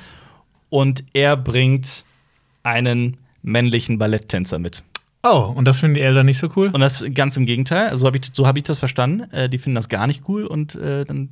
Und 0.70 1.04
er 1.12 1.36
bringt 1.36 2.04
einen 2.64 3.16
männlichen 3.44 3.98
Balletttänzer 3.98 4.58
mit. 4.58 4.82
Oh, 5.22 5.52
und 5.54 5.64
das 5.64 5.80
finden 5.80 5.94
die 5.94 6.02
Eltern 6.02 6.26
nicht 6.26 6.36
so 6.36 6.50
cool? 6.54 6.68
Und 6.68 6.80
das 6.80 7.02
ganz 7.14 7.36
im 7.38 7.46
Gegenteil, 7.46 7.88
also 7.88 8.00
so 8.02 8.06
habe 8.06 8.18
ich, 8.18 8.24
so 8.32 8.46
hab 8.46 8.58
ich 8.58 8.64
das 8.64 8.76
verstanden. 8.76 9.30
Äh, 9.32 9.48
die 9.48 9.58
finden 9.58 9.76
das 9.76 9.88
gar 9.88 10.06
nicht 10.06 10.24
cool 10.28 10.44
und 10.44 10.74
äh, 10.74 11.04
dann 11.04 11.30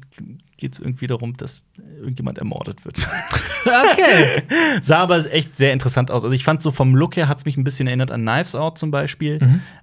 geht 0.57 0.73
es 0.73 0.79
irgendwie 0.79 1.07
darum, 1.07 1.37
dass 1.37 1.67
irgendjemand 1.99 2.39
ermordet 2.39 2.85
wird. 2.85 2.97
Okay. 3.65 4.43
Sah 4.83 4.99
aber 4.99 5.33
echt 5.33 5.55
sehr 5.55 5.73
interessant 5.73 6.11
aus. 6.11 6.25
Also 6.25 6.35
ich 6.35 6.43
fand 6.43 6.61
so 6.61 6.73
vom 6.73 6.97
Look 6.97 7.15
her 7.15 7.29
hat 7.29 7.39
es 7.39 7.45
mich 7.45 7.57
ein 7.57 7.63
bisschen 7.63 7.87
erinnert 7.87 8.11
an 8.11 8.23
Knives 8.23 8.57
Out 8.57 8.77
zum 8.77 8.91
Beispiel. 8.91 9.39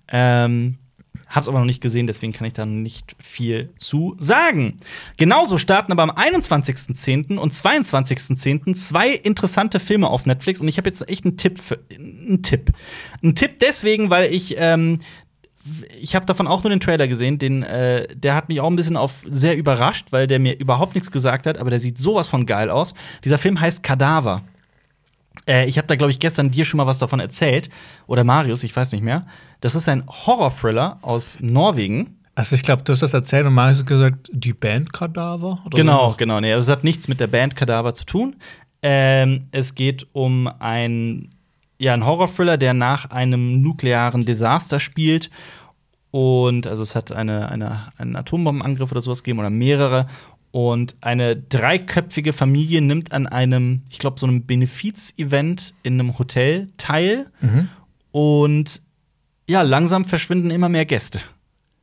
Ähm, 0.10 0.80
hab's 1.28 1.48
aber 1.48 1.60
noch 1.60 1.66
nicht 1.66 1.82
gesehen, 1.82 2.08
deswegen 2.08 2.34
kann 2.34 2.48
ich 2.48 2.54
da 2.54 2.66
nicht 2.66 3.16
viel 3.22 3.70
zu 3.78 4.16
sagen. 4.20 4.78
Genauso 5.18 5.58
starten 5.58 5.92
aber 5.92 6.04
am 6.04 6.12
21.10. 6.12 7.38
und 7.38 7.54
22.10. 7.54 8.74
zwei 8.74 9.10
interessante 9.10 9.80
Filme 9.80 10.10
auf 10.10 10.26
Netflix 10.26 10.62
und 10.62 10.68
ich 10.68 10.78
habe 10.78 10.90
jetzt 10.90 11.08
echt 11.08 11.26
einen 11.26 11.38
Tipp 11.38 11.60
für 11.60 11.80
einen 11.94 12.42
Tipp. 12.42 12.72
Ein 13.24 13.36
Tipp 13.36 13.60
deswegen, 13.60 14.10
weil 14.10 14.34
ich 14.34 14.56
ähm, 14.58 15.00
ich 16.00 16.16
habe 16.16 16.26
davon 16.26 16.48
auch 16.48 16.64
nur 16.64 16.70
den 16.70 16.80
Trailer 16.80 17.08
gesehen, 17.08 17.38
den, 17.38 17.64
äh, 17.64 18.08
der 18.16 18.34
hat 18.34 18.50
mich 18.50 18.62
auch 18.62 18.70
ein 18.70 18.76
bisschen 18.76 18.98
auf 18.98 19.24
sehr 19.30 19.58
überrascht, 19.58 20.08
weil 20.12 20.26
der 20.26 20.40
mir 20.40 20.58
überhaupt 20.58 20.96
nichts 20.96 21.12
gesagt 21.12 21.46
hat, 21.46 21.58
aber 21.58 21.70
der 21.70 21.80
sieht 21.80 21.98
sowas 22.00 22.28
von 22.28 22.46
geil 22.46 22.70
aus. 22.70 22.94
Dieser 23.24 23.38
Film 23.38 23.60
heißt 23.60 23.84
Kadaver. 23.84 24.44
Äh, 25.48 25.66
ich 25.68 25.78
habe 25.78 25.88
da, 25.88 25.96
glaube 25.96 26.12
ich, 26.12 26.20
gestern 26.20 26.52
dir 26.52 26.66
schon 26.66 26.78
mal 26.78 26.88
was 26.88 27.00
davon 27.00 27.20
erzählt. 27.20 27.70
Oder 28.08 28.24
Marius, 28.24 28.64
ich 28.64 28.76
weiß 28.76 28.92
nicht 28.92 29.04
mehr. 29.04 29.26
Das 29.62 29.76
ist 29.76 29.88
ein 29.90 30.04
Horror-Thriller 30.08 31.00
aus 31.02 31.38
Norwegen. 31.42 32.16
Also 32.36 32.56
ich 32.56 32.64
glaube, 32.64 32.84
du 32.84 32.92
hast 32.94 33.02
das 33.02 33.14
erzählt 33.14 33.46
und 33.46 33.54
Marius 33.54 33.80
hat 33.80 33.88
gesagt, 33.88 34.30
die 34.32 34.54
Band 34.54 34.94
Kadaver? 34.94 35.60
Oder 35.66 35.76
Genau, 35.76 36.04
sowas? 36.04 36.18
genau. 36.18 36.40
Nee, 36.40 36.52
es 36.54 36.70
hat 36.70 36.84
nichts 36.84 37.08
mit 37.08 37.20
der 37.20 37.28
Band 37.28 37.56
Kadaver 37.56 37.94
zu 37.94 38.06
tun. 38.06 38.36
Ähm, 38.82 39.48
es 39.52 39.76
geht 39.76 40.08
um 40.14 40.48
ein, 40.60 41.36
ja, 41.80 41.94
einen 41.94 42.06
Horror-Thriller, 42.06 42.58
der 42.58 42.74
nach 42.74 43.10
einem 43.10 43.62
nuklearen 43.62 44.24
Desaster 44.26 44.80
spielt. 44.80 45.30
Und 46.12 46.66
also 46.66 46.82
es 46.82 46.96
hat 46.96 47.12
eine, 47.12 47.52
eine, 47.52 47.92
einen 47.98 48.16
Atombombenangriff 48.16 48.92
oder 48.92 49.02
sowas 49.02 49.22
gegeben 49.24 49.40
oder 49.40 49.50
mehrere. 49.50 50.08
Und 50.52 50.96
eine 51.02 51.36
dreiköpfige 51.36 52.34
Familie 52.34 52.82
nimmt 52.82 53.12
an 53.12 53.28
einem, 53.28 53.84
ich 53.90 54.00
glaube, 54.00 54.20
so 54.20 54.26
einem 54.26 54.46
Benefiz-Event 54.46 55.74
in 55.84 55.94
einem 56.00 56.18
Hotel 56.18 56.70
teil. 56.78 57.28
Und 58.12 58.82
ja, 59.48 59.62
langsam 59.62 60.06
verschwinden 60.06 60.52
immer 60.52 60.70
mehr 60.70 60.86
Gäste. 60.86 61.22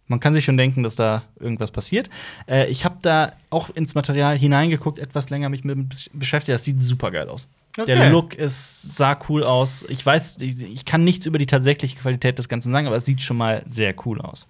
Man 0.09 0.21
kann 0.21 0.35
sich 0.35 0.45
schon 0.45 0.57
denken, 0.57 0.83
dass 0.85 0.95
da 0.95 1.25
irgendwas 1.41 1.73
passiert. 1.73 2.11
Äh, 2.49 2.69
ich 2.69 2.85
habe 2.85 2.99
da 3.03 3.33
auch 3.51 3.71
ins 3.71 3.95
Material 3.97 4.39
hineingeguckt, 4.39 4.99
etwas 5.01 5.31
länger 5.31 5.49
mich 5.49 5.65
mit 5.65 5.77
besch- 5.79 6.11
beschäftigt. 6.13 6.55
Das 6.55 6.65
sieht 6.65 6.83
super 6.83 7.11
geil 7.11 7.29
aus. 7.29 7.49
Okay. 7.77 7.87
Der 7.87 8.11
Look 8.11 8.35
ist, 8.35 8.97
sah 8.97 9.19
cool 9.29 9.43
aus. 9.43 9.85
Ich 9.89 10.07
weiß, 10.07 10.37
ich, 10.41 10.63
ich 10.63 10.85
kann 10.85 11.03
nichts 11.05 11.27
über 11.27 11.39
die 11.39 11.47
tatsächliche 11.47 11.97
Qualität 11.97 12.39
des 12.39 12.49
Ganzen 12.49 12.73
sagen, 12.73 12.87
aber 12.87 12.97
es 12.97 13.05
sieht 13.05 13.21
schon 13.21 13.37
mal 13.37 13.63
sehr 13.67 13.95
cool 14.07 14.21
aus. 14.21 14.47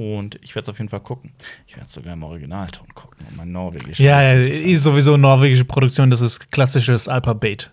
Und 0.00 0.38
ich 0.40 0.54
werde 0.54 0.62
es 0.62 0.68
auf 0.70 0.78
jeden 0.78 0.88
Fall 0.88 1.00
gucken. 1.00 1.30
Ich 1.66 1.74
werde 1.76 1.84
es 1.84 1.92
sogar 1.92 2.14
im 2.14 2.22
Originalton 2.22 2.86
gucken, 2.94 3.26
um 3.28 3.36
mein 3.36 3.52
Norwegisch 3.52 4.00
Ja, 4.00 4.22
ja, 4.22 4.32
ist 4.38 4.82
sowieso 4.82 5.18
norwegische 5.18 5.66
Produktion, 5.66 6.08
das 6.08 6.22
ist 6.22 6.50
klassisches 6.50 7.06
Alphabet. 7.06 7.70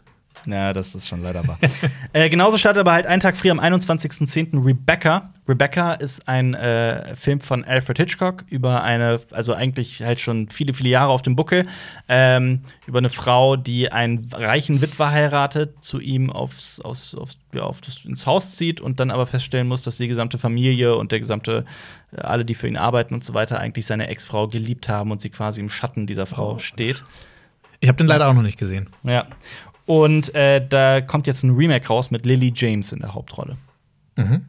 Ja, 0.48 0.72
das 0.72 0.96
ist 0.96 1.10
schon 1.10 1.22
leider 1.22 1.46
wahr. 1.46 1.60
äh, 2.14 2.30
genauso 2.30 2.58
startet 2.58 2.80
aber 2.80 2.94
halt 2.94 3.06
einen 3.06 3.20
Tag 3.20 3.36
früher 3.36 3.52
am 3.52 3.60
21.10. 3.60 4.66
Rebecca. 4.66 5.30
Rebecca 5.48 5.94
ist 5.94 6.28
ein 6.28 6.54
äh, 6.54 7.16
Film 7.16 7.42
von 7.42 7.66
Alfred 7.66 7.98
Hitchcock 7.98 8.46
über 8.50 8.82
eine, 8.82 9.20
also 9.32 9.54
eigentlich 9.54 10.02
halt 10.02 10.22
schon 10.22 10.48
viele, 10.50 10.74
viele 10.74 10.90
Jahre 10.90 11.12
auf 11.12 11.22
dem 11.22 11.36
Buckel, 11.36 11.66
ähm, 12.08 12.62
über 12.86 13.00
eine 13.00 13.10
Frau, 13.10 13.58
die 13.58 13.92
einen 13.92 14.30
reichen 14.34 14.82
Witwer 14.82 15.12
heiratet, 15.12 15.84
zu 15.84 16.00
ihm 16.00 16.32
aufs, 16.32 16.80
aufs, 16.80 17.14
aufs, 17.14 17.38
ja, 17.54 17.64
auf 17.64 17.82
das, 17.82 18.06
ins 18.06 18.26
Haus 18.26 18.56
zieht 18.56 18.80
und 18.80 19.02
dann 19.02 19.12
aber 19.12 19.26
feststellen 19.28 19.68
muss, 19.68 19.82
dass 19.82 19.98
die 19.98 20.08
gesamte 20.08 20.38
Familie 20.38 20.96
und 20.96 21.12
der 21.12 21.20
gesamte, 21.20 21.66
äh, 22.16 22.22
alle, 22.22 22.46
die 22.46 22.56
für 22.56 22.70
ihn 22.70 22.78
arbeiten 22.78 23.14
und 23.14 23.24
so 23.24 23.34
weiter, 23.34 23.60
eigentlich 23.60 23.86
seine 23.86 24.08
Ex-Frau 24.08 24.48
geliebt 24.48 24.88
haben 24.88 25.12
und 25.12 25.20
sie 25.20 25.30
quasi 25.30 25.60
im 25.60 25.70
Schatten 25.70 26.08
dieser 26.08 26.26
Frau 26.26 26.54
Oh, 26.54 26.60
steht. 26.60 27.04
Ich 27.80 27.90
habe 27.90 27.98
den 27.98 28.08
leider 28.08 28.28
auch 28.28 28.34
noch 28.34 28.42
nicht 28.42 28.58
gesehen. 28.58 28.90
Ja. 29.04 29.28
Und 29.88 30.36
äh, 30.36 30.68
da 30.68 31.00
kommt 31.00 31.28
jetzt 31.28 31.44
ein 31.44 31.56
Remake 31.56 31.88
raus 31.88 32.12
mit 32.12 32.26
Lily 32.26 32.52
James 32.54 32.92
in 32.92 33.00
der 33.00 33.16
Hauptrolle. 33.16 33.58
Mhm. 34.18 34.46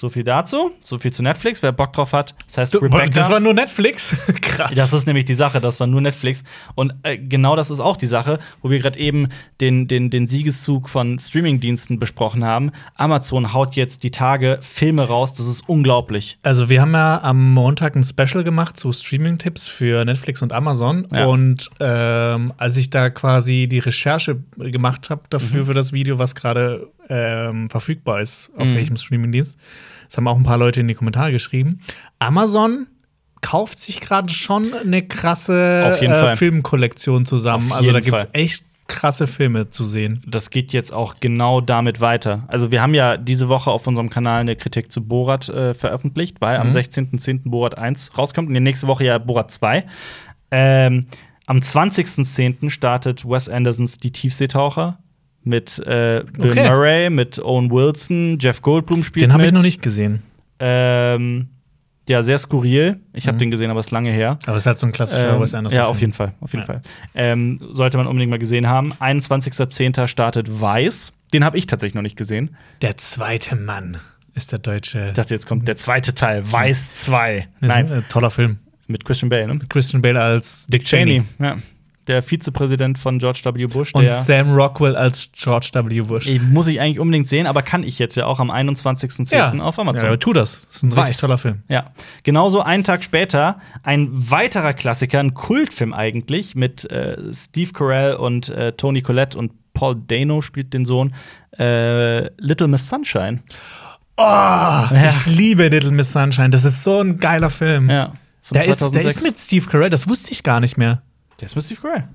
So 0.00 0.08
viel 0.08 0.22
dazu, 0.22 0.70
so 0.80 1.00
viel 1.00 1.12
zu 1.12 1.24
Netflix. 1.24 1.60
Wer 1.60 1.72
Bock 1.72 1.92
drauf 1.92 2.12
hat, 2.12 2.32
das 2.46 2.56
heißt 2.56 2.72
Du, 2.72 2.78
Rebecca. 2.78 3.08
das 3.08 3.30
war 3.30 3.40
nur 3.40 3.52
Netflix? 3.52 4.14
Krass. 4.42 4.70
das 4.72 4.92
ist 4.92 5.08
nämlich 5.08 5.24
die 5.24 5.34
Sache, 5.34 5.60
das 5.60 5.80
war 5.80 5.88
nur 5.88 6.00
Netflix. 6.00 6.44
Und 6.76 6.94
äh, 7.02 7.18
genau 7.18 7.56
das 7.56 7.68
ist 7.68 7.80
auch 7.80 7.96
die 7.96 8.06
Sache, 8.06 8.38
wo 8.62 8.70
wir 8.70 8.78
gerade 8.78 8.96
eben 8.96 9.26
den, 9.60 9.88
den, 9.88 10.08
den 10.08 10.28
Siegeszug 10.28 10.88
von 10.88 11.18
Streamingdiensten 11.18 11.98
besprochen 11.98 12.44
haben. 12.44 12.70
Amazon 12.94 13.52
haut 13.52 13.74
jetzt 13.74 14.04
die 14.04 14.12
Tage 14.12 14.60
Filme 14.62 15.02
raus, 15.02 15.34
das 15.34 15.48
ist 15.48 15.68
unglaublich. 15.68 16.38
Also, 16.44 16.68
wir 16.68 16.80
haben 16.80 16.94
ja 16.94 17.20
am 17.20 17.52
Montag 17.52 17.96
ein 17.96 18.04
Special 18.04 18.44
gemacht 18.44 18.76
zu 18.76 18.92
Streaming-Tipps 18.92 19.66
für 19.66 20.04
Netflix 20.04 20.42
und 20.42 20.52
Amazon. 20.52 21.08
Ja. 21.12 21.26
Und 21.26 21.70
ähm, 21.80 22.52
als 22.56 22.76
ich 22.76 22.90
da 22.90 23.10
quasi 23.10 23.66
die 23.68 23.80
Recherche 23.80 24.44
gemacht 24.58 25.10
habe 25.10 25.22
dafür 25.28 25.64
für 25.64 25.74
das 25.74 25.92
Video, 25.92 26.20
was 26.20 26.36
gerade 26.36 26.86
ähm, 27.08 27.68
verfügbar 27.68 28.20
ist, 28.20 28.50
auf 28.56 28.68
Mhm. 28.68 28.74
welchem 28.74 28.96
Streamingdienst, 28.96 29.58
das 30.08 30.16
haben 30.16 30.28
auch 30.28 30.36
ein 30.36 30.44
paar 30.44 30.58
Leute 30.58 30.80
in 30.80 30.88
die 30.88 30.94
Kommentare 30.94 31.32
geschrieben. 31.32 31.80
Amazon 32.18 32.86
kauft 33.40 33.78
sich 33.78 34.00
gerade 34.00 34.32
schon 34.32 34.72
eine 34.74 35.06
krasse 35.06 35.96
äh. 36.00 36.36
Filmkollektion 36.36 37.24
zusammen. 37.26 37.72
Also 37.72 37.92
da 37.92 38.00
gibt 38.00 38.16
es 38.16 38.28
echt 38.32 38.64
krasse 38.88 39.26
Filme 39.26 39.68
zu 39.68 39.84
sehen. 39.84 40.22
das 40.26 40.48
geht 40.48 40.72
jetzt 40.72 40.94
auch 40.94 41.16
genau 41.20 41.60
damit 41.60 42.00
weiter. 42.00 42.44
Also 42.48 42.70
wir 42.72 42.80
haben 42.80 42.94
ja 42.94 43.18
diese 43.18 43.50
Woche 43.50 43.70
auf 43.70 43.86
unserem 43.86 44.08
Kanal 44.08 44.40
eine 44.40 44.56
Kritik 44.56 44.90
zu 44.90 45.06
Borat 45.06 45.48
äh, 45.50 45.74
veröffentlicht, 45.74 46.40
weil 46.40 46.56
am 46.56 46.70
16.10. 46.70 47.50
Borat 47.50 47.76
1 47.76 48.16
rauskommt 48.16 48.48
und 48.48 48.54
die 48.54 48.60
nächste 48.60 48.86
Woche 48.86 49.04
ja 49.04 49.18
Borat 49.18 49.50
2. 49.52 49.84
Ähm, 50.50 51.06
am 51.44 51.58
20.10. 51.58 52.70
startet 52.70 53.28
Wes 53.28 53.50
Andersons 53.50 53.98
Die 53.98 54.10
Tiefseetaucher 54.10 54.98
mit 55.48 55.78
äh, 55.80 56.22
Bill 56.38 56.50
Okay. 56.52 56.68
Murray, 56.68 57.10
mit 57.10 57.38
Owen 57.42 57.70
Wilson, 57.70 58.38
Jeff 58.40 58.62
Goldblum 58.62 59.02
spielt 59.02 59.24
Den 59.26 59.32
habe 59.32 59.42
ich 59.44 59.48
mit. 59.48 59.54
noch 59.56 59.62
nicht 59.62 59.82
gesehen. 59.82 60.22
Ähm, 60.60 61.48
ja, 62.08 62.22
sehr 62.22 62.38
skurril. 62.38 63.00
Ich 63.12 63.28
habe 63.28 63.36
den 63.38 63.50
gesehen, 63.50 63.70
aber 63.70 63.80
es 63.80 63.86
ist 63.86 63.92
lange 63.92 64.10
her. 64.10 64.38
Aber 64.46 64.56
es 64.56 64.62
ist 64.62 64.66
halt 64.66 64.78
so 64.78 64.86
ein 64.86 64.92
klassischer 64.92 65.34
Ähm, 65.34 65.40
Wes 65.42 65.52
Anderson. 65.54 65.76
ja, 65.76 65.84
auf 65.86 66.00
jeden 66.00 66.12
Fall, 66.14 66.32
auf 66.40 66.52
jeden 66.52 66.62
Ja. 66.62 66.66
Fall. 66.66 66.82
Ähm, 67.14 67.60
sollte 67.72 67.96
man 67.98 68.06
unbedingt 68.06 68.30
mal 68.30 68.38
gesehen 68.38 68.66
haben. 68.66 68.92
21.10. 68.94 70.06
startet 70.06 70.60
Weiß. 70.60 71.12
Den 71.34 71.44
habe 71.44 71.58
ich 71.58 71.66
tatsächlich 71.66 71.94
noch 71.94 72.02
nicht 72.02 72.16
gesehen. 72.16 72.56
Der 72.80 72.96
zweite 72.96 73.56
Mann 73.56 73.98
ist 74.34 74.52
der 74.52 74.58
deutsche. 74.58 75.06
Ich 75.06 75.12
dachte, 75.12 75.34
jetzt 75.34 75.46
kommt 75.46 75.68
der 75.68 75.76
zweite 75.76 76.14
Teil, 76.14 76.50
Weiß 76.50 76.94
2. 76.94 77.46
Das 77.60 77.70
ist 77.70 77.76
Nein, 77.76 77.92
ein 77.92 77.98
äh, 77.98 78.02
toller 78.08 78.30
Film. 78.30 78.58
mit 78.86 79.04
Christian 79.04 79.28
Bale, 79.28 79.46
ne? 79.46 79.58
Christian 79.68 80.00
Bale 80.00 80.20
als 80.22 80.66
Dick 80.68 80.84
Cheney. 80.84 81.22
Cheney, 81.38 81.46
ja. 81.50 81.56
Der 82.08 82.22
Vizepräsident 82.22 82.98
von 82.98 83.18
George 83.18 83.40
W. 83.44 83.66
Bush. 83.66 83.94
Und 83.94 84.10
Sam 84.10 84.54
Rockwell 84.54 84.96
als 84.96 85.28
George 85.32 85.70
W. 85.74 86.00
Bush. 86.00 86.26
Ey, 86.26 86.38
muss 86.40 86.66
ich 86.66 86.80
eigentlich 86.80 86.98
unbedingt 86.98 87.28
sehen, 87.28 87.46
aber 87.46 87.62
kann 87.62 87.82
ich 87.82 87.98
jetzt 87.98 88.16
ja 88.16 88.26
auch 88.26 88.40
am 88.40 88.50
21.10. 88.50 89.60
auf 89.60 89.76
Ja, 89.76 89.82
Amazon. 89.82 90.08
aber 90.08 90.18
tu 90.18 90.32
das. 90.32 90.62
Das 90.66 90.76
ist 90.76 90.82
ein 90.82 90.96
Weiß. 90.96 91.06
richtig 91.08 91.20
toller 91.20 91.38
Film. 91.38 91.62
Ja, 91.68 91.84
genauso 92.22 92.62
einen 92.62 92.82
Tag 92.84 93.04
später 93.04 93.58
ein 93.82 94.08
weiterer 94.12 94.72
Klassiker, 94.72 95.20
ein 95.20 95.34
Kultfilm 95.34 95.92
eigentlich, 95.92 96.54
mit 96.54 96.90
äh, 96.90 97.16
Steve 97.32 97.72
Carell 97.72 98.14
und 98.14 98.48
äh, 98.48 98.72
Tony 98.72 99.02
Collette 99.02 99.36
und 99.38 99.52
Paul 99.74 99.94
Dano 100.06 100.40
spielt 100.40 100.72
den 100.74 100.84
Sohn. 100.86 101.14
Äh, 101.58 102.30
Little 102.40 102.68
Miss 102.68 102.88
Sunshine. 102.88 103.40
Oh, 104.16 104.84
ich 104.92 105.26
liebe 105.26 105.68
Little 105.68 105.90
Miss 105.92 106.12
Sunshine. 106.12 106.50
Das 106.50 106.64
ist 106.64 106.82
so 106.82 107.00
ein 107.00 107.18
geiler 107.18 107.50
Film. 107.50 107.88
Ja, 107.88 108.12
der, 108.50 108.66
ist, 108.66 108.80
der 108.80 108.88
2006. 108.88 109.16
ist 109.16 109.22
mit 109.22 109.38
Steve 109.38 109.66
Carell, 109.66 109.90
das 109.90 110.08
wusste 110.08 110.32
ich 110.32 110.42
gar 110.42 110.58
nicht 110.60 110.76
mehr. 110.78 111.02
Der 111.40 111.46
ist 111.46 111.56
mit 111.56 111.64
Steve 111.64 111.80
Carell. 111.80 112.08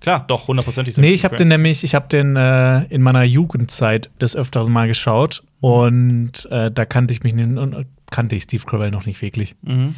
Klar, 0.00 0.24
doch, 0.28 0.46
hundertprozentig. 0.48 0.96
Nee, 0.98 1.12
ich 1.12 1.24
habe 1.24 1.36
den 1.36 1.48
nämlich, 1.48 1.82
ich 1.82 1.94
habe 1.94 2.06
den 2.08 2.36
äh, 2.36 2.84
in 2.84 3.02
meiner 3.02 3.22
Jugendzeit 3.22 4.10
des 4.20 4.36
Öfteren 4.36 4.70
mal 4.70 4.86
geschaut 4.88 5.42
und 5.60 6.46
äh, 6.50 6.70
da 6.70 6.84
kannte 6.84 7.12
ich 7.14 7.22
mich 7.22 7.34
nicht, 7.34 7.86
kannte 8.10 8.36
ich 8.36 8.42
Steve 8.44 8.64
Carell 8.66 8.90
noch 8.90 9.06
nicht 9.06 9.22
wirklich. 9.22 9.56
Mhm. 9.62 9.94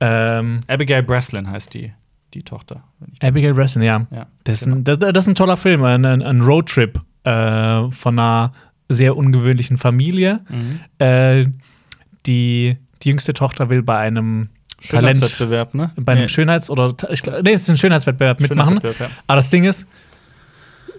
Ähm, 0.00 0.60
Abigail 0.66 1.02
Breslin 1.02 1.48
heißt 1.48 1.72
die, 1.74 1.92
die 2.34 2.42
Tochter. 2.42 2.82
Abigail 3.22 3.54
Breslin, 3.54 3.84
ja. 3.84 4.06
Ja, 4.10 4.26
Das, 4.44 4.62
ist 4.62 4.64
genau. 4.64 4.76
ein, 4.76 4.84
das, 4.84 4.98
das 4.98 5.24
ist 5.24 5.28
ein 5.28 5.34
toller 5.36 5.56
Film, 5.56 5.84
ein, 5.84 6.04
ein 6.04 6.22
ein 6.22 6.40
Roadtrip 6.42 7.00
äh, 7.24 7.90
von 7.90 8.18
einer 8.18 8.52
sehr 8.88 9.16
ungewöhnlichen 9.16 9.78
Familie. 9.78 10.40
Mhm. 10.48 10.80
Äh, 10.98 11.46
die, 12.26 12.76
die 13.02 13.08
jüngste 13.10 13.32
Tochter 13.34 13.70
will 13.70 13.82
bei 13.82 13.98
einem 13.98 14.48
Talent, 14.88 15.16
Schönheitswettbewerb, 15.16 15.74
ne? 15.74 15.92
bei 15.96 16.12
einem 16.12 16.22
Nee, 16.22 16.28
Schönheits- 16.28 16.70
oder 16.70 16.94
ich 17.10 17.24
nee, 17.24 17.52
es 17.52 17.62
ist 17.62 17.70
ein 17.70 17.76
Schönheitswettbewerb 17.76 18.40
mitmachen. 18.40 18.74
Schönheitswettbewerb, 18.74 19.10
ja. 19.10 19.16
Aber 19.26 19.36
das 19.36 19.50
Ding 19.50 19.64
ist, 19.64 19.86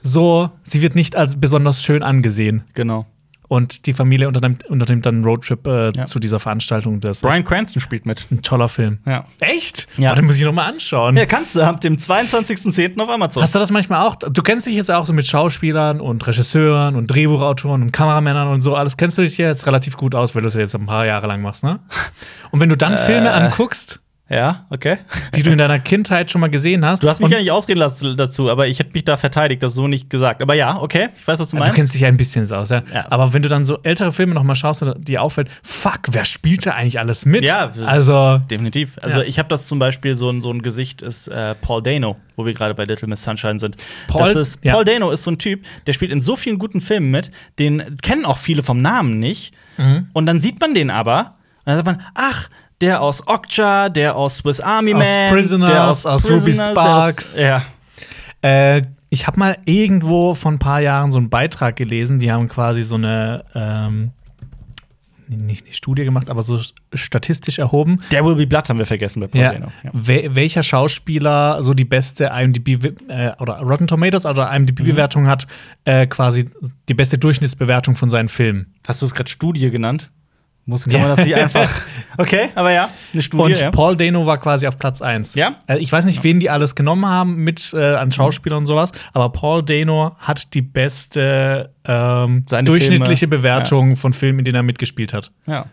so, 0.02 0.50
sie 0.64 0.82
wird 0.82 0.96
nicht 0.96 1.16
als 1.16 1.40
besonders 1.40 1.84
schön 1.84 2.04
angesehen. 2.04 2.64
Genau. 2.74 3.06
Und 3.50 3.86
die 3.86 3.94
Familie 3.94 4.28
unternimmt, 4.28 4.66
unternimmt 4.66 5.06
dann 5.06 5.16
einen 5.16 5.24
Roadtrip 5.24 5.66
äh, 5.68 5.92
Ja. 5.96 6.06
zu 6.06 6.20
dieser 6.20 6.40
Veranstaltung. 6.40 7.00
Das 7.00 7.22
Brian 7.22 7.46
Cranston 7.46 7.82
spielt 7.82 8.06
mit. 8.06 8.26
ein 8.30 8.42
toller 8.42 8.68
Film. 8.68 9.00
Ja. 9.06 9.26
Echt? 9.40 9.88
Ja. 9.96 10.10
Ja. 10.10 10.16
Den 10.16 10.26
muss 10.26 10.36
ich 10.38 10.44
noch 10.44 10.52
mal 10.54 10.66
anschauen. 10.68 11.16
Ja, 11.16 11.26
kannst 11.26 11.56
du 11.56 11.62
ab 11.62 11.80
dem 11.82 11.98
22.10. 11.98 13.00
auf 13.02 13.10
Amazon. 13.10 13.42
Hast 13.44 13.56
du 13.56 13.60
das 13.60 13.72
manchmal 13.72 14.06
auch? 14.06 14.16
Du 14.16 14.42
kennst 14.44 14.66
dich 14.68 14.76
jetzt 14.76 14.92
auch 14.92 15.06
so 15.06 15.14
mit 15.14 15.28
Schauspielern 15.28 16.02
und 16.02 16.26
Regisseuren 16.28 16.96
und 16.96 17.08
Drehbuchautoren 17.08 17.82
und 17.84 17.92
Kameramännern 17.92 18.48
und 18.50 18.62
so 18.62 18.76
alles. 18.76 18.98
Kennst 18.98 19.18
du 19.18 19.22
dich 19.22 19.38
ja 19.38 19.48
jetzt 19.48 19.66
relativ 19.66 19.96
gut 19.98 20.14
aus, 20.16 20.36
weil 20.36 20.42
du 20.42 20.50
es 20.50 20.54
ja 20.54 20.60
jetzt 20.62 20.76
ein 20.76 20.86
paar 20.86 21.06
Jahre 21.06 21.28
lang 21.28 21.42
machst, 21.42 21.64
ne? 21.64 21.80
Und 22.52 22.60
wenn 22.60 22.70
du 22.70 22.76
dann 22.78 22.98
Filme 23.08 23.32
anguckst, 23.32 24.02
ja, 24.30 24.66
okay. 24.70 24.98
die 25.36 25.42
du 25.44 25.52
in 25.52 25.58
deiner 25.58 25.80
Kindheit 25.80 26.30
schon 26.32 26.42
mal 26.42 26.50
gesehen 26.50 26.86
hast, 26.86 27.02
Du 27.04 27.08
hast 27.10 27.20
mich 27.22 27.30
ja 27.32 27.38
nicht 27.40 27.52
ausreden 27.52 27.80
lassen 27.80 28.18
dazu, 28.18 28.50
aber 28.50 28.68
ich 28.68 28.80
hätte 28.80 28.92
mich 28.94 29.06
da 29.06 29.16
verteidigt, 29.18 29.64
das 29.64 29.74
so 29.74 29.88
nicht 29.88 30.10
gesagt. 30.10 30.42
Aber 30.42 30.54
ja, 30.54 30.78
okay, 30.82 31.10
ich 31.18 31.26
weiß, 31.28 31.40
was 31.40 31.50
du 31.50 31.56
du 31.56 31.60
meinst. 31.62 31.76
kennst 31.76 31.94
dich 31.94 32.02
ja 32.02 32.08
ein 32.10 32.18
bisschen 32.18 32.52
aus, 32.52 32.70
ja. 32.70 32.84
Ja. 32.94 33.06
Aber 33.10 33.34
wenn 33.34 33.42
du 33.42 33.50
dann 33.50 33.64
so 33.66 33.80
ältere 33.84 34.12
Filme 34.12 34.34
noch 34.34 34.44
mal 34.44 34.56
schaust 34.56 34.84
und 34.84 35.08
dir 35.08 35.22
auffällt, 35.22 35.50
fuck, 35.64 36.00
wer 36.10 36.26
spielt 36.26 36.66
da 36.66 36.72
eigentlich 36.72 37.00
alles 37.00 37.26
mit? 37.26 37.44
Ja, 37.44 37.72
also 37.86 38.40
Definitiv. 38.50 38.98
Also 39.02 39.20
Ja. 39.22 39.26
ich 39.26 39.40
habe 39.40 39.50
das 39.50 39.68
zum 39.68 39.80
Beispiel, 39.80 40.16
so 40.16 40.30
ein, 40.30 40.42
so 40.42 40.52
ein 40.52 40.62
Gesicht 40.62 41.02
ist 41.02 41.28
äh, 41.30 41.56
Paul 41.56 41.82
Dano, 41.82 42.18
wo 42.36 42.46
wir 42.46 42.54
gerade 42.54 42.74
bei 42.76 42.84
Little 42.86 43.08
Miss 43.08 43.24
Sunshine 43.24 43.60
sind. 43.60 43.78
Paul- 44.08 44.26
das 44.26 44.36
ist, 44.36 44.60
ja. 44.64 44.74
Paul 44.74 44.84
Dano 44.86 45.10
ist 45.12 45.24
so 45.24 45.32
ein 45.32 45.38
Typ, 45.38 45.64
der 45.86 45.94
spielt 45.94 46.12
in 46.12 46.20
so 46.20 46.36
vielen 46.36 46.60
guten 46.60 46.82
Filmen 46.82 47.12
mit, 47.12 47.32
den 47.60 47.98
kennen 48.02 48.26
auch 48.26 48.38
viele 48.38 48.62
vom 48.64 48.82
Namen 48.82 49.20
nicht. 49.20 49.54
Mhm. 49.78 50.08
Und 50.14 50.26
dann 50.26 50.42
sieht 50.42 50.60
man 50.60 50.74
den 50.74 50.90
aber, 50.90 51.36
und 51.66 51.68
dann 51.68 51.76
sagt 51.78 51.86
man, 51.86 52.02
ach, 52.16 52.50
der 52.82 53.02
aus 53.02 53.28
Okja, 53.28 53.90
der 53.90 54.16
aus 54.16 54.38
Swiss 54.38 54.60
Army 54.60 54.94
Aus 54.94 55.06
Man, 55.06 55.32
Prisoners, 55.32 55.70
der 55.70 55.88
aus, 55.90 56.06
aus 56.06 56.26
Ruby 56.26 56.42
Prisoners, 56.42 56.66
der 56.66 56.72
Sparks. 56.72 57.36
Aus, 57.36 57.42
ja. 57.42 57.64
Äh, 58.42 58.84
ich 59.10 59.26
habe 59.26 59.40
mal 59.40 59.58
irgendwo 59.66 60.36
vor 60.36 60.52
ein 60.52 60.60
paar 60.60 60.82
Jahren 60.82 61.12
so 61.12 61.18
einen 61.18 61.30
Beitrag 61.30 61.76
gelesen, 61.76 62.20
die 62.20 62.32
haben 62.32 62.50
quasi 62.50 62.84
so 62.84 62.96
eine 62.96 63.44
ähm, 63.56 64.12
nicht 65.30 65.66
eine 65.66 65.74
Studie 65.74 66.06
gemacht, 66.06 66.30
aber 66.30 66.42
so 66.42 66.60
statistisch 66.94 67.60
erhoben, 67.60 68.00
Der 68.12 68.24
Will 68.26 68.36
Be 68.36 68.48
Blood 68.48 68.70
haben 68.70 68.78
wir 68.80 68.86
vergessen 68.86 69.20
bei 69.20 69.40
ja. 69.40 69.54
Ja. 69.54 69.70
wel 69.92 70.36
welcher 70.36 70.64
Schauspieler 70.64 71.62
so 71.64 71.74
die 71.74 71.86
beste 71.86 72.32
IMDb 72.34 72.94
äh, 73.10 73.32
oder 73.40 73.60
Rotten 73.60 73.88
Tomatoes 73.88 74.26
oder 74.26 74.54
IMDb-Bewertung 74.54 75.28
hat, 75.28 75.48
äh, 75.86 76.08
quasi 76.08 76.50
die 76.88 76.94
beste 76.94 77.18
Durchschnittsbewertung 77.18 77.96
von 77.96 78.10
seinen 78.10 78.30
Filmen. 78.30 78.74
Hast 78.88 79.02
du 79.02 79.06
es 79.06 79.14
gerade 79.14 79.30
Studie 79.30 79.70
genannt? 79.70 80.12
Muss 80.68 80.84
kann 80.84 81.00
man 81.00 81.16
das 81.16 81.26
nicht 81.26 81.36
einfach. 81.36 81.70
Okay, 82.20 82.50
aber 82.56 82.72
ja, 82.72 82.90
eine 83.14 83.22
Studie. 83.22 83.44
Und 83.54 83.60
ja. 83.60 83.70
Paul 83.70 83.96
Dano 83.96 84.26
war 84.26 84.40
quasi 84.40 84.66
auf 84.66 84.80
Platz 84.80 85.04
1. 85.04 85.36
Ja? 85.36 85.58
Also 85.68 85.80
ich 85.80 85.92
weiß 85.92 86.06
nicht, 86.06 86.24
wen 86.24 86.40
die 86.40 86.50
alles 86.50 86.74
genommen 86.74 87.06
haben 87.06 87.36
mit 87.44 87.76
äh, 87.76 87.94
an 87.94 88.12
Schauspielern 88.12 88.58
und 88.58 88.66
sowas, 88.66 88.92
aber 89.14 89.30
Paul 89.30 89.62
Dano 89.62 90.16
hat 90.18 90.56
die 90.56 90.64
beste 90.64 91.76
ähm, 91.86 92.44
Seine 92.50 92.66
durchschnittliche 92.66 93.28
Filme, 93.28 93.38
Bewertung 93.38 93.98
von 93.98 94.14
Filmen, 94.14 94.40
in 94.40 94.46
denen 94.46 94.56
er 94.56 94.64
mitgespielt 94.64 95.14
hat. 95.14 95.32
ja. 95.46 95.68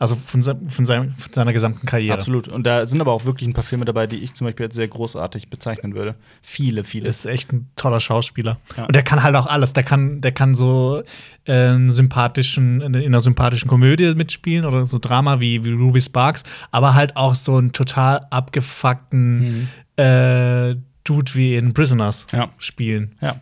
Also 0.00 0.16
von, 0.16 0.40
se 0.42 0.58
von, 0.68 0.86
seinem, 0.86 1.14
von 1.14 1.32
seiner 1.32 1.52
gesamten 1.52 1.84
Karriere. 1.86 2.14
Absolut. 2.14 2.48
Und 2.48 2.64
da 2.66 2.86
sind 2.86 3.02
aber 3.02 3.12
auch 3.12 3.26
wirklich 3.26 3.46
ein 3.46 3.52
paar 3.52 3.62
Filme 3.62 3.84
dabei, 3.84 4.06
die 4.06 4.16
ich 4.16 4.32
zum 4.32 4.46
Beispiel 4.46 4.64
als 4.66 4.74
sehr 4.74 4.88
großartig 4.88 5.50
bezeichnen 5.50 5.94
würde. 5.94 6.14
Viele, 6.40 6.84
viele. 6.84 7.06
Ist 7.06 7.26
echt 7.26 7.52
ein 7.52 7.68
toller 7.76 8.00
Schauspieler. 8.00 8.58
Ja. 8.78 8.86
Und 8.86 8.96
der 8.96 9.02
kann 9.02 9.22
halt 9.22 9.36
auch 9.36 9.46
alles. 9.46 9.74
Der 9.74 9.82
kann, 9.82 10.22
der 10.22 10.32
kann 10.32 10.54
so 10.54 11.02
äh, 11.44 11.74
sympathischen, 11.88 12.80
in 12.80 12.96
einer 12.96 13.20
sympathischen 13.20 13.68
Komödie 13.68 14.14
mitspielen 14.14 14.64
oder 14.64 14.86
so 14.86 14.98
Drama 14.98 15.38
wie, 15.40 15.64
wie 15.64 15.72
Ruby 15.72 16.00
Sparks, 16.00 16.44
aber 16.70 16.94
halt 16.94 17.16
auch 17.16 17.34
so 17.34 17.56
einen 17.58 17.72
total 17.72 18.26
abgefuckten 18.30 19.68
äh, 19.96 20.76
Dude 21.04 21.34
wie 21.34 21.56
in 21.56 21.74
Prisoners 21.74 22.26
Ja. 22.32 22.48
spielen. 22.58 23.16
Ja. 23.20 23.36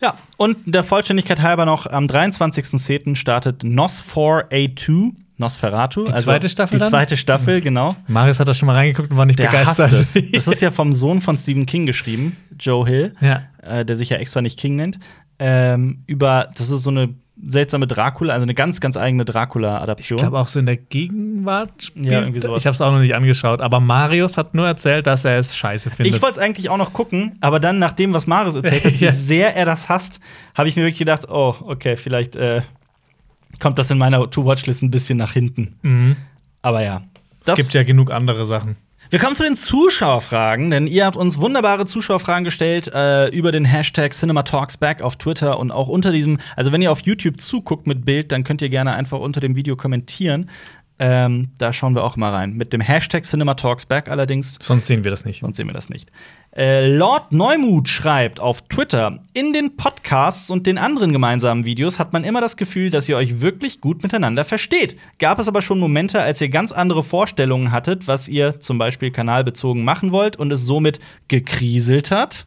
Ja, 0.00 0.16
und 0.36 0.56
der 0.66 0.82
Vollständigkeit 0.82 1.40
halber 1.42 1.64
noch, 1.64 1.86
am 1.86 2.06
23.10. 2.06 3.14
startet 3.14 3.62
NOS4 3.62 4.50
A2, 4.50 5.12
Nosferatu. 5.38 6.04
Die 6.04 6.14
zweite 6.14 6.48
Staffel 6.48 6.76
Die 6.76 6.80
dann? 6.80 6.88
zweite 6.90 7.16
Staffel, 7.16 7.60
genau. 7.60 7.96
Marius 8.06 8.38
hat 8.40 8.48
da 8.48 8.54
schon 8.54 8.66
mal 8.66 8.74
reingeguckt 8.74 9.10
und 9.10 9.16
war 9.16 9.26
nicht 9.26 9.38
Der 9.38 9.46
begeistert. 9.46 9.90
hasst 9.92 10.16
es. 10.16 10.30
Das 10.32 10.46
ist 10.48 10.60
ja 10.62 10.70
vom 10.70 10.92
Sohn 10.92 11.20
von 11.20 11.36
Stephen 11.38 11.66
King 11.66 11.86
geschrieben, 11.86 12.36
Joe 12.58 12.86
Hill, 12.86 13.14
Ja. 13.20 13.42
äh, 13.62 13.84
der 13.84 13.96
sich 13.96 14.10
ja 14.10 14.18
extra 14.18 14.40
nicht 14.42 14.58
King 14.58 14.76
nennt. 14.76 14.98
Ähm, 15.38 16.04
über, 16.06 16.50
das 16.56 16.70
ist 16.70 16.82
so 16.84 16.90
eine 16.90 17.14
seltsame 17.44 17.86
Dracula, 17.88 18.34
also 18.34 18.44
eine 18.44 18.54
ganz, 18.54 18.80
ganz 18.80 18.96
eigene 18.96 19.24
Ich 19.24 19.30
Dracula-Adaption. 19.30 20.18
glaube 20.18 20.38
auch 20.38 20.46
so 20.46 20.60
in 20.60 20.66
der 20.66 20.76
Gegenwart 20.76 21.82
spielt. 21.82 22.06
Ja, 22.06 22.20
irgendwie 22.20 22.38
sowas. 22.40 22.62
Ich 22.62 22.66
habe 22.66 22.74
es 22.74 22.80
auch 22.80 22.92
noch 22.92 23.00
nicht 23.00 23.14
angeschaut, 23.14 23.60
aber 23.60 23.80
Marius 23.80 24.36
hat 24.36 24.54
nur 24.54 24.66
erzählt, 24.66 25.06
dass 25.08 25.24
er 25.24 25.38
es 25.38 25.56
scheiße 25.56 25.90
findet. 25.90 26.14
Ich 26.14 26.22
wollte 26.22 26.38
es 26.38 26.44
eigentlich 26.44 26.68
auch 26.68 26.76
noch 26.76 26.92
gucken, 26.92 27.36
aber 27.40 27.58
dann, 27.58 27.78
nach 27.80 27.92
dem, 27.94 28.12
was 28.12 28.26
Marius 28.28 28.54
erzählt 28.56 28.84
hat, 28.84 28.92
wie 29.00 29.10
sehr 29.10 29.56
er 29.56 29.64
das 29.64 29.88
hasst, 29.88 30.20
habe 30.54 30.68
ich 30.68 30.76
mir 30.76 30.82
wirklich 30.82 30.98
gedacht, 30.98 31.26
oh, 31.28 31.56
okay, 31.62 31.96
vielleicht 31.96 32.36
äh, 32.36 32.60
kommt 33.60 33.78
das 33.78 33.90
in 33.90 33.98
meiner 33.98 34.28
To-Watch-List 34.30 34.82
ein 34.82 34.90
bisschen 34.90 35.18
nach 35.18 35.32
hinten. 35.32 35.76
mhm. 35.82 36.16
Aber 36.62 36.82
ja. 36.82 37.02
Es 37.44 37.56
gibt 37.56 37.74
ja 37.74 37.82
genug 37.82 38.12
andere 38.12 38.46
Sachen. 38.46 38.76
wir 39.10 39.18
kommen 39.18 39.34
zu 39.34 39.42
den 39.42 39.56
Zuschauerfragen, 39.56 40.70
denn 40.70 40.86
ihr 40.86 41.04
habt 41.04 41.16
uns 41.16 41.38
wunderbare 41.38 41.86
Zuschauerfragen 41.86 42.44
gestellt 42.44 42.88
äh, 42.94 43.28
über 43.28 43.50
den 43.50 43.64
Hashtag 43.64 44.14
CinemaTalksBack 44.14 45.02
auf 45.02 45.16
Twitter 45.16 45.58
und 45.58 45.72
auch 45.72 45.88
unter 45.88 46.12
diesem, 46.12 46.38
also 46.54 46.70
wenn 46.70 46.80
ihr 46.82 46.92
auf 46.92 47.00
YouTube 47.00 47.40
zuguckt 47.40 47.88
mit 47.88 48.04
Bild, 48.04 48.30
dann 48.30 48.44
könnt 48.44 48.62
ihr 48.62 48.68
gerne 48.68 48.94
einfach 48.94 49.18
unter 49.18 49.40
dem 49.40 49.56
Video 49.56 49.74
kommentieren. 49.74 50.48
Ähm, 50.98 51.50
da 51.58 51.72
schauen 51.72 51.96
wir 51.96 52.04
auch 52.04 52.16
mal 52.16 52.30
rein. 52.30 52.52
Mit 52.52 52.72
dem 52.72 52.80
Hashtag 52.80 53.24
CinemaTalksBack 53.24 54.08
allerdings 54.08 54.56
Sonst 54.60 54.86
sehen 54.86 55.02
wir 55.02 55.10
das 55.10 55.24
nicht. 55.24 55.40
Sonst 55.40 55.56
sehen 55.56 55.66
wir 55.66 55.74
das 55.74 55.90
nicht. 55.90 56.12
Äh, 56.54 56.86
Lord 56.86 57.32
Neumut 57.32 57.88
schreibt 57.88 58.40
auf 58.40 58.62
Twitter: 58.68 59.20
In 59.32 59.52
den 59.52 59.76
Podcasts 59.76 60.50
und 60.50 60.66
den 60.66 60.76
anderen 60.76 61.12
gemeinsamen 61.12 61.64
Videos 61.64 61.98
hat 61.98 62.12
man 62.12 62.24
immer 62.24 62.40
das 62.40 62.56
Gefühl, 62.56 62.90
dass 62.90 63.08
ihr 63.08 63.16
euch 63.16 63.40
wirklich 63.40 63.80
gut 63.80 64.02
miteinander 64.02 64.44
versteht. 64.44 64.96
Gab 65.18 65.38
es 65.38 65.48
aber 65.48 65.62
schon 65.62 65.80
Momente, 65.80 66.20
als 66.20 66.40
ihr 66.40 66.50
ganz 66.50 66.72
andere 66.72 67.04
Vorstellungen 67.04 67.72
hattet, 67.72 68.06
was 68.06 68.28
ihr 68.28 68.60
zum 68.60 68.76
Beispiel 68.76 69.10
kanalbezogen 69.10 69.82
machen 69.82 70.12
wollt 70.12 70.36
und 70.36 70.52
es 70.52 70.66
somit 70.66 71.00
gekriselt 71.28 72.10
hat? 72.10 72.46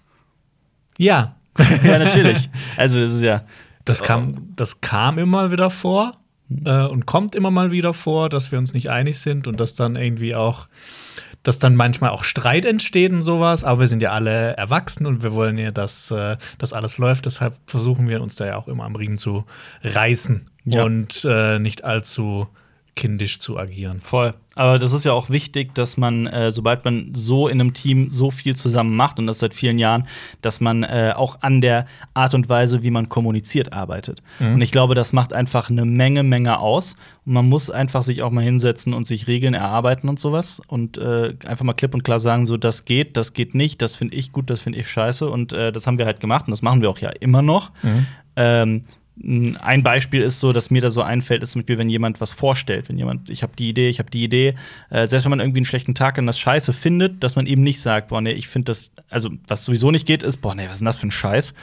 Ja. 0.98 1.36
ja, 1.84 1.98
natürlich. 1.98 2.50
Also, 2.78 3.00
das 3.00 3.14
ist 3.14 3.24
ja. 3.24 3.44
Das 3.86 4.02
kam, 4.02 4.50
das 4.56 4.82
kam 4.82 5.20
immer 5.20 5.52
wieder 5.52 5.70
vor 5.70 6.18
äh, 6.66 6.86
und 6.86 7.06
kommt 7.06 7.36
immer 7.36 7.52
mal 7.52 7.72
wieder 7.72 7.94
vor, 7.94 8.30
dass 8.30 8.52
wir 8.52 8.60
uns 8.60 8.74
nicht 8.74 8.90
einig 8.90 9.20
sind 9.20 9.48
und 9.48 9.60
dass 9.60 9.76
dann 9.76 9.96
irgendwie 9.96 10.36
auch, 10.36 10.68
dass 11.46 11.60
dann 11.60 11.76
manchmal 11.76 12.10
auch 12.10 12.24
Streit 12.24 12.66
entsteht 12.66 13.14
und 13.14 13.22
sowas. 13.22 13.64
Aber 13.64 13.80
wir 13.82 13.88
sind 13.88 14.02
ja 14.02 14.12
alle 14.12 14.58
erwachsen 14.58 15.06
und 15.06 15.24
wir 15.24 15.34
wollen 15.34 15.58
ja, 15.58 15.72
dass 15.72 16.10
äh, 16.12 16.38
das 16.58 16.74
alles 16.74 16.98
läuft. 16.98 17.28
Deshalb 17.28 17.54
versuchen 17.68 18.10
wir 18.10 18.22
uns 18.22 18.36
da 18.36 18.46
ja 18.48 18.58
auch 18.58 18.68
immer 18.68 18.84
am 18.84 18.96
Riemen 18.96 19.18
zu 19.20 19.46
reißen 19.84 20.50
Ja. 20.66 20.84
und 20.84 21.24
äh, 21.30 21.60
nicht 21.60 21.84
allzu 21.86 22.48
kindisch 22.96 23.40
zu 23.40 23.58
agieren. 23.58 24.00
Voll. 24.00 24.34
Aber 24.58 24.80
das 24.80 24.94
ist 24.94 25.04
ja 25.04 25.12
auch 25.12 25.30
wichtig, 25.30 25.76
dass 25.76 25.98
man, 25.98 26.28
äh, 26.28 26.50
sobald 26.50 26.86
man 26.86 27.12
so 27.14 27.50
in 27.50 27.60
einem 27.60 27.74
Team 27.74 28.10
so 28.10 28.32
viel 28.32 28.56
zusammen 28.56 28.96
macht 28.96 29.20
und 29.20 29.28
das 29.28 29.40
seit 29.40 29.54
vielen 29.54 29.78
Jahren, 29.78 30.08
dass 30.42 30.62
man 30.62 30.84
äh, 30.84 31.12
auch 31.14 31.42
an 31.42 31.60
der 31.60 31.88
Art 32.14 32.34
und 32.34 32.48
Weise, 32.48 32.84
wie 32.84 32.92
man 32.92 33.10
kommuniziert, 33.10 33.74
arbeitet. 33.74 34.24
Und 34.54 34.62
ich 34.62 34.72
glaube, 34.72 34.96
das 34.96 35.12
macht 35.12 35.34
einfach 35.34 35.70
eine 35.70 35.84
Menge, 35.84 36.24
Menge 36.24 36.60
aus. 36.60 36.96
Und 37.26 37.34
man 37.34 37.50
muss 37.50 37.70
einfach 37.70 38.02
sich 38.02 38.22
auch 38.22 38.32
mal 38.32 38.46
hinsetzen 38.46 38.94
und 38.94 39.06
sich 39.06 39.28
Regeln 39.28 39.54
erarbeiten 39.54 40.08
und 40.08 40.18
sowas 40.18 40.62
und 40.66 40.98
äh, 40.98 41.34
einfach 41.46 41.66
mal 41.66 41.74
klipp 41.74 41.94
und 41.94 42.04
klar 42.04 42.20
sagen, 42.20 42.46
so 42.46 42.56
das 42.56 42.86
geht, 42.86 43.18
das 43.18 43.34
geht 43.34 43.56
nicht, 43.56 43.82
das 43.82 43.96
finde 43.96 44.16
ich 44.16 44.32
gut, 44.32 44.50
das 44.50 44.62
finde 44.62 44.80
ich 44.80 44.90
scheiße. 44.90 45.30
Und 45.30 45.52
äh, 45.52 45.74
das 45.74 45.86
haben 45.86 45.98
wir 45.98 46.06
halt 46.06 46.22
gemacht 46.22 46.48
und 46.48 46.52
das 46.52 46.62
machen 46.62 46.82
wir 46.82 46.90
auch 46.90 47.00
ja 47.00 47.10
immer 47.10 47.42
noch. 47.42 47.72
Ähm, 48.38 48.84
ein 49.24 49.82
Beispiel 49.82 50.22
ist 50.22 50.40
so, 50.40 50.52
dass 50.52 50.70
mir 50.70 50.82
da 50.82 50.90
so 50.90 51.02
einfällt, 51.02 51.42
ist 51.42 51.52
zum 51.52 51.62
Beispiel, 51.62 51.78
wenn 51.78 51.90
jemand 51.90 52.20
was 52.20 52.32
vorstellt, 52.32 52.90
wenn 52.90 52.98
jemand, 52.98 53.30
ich 53.30 53.44
habe 53.44 53.54
die 53.58 53.70
Idee, 53.70 53.88
ich 53.88 54.00
habe 54.00 54.12
die 54.12 54.24
Idee, 54.24 54.56
äh, 54.90 55.08
selbst 55.08 55.24
wenn 55.24 55.30
man 55.30 55.40
irgendwie 55.40 55.60
einen 55.60 55.66
schlechten 55.66 55.96
Tag 55.96 56.18
und 56.18 56.26
das 56.28 56.38
Scheiße 56.38 56.74
findet, 56.74 57.24
dass 57.24 57.36
man 57.36 57.46
eben 57.46 57.64
nicht 57.64 57.80
sagt, 57.80 58.10
boah, 58.10 58.20
nee, 58.20 58.32
ich 58.32 58.50
finde 58.50 58.66
das, 58.66 58.92
also 59.10 59.30
was 59.48 59.64
sowieso 59.64 59.90
nicht 59.92 60.06
geht, 60.06 60.22
ist, 60.22 60.38
boah, 60.38 60.54
nee, 60.54 60.66
was 60.66 60.74
ist 60.74 60.80
denn 60.80 60.86
das 60.86 60.98
für 60.98 61.08
ein 61.08 61.12
Scheiß? 61.12 61.54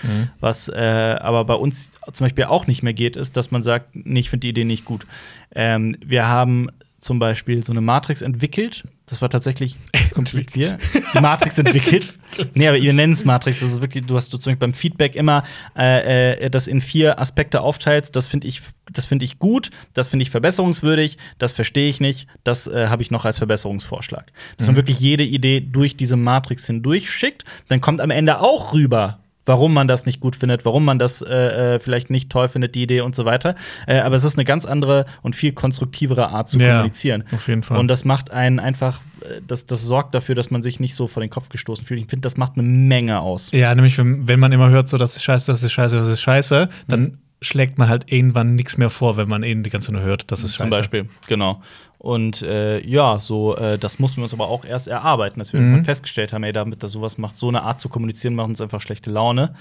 Was 0.40 0.68
äh, 0.68 1.16
aber 1.20 1.44
bei 1.44 1.54
uns 1.54 1.92
zum 2.12 2.24
Beispiel 2.24 2.44
auch 2.44 2.66
nicht 2.66 2.82
mehr 2.82 2.94
geht, 2.94 3.16
ist, 3.16 3.36
dass 3.36 3.50
man 3.50 3.62
sagt, 3.62 3.94
nee, 3.94 4.20
ich 4.20 4.30
finde 4.30 4.40
die 4.40 4.48
Idee 4.50 4.64
nicht 4.64 4.84
gut. 4.84 5.06
Ähm, 5.54 5.96
wir 6.04 6.26
haben 6.26 6.68
zum 7.02 7.18
Beispiel 7.18 7.64
so 7.64 7.72
eine 7.72 7.80
Matrix 7.80 8.22
entwickelt. 8.22 8.84
Das 9.06 9.20
war 9.20 9.28
tatsächlich 9.28 9.76
komplett 10.14 10.54
wir. 10.54 10.78
Die 11.12 11.20
Matrix 11.20 11.58
entwickelt. 11.58 12.14
nee, 12.54 12.68
aber 12.68 12.76
ihr 12.78 12.92
nennt 12.92 13.14
es 13.14 13.24
Matrix. 13.24 13.58
Das 13.58 13.72
ist 13.72 13.80
wirklich, 13.80 14.06
du 14.06 14.14
hast 14.14 14.32
du 14.32 14.38
zum 14.38 14.52
Beispiel 14.52 14.68
beim 14.68 14.72
Feedback 14.72 15.16
immer 15.16 15.42
äh, 15.76 16.34
äh, 16.44 16.48
das 16.48 16.68
in 16.68 16.80
vier 16.80 17.20
Aspekte 17.20 17.60
aufteilst. 17.60 18.14
Das 18.14 18.28
finde 18.28 18.46
ich, 18.46 18.62
das 18.90 19.06
finde 19.06 19.24
ich 19.24 19.40
gut, 19.40 19.70
das 19.94 20.08
finde 20.08 20.22
ich 20.22 20.30
verbesserungswürdig, 20.30 21.18
das 21.38 21.52
verstehe 21.52 21.88
ich 21.88 21.98
nicht, 21.98 22.28
das 22.44 22.68
äh, 22.68 22.86
habe 22.86 23.02
ich 23.02 23.10
noch 23.10 23.24
als 23.24 23.38
Verbesserungsvorschlag. 23.38 24.32
Dass 24.56 24.68
man 24.68 24.76
wirklich 24.76 25.00
jede 25.00 25.24
Idee 25.24 25.60
durch 25.60 25.96
diese 25.96 26.16
Matrix 26.16 26.66
hindurch 26.66 27.10
schickt. 27.10 27.44
Dann 27.66 27.80
kommt 27.80 28.00
am 28.00 28.10
Ende 28.10 28.40
auch 28.40 28.74
rüber, 28.74 29.18
warum 29.46 29.72
man 29.74 29.88
das 29.88 30.06
nicht 30.06 30.20
gut 30.20 30.36
findet, 30.36 30.64
warum 30.64 30.84
man 30.84 30.98
das 30.98 31.22
äh, 31.22 31.74
äh, 31.74 31.78
vielleicht 31.78 32.10
nicht 32.10 32.30
toll 32.30 32.48
findet, 32.48 32.74
die 32.74 32.82
Idee 32.82 33.00
und 33.00 33.14
so 33.14 33.24
weiter. 33.24 33.54
Äh, 33.86 33.98
aber 34.00 34.14
es 34.16 34.24
ist 34.24 34.36
eine 34.36 34.44
ganz 34.44 34.64
andere 34.64 35.06
und 35.22 35.34
viel 35.36 35.52
konstruktivere 35.52 36.28
Art 36.28 36.48
zu 36.48 36.58
Ja, 36.58 36.76
kommunizieren. 36.76 37.24
auf 37.32 37.48
jeden 37.48 37.62
Fall. 37.62 37.78
Und 37.78 37.88
das 37.88 38.04
macht 38.04 38.30
einen 38.30 38.60
einfach, 38.60 39.00
äh, 39.20 39.40
das, 39.46 39.66
das 39.66 39.82
sorgt 39.82 40.14
dafür, 40.14 40.34
dass 40.34 40.50
man 40.50 40.62
sich 40.62 40.80
nicht 40.80 40.94
so 40.94 41.06
vor 41.08 41.20
den 41.20 41.30
Kopf 41.30 41.48
gestoßen 41.48 41.84
fühlt. 41.86 42.00
Ich 42.00 42.06
finde, 42.08 42.22
das 42.22 42.36
macht 42.36 42.52
eine 42.54 42.62
Menge 42.62 43.20
aus. 43.20 43.50
Ja, 43.52 43.74
nämlich, 43.74 43.98
wenn, 43.98 44.28
wenn 44.28 44.38
man 44.40 44.52
immer 44.52 44.70
hört, 44.70 44.88
so, 44.88 44.98
das 44.98 45.16
ist 45.16 45.22
scheiße, 45.24 45.50
das 45.50 45.62
ist 45.62 45.72
scheiße, 45.72 45.96
das 45.96 46.08
ist 46.08 46.20
scheiße, 46.22 46.68
dann 46.88 47.18
schlägt 47.40 47.76
man 47.76 47.88
halt 47.88 48.12
irgendwann 48.12 48.54
nichts 48.54 48.78
mehr 48.78 48.88
vor, 48.90 49.16
wenn 49.16 49.28
man 49.28 49.42
eben 49.42 49.64
die 49.64 49.70
ganze 49.70 49.86
Zeit 49.88 49.94
nur 49.96 50.04
hört, 50.04 50.30
das 50.30 50.44
ist 50.44 50.52
scheiße. 50.56 50.58
Zum 50.62 50.70
Beispiel, 50.70 51.08
genau. 51.26 51.60
Und 52.02 52.42
äh, 52.42 52.80
ja, 52.84 53.20
so, 53.20 53.56
äh, 53.56 53.78
das 53.78 54.00
mussten 54.00 54.16
wir 54.16 54.22
uns 54.24 54.34
aber 54.34 54.48
auch 54.48 54.64
erst 54.64 54.88
erarbeiten, 54.88 55.38
dass 55.38 55.52
wir 55.52 55.60
Mhm. 55.60 55.66
irgendwann 55.66 55.84
festgestellt 55.84 56.32
haben, 56.32 56.42
ey, 56.42 56.52
damit 56.52 56.82
das 56.82 56.90
sowas 56.90 57.16
macht, 57.16 57.36
so 57.36 57.46
eine 57.46 57.62
Art 57.62 57.80
zu 57.80 57.88
kommunizieren, 57.88 58.34
macht 58.34 58.48
uns 58.48 58.60
einfach 58.60 58.80
schlechte 58.80 59.08
Laune. 59.10 59.54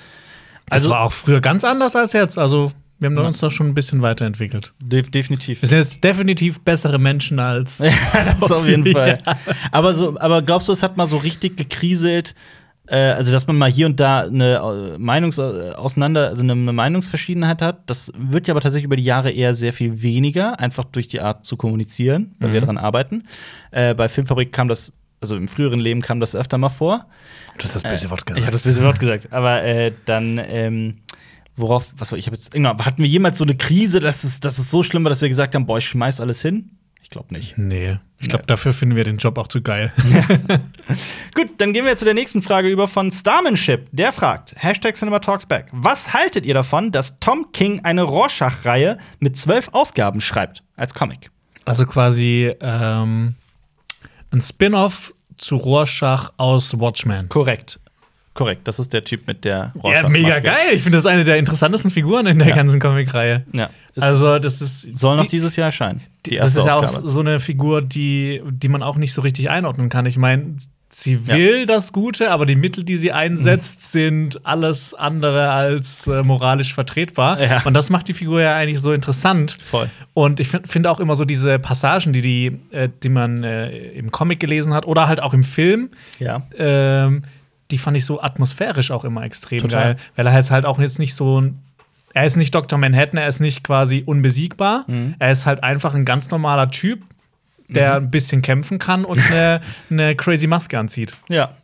Das 0.65 0.77
Also, 0.77 0.89
war 0.89 1.01
auch 1.01 1.13
früher 1.13 1.39
ganz 1.39 1.63
anders 1.63 1.95
als 1.95 2.13
jetzt. 2.13 2.39
Also, 2.39 2.71
wir 2.97 3.09
haben 3.11 3.15
Ja. 3.17 3.21
uns 3.27 3.37
da 3.37 3.51
schon 3.51 3.67
ein 3.67 3.75
bisschen 3.75 4.01
weiterentwickelt. 4.01 4.73
def 4.83 5.11
definitiv. 5.11 5.61
Wir 5.61 5.69
sind 5.69 5.77
jetzt 5.77 6.03
definitiv 6.03 6.59
bessere 6.61 6.97
Menschen 6.97 7.37
als. 7.39 7.77
das 8.39 8.51
auf 8.51 8.67
jeden 8.67 8.87
Ja. 8.87 8.91
Fall. 8.93 9.19
Aber, 9.71 9.93
so, 9.93 10.19
aber 10.19 10.41
glaubst 10.41 10.67
du, 10.67 10.71
es 10.71 10.81
hat 10.81 10.97
mal 10.97 11.05
so 11.05 11.17
richtig 11.17 11.57
gekriselt? 11.57 12.33
Äh, 12.91 13.13
also, 13.13 13.31
dass 13.31 13.47
man 13.47 13.57
mal 13.57 13.71
hier 13.71 13.85
und 13.85 14.01
da 14.01 14.23
eine 14.23 14.57
äh, 14.57 14.97
Meinungs 14.97 15.37
äh, 15.37 15.71
auseinander, 15.71 16.27
also 16.27 16.43
eine 16.43 16.55
Meinungsverschiedenheit 16.55 17.61
hat, 17.61 17.83
das 17.89 18.11
wird 18.17 18.47
ja 18.49 18.53
aber 18.53 18.59
tatsächlich 18.59 18.85
über 18.85 18.97
die 18.97 19.05
Jahre 19.05 19.31
eher 19.31 19.53
sehr 19.53 19.71
viel 19.71 20.01
weniger, 20.01 20.59
einfach 20.59 20.83
durch 20.83 21.07
die 21.07 21.21
Art 21.21 21.45
zu 21.45 21.55
kommunizieren, 21.55 22.35
weil 22.39 22.51
wir 22.51 22.59
Mhm. 22.59 22.65
daran 22.65 22.77
arbeiten. 22.77 23.23
Äh, 23.71 23.93
bei 23.93 24.09
Filmfabrik 24.09 24.51
kam 24.51 24.67
das, 24.67 24.91
also 25.21 25.37
im 25.37 25.47
früheren 25.47 25.79
Leben 25.79 26.01
kam 26.01 26.19
das 26.19 26.35
öfter 26.35 26.57
mal 26.57 26.67
vor. 26.67 27.05
Du 27.57 27.63
hast 27.63 27.75
das 27.75 27.83
böse 27.83 28.09
Wort 28.09 28.25
Ich 28.35 28.41
habe 28.41 28.51
das 28.51 28.61
böse 28.61 28.83
Wort 28.83 28.99
gesagt. 28.99 29.31
Aber 29.31 29.63
äh, 29.63 29.93
dann, 30.05 30.37
ähm, 30.43 30.95
worauf, 31.55 31.93
was 31.97 32.11
war 32.11 32.19
ich 32.19 32.25
habe 32.25 32.35
jetzt, 32.35 32.51
genau, 32.51 32.77
hatten 32.77 33.01
wir 33.01 33.09
jemals 33.09 33.37
so 33.37 33.45
eine 33.45 33.55
Krise, 33.55 34.01
dass 34.01 34.25
es, 34.25 34.41
dass 34.41 34.57
es 34.57 34.69
so 34.69 34.83
schlimm 34.83 35.05
war, 35.05 35.09
dass 35.09 35.21
wir 35.21 35.29
gesagt 35.29 35.55
haben, 35.55 35.65
boah, 35.65 35.77
ich 35.77 35.87
schmeiß 35.87 36.19
alles 36.19 36.41
hin? 36.41 36.71
Ich 37.11 37.13
glaube 37.13 37.33
nicht. 37.33 37.57
Nee. 37.57 37.99
Ich 38.21 38.29
glaube, 38.29 38.45
dafür 38.47 38.71
finden 38.71 38.95
wir 38.95 39.03
den 39.03 39.17
Job 39.17 39.37
auch 39.37 39.49
zu 39.49 39.61
geil. 39.61 39.91
Gut, 41.35 41.49
dann 41.57 41.73
gehen 41.73 41.83
wir 41.83 41.97
zu 41.97 42.05
der 42.05 42.13
nächsten 42.13 42.41
Frage 42.41 42.69
über 42.69 42.87
von 42.87 43.11
Starmanship. 43.11 43.89
Der 43.91 44.13
fragt, 44.13 44.55
Hashtag 44.55 44.95
CinemaTalksBack, 44.95 45.67
was 45.73 46.13
haltet 46.13 46.45
ihr 46.45 46.53
davon, 46.53 46.93
dass 46.93 47.19
Tom 47.19 47.51
King 47.51 47.81
eine 47.83 48.03
Rorschach-Reihe 48.03 48.97
mit 49.19 49.35
zwölf 49.35 49.67
Ausgaben 49.73 50.21
schreibt, 50.21 50.63
als 50.77 50.93
Comic? 50.93 51.31
Also 51.65 51.85
quasi 51.85 52.55
ähm, 52.61 53.35
ein 54.31 54.41
Spin-off 54.41 55.13
zu 55.35 55.57
Rorschach 55.57 56.31
aus 56.37 56.79
Watchmen. 56.79 57.27
Korrekt. 57.27 57.81
Korrekt, 58.33 58.65
das 58.67 58.79
ist 58.79 58.93
der 58.93 59.03
Typ 59.03 59.27
mit 59.27 59.43
der 59.43 59.73
Ja, 59.83 60.07
mega 60.07 60.39
geil. 60.39 60.69
Ich 60.73 60.83
finde 60.83 60.97
das 60.97 61.05
eine 61.05 61.25
der 61.25 61.37
interessantesten 61.37 61.91
Figuren 61.91 62.25
in 62.27 62.39
der 62.39 62.47
Ja. 62.49 62.55
ganzen 62.55 62.79
Comicreihe. 62.79 63.43
Ja. 63.53 63.69
Es 63.95 64.03
Also, 64.03 64.39
das 64.39 64.61
ist. 64.61 64.97
soll 64.97 65.17
noch 65.17 65.23
die- 65.23 65.31
dieses 65.31 65.57
Jahr 65.57 65.65
erscheinen. 65.65 66.01
Die 66.25 66.37
das 66.37 66.55
erste 66.55 66.59
ist 66.59 66.65
ja 66.67 66.75
auch 66.79 66.83
Ausgabe. 66.83 67.09
so 67.09 67.19
eine 67.19 67.39
Figur, 67.39 67.81
die, 67.81 68.41
die 68.49 68.69
man 68.69 68.83
auch 68.83 68.95
nicht 68.95 69.11
so 69.13 69.21
richtig 69.21 69.49
einordnen 69.49 69.89
kann. 69.89 70.05
Ich 70.05 70.17
meine, 70.17 70.55
sie 70.87 71.19
Ja. 71.25 71.35
will 71.35 71.65
das 71.65 71.91
Gute, 71.91 72.31
aber 72.31 72.45
die 72.45 72.55
Mittel, 72.55 72.85
die 72.85 72.95
sie 72.97 73.11
einsetzt, 73.11 73.91
sind 73.91 74.45
alles 74.45 74.93
andere 74.93 75.49
als 75.49 76.07
äh, 76.07 76.23
moralisch 76.23 76.73
vertretbar. 76.73 77.41
Ja. 77.41 77.61
Und 77.65 77.73
das 77.73 77.89
macht 77.89 78.07
die 78.07 78.13
Figur 78.13 78.39
ja 78.41 78.55
eigentlich 78.55 78.79
so 78.79 78.93
interessant. 78.93 79.57
Voll. 79.61 79.89
Und 80.13 80.39
ich 80.39 80.47
finde 80.47 80.69
find 80.69 80.87
auch 80.87 81.01
immer 81.01 81.17
so 81.17 81.25
diese 81.25 81.59
Passagen, 81.59 82.13
die, 82.13 82.21
die, 82.21 82.57
äh, 82.71 82.87
die 83.03 83.09
man 83.09 83.43
äh, 83.43 83.69
im 83.91 84.09
Comic 84.11 84.39
gelesen 84.39 84.73
hat 84.73 84.85
oder 84.85 85.09
halt 85.09 85.21
auch 85.21 85.33
im 85.33 85.43
Film, 85.43 85.89
Ja. 86.19 86.43
ähm, 86.57 87.23
die 87.71 87.77
fand 87.77 87.97
ich 87.97 88.05
so 88.05 88.21
atmosphärisch 88.21 88.91
auch 88.91 89.03
immer 89.03 89.23
extrem 89.23 89.61
Total. 89.61 89.83
geil. 89.83 89.95
Weil 90.15 90.27
er 90.27 90.33
halt, 90.33 90.51
halt 90.51 90.65
auch 90.65 90.79
jetzt 90.79 90.99
nicht 90.99 91.15
so 91.15 91.41
ein. 91.41 91.59
Er 92.13 92.25
ist 92.25 92.35
nicht 92.35 92.53
Dr. 92.53 92.77
Manhattan, 92.77 93.17
er 93.17 93.27
ist 93.27 93.39
nicht 93.39 93.63
quasi 93.63 94.03
unbesiegbar. 94.05 94.83
Mhm. 94.87 95.15
Er 95.17 95.31
ist 95.31 95.45
halt 95.45 95.63
einfach 95.63 95.93
ein 95.95 96.03
ganz 96.03 96.29
normaler 96.29 96.69
Typ, 96.69 97.01
der 97.69 97.95
ein 97.95 98.11
bisschen 98.11 98.41
kämpfen 98.41 98.79
kann 98.79 99.05
und 99.05 99.19
eine, 99.19 99.61
eine 99.89 100.15
crazy 100.15 100.47
Maske 100.47 100.77
anzieht. 100.77 101.15
Ja. 101.29 101.55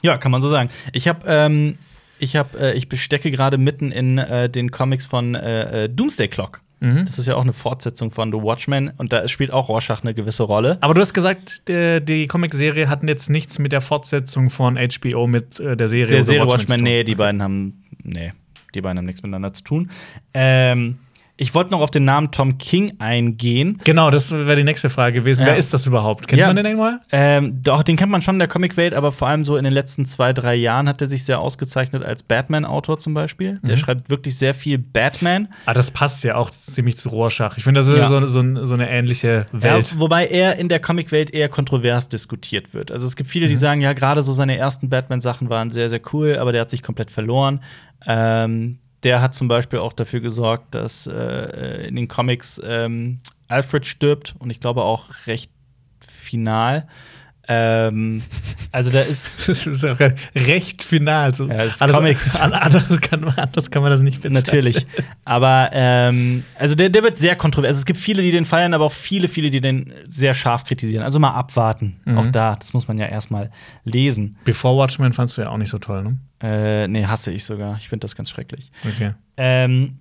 Ja, 0.00 0.16
kann 0.16 0.32
man 0.32 0.40
so 0.40 0.48
sagen. 0.48 0.70
Ich 0.92 1.06
habe 1.06 1.20
ähm, 1.26 1.76
ich 2.18 2.36
habe 2.36 2.58
äh, 2.58 2.74
ich 2.74 2.88
stecke 3.02 3.30
gerade 3.30 3.58
mitten 3.58 3.92
in 3.92 4.18
äh, 4.18 4.48
den 4.48 4.70
Comics 4.70 5.06
von 5.06 5.34
äh, 5.34 5.84
äh, 5.84 5.88
Doomsday 5.88 6.28
Clock. 6.28 6.62
Mhm. 6.80 7.04
Das 7.06 7.18
ist 7.18 7.26
ja 7.26 7.34
auch 7.34 7.42
eine 7.42 7.52
Fortsetzung 7.52 8.10
von 8.10 8.30
The 8.32 8.38
Watchmen 8.38 8.92
und 8.96 9.12
da 9.12 9.26
spielt 9.28 9.52
auch 9.52 9.68
Rorschach 9.68 10.02
eine 10.02 10.14
gewisse 10.14 10.44
Rolle. 10.44 10.78
Aber 10.80 10.94
du 10.94 11.00
hast 11.00 11.12
gesagt, 11.14 11.68
der, 11.68 12.00
die 12.00 12.26
Comicserie 12.26 12.88
hat 12.88 13.02
jetzt 13.02 13.30
nichts 13.30 13.58
mit 13.58 13.72
der 13.72 13.80
Fortsetzung 13.80 14.50
von 14.50 14.76
HBO 14.78 15.26
mit 15.26 15.58
äh, 15.60 15.76
der 15.76 15.88
Serie 15.88 16.06
Der 16.12 16.22
The 16.22 16.26
Serie 16.26 16.42
Watchmen 16.42 16.58
Watchmen, 16.60 16.68
zu 16.68 16.76
tun. 16.76 16.84
nee, 16.84 17.04
die 17.04 17.14
beiden 17.14 17.42
haben 17.42 17.84
nee, 18.04 18.32
die 18.74 18.80
beiden 18.80 18.98
haben 18.98 19.06
nichts 19.06 19.22
miteinander 19.22 19.52
zu 19.52 19.64
tun. 19.64 19.90
Ähm, 20.34 20.98
ich 21.40 21.54
wollte 21.54 21.70
noch 21.70 21.80
auf 21.80 21.90
den 21.92 22.04
Namen 22.04 22.32
Tom 22.32 22.58
King 22.58 22.94
eingehen. 22.98 23.78
Genau, 23.84 24.10
das 24.10 24.32
wäre 24.32 24.56
die 24.56 24.64
nächste 24.64 24.90
Frage 24.90 25.20
gewesen. 25.20 25.42
Ja. 25.42 25.46
Wer 25.48 25.56
ist 25.56 25.72
das 25.72 25.86
überhaupt? 25.86 26.26
Kennt 26.26 26.40
Ja. 26.40 26.48
man 26.48 26.56
den 26.56 26.66
irgendwann? 26.66 27.00
Ähm, 27.12 27.62
doch, 27.62 27.84
den 27.84 27.96
kennt 27.96 28.10
man 28.10 28.22
schon 28.22 28.34
in 28.34 28.38
der 28.40 28.48
Comicwelt, 28.48 28.92
aber 28.92 29.12
vor 29.12 29.28
allem 29.28 29.44
so 29.44 29.56
in 29.56 29.62
den 29.62 29.72
letzten 29.72 30.04
zwei, 30.04 30.32
drei 30.32 30.56
Jahren 30.56 30.88
hat 30.88 31.00
er 31.00 31.06
sich 31.06 31.24
sehr 31.24 31.38
ausgezeichnet 31.38 32.02
als 32.02 32.24
Batman-Autor 32.24 32.98
zum 32.98 33.14
Beispiel. 33.14 33.60
Der 33.62 33.76
Mhm. 33.76 33.80
schreibt 33.80 34.10
wirklich 34.10 34.36
sehr 34.36 34.52
viel 34.52 34.78
Batman. 34.78 35.46
Ah, 35.64 35.74
das 35.74 35.92
passt 35.92 36.24
ja 36.24 36.34
auch 36.34 36.50
ziemlich 36.50 36.96
zu 36.96 37.08
Rorschach. 37.08 37.56
Ich 37.56 37.62
finde, 37.62 37.80
das 37.80 37.86
ist 37.88 37.96
Ja. 37.96 38.08
so, 38.08 38.26
so, 38.26 38.66
so 38.66 38.74
eine 38.74 38.90
ähnliche 38.90 39.46
Welt. 39.52 39.94
Wobei 39.96 40.26
er 40.26 40.56
in 40.56 40.68
der 40.68 40.80
Comicwelt 40.80 41.30
eher 41.32 41.48
kontrovers 41.48 42.08
diskutiert 42.08 42.74
wird. 42.74 42.90
Also 42.90 43.06
es 43.06 43.14
gibt 43.14 43.30
viele, 43.30 43.46
die 43.46 43.54
Mhm. 43.54 43.58
sagen, 43.58 43.80
ja, 43.80 43.92
gerade 43.92 44.24
so 44.24 44.32
seine 44.32 44.56
ersten 44.56 44.88
Batman-Sachen 44.88 45.48
waren 45.48 45.70
sehr, 45.70 45.88
sehr 45.88 46.00
cool, 46.12 46.36
aber 46.36 46.50
der 46.50 46.62
hat 46.62 46.70
sich 46.70 46.82
komplett 46.82 47.10
verloren. 47.12 47.60
Ähm, 48.06 48.78
der 49.02 49.22
hat 49.22 49.34
zum 49.34 49.48
Beispiel 49.48 49.78
auch 49.78 49.92
dafür 49.92 50.20
gesorgt, 50.20 50.74
dass 50.74 51.06
äh, 51.06 51.86
in 51.86 51.96
den 51.96 52.08
Comics 52.08 52.60
ähm, 52.64 53.20
Alfred 53.48 53.86
stirbt 53.86 54.34
und 54.38 54.50
ich 54.50 54.60
glaube 54.60 54.82
auch 54.82 55.26
recht 55.26 55.50
final. 56.00 56.86
Ähm, 57.50 58.22
also 58.72 58.90
da 58.90 59.00
ist 59.00 59.48
Das 59.48 59.66
ist 59.66 59.84
auch 59.84 59.98
recht 60.34 60.84
final. 60.84 61.34
So. 61.34 61.46
Ja, 61.48 61.64
das 61.64 61.78
Comics. 61.78 62.36
an- 62.40 62.52
Anders 62.52 63.00
kann, 63.00 63.22
man, 63.22 63.34
anders 63.38 63.70
kann 63.70 63.82
man 63.82 63.90
das 63.90 64.02
nicht 64.02 64.20
bezeichnen. 64.20 64.34
Natürlich. 64.44 64.86
Aber 65.24 65.70
ähm, 65.72 66.44
also 66.58 66.74
der, 66.76 66.90
der 66.90 67.02
wird 67.02 67.16
sehr 67.16 67.36
kontrovers. 67.36 67.68
Also 67.68 67.78
es 67.78 67.86
gibt 67.86 67.98
viele, 67.98 68.22
die 68.22 68.30
den 68.30 68.44
feiern, 68.44 68.74
aber 68.74 68.84
auch 68.84 68.92
viele, 68.92 69.28
viele, 69.28 69.48
die 69.50 69.60
den 69.62 69.92
sehr 70.06 70.34
scharf 70.34 70.64
kritisieren. 70.64 71.02
Also 71.02 71.18
mal 71.18 71.30
abwarten. 71.32 72.00
Mhm. 72.04 72.18
Auch 72.18 72.26
da, 72.26 72.56
das 72.56 72.74
muss 72.74 72.86
man 72.86 72.98
ja 72.98 73.06
erstmal 73.06 73.50
lesen. 73.84 74.36
Before 74.44 74.76
Watchmen 74.76 75.12
fandst 75.14 75.38
du 75.38 75.42
ja 75.42 75.48
auch 75.48 75.56
nicht 75.56 75.70
so 75.70 75.78
toll, 75.78 76.02
ne? 76.04 76.18
Äh, 76.40 76.86
nee, 76.86 77.04
hasse 77.06 77.32
ich 77.32 77.44
sogar. 77.44 77.76
Ich 77.78 77.88
finde 77.88 78.04
das 78.04 78.14
ganz 78.14 78.30
schrecklich. 78.30 78.70
Okay. 78.86 79.14
Ähm, 79.36 79.98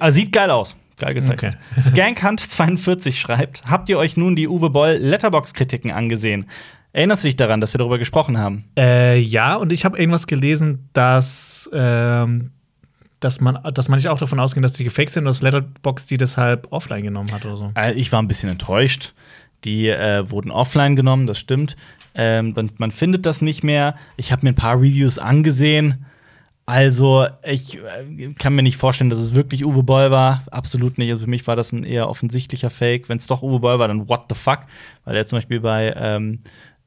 ah, 0.00 0.10
sieht 0.10 0.32
geil 0.32 0.50
aus. 0.50 0.76
Geil 0.98 1.14
gezeichnet. 1.14 1.56
Skankhunt42 1.78 3.12
schreibt: 3.12 3.62
Habt 3.66 3.88
ihr 3.88 3.98
euch 3.98 4.16
nun 4.16 4.36
die 4.36 4.48
Uwe 4.48 4.70
Boll 4.70 4.94
Letterbox-Kritiken 4.94 5.90
angesehen? 5.90 6.46
Erinnerst 6.92 7.24
du 7.24 7.28
dich 7.28 7.36
daran, 7.36 7.60
dass 7.60 7.72
wir 7.72 7.78
darüber 7.78 7.98
gesprochen 7.98 8.36
haben? 8.38 8.64
Äh, 8.78 9.18
ja, 9.18 9.56
und 9.56 9.72
ich 9.72 9.84
habe 9.84 9.98
irgendwas 9.98 10.26
gelesen, 10.26 10.90
dass, 10.92 11.70
ähm, 11.72 12.50
dass, 13.20 13.40
man, 13.40 13.58
dass 13.72 13.88
man 13.88 13.96
nicht 13.96 14.08
auch 14.08 14.18
davon 14.18 14.38
ausgeht, 14.38 14.62
dass 14.62 14.74
die 14.74 14.84
gefaked 14.84 15.12
sind 15.12 15.22
und 15.22 15.28
dass 15.28 15.40
Letterboxd 15.40 16.10
die 16.10 16.18
deshalb 16.18 16.70
offline 16.70 17.02
genommen 17.02 17.32
hat 17.32 17.46
oder 17.46 17.56
so. 17.56 17.72
Äh, 17.76 17.94
Ich 17.94 18.12
war 18.12 18.20
ein 18.20 18.28
bisschen 18.28 18.50
enttäuscht. 18.50 19.14
Die 19.64 19.88
äh, 19.88 20.28
wurden 20.30 20.50
offline 20.50 20.96
genommen, 20.96 21.26
das 21.26 21.38
stimmt. 21.38 21.76
Ähm, 22.14 22.52
man, 22.54 22.70
man 22.76 22.90
findet 22.90 23.24
das 23.24 23.40
nicht 23.40 23.64
mehr. 23.64 23.94
Ich 24.18 24.30
habe 24.32 24.44
mir 24.44 24.50
ein 24.50 24.56
paar 24.56 24.76
Reviews 24.76 25.18
angesehen. 25.18 26.04
Also, 26.64 27.26
ich 27.44 27.76
äh, 27.78 28.32
kann 28.38 28.54
mir 28.54 28.62
nicht 28.62 28.76
vorstellen, 28.76 29.10
dass 29.10 29.18
es 29.18 29.34
wirklich 29.34 29.64
Uwe 29.64 29.82
Boll 29.82 30.10
war. 30.10 30.44
Absolut 30.50 30.96
nicht. 30.96 31.10
Also, 31.10 31.24
für 31.24 31.30
mich 31.30 31.46
war 31.46 31.56
das 31.56 31.72
ein 31.72 31.84
eher 31.84 32.08
offensichtlicher 32.08 32.70
Fake. 32.70 33.08
Wenn 33.08 33.18
es 33.18 33.26
doch 33.26 33.42
Uwe 33.42 33.58
Boll 33.58 33.78
war, 33.78 33.88
dann 33.88 34.08
what 34.08 34.24
the 34.28 34.34
fuck? 34.36 34.60
Weil 35.04 35.16
er 35.16 35.26
zum 35.26 35.38
Beispiel 35.38 35.60
bei 35.60 35.92
ähm, 35.96 36.38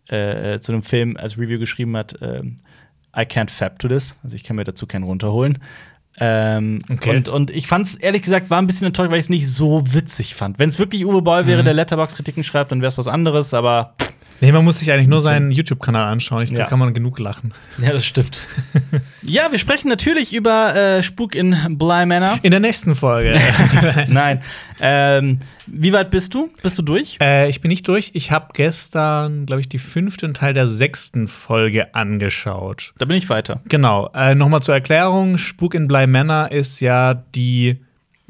äh, 0.08 0.60
zu 0.60 0.72
einem 0.72 0.84
Film 0.84 1.18
als 1.18 1.38
Review 1.38 1.60
geschrieben 1.60 1.98
hat: 1.98 2.16
ähm, 2.22 2.58
I 3.16 3.22
can't 3.22 3.50
fab 3.50 3.80
to 3.80 3.88
this. 3.90 4.18
Also, 4.24 4.36
ich 4.36 4.44
kann 4.44 4.56
mir 4.56 4.64
dazu 4.64 4.88
keinen 4.88 5.04
runterholen. 5.04 5.60
Ähm, 6.18 6.82
Okay. 6.90 7.10
und, 7.18 7.28
und 7.28 7.52
ich 7.52 7.68
fand 7.68 7.88
es 7.88 7.96
ehrlich 7.96 8.22
gesagt, 8.22 8.50
war 8.50 8.62
ein 8.62 8.68
bisschen 8.68 8.88
enttäuscht, 8.88 9.12
weil 9.12 9.18
ich 9.20 9.26
es 9.26 9.30
nicht 9.30 9.50
so 9.50 9.94
witzig 9.94 10.34
fand. 10.36 10.58
Wenn 10.60 10.70
es 10.70 10.80
wirklich 10.80 11.06
Uwe 11.06 11.22
Boll 11.22 11.46
wäre, 11.48 11.62
der 11.64 11.74
Letterbox-Kritiken 11.74 12.46
schreibt, 12.46 12.72
dann 12.72 12.80
wäre 12.80 12.88
es 12.88 12.98
was 12.98 13.08
anderes, 13.08 13.54
aber 13.54 13.96
Nee, 14.42 14.52
man 14.52 14.64
muss 14.66 14.80
sich 14.80 14.92
eigentlich 14.92 15.08
nur 15.08 15.22
seinen 15.22 15.50
YouTube-Kanal 15.52 16.12
anschauen. 16.12 16.44
Ich, 16.44 16.52
Da 16.52 16.64
Ja. 16.64 16.66
kann 16.70 16.78
man 16.80 16.94
genug 16.94 17.20
lachen. 17.20 17.54
ja, 17.78 17.92
das 17.92 18.06
stimmt. 18.06 18.48
ja, 19.22 19.44
wir 19.52 19.60
sprechen 19.60 19.88
natürlich 19.88 20.34
über 20.34 20.76
äh, 20.76 21.04
Spuk 21.04 21.36
in 21.36 21.56
Bly 21.78 22.06
Manor. 22.06 22.38
In 22.42 22.52
der 22.52 22.60
nächsten 22.60 22.96
Folge. 22.96 23.40
Nein. 24.08 24.42
Ähm, 24.82 25.40
wie 25.68 25.94
weit 25.94 26.12
bist 26.12 26.34
du? 26.34 26.50
Bist 26.62 26.78
du 26.78 26.82
durch? 26.84 27.18
äh, 27.22 27.50
ich 27.50 27.62
bin 27.62 27.70
nicht 27.70 27.88
durch. 27.88 28.12
Ich 28.14 28.32
habe 28.32 28.48
gestern, 28.54 29.46
glaube 29.46 29.62
ich, 29.62 29.70
die 29.70 29.80
fünften 29.80 30.34
Teil 30.34 30.54
der 30.54 30.68
sechsten 30.68 31.28
Folge 31.30 31.96
angeschaut. 31.96 32.94
Da 32.98 33.06
bin 33.06 33.16
ich 33.18 33.30
weiter. 33.30 33.62
Genau. 33.70 34.10
Äh, 34.14 34.36
Nochmal 34.36 34.62
zur 34.62 34.76
Erklärung: 34.76 35.38
Spuk 35.38 35.74
in 35.76 35.88
Bly 35.88 36.08
Manor 36.08 36.52
ist 36.52 36.82
ja 36.82 37.14
die 37.14 37.78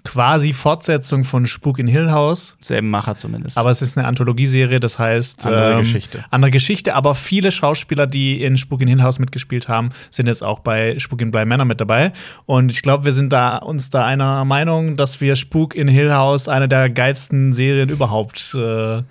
quasi 0.06 0.54
Fortsetzung 0.54 1.24
von 1.24 1.46
Spuk 1.46 1.80
in 1.80 1.88
Hill 1.88 2.12
House. 2.12 2.56
Selben 2.62 2.90
Macher 2.90 3.18
zumindest. 3.18 3.58
Aber 3.58 3.70
es 3.70 3.82
ist 3.82 3.98
eine 3.98 4.08
Anthologieserie, 4.08 4.80
das 4.80 4.98
heißt 5.00 5.46
ähm, 5.46 5.54
Andere 5.54 5.78
Geschichte. 5.80 6.26
Andere 6.32 6.52
Geschichte, 6.52 6.96
aber 6.96 7.16
viele 7.16 7.52
Schauspieler, 7.52 8.08
die 8.08 8.42
in 8.42 8.58
Spuk 8.58 8.82
in 8.82 8.88
Hill 8.88 9.02
House 9.02 9.20
mitgespielt 9.20 9.68
haben, 9.68 9.90
sind 10.10 10.28
jetzt 10.28 10.44
auch 10.44 10.60
bei 10.60 10.98
Spuk 11.00 11.22
in 11.22 11.32
Bly 11.32 11.46
Manor 11.46 11.66
mit 11.66 11.82
dabei. 11.82 12.14
Und 12.46 12.72
ich 12.72 12.82
glaube, 12.82 13.06
wir 13.06 13.14
sind 13.14 13.34
da 13.34 13.58
uns 13.58 13.90
da 13.90 14.06
einer 14.06 14.46
Meinung, 14.46 14.96
dass 14.96 15.20
wir 15.20 15.36
Spuk 15.36 15.76
in 15.76 15.88
Hill 15.88 16.14
House 16.14 16.48
eine 16.48 16.70
der 16.70 16.90
geilsten 16.90 17.52
Serien 17.54 17.90
überhaupt 17.90 18.56
äh, 18.56 19.02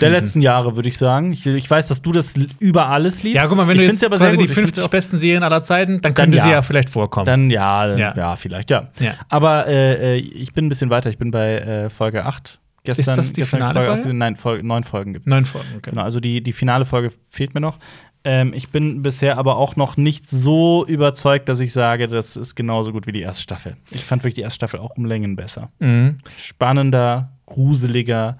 der 0.00 0.08
finden. 0.08 0.12
letzten 0.14 0.40
Jahre, 0.42 0.76
würde 0.76 0.88
ich 0.88 0.96
sagen. 0.98 1.32
Ich, 1.32 1.46
ich 1.46 1.70
weiß, 1.70 1.88
dass 1.88 2.02
du 2.02 2.12
das 2.12 2.34
über 2.58 2.88
alles 2.88 3.22
liebst. 3.22 3.36
Ja, 3.36 3.46
guck 3.46 3.56
mal, 3.56 3.66
wenn 3.68 3.76
ich 3.76 3.82
du 3.82 3.88
jetzt 3.88 4.04
aber 4.04 4.16
quasi 4.16 4.36
die 4.36 4.44
gut. 4.44 4.50
Ich 4.50 4.54
find's 4.54 4.70
50 4.72 4.84
auch- 4.84 4.88
besten 4.88 5.16
Serien 5.18 5.42
aller 5.42 5.62
Zeiten, 5.62 6.00
dann 6.00 6.14
könnte 6.14 6.36
ja. 6.38 6.44
sie 6.44 6.50
ja 6.50 6.62
vielleicht 6.62 6.90
vorkommen. 6.90 7.26
Dann 7.26 7.50
ja, 7.50 7.86
dann, 7.86 7.98
Ja. 7.98 8.14
ja. 8.16 8.36
vielleicht, 8.36 8.70
ja. 8.70 8.88
Ja. 9.00 9.14
Aber 9.28 9.66
äh, 9.66 10.16
äh, 10.16 10.18
ich 10.18 10.52
bin 10.52 10.66
ein 10.66 10.68
bisschen 10.68 10.90
weiter. 10.90 11.10
Ich 11.10 11.18
bin 11.18 11.30
bei 11.30 11.58
äh, 11.58 11.90
Folge 11.90 12.24
8. 12.24 12.58
Gestern, 12.82 13.12
Ist 13.12 13.16
das 13.18 13.32
die 13.34 13.44
finale 13.44 13.82
Folge? 13.82 14.02
aufge- 14.02 14.12
Nein, 14.14 14.36
Folge, 14.36 14.66
neun 14.66 14.84
Folgen 14.84 15.12
gibt 15.12 15.26
es. 15.26 15.32
Neun 15.32 15.44
Folgen, 15.44 15.68
okay. 15.76 15.90
Genau, 15.90 16.02
also 16.02 16.18
die, 16.18 16.42
die 16.42 16.52
finale 16.52 16.86
Folge 16.86 17.10
fehlt 17.28 17.52
mir 17.52 17.60
noch. 17.60 17.78
Ähm, 18.24 18.52
ich 18.54 18.68
bin 18.70 19.02
bisher 19.02 19.38
aber 19.38 19.56
auch 19.56 19.76
noch 19.76 19.96
nicht 19.98 20.28
so 20.28 20.84
überzeugt, 20.86 21.48
dass 21.48 21.60
ich 21.60 21.72
sage, 21.72 22.06
das 22.06 22.36
ist 22.36 22.54
genauso 22.54 22.92
gut 22.92 23.06
wie 23.06 23.12
die 23.12 23.20
erste 23.20 23.42
Staffel. 23.42 23.76
Ich 23.90 24.04
fand 24.04 24.22
wirklich 24.22 24.34
die 24.34 24.40
erste 24.42 24.56
Staffel 24.56 24.80
auch 24.80 24.96
um 24.96 25.04
Längen 25.06 25.36
besser. 25.36 25.68
Mhm. 25.78 26.18
Spannender, 26.36 27.30
gruseliger, 27.46 28.36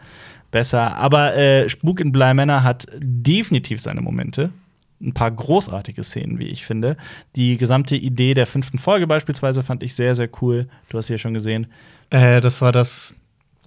besser. 0.51 0.97
Aber 0.97 1.37
äh, 1.37 1.69
Spuk 1.69 2.01
in 2.01 2.13
Bly 2.13 2.35
Manor 2.35 2.63
hat 2.63 2.87
definitiv 2.99 3.81
seine 3.81 4.01
Momente. 4.01 4.51
Ein 5.01 5.15
paar 5.15 5.31
großartige 5.31 6.05
Szenen, 6.05 6.39
wie 6.39 6.49
ich 6.49 6.67
finde. 6.67 6.97
Die 7.35 7.57
gesamte 7.57 7.97
Idee 7.97 8.35
der 8.35 8.47
fünften 8.47 8.79
Folge 8.79 9.07
beispielsweise 9.07 9.63
fand 9.63 9.83
ich 9.83 9.95
sehr, 9.95 10.15
sehr 10.15 10.29
cool. 10.43 10.69
Du 10.91 10.99
hast 10.99 11.07
sie 11.07 11.15
ja 11.15 11.19
schon 11.19 11.35
gesehen. 11.35 11.69
Äh, 12.11 12.41
das 12.41 12.61
war 12.61 12.73
das. 12.73 13.15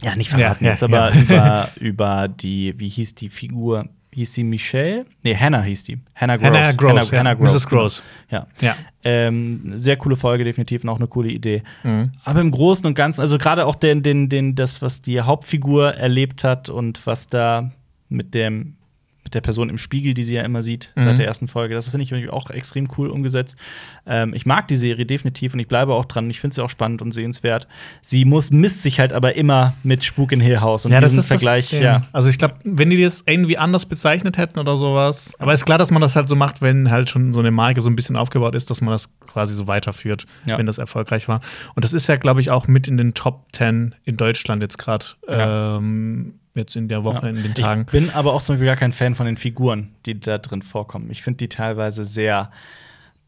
Ja, 0.01 0.15
nicht 0.15 0.29
verraten 0.29 0.63
Ja, 0.63 0.69
ja, 0.69 0.73
jetzt, 0.73 0.84
aber 0.84 1.13
ja. 1.13 1.21
über, 1.21 1.69
über 1.79 2.27
die, 2.27 2.73
wie 2.77 2.89
hieß 2.89 3.15
die 3.15 3.29
Figur? 3.29 3.89
Hieß 4.14 4.34
sie 4.34 4.43
Michelle? 4.43 5.05
Nee, 5.24 5.36
Hannah 5.36 5.64
hieß 5.64 5.86
die. 5.86 5.99
Hannah 6.16 6.38
Gross. 6.38 6.47
Hannah 6.47 6.72
Gross, 6.74 7.11
ja. 7.11 7.19
Hannah 7.19 7.35
Mrs. 7.35 7.68
Gross. 7.68 8.03
Ja. 8.30 8.48
Ja. 8.61 8.76
Ähm, 9.03 9.73
sehr 9.76 9.98
coole 9.98 10.15
Folge, 10.15 10.44
definitiv 10.44 10.84
und 10.84 10.90
auch 10.90 10.98
eine 10.98 11.07
coole 11.07 11.30
Idee. 11.30 11.64
Mhm. 11.84 12.11
Aber 12.23 12.41
im 12.41 12.52
Großen 12.52 12.85
und 12.85 12.94
Ganzen, 12.94 13.22
also 13.22 13.38
gerade 13.38 13.65
auch 13.65 13.76
den, 13.76 14.03
den, 14.03 14.30
den, 14.30 14.56
das, 14.56 14.81
was 14.81 15.02
die 15.02 15.22
Hauptfigur 15.22 15.95
erlebt 15.95 16.44
hat 16.44 16.69
und 16.69 17.06
was 17.07 17.27
da 17.27 17.72
mit 18.10 18.35
dem 18.35 18.76
mit 19.23 19.33
der 19.33 19.41
Person 19.41 19.69
im 19.69 19.77
Spiegel, 19.77 20.13
die 20.13 20.23
sie 20.23 20.35
ja 20.35 20.41
immer 20.43 20.61
sieht 20.61 20.91
Mhm. 20.95 21.03
seit 21.03 21.17
der 21.17 21.25
ersten 21.27 21.47
Folge. 21.47 21.75
Das 21.75 21.89
finde 21.89 22.03
ich 22.03 22.29
auch 22.29 22.49
extrem 22.49 22.87
cool 22.97 23.09
umgesetzt. 23.09 23.57
Ähm, 24.05 24.33
ich 24.33 24.45
mag 24.45 24.67
die 24.67 24.75
Serie 24.75 25.05
definitiv 25.05 25.53
und 25.53 25.59
ich 25.59 25.67
bleibe 25.67 25.93
auch 25.93 26.05
dran. 26.05 26.29
Ich 26.29 26.39
finde 26.39 26.55
sie 26.55 26.63
auch 26.63 26.69
spannend 26.69 27.01
und 27.01 27.11
sehenswert. 27.13 27.67
Sie 28.01 28.25
muss 28.25 28.51
misst 28.51 28.83
sich 28.83 28.99
halt 28.99 29.13
aber 29.13 29.35
immer 29.35 29.73
mit 29.83 30.03
Spuk 30.03 30.31
in 30.31 30.39
Hill 30.41 30.59
House 30.61 30.85
und 30.85 30.91
diesen 30.91 31.15
das 31.17 31.27
Vergleich, 31.27 31.69
Ding. 31.69 31.81
ja. 31.83 32.07
Also 32.11 32.29
ich 32.29 32.37
glaube, 32.37 32.55
wenn 32.63 32.89
die 32.89 33.01
das 33.01 33.23
irgendwie 33.25 33.57
anders 33.57 33.85
bezeichnet 33.85 34.37
hätten 34.37 34.59
oder 34.59 34.75
sowas, 34.77 35.33
aber 35.39 35.53
ist 35.53 35.65
klar, 35.65 35.77
dass 35.77 35.91
man 35.91 36.01
das 36.01 36.15
halt 36.15 36.27
so 36.27 36.35
macht, 36.35 36.61
wenn 36.61 36.91
halt 36.91 37.09
schon 37.09 37.33
so 37.33 37.39
eine 37.39 37.51
Marke 37.51 37.81
so 37.81 37.89
ein 37.89 37.95
bisschen 37.95 38.15
aufgebaut 38.17 38.55
ist, 38.55 38.69
dass 38.69 38.81
man 38.81 38.91
das 38.91 39.09
quasi 39.27 39.53
so 39.55 39.67
weiterführt, 39.67 40.25
Ja. 40.45 40.57
wenn 40.57 40.65
das 40.65 40.77
erfolgreich 40.77 41.27
war. 41.27 41.39
Und 41.75 41.83
das 41.85 41.93
ist 41.93 42.07
ja, 42.07 42.15
glaube 42.17 42.41
ich, 42.41 42.49
auch 42.51 42.67
mit 42.67 42.87
in 42.87 42.97
den 42.97 43.13
Top 43.13 43.45
10 43.53 43.95
in 44.03 44.17
Deutschland 44.17 44.61
jetzt 44.61 44.77
gerade 44.77 45.05
Ja. 45.29 45.77
ähm, 45.77 46.33
jetzt 46.55 46.75
in 46.75 46.88
der 46.88 47.03
Woche, 47.03 47.23
Ja. 47.27 47.30
in 47.30 47.43
den 47.43 47.53
Tagen. 47.55 47.81
Ich 47.81 47.91
bin 47.91 48.09
aber 48.11 48.34
auch 48.34 48.41
zum 48.41 48.53
Beispiel 48.55 48.67
gar 48.67 48.75
kein 48.75 48.93
Fan 48.93 49.15
von 49.15 49.25
den 49.25 49.38
Figuren, 49.38 49.89
die 50.05 50.19
da 50.19 50.38
drin 50.38 50.61
vorkommen. 50.61 51.09
Ich 51.09 51.23
finde 51.23 51.38
die 51.38 51.49
teilweise 51.49 52.05
sehr 52.05 52.51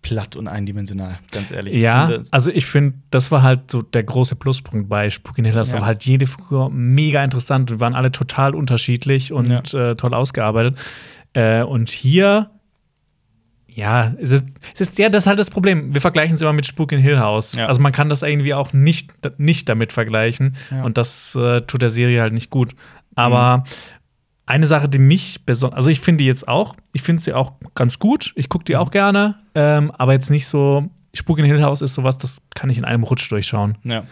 platt 0.02 0.36
und 0.36 0.48
eindimensional, 0.48 1.18
ganz 1.32 1.50
ehrlich. 1.50 1.74
Ich 1.74 1.82
Ja, 1.82 2.08
also 2.30 2.52
ich 2.52 2.68
finde, 2.68 3.00
das 3.10 3.32
war 3.32 3.42
halt 3.42 3.72
so 3.72 3.82
der 3.82 4.04
große 4.04 4.36
Pluspunkt 4.36 4.88
bei 4.88 5.10
Spooky 5.10 5.40
in 5.42 5.46
Hill 5.46 5.56
House. 5.56 5.70
Da 5.70 5.78
Ja. 5.78 5.82
war 5.82 5.88
halt 5.88 6.06
jede 6.06 6.28
Figur 6.28 6.70
mega 6.70 7.24
interessant 7.24 7.72
und 7.72 7.80
waren 7.80 7.96
alle 7.96 8.12
total 8.12 8.54
unterschiedlich 8.54 9.34
und 9.34 9.74
äh, 9.74 9.96
toll 9.96 10.14
ausgearbeitet. 10.14 10.78
Äh, 11.34 11.64
und 11.64 11.90
hier, 11.90 12.52
ja, 13.68 14.14
es 14.22 14.32
ist, 14.32 14.46
es 14.76 14.82
ist 14.90 15.00
ja, 15.00 15.10
das 15.10 15.24
ist 15.24 15.28
halt 15.28 15.40
das 15.40 15.50
Problem. 15.50 15.94
Wir 15.94 16.00
vergleichen 16.02 16.36
es 16.36 16.42
immer 16.42 16.54
mit 16.54 16.66
Spuk 16.66 16.92
in 16.92 17.00
Hill 17.00 17.20
House. 17.20 17.56
Ja. 17.56 17.66
Also 17.66 17.82
man 17.82 17.92
kann 17.92 18.08
das 18.08 18.22
irgendwie 18.22 18.54
auch 18.54 18.72
nicht, 18.74 19.12
nicht 19.40 19.68
damit 19.68 19.92
vergleichen. 19.92 20.56
Ja. 20.72 20.84
Und 20.84 20.98
das 21.00 21.36
äh, 21.36 21.62
tut 21.62 21.82
der 21.82 21.90
Serie 21.90 22.22
halt 22.22 22.32
nicht 22.34 22.52
gut. 22.52 22.76
Aber 23.16 23.64
eine 24.46 24.68
Sache, 24.68 24.88
die 24.90 25.00
mich 25.00 25.46
besonders, 25.46 25.78
also 25.78 25.90
ich 25.90 26.00
finde 26.00 26.24
die 26.24 26.28
jetzt 26.28 26.48
auch, 26.48 26.76
ich 26.94 27.02
finde 27.02 27.22
sie 27.22 27.34
auch 27.34 27.54
ganz 27.74 27.98
gut, 28.00 28.32
ich 28.36 28.48
gucke 28.50 28.66
die 28.66 28.76
auch 28.78 28.92
gerne, 28.92 29.36
ähm, 29.56 29.92
aber 29.92 30.14
jetzt 30.14 30.30
nicht 30.30 30.48
so, 30.48 30.90
Spuk 31.16 31.40
in 31.40 31.46
Hill 31.46 31.64
House 31.64 31.82
ist 31.82 31.94
sowas, 31.96 32.18
das 32.18 32.42
kann 32.54 32.70
ich 32.70 32.78
in 32.78 32.86
einem 32.86 33.04
Rutsch 33.04 33.30
durchschauen. 33.32 33.78
ja. 33.84 34.04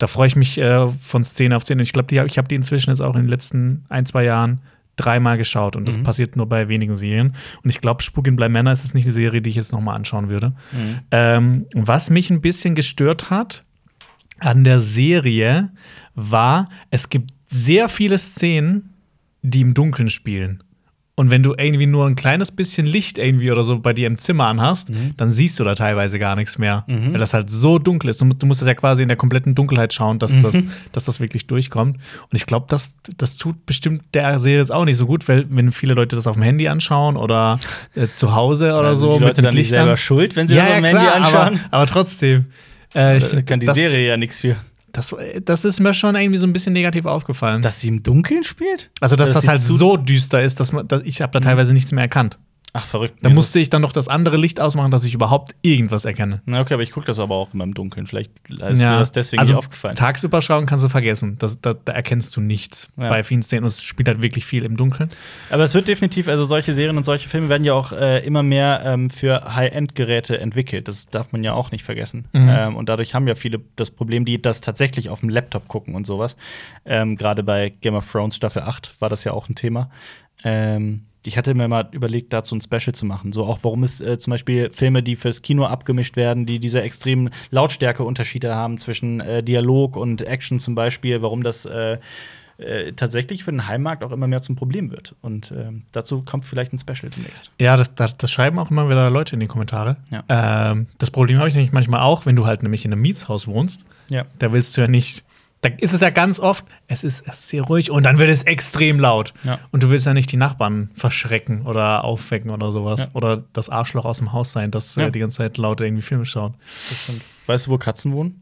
Da 0.00 0.06
freue 0.06 0.28
ich 0.28 0.36
mich 0.36 0.56
äh, 0.58 0.88
von 1.02 1.24
Szene 1.24 1.56
auf 1.56 1.64
Szene. 1.64 1.82
Ich 1.82 1.92
glaube, 1.92 2.14
ich 2.14 2.38
habe 2.38 2.46
die 2.46 2.54
inzwischen 2.54 2.90
jetzt 2.90 3.00
auch 3.00 3.16
in 3.16 3.22
den 3.22 3.28
letzten 3.28 3.84
ein, 3.88 4.06
zwei 4.06 4.22
Jahren 4.22 4.60
dreimal 4.94 5.36
geschaut 5.38 5.74
und 5.74 5.88
das 5.88 5.98
Mhm. 5.98 6.04
passiert 6.04 6.36
nur 6.36 6.48
bei 6.48 6.68
wenigen 6.68 6.96
Serien. 6.96 7.34
Und 7.64 7.70
ich 7.70 7.80
glaube, 7.80 8.00
Spuk 8.04 8.28
in 8.28 8.36
Bly 8.36 8.48
Manor 8.48 8.72
ist 8.72 8.84
jetzt 8.84 8.94
nicht 8.94 9.06
eine 9.06 9.12
Serie, 9.12 9.42
die 9.42 9.50
ich 9.50 9.56
jetzt 9.56 9.72
nochmal 9.72 9.96
anschauen 9.96 10.28
würde. 10.28 10.52
Mhm. 10.70 10.98
Ähm, 11.10 11.66
was 11.74 12.10
mich 12.10 12.30
ein 12.30 12.40
bisschen 12.40 12.76
gestört 12.76 13.28
hat 13.28 13.64
an 14.38 14.62
der 14.62 14.78
Serie 14.78 15.70
war, 16.14 16.68
es 16.92 17.08
gibt 17.08 17.32
sehr 17.48 17.88
viele 17.88 18.18
Szenen, 18.18 18.90
die 19.42 19.60
im 19.62 19.74
Dunkeln 19.74 20.10
spielen. 20.10 20.62
Und 21.14 21.30
wenn 21.30 21.42
du 21.42 21.52
irgendwie 21.58 21.86
nur 21.86 22.06
ein 22.06 22.14
kleines 22.14 22.52
bisschen 22.52 22.86
Licht 22.86 23.18
irgendwie 23.18 23.50
oder 23.50 23.64
so 23.64 23.80
bei 23.80 23.92
dir 23.92 24.06
im 24.06 24.18
Zimmer 24.18 24.46
anhast, 24.46 24.88
dann 25.16 25.32
siehst 25.32 25.58
du 25.58 25.64
da 25.64 25.74
teilweise 25.74 26.20
gar 26.20 26.36
nichts 26.36 26.58
mehr. 26.58 26.84
Mhm. 26.86 27.12
Weil 27.12 27.18
das 27.18 27.34
halt 27.34 27.50
so 27.50 27.80
dunkel 27.80 28.10
ist. 28.10 28.20
Du, 28.20 28.26
mu- 28.26 28.34
du 28.38 28.46
musst 28.46 28.60
das 28.60 28.68
ja 28.68 28.74
quasi 28.74 29.02
in 29.02 29.08
der 29.08 29.16
kompletten 29.16 29.56
Dunkelheit 29.56 29.92
schauen, 29.92 30.20
dass, 30.20 30.38
das, 30.40 30.62
dass 30.92 31.06
das 31.06 31.18
wirklich 31.18 31.48
durchkommt. 31.48 31.96
Und 31.96 32.36
ich 32.36 32.46
glaube, 32.46 32.66
das, 32.68 32.94
das 33.16 33.36
tut 33.36 33.66
bestimmt 33.66 34.04
der 34.14 34.38
Serie 34.38 34.58
jetzt 34.58 34.70
auch 34.72 34.84
nicht 34.84 34.96
so 34.96 35.06
gut, 35.06 35.26
weil 35.28 35.44
wenn 35.48 35.72
viele 35.72 35.94
Leute 35.94 36.14
das 36.14 36.28
auf 36.28 36.36
dem 36.36 36.42
Handy 36.44 36.68
anschauen 36.68 37.16
oder 37.16 37.58
äh, 37.96 38.06
zu 38.14 38.36
Hause 38.36 38.66
oder 38.74 38.86
Also 38.88 39.10
so. 39.10 39.18
die 39.18 39.24
Leute 39.24 39.42
dann 39.42 39.54
nicht 39.54 39.70
selber 39.70 39.96
schuld, 39.96 40.36
wenn 40.36 40.46
sie 40.46 40.54
das 40.54 40.68
auf 40.68 40.74
dem 40.76 40.84
Handy 40.84 41.04
anschauen? 41.06 41.60
Aber, 41.64 41.78
aber 41.78 41.86
trotzdem. 41.86 42.44
Äh, 42.94 43.18
ich 43.18 43.24
Da 43.28 43.42
kann 43.42 43.58
die 43.58 43.66
das, 43.66 43.74
Serie 43.76 44.06
ja 44.06 44.16
nichts 44.16 44.38
für. 44.38 44.54
Das, 44.98 45.14
das 45.44 45.64
ist 45.64 45.80
mir 45.80 45.94
schon 45.94 46.16
irgendwie 46.16 46.38
so 46.38 46.46
ein 46.46 46.52
bisschen 46.52 46.72
negativ 46.72 47.06
aufgefallen. 47.06 47.62
Dass 47.62 47.80
sie 47.80 47.88
im 47.88 48.02
Dunkeln 48.02 48.44
spielt? 48.44 48.90
also, 49.00 49.16
dass 49.16 49.32
das 49.32 49.44
das, 49.44 49.48
halt 49.48 49.60
so 49.60 49.96
düster 49.96 50.42
ist, 50.42 50.60
dass, 50.60 50.72
man, 50.72 50.86
dass 50.88 51.02
ich 51.02 51.22
habe 51.22 51.32
da 51.32 51.40
teilweise 51.40 51.72
nichts 51.72 51.92
mehr 51.92 52.02
erkannt. 52.02 52.38
Ach, 52.80 52.86
verrückt. 52.86 53.16
Da 53.22 53.28
musste 53.28 53.58
ich 53.58 53.70
dann 53.70 53.82
noch 53.82 53.92
das 53.92 54.06
andere 54.06 54.36
Licht 54.36 54.60
ausmachen, 54.60 54.92
dass 54.92 55.02
ich 55.02 55.12
überhaupt 55.12 55.56
irgendwas 55.62 56.04
erkenne. 56.04 56.42
Na, 56.46 56.60
okay, 56.60 56.74
aber 56.74 56.84
ich 56.84 56.92
gucke 56.92 57.06
das 57.06 57.18
aber 57.18 57.34
auch 57.34 57.52
immer 57.52 57.64
im 57.64 57.74
Dunkeln. 57.74 58.06
Vielleicht 58.06 58.30
ist 58.48 58.78
mir 58.78 58.98
das 58.98 59.10
deswegen 59.10 59.40
also 59.40 59.54
nicht 59.54 59.58
aufgefallen. 59.58 59.96
Tagsüber 59.96 60.40
schauen 60.42 60.66
kannst 60.66 60.84
du 60.84 60.88
vergessen. 60.88 61.36
Das, 61.40 61.60
da, 61.60 61.74
da 61.74 61.92
erkennst 61.92 62.36
du 62.36 62.40
nichts 62.40 62.88
Ja. 62.96 63.08
bei 63.08 63.24
vielen 63.24 63.42
Szenen. 63.42 63.64
Es 63.64 63.82
spielt 63.82 64.06
halt 64.06 64.22
wirklich 64.22 64.44
viel 64.46 64.64
im 64.64 64.76
Dunkeln. 64.76 65.08
Aber 65.50 65.64
es 65.64 65.74
wird 65.74 65.88
definitiv, 65.88 66.28
also 66.28 66.44
solche 66.44 66.72
Serien 66.72 66.96
und 66.96 67.04
solche 67.04 67.28
Filme 67.28 67.48
werden 67.48 67.64
ja 67.64 67.72
auch 67.74 67.90
äh, 67.90 68.24
immer 68.24 68.44
mehr 68.44 68.82
ähm, 68.84 69.10
für 69.10 69.54
High-End-Geräte 69.56 70.38
entwickelt. 70.40 70.86
Das 70.86 71.06
darf 71.06 71.32
man 71.32 71.42
ja 71.42 71.54
auch 71.54 71.72
nicht 71.72 71.84
vergessen. 71.84 72.28
Mhm. 72.32 72.48
Ähm, 72.48 72.76
und 72.76 72.88
dadurch 72.88 73.14
haben 73.14 73.26
ja 73.26 73.34
viele 73.34 73.60
das 73.74 73.90
Problem, 73.90 74.24
die 74.24 74.40
das 74.40 74.60
tatsächlich 74.60 75.08
auf 75.10 75.20
dem 75.20 75.30
Laptop 75.30 75.66
gucken 75.66 75.96
und 75.96 76.06
sowas. 76.06 76.36
Ähm, 76.84 77.16
Gerade 77.16 77.42
bei 77.42 77.70
Game 77.80 77.94
of 77.96 78.08
Thrones 78.10 78.36
Staffel 78.36 78.62
8 78.62 79.00
war 79.00 79.08
das 79.08 79.24
ja 79.24 79.32
auch 79.32 79.48
ein 79.48 79.56
Thema. 79.56 79.90
Ähm, 80.44 81.02
ich 81.24 81.36
hatte 81.36 81.54
mir 81.54 81.68
mal 81.68 81.88
überlegt, 81.92 82.32
dazu 82.32 82.54
ein 82.54 82.60
Special 82.60 82.94
zu 82.94 83.04
machen. 83.06 83.32
So 83.32 83.44
auch, 83.44 83.58
warum 83.62 83.82
es 83.82 84.00
äh, 84.00 84.18
zum 84.18 84.32
Beispiel 84.32 84.70
Filme, 84.72 85.02
die 85.02 85.16
fürs 85.16 85.42
Kino 85.42 85.64
abgemischt 85.66 86.16
werden, 86.16 86.46
die 86.46 86.58
diese 86.58 86.82
extremen 86.82 87.30
Lautstärkeunterschiede 87.50 88.54
haben 88.54 88.78
zwischen 88.78 89.20
äh, 89.20 89.42
Dialog 89.42 89.96
und 89.96 90.22
Action 90.22 90.60
zum 90.60 90.74
Beispiel, 90.74 91.20
warum 91.22 91.42
das 91.42 91.66
äh, 91.66 91.98
äh, 92.58 92.92
tatsächlich 92.92 93.44
für 93.44 93.52
den 93.52 93.68
Heimmarkt 93.68 94.02
auch 94.02 94.10
immer 94.10 94.26
mehr 94.26 94.40
zum 94.40 94.56
Problem 94.56 94.90
wird. 94.90 95.14
Und 95.20 95.52
ähm, 95.52 95.84
dazu 95.92 96.22
kommt 96.22 96.44
vielleicht 96.44 96.72
ein 96.72 96.78
Special 96.78 97.10
demnächst. 97.10 97.52
Ja, 97.60 97.76
das, 97.76 97.94
das, 97.94 98.16
das 98.16 98.32
schreiben 98.32 98.58
auch 98.58 98.70
immer 98.70 98.88
wieder 98.88 99.10
Leute 99.10 99.34
in 99.34 99.40
die 99.40 99.46
Kommentare. 99.46 99.96
Ja. 100.10 100.24
Ähm, 100.72 100.88
das 100.98 101.10
Problem 101.10 101.38
habe 101.38 101.48
ich 101.48 101.54
nämlich 101.54 101.72
manchmal 101.72 102.00
auch, 102.00 102.26
wenn 102.26 102.34
du 102.34 102.46
halt 102.46 102.62
nämlich 102.62 102.84
in 102.84 102.92
einem 102.92 103.02
Mietshaus 103.02 103.46
wohnst. 103.46 103.84
Ja. 104.08 104.24
Da 104.38 104.52
willst 104.52 104.76
du 104.76 104.80
ja 104.80 104.88
nicht. 104.88 105.24
Da 105.60 105.70
ist 105.78 105.92
es 105.92 106.00
ja 106.02 106.10
ganz 106.10 106.38
oft, 106.38 106.64
es 106.86 107.02
ist 107.02 107.20
erst 107.26 107.48
sehr 107.48 107.62
ruhig 107.62 107.90
und 107.90 108.04
dann 108.04 108.18
wird 108.20 108.30
es 108.30 108.44
extrem 108.44 109.00
laut. 109.00 109.34
Ja. 109.42 109.58
Und 109.72 109.82
du 109.82 109.90
willst 109.90 110.06
ja 110.06 110.14
nicht 110.14 110.30
die 110.30 110.36
Nachbarn 110.36 110.90
verschrecken 110.94 111.62
oder 111.62 112.04
aufwecken 112.04 112.50
oder 112.50 112.70
sowas. 112.70 113.06
Ja. 113.06 113.08
Oder 113.14 113.44
das 113.52 113.68
Arschloch 113.68 114.04
aus 114.04 114.18
dem 114.18 114.32
Haus 114.32 114.52
sein, 114.52 114.70
das 114.70 114.94
Ja. 114.94 115.10
die 115.10 115.18
ganze 115.18 115.38
Zeit 115.38 115.58
laut 115.58 115.80
irgendwie 115.80 116.02
Filme 116.02 116.26
schaut. 116.26 116.54
Weißt 117.46 117.66
du, 117.66 117.70
wo 117.72 117.78
Katzen 117.78 118.12
wohnen? 118.12 118.40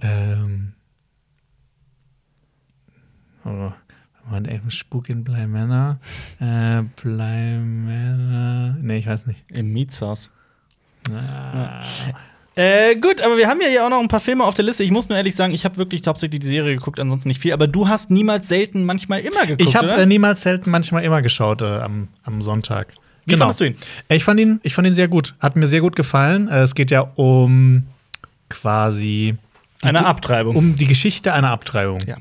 Ähm. 0.00 0.74
Oh, 3.44 3.72
Mann, 4.30 4.44
ey, 4.44 4.60
Spuk 4.68 5.08
in 5.08 5.24
Bly 5.24 5.46
Manor. 5.46 5.98
Äh, 6.40 6.82
Bly 7.02 7.58
Manor. 7.58 8.76
Nee, 8.80 8.98
ich 8.98 9.06
weiß 9.06 9.26
nicht. 9.26 9.44
Im 9.48 9.72
Mietshaus. 9.72 10.30
Ah. 11.12 11.80
Äh, 12.54 12.96
gut, 12.96 13.20
aber 13.22 13.36
wir 13.38 13.48
haben 13.48 13.60
ja 13.62 13.68
hier 13.68 13.84
auch 13.86 13.90
noch 13.90 14.00
ein 14.00 14.08
paar 14.08 14.20
Filme 14.20 14.44
auf 14.44 14.54
der 14.54 14.64
Liste. 14.64 14.84
Ich 14.84 14.90
muss 14.90 15.08
nur 15.08 15.16
ehrlich 15.16 15.34
sagen, 15.34 15.54
ich 15.54 15.64
habe 15.64 15.76
wirklich 15.78 16.02
hauptsächlich 16.06 16.40
die 16.40 16.46
Serie 16.48 16.74
geguckt, 16.74 17.00
ansonsten 17.00 17.28
nicht 17.28 17.40
viel. 17.40 17.52
Aber 17.52 17.66
du 17.66 17.88
hast 17.88 18.10
niemals, 18.10 18.48
selten, 18.48 18.84
manchmal 18.84 19.20
immer 19.20 19.46
geguckt, 19.46 19.62
Ich 19.62 19.74
habe 19.74 19.90
äh, 19.92 20.04
niemals 20.06 20.42
selten, 20.42 20.70
manchmal 20.70 21.02
immer 21.04 21.22
geschaut 21.22 21.62
äh, 21.62 21.64
am, 21.64 22.08
am 22.24 22.42
Sonntag. 22.42 22.88
Wie 23.24 23.36
fandest 23.36 23.60
du 23.60 23.64
ihn? 23.66 23.76
Äh, 24.08 24.16
Ich 24.16 24.24
fand 24.24 24.38
ihn, 24.40 24.60
ich 24.64 24.74
fand 24.74 24.86
ihn 24.86 24.94
sehr 24.94 25.08
gut. 25.08 25.34
Hat 25.40 25.56
mir 25.56 25.66
sehr 25.66 25.80
gut 25.80 25.96
gefallen. 25.96 26.48
Äh, 26.48 26.62
Es 26.62 26.74
geht 26.74 26.90
ja 26.90 27.00
um 27.14 27.84
quasi 28.50 29.36
Eine 29.82 30.04
Abtreibung. 30.04 30.56
um 30.56 30.76
die 30.76 30.86
Geschichte 30.86 31.32
einer 31.32 31.50
Abtreibung. 31.50 32.00
Ja. 32.06 32.16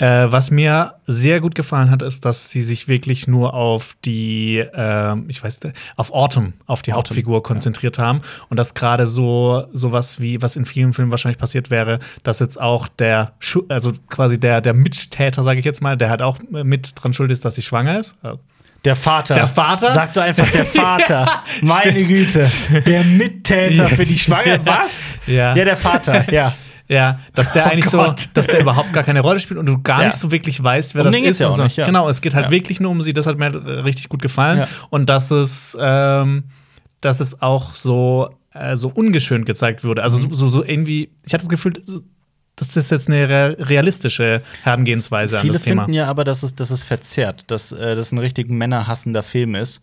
Äh, 0.00 0.32
was 0.32 0.50
mir 0.50 0.94
sehr 1.06 1.40
gut 1.40 1.54
gefallen 1.54 1.90
hat, 1.90 2.00
ist, 2.02 2.24
dass 2.24 2.50
sie 2.50 2.62
sich 2.62 2.88
wirklich 2.88 3.28
nur 3.28 3.52
auf 3.52 3.94
die, 4.04 4.64
ähm, 4.74 5.26
ich 5.28 5.44
weiß, 5.44 5.60
auf 5.96 6.10
Autumn, 6.12 6.54
auf 6.66 6.80
die 6.80 6.92
Autumn, 6.92 6.98
Hauptfigur 7.10 7.42
konzentriert 7.42 7.98
haben 7.98 8.22
und 8.48 8.56
dass 8.58 8.72
gerade 8.72 9.06
so 9.06 9.66
sowas 9.72 10.18
wie, 10.18 10.40
was 10.40 10.56
in 10.56 10.64
vielen 10.64 10.94
Filmen 10.94 11.10
wahrscheinlich 11.10 11.38
passiert 11.38 11.70
wäre, 11.70 11.98
dass 12.22 12.40
jetzt 12.40 12.58
auch 12.58 12.88
der, 12.88 13.32
Schu 13.40 13.62
also 13.68 13.92
quasi 14.08 14.40
der, 14.40 14.62
der 14.62 14.72
Mittäter, 14.72 15.42
sage 15.42 15.58
ich 15.60 15.66
jetzt 15.66 15.82
mal, 15.82 15.96
der 15.98 16.08
halt 16.08 16.22
auch 16.22 16.38
mit 16.50 16.92
dran 16.96 17.12
schuld 17.12 17.30
ist, 17.30 17.44
dass 17.44 17.56
sie 17.56 17.62
schwanger 17.62 18.00
ist. 18.00 18.16
Äh, 18.22 18.32
Der 18.86 18.96
Vater. 18.96 19.34
Der 19.34 19.48
Vater? 19.48 19.92
Sag 19.92 20.14
doch 20.14 20.22
einfach 20.22 20.50
der 20.50 20.64
Vater. 20.82 21.42
Meine 21.60 22.02
Güte. 22.04 22.50
Der 22.86 23.04
Mittäter 23.04 23.90
für 23.90 24.06
die 24.06 24.18
Schwangere. 24.18 24.60
Was? 24.64 25.18
Ja. 25.26 25.54
Ja, 25.54 25.64
der 25.66 25.76
Vater, 25.76 26.32
ja. 26.32 26.54
Ja, 26.90 27.20
dass 27.34 27.52
der 27.52 27.64
Oh 27.66 27.68
eigentlich 27.70 27.88
so, 27.88 27.98
Gott. 27.98 28.28
dass 28.34 28.48
der 28.48 28.60
überhaupt 28.60 28.92
gar 28.92 29.04
keine 29.04 29.20
Rolle 29.20 29.38
spielt 29.38 29.58
und 29.60 29.66
du 29.66 29.80
gar 29.80 30.00
Ja. 30.00 30.06
nicht 30.08 30.16
so 30.18 30.30
wirklich 30.32 30.60
weißt, 30.62 30.94
wer 30.96 31.06
Um 31.06 31.12
das 31.12 31.20
ist. 31.20 31.38
ja 31.40 31.50
so. 31.52 31.62
nicht, 31.62 31.76
ja. 31.76 31.86
Genau, 31.86 32.08
es 32.08 32.20
geht 32.20 32.34
halt 32.34 32.50
wirklich 32.50 32.80
nur 32.80 32.90
um 32.90 33.00
sie. 33.00 33.12
Das 33.12 33.26
hat 33.26 33.38
mir 33.38 33.46
äh, 33.46 33.80
richtig 33.80 34.08
gut 34.08 34.20
gefallen. 34.20 34.66
Und 34.90 35.08
dass 35.08 35.30
es, 35.30 35.76
ähm, 35.80 36.44
dass 37.00 37.20
es 37.20 37.40
auch 37.42 37.74
so, 37.76 38.30
äh, 38.52 38.76
so 38.76 38.88
ungeschönt 38.88 39.46
gezeigt 39.46 39.84
wurde. 39.84 40.02
Also 40.02 40.18
Mhm. 40.18 40.34
so, 40.34 40.48
so 40.48 40.64
irgendwie, 40.64 41.10
ich 41.24 41.32
hatte 41.32 41.44
das 41.44 41.48
Gefühl, 41.48 41.74
das 42.56 42.76
ist 42.76 42.90
jetzt 42.90 43.08
eine 43.08 43.28
re- 43.28 43.56
realistische 43.60 44.42
Herangehensweise 44.64 45.36
an 45.36 45.42
Viele 45.42 45.54
das 45.54 45.62
Thema. 45.62 45.82
finden 45.84 45.94
ja 45.94 46.08
aber, 46.08 46.24
dass 46.24 46.42
es, 46.42 46.54
dass 46.56 46.70
es 46.70 46.82
verzerrt, 46.82 47.44
dass 47.46 47.70
äh, 47.72 47.94
das 47.94 48.10
ein 48.12 48.18
richtig 48.18 48.50
männerhassender 48.50 49.22
Film 49.22 49.54
ist. 49.54 49.80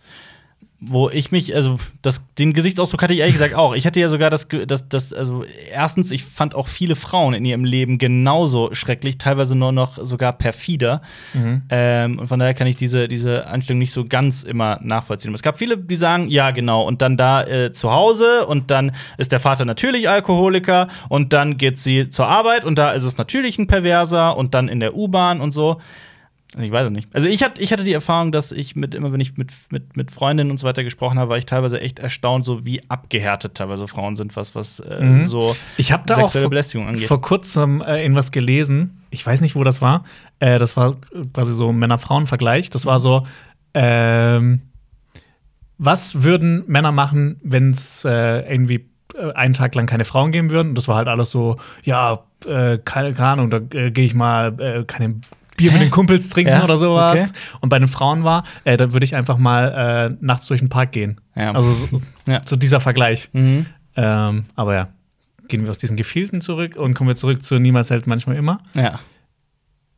Wo 0.80 1.10
ich 1.10 1.32
mich, 1.32 1.56
also 1.56 1.80
das, 2.04 2.32
den 2.36 2.54
Gesichtsausdruck 2.54 3.02
hatte 3.02 3.14
ich 3.14 3.20
ehrlich 3.20 3.34
gesagt 3.34 3.56
auch. 3.56 3.74
Ich 3.74 3.88
hatte 3.88 4.00
ja 4.00 4.10
sogar 4.10 4.30
das, 4.30 4.48
das, 4.48 4.88
das, 4.88 5.12
also 5.12 5.44
erstens, 5.72 6.12
ich 6.12 6.24
fand 6.24 6.54
auch 6.54 6.68
viele 6.68 6.96
Frauen 6.96 7.34
in 7.34 7.46
ihrem 7.46 7.66
Leben 7.66 7.98
genauso 7.98 8.76
schrecklich, 8.76 9.18
teilweise 9.18 9.58
nur 9.58 9.72
noch 9.72 9.98
sogar 9.98 10.34
perfider. 10.34 11.02
Mhm. 11.34 11.64
Ähm, 11.70 12.20
und 12.20 12.28
von 12.28 12.40
daher 12.40 12.54
kann 12.54 12.68
ich 12.68 12.76
diese, 12.76 13.08
diese 13.08 13.48
Einstellung 13.48 13.80
nicht 13.80 13.92
so 13.92 14.06
ganz 14.06 14.44
immer 14.44 14.80
nachvollziehen. 14.84 15.30
Aber 15.30 15.36
es 15.36 15.42
gab 15.42 15.58
viele, 15.58 15.80
die 15.80 15.96
sagen, 15.96 16.30
ja, 16.30 16.52
genau, 16.52 16.84
und 16.84 17.02
dann 17.02 17.18
da 17.18 17.44
äh, 17.44 17.72
zu 17.72 17.92
Hause 17.92 18.46
und 18.46 18.70
dann 18.70 18.92
ist 19.18 19.32
der 19.32 19.40
Vater 19.40 19.66
natürlich 19.66 20.08
Alkoholiker 20.10 20.90
und 21.10 21.34
dann 21.34 21.58
geht 21.58 21.80
sie 21.80 22.10
zur 22.10 22.28
Arbeit 22.28 22.66
und 22.66 22.78
da 22.78 22.92
ist 22.92 23.04
es 23.04 23.18
natürlich 23.18 23.58
ein 23.58 23.66
Perverser 23.66 24.38
und 24.38 24.54
dann 24.54 24.68
in 24.68 24.80
der 24.80 24.96
U-Bahn 24.96 25.42
und 25.42 25.54
so. 25.54 25.82
Ich 26.58 26.72
weiß 26.72 26.86
es 26.86 26.92
nicht. 26.92 27.10
Also 27.14 27.28
ich 27.28 27.44
hatte, 27.44 27.62
ich 27.62 27.74
hatte 27.74 27.84
die 27.84 27.92
Erfahrung, 27.92 28.32
dass 28.32 28.54
ich 28.54 28.76
mit 28.76 28.96
immer, 28.96 29.12
wenn 29.12 29.20
ich 29.20 29.36
mit, 29.38 29.52
mit, 29.70 29.98
mit 29.98 30.12
Freundinnen 30.12 30.50
und 30.50 30.58
so 30.58 30.66
weiter 30.66 30.84
gesprochen 30.86 31.20
habe, 31.20 31.30
war 31.30 31.38
ich 31.38 31.46
teilweise 31.46 31.82
echt 31.82 32.00
erstaunt, 32.00 32.46
so 32.46 32.66
wie 32.66 32.82
abgehärtet 32.90 33.56
teilweise 33.56 33.86
Frauen 33.88 34.16
sind, 34.16 34.36
was, 34.38 34.56
was 34.56 34.80
äh, 34.80 35.04
Mhm. 35.04 35.26
so 35.26 35.56
Ich 35.76 35.92
habe 35.92 36.04
da 36.06 36.14
auch 36.16 36.18
sexuelle 36.22 36.44
vor, 36.46 36.50
Belästigung 36.52 36.88
angeht. 36.88 37.08
vor 37.08 37.20
kurzem 37.22 37.82
äh, 37.82 38.02
irgendwas 38.02 38.32
gelesen. 38.32 39.02
Ich 39.10 39.26
weiß 39.26 39.42
nicht, 39.42 39.56
wo 39.58 39.64
das 39.66 39.82
war. 39.82 40.06
Äh, 40.40 40.58
das 40.58 40.78
war 40.78 40.96
quasi 41.34 41.54
so 41.54 41.70
ein 41.70 41.78
Männer-Frauen-Vergleich. 41.80 42.70
Das 42.70 42.86
war 42.86 43.00
so, 43.00 43.28
ähm, 43.74 44.62
was 45.78 46.24
würden 46.24 46.64
Männer 46.68 46.92
machen, 46.92 47.40
wenn 47.44 47.72
es 47.72 48.04
äh, 48.06 48.50
irgendwie 48.52 48.90
äh, 49.16 49.34
einen 49.34 49.54
Tag 49.54 49.76
lang 49.76 49.86
keine 49.86 50.06
Frauen 50.06 50.32
geben 50.32 50.50
würden? 50.50 50.70
Und 50.70 50.76
das 50.76 50.88
war 50.88 50.96
halt 50.96 51.08
alles 51.08 51.30
so, 51.30 51.58
ja, 51.84 52.24
äh, 52.46 52.78
keine, 52.84 53.14
keine 53.14 53.28
Ahnung, 53.28 53.50
da 53.50 53.58
äh, 53.78 53.92
gehe 53.92 54.06
ich 54.06 54.16
mal 54.16 54.60
äh, 54.60 54.84
keine 54.86 55.20
Bier 55.58 55.72
mit 55.72 55.82
Hä? 55.82 55.86
den 55.86 55.92
Kumpels 55.92 56.30
trinken 56.30 56.54
Ja, 56.54 56.64
oder 56.64 56.78
sowas. 56.78 57.20
okay. 57.32 57.40
Und 57.62 57.70
bei 57.70 57.78
den 57.80 57.88
Frauen 57.90 58.24
war, 58.24 58.44
äh, 58.64 58.78
da 58.78 58.94
würde 58.94 59.04
ich 59.06 59.16
einfach 59.16 59.38
mal 59.38 60.12
äh, 60.12 60.18
nachts 60.26 60.48
durch 60.48 60.62
den 60.62 60.70
Park 60.70 60.94
gehen. 60.94 61.20
Ja. 61.36 61.52
Also 61.54 61.74
so, 61.74 62.02
Ja. 62.28 62.42
so 62.46 62.56
dieser 62.56 62.80
Vergleich. 62.80 63.30
Mhm. 63.34 63.66
Ähm, 63.96 64.46
aber 64.56 64.76
ja, 64.76 64.88
gehen 65.48 65.64
wir 65.64 65.70
aus 65.72 65.78
diesen 65.78 65.98
Gefilden 65.98 66.40
zurück 66.42 66.76
und 66.78 66.94
kommen 66.94 67.10
wir 67.10 67.16
zurück 67.16 67.44
zu 67.44 67.58
Niemals 67.60 67.90
hält 67.90 68.08
manchmal 68.08 68.36
immer. 68.38 68.60
Ja. 68.74 69.00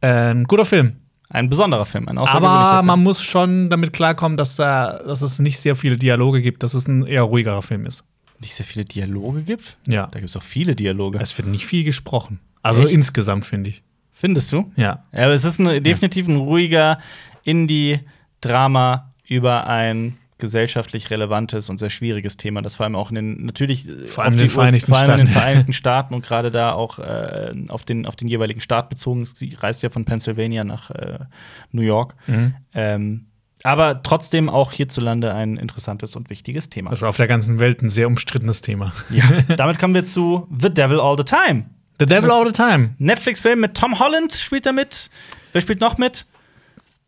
Äh, 0.01 0.31
ein 0.31 0.45
guter 0.45 0.65
Film. 0.65 0.93
Ein 1.31 1.47
besonderer 1.49 1.85
Film, 1.85 2.07
ein 2.07 2.17
Aber 2.17 2.75
Film. 2.77 2.85
man 2.87 3.03
muss 3.03 3.21
schon 3.21 3.69
damit 3.69 3.93
klarkommen, 3.93 4.35
dass, 4.35 4.55
da, 4.55 4.99
dass 5.05 5.21
es 5.21 5.37
nicht 5.37 5.59
sehr 5.59 5.75
viele 5.75 5.95
Dialoge 5.95 6.41
gibt, 6.41 6.63
dass 6.63 6.73
es 6.73 6.87
ein 6.87 7.05
eher 7.05 7.21
ruhigerer 7.21 7.61
Film 7.61 7.85
ist. 7.85 8.03
nicht 8.41 8.55
sehr 8.55 8.65
viele 8.65 8.83
Dialoge 8.85 9.43
gibt. 9.43 9.77
Ja. 9.85 10.07
Da 10.07 10.19
gibt 10.19 10.29
es 10.29 10.37
auch 10.37 10.41
viele 10.41 10.73
Dialoge. 10.75 11.19
Es 11.19 11.37
wird 11.37 11.47
nicht 11.47 11.65
viel 11.67 11.83
gesprochen. 11.83 12.39
Also 12.63 12.83
Echt? 12.83 12.93
insgesamt, 12.93 13.45
finde 13.45 13.69
ich. 13.69 13.83
Findest 14.19 14.51
du? 14.51 14.69
Ja. 14.75 15.05
Ja, 15.13 15.23
aber 15.23 15.33
es 15.33 15.45
ist 15.45 15.59
ein, 15.59 15.81
definitiv 15.81 16.27
ein 16.27 16.35
ruhiger 16.35 16.99
Indie-Drama 17.45 19.13
über 19.25 19.65
ein 19.65 20.17
gesellschaftlich 20.39 21.09
relevantes 21.09 21.69
und 21.69 21.77
sehr 21.77 21.89
schwieriges 21.89 22.35
Thema, 22.35 22.61
das 22.61 22.75
vor 22.75 22.83
allem 22.83 22.97
auch 22.97 23.11
in 23.11 23.15
den 23.15 23.45
natürlich 23.45 23.87
äh, 23.87 24.07
Vor 24.07 24.25
allem 24.25 24.35
den 24.35 24.47
US 24.47 24.53
Vereinigten 24.53 24.91
vor 24.91 24.97
allem 24.97 25.11
in 25.11 25.17
den 25.19 25.27
Staaten. 25.27 25.39
Vereinigten 25.39 25.73
Staaten 25.73 26.13
und 26.13 26.25
gerade 26.25 26.51
da 26.51 26.73
auch 26.73 26.99
äh, 26.99 27.53
auf, 27.69 27.85
den, 27.85 28.05
auf 28.05 28.17
den 28.17 28.27
jeweiligen 28.27 28.59
Staat 28.59 28.89
bezogen 28.89 29.21
ist. 29.21 29.37
Sie 29.37 29.55
reist 29.57 29.83
ja 29.83 29.89
von 29.89 30.03
Pennsylvania 30.03 30.65
nach 30.65 30.91
äh, 30.91 31.19
New 31.71 31.81
York. 31.81 32.17
Mhm. 32.27 32.55
Ähm, 32.73 33.25
aber 33.63 34.03
trotzdem 34.03 34.49
auch 34.49 34.73
hierzulande 34.73 35.33
ein 35.33 35.55
interessantes 35.55 36.17
und 36.17 36.29
wichtiges 36.29 36.69
Thema. 36.69 36.89
Das 36.89 37.01
war 37.01 37.07
auf 37.07 37.17
der 37.17 37.27
ganzen 37.27 37.59
Welt 37.59 37.81
ein 37.81 37.89
sehr 37.89 38.07
umstrittenes 38.07 38.61
Thema. 38.61 38.91
ja, 39.09 39.23
damit 39.55 39.79
kommen 39.79 39.93
wir 39.93 40.03
zu 40.03 40.45
The 40.59 40.73
Devil 40.73 40.99
All 40.99 41.15
the 41.17 41.23
Time. 41.23 41.65
The 41.99 42.05
Devil 42.05 42.31
All 42.31 42.45
the 42.47 42.53
Time. 42.53 42.95
Netflix-Film 42.97 43.59
mit 43.59 43.75
Tom 43.75 43.99
Holland 43.99 44.33
spielt 44.33 44.65
da 44.65 44.71
mit. 44.71 45.09
Wer 45.51 45.61
spielt 45.61 45.81
noch 45.81 45.97
mit? 45.97 46.25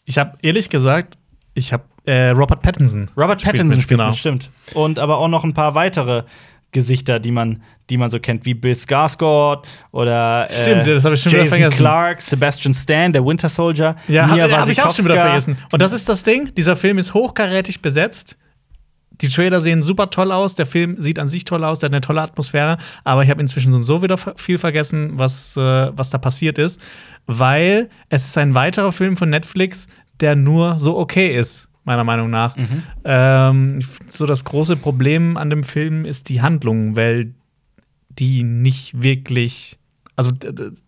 Ich 0.06 0.18
habe 0.18 0.38
ehrlich 0.42 0.70
gesagt, 0.70 1.18
ich 1.54 1.72
habe 1.72 1.84
äh, 2.06 2.30
Robert 2.30 2.62
Pattinson. 2.62 3.10
Robert 3.16 3.42
Spielt 3.42 3.56
Pattinson 3.56 3.78
mit, 3.78 3.84
spielt 3.84 4.00
genau. 4.00 4.10
mit, 4.10 4.20
stimmt. 4.20 4.52
Und 4.74 5.00
aber 5.00 5.18
auch 5.20 5.28
noch 5.28 5.44
ein 5.44 5.54
paar 5.54 5.76
weitere 5.76 6.24
Gesichter, 6.72 7.20
die 7.20 7.32
man, 7.32 7.62
die 7.90 7.98
man 7.98 8.10
so 8.10 8.20
kennt, 8.20 8.46
wie 8.46 8.54
Bill 8.54 8.74
Skarsgård 8.74 9.66
oder 9.92 10.48
äh, 10.50 10.54
Stimmt, 10.54 10.88
das 10.88 11.06
ich 11.06 11.22
schon 11.22 11.32
Jason 11.32 11.50
vergessen. 11.50 11.78
Clark, 11.78 12.22
Sebastian 12.22 12.74
Stan, 12.74 13.14
der 13.14 13.26
Winter 13.26 13.50
Soldier. 13.50 13.96
Ja, 14.08 14.30
habe 14.30 14.58
hab 14.58 14.70
ich 14.70 14.82
auch 14.82 14.94
schon 14.96 15.06
wieder 15.06 15.18
vergessen. 15.18 15.58
Und 15.72 15.82
das 15.82 15.92
ist 15.92 16.08
das 16.08 16.24
Ding, 16.24 16.54
dieser 16.56 16.76
Film 16.76 16.98
ist 16.98 17.14
hochkarätig 17.14 17.82
besetzt. 17.82 18.38
Die 19.22 19.28
Trailer 19.28 19.62
sehen 19.62 19.84
super 19.84 20.10
toll 20.10 20.32
aus, 20.32 20.56
der 20.56 20.66
Film 20.66 21.00
sieht 21.00 21.20
an 21.20 21.28
sich 21.28 21.46
toll 21.46 21.64
aus, 21.64 21.80
der 21.80 21.88
hat 21.88 21.94
eine 21.94 22.02
tolle 22.02 22.22
Atmosphäre, 22.22 22.78
aber 23.04 23.24
ich 23.24 23.30
habe 23.30 23.42
inzwischen 23.42 23.72
so 23.84 24.02
wieder 24.02 24.18
viel 24.18 24.58
vergessen, 24.58 25.14
was, 25.16 25.56
äh, 25.58 25.92
was 25.96 26.10
da 26.10 26.18
passiert 26.18 26.58
ist, 26.58 26.80
weil 27.28 27.90
es 28.10 28.26
ist 28.26 28.38
ein 28.38 28.56
weiterer 28.56 28.92
Film 28.92 29.18
von 29.18 29.30
Netflix, 29.30 29.88
der 30.20 30.36
nur 30.36 30.80
so 30.80 30.98
okay 30.98 31.36
ist, 31.36 31.70
meiner 31.84 32.04
Meinung 32.04 32.30
nach. 32.30 32.56
Mhm. 32.56 32.84
Ähm, 33.04 33.80
so 34.08 34.26
das 34.26 34.44
große 34.44 34.76
Problem 34.76 35.38
an 35.38 35.50
dem 35.50 35.64
Film 35.64 36.06
ist 36.06 36.30
die 36.30 36.42
Handlung, 36.42 36.96
weil 36.96 37.34
die 38.10 38.44
nicht 38.44 39.02
wirklich 39.02 39.78
also 40.16 40.32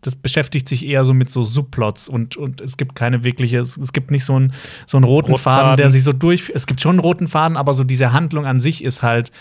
das 0.02 0.16
beschäftigt 0.16 0.68
sich 0.70 0.86
eher 0.86 1.06
so 1.06 1.14
mit 1.14 1.30
so 1.30 1.44
Subplots 1.44 2.08
und, 2.08 2.38
und 2.38 2.62
es 2.62 2.78
gibt 2.78 2.96
keine 2.96 3.24
wirkliche, 3.24 3.60
es, 3.60 3.78
es 3.78 3.94
gibt 3.94 4.12
nicht 4.12 4.26
so 4.26 4.36
einen, 4.36 4.54
so 4.86 4.98
einen 4.98 5.06
roten 5.06 5.32
Roten 5.32 5.42
Faden, 5.44 5.78
der 5.78 5.90
sich 5.90 6.04
so 6.04 6.14
durch. 6.14 6.52
Es 6.54 6.68
gibt 6.68 6.82
schon 6.82 6.92
einen 6.92 7.00
roten 7.00 7.28
Faden, 7.28 7.58
aber 7.58 7.74
so 7.74 7.84
diese 7.84 8.14
Handlung 8.14 8.46
an 8.46 8.60
sich 8.60 8.84
ist 8.84 9.02
halt 9.02 9.32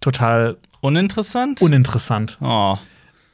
total 0.00 0.56
Uninteressant? 0.80 1.60
uninteressant. 1.60 2.38
oh. 2.40 2.78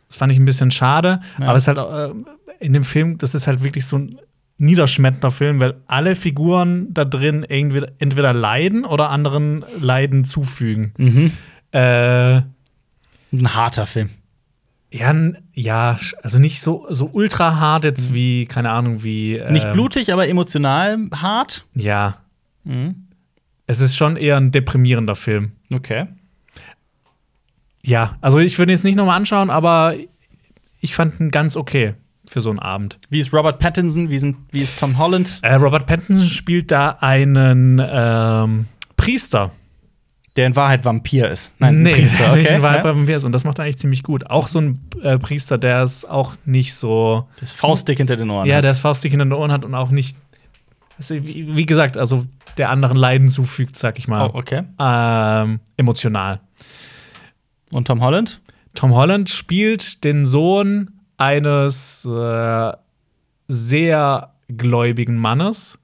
Das 0.08 0.16
fand 0.18 0.30
ich 0.32 0.38
ein 0.38 0.44
bisschen 0.44 0.70
schade, 0.70 1.20
Ja. 1.38 1.46
aber 1.48 1.56
es 1.56 1.66
ist 1.66 1.76
halt 1.76 1.78
äh, 1.78 2.64
in 2.64 2.72
dem 2.72 2.84
Film, 2.84 3.18
das 3.18 3.34
ist 3.34 3.46
halt 3.48 3.64
wirklich 3.64 3.86
so 3.86 3.98
ein 3.98 4.18
niederschmetternder 4.58 5.30
Film, 5.32 5.58
weil 5.60 5.74
alle 5.88 6.14
Figuren 6.14 6.94
da 6.94 7.04
drin 7.04 7.44
irgendwie 7.48 7.84
entweder 7.98 8.32
leiden 8.32 8.84
oder 8.84 9.10
anderen 9.10 9.64
Leiden 9.80 10.24
zufügen. 10.24 10.92
Mhm. 10.96 11.32
Äh, 11.72 12.36
Ein 13.32 13.54
harter 13.54 13.86
Film. 13.86 14.10
Ja, 14.98 15.14
ja, 15.52 15.98
also 16.22 16.38
nicht 16.38 16.60
so, 16.60 16.86
so 16.90 17.10
ultra 17.12 17.58
hart 17.58 17.84
jetzt 17.84 18.14
wie, 18.14 18.46
keine 18.46 18.70
Ahnung, 18.70 19.02
wie. 19.02 19.42
Nicht 19.50 19.66
ähm, 19.66 19.72
blutig, 19.72 20.12
aber 20.12 20.28
emotional 20.28 21.08
hart. 21.14 21.64
Ja. 21.74 22.18
Mhm. 22.64 23.06
Es 23.66 23.80
ist 23.80 23.96
schon 23.96 24.16
eher 24.16 24.36
ein 24.36 24.52
deprimierender 24.52 25.16
Film. 25.16 25.52
Okay. 25.72 26.06
Ja, 27.82 28.16
also 28.20 28.38
ich 28.38 28.58
würde 28.58 28.72
ihn 28.72 28.76
jetzt 28.76 28.84
nicht 28.84 28.96
nochmal 28.96 29.16
anschauen, 29.16 29.50
aber 29.50 29.94
ich 30.80 30.94
fand 30.94 31.20
ihn 31.20 31.30
ganz 31.30 31.56
okay 31.56 31.94
für 32.26 32.40
so 32.40 32.50
einen 32.50 32.58
Abend. 32.58 32.98
Wie 33.10 33.20
ist 33.20 33.32
Robert 33.32 33.58
Pattinson? 33.58 34.10
Wie, 34.10 34.18
sind, 34.18 34.36
wie 34.50 34.60
ist 34.60 34.78
Tom 34.78 34.98
Holland? 34.98 35.38
Äh, 35.42 35.54
Robert 35.54 35.86
Pattinson 35.86 36.26
spielt 36.26 36.70
da 36.70 36.96
einen 37.00 37.80
ähm, 37.84 38.66
Priester. 38.96 39.52
Der 40.36 40.46
in 40.46 40.56
Wahrheit 40.56 40.84
Vampir 40.84 41.30
ist. 41.30 41.54
Nein, 41.58 41.82
ein 41.82 41.92
Priester. 41.92 42.32
Okay. 42.32 42.48
ein 42.48 42.62
Wahrheit 42.62 42.84
ja? 42.84 42.94
Vampir 42.94 43.16
ist. 43.16 43.24
Und 43.24 43.32
das 43.32 43.44
macht 43.44 43.58
er 43.58 43.64
eigentlich 43.64 43.78
ziemlich 43.78 44.02
gut. 44.02 44.28
Auch 44.28 44.48
so 44.48 44.60
ein 44.60 44.78
äh, 45.02 45.18
Priester, 45.18 45.58
der 45.58 45.82
ist 45.82 46.08
auch 46.08 46.34
nicht 46.44 46.74
so. 46.74 47.28
Das 47.40 47.52
Faustdick 47.52 47.98
hinter 47.98 48.16
den 48.16 48.30
Ohren. 48.30 48.46
Ja, 48.46 48.60
der 48.60 48.70
das 48.70 48.78
Faustdick 48.78 49.10
hinter 49.10 49.24
den 49.24 49.32
Ohren 49.32 49.50
hat 49.50 49.64
und 49.64 49.74
auch 49.74 49.90
nicht. 49.90 50.16
Also, 50.98 51.14
wie, 51.14 51.56
wie 51.56 51.66
gesagt, 51.66 51.96
also 51.96 52.26
der 52.56 52.70
anderen 52.70 52.96
Leiden 52.96 53.28
zufügt, 53.28 53.76
sag 53.76 53.98
ich 53.98 54.08
mal. 54.08 54.30
Oh, 54.32 54.38
okay. 54.38 54.62
ähm, 54.78 55.60
emotional. 55.76 56.40
Und 57.70 57.86
Tom 57.86 58.02
Holland? 58.02 58.40
Tom 58.74 58.94
Holland 58.94 59.30
spielt 59.30 60.04
den 60.04 60.24
Sohn 60.24 60.90
eines 61.16 62.04
äh, 62.04 62.72
sehr 63.48 64.32
gläubigen 64.48 65.16
Mannes. 65.16 65.78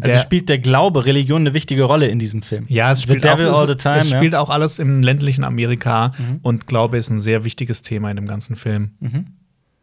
Also 0.00 0.18
spielt 0.20 0.48
der 0.48 0.58
Glaube, 0.58 1.04
Religion 1.06 1.42
eine 1.42 1.54
wichtige 1.54 1.84
Rolle 1.84 2.08
in 2.08 2.18
diesem 2.18 2.42
Film. 2.42 2.64
ja, 2.68 2.92
es 2.92 3.02
spielt, 3.02 3.26
auch, 3.26 3.66
the 3.66 3.74
Time, 3.74 3.98
es 3.98 4.10
ja. 4.10 4.16
spielt 4.18 4.34
auch 4.34 4.50
alles 4.50 4.78
im 4.78 5.02
ländlichen 5.02 5.44
Amerika 5.44 6.12
Mhm. 6.18 6.38
und 6.42 6.66
Glaube 6.66 6.96
ist 6.96 7.10
ein 7.10 7.18
sehr 7.20 7.44
wichtiges 7.44 7.82
Thema 7.82 8.10
in 8.10 8.16
dem 8.16 8.26
ganzen 8.26 8.56
Film. 8.56 8.92
Mhm. 9.00 9.26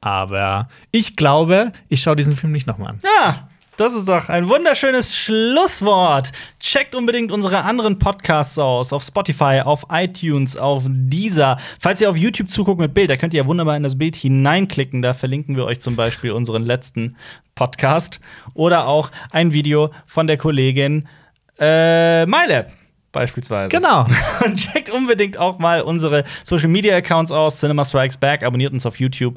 Aber 0.02 0.70
ich 0.92 1.16
glaube, 1.16 1.72
ich 1.90 2.02
schaue 2.02 2.16
diesen 2.16 2.36
Film 2.36 2.54
nicht 2.54 2.68
nochmal 2.68 2.92
an. 2.92 3.00
Ja, 3.04 3.50
das 3.78 3.94
ist 3.94 4.10
doch 4.10 4.28
ein 4.30 4.50
wunderschönes 4.50 5.16
Schlusswort. 5.16 6.32
Checkt 6.60 6.96
unbedingt 6.96 7.32
unsere 7.32 7.64
anderen 7.64 8.00
Podcasts 8.00 8.58
aus. 8.58 8.92
Auf 8.92 9.04
Spotify, 9.04 9.62
auf 9.64 9.86
iTunes, 9.92 10.58
auf 10.58 10.84
Deezer. 10.88 11.58
Falls 11.80 12.02
ihr 12.02 12.10
auf 12.10 12.18
YouTube 12.18 12.50
zuguckt 12.50 12.80
mit 12.82 12.96
Bild, 12.96 13.12
da 13.12 13.18
könnt 13.18 13.36
ihr 13.36 13.44
ja 13.44 13.48
wunderbar 13.48 13.78
in 13.78 13.84
das 13.84 13.98
Bild 13.98 14.16
hineinklicken. 14.16 15.04
Da 15.04 15.14
verlinken 15.14 15.56
wir 15.56 15.66
euch 15.66 15.80
zum 15.80 15.96
Beispiel 15.96 16.32
unseren 16.32 16.64
letzten 16.64 17.18
Podcast. 17.54 18.20
Oder 18.56 18.88
auch 18.88 19.12
ein 19.32 19.54
Video 19.54 19.92
von 20.08 20.26
der 20.26 20.38
Kollegin 20.38 21.08
äh, 21.60 22.26
MyLab. 22.26 22.72
Beispielsweise. 23.12 23.70
Genau. 23.70 24.06
Und 24.46 24.58
checkt 24.58 24.90
unbedingt 24.90 25.38
auch 25.38 25.60
mal 25.60 25.82
unsere 25.82 26.24
Social 26.44 26.68
Media 26.68 26.96
Accounts 26.96 27.32
aus. 27.32 27.60
Cinema 27.60 27.86
Strikes 27.86 28.18
Back. 28.18 28.44
Abonniert 28.44 28.74
uns 28.74 28.86
auf 28.86 29.00
YouTube. 29.00 29.36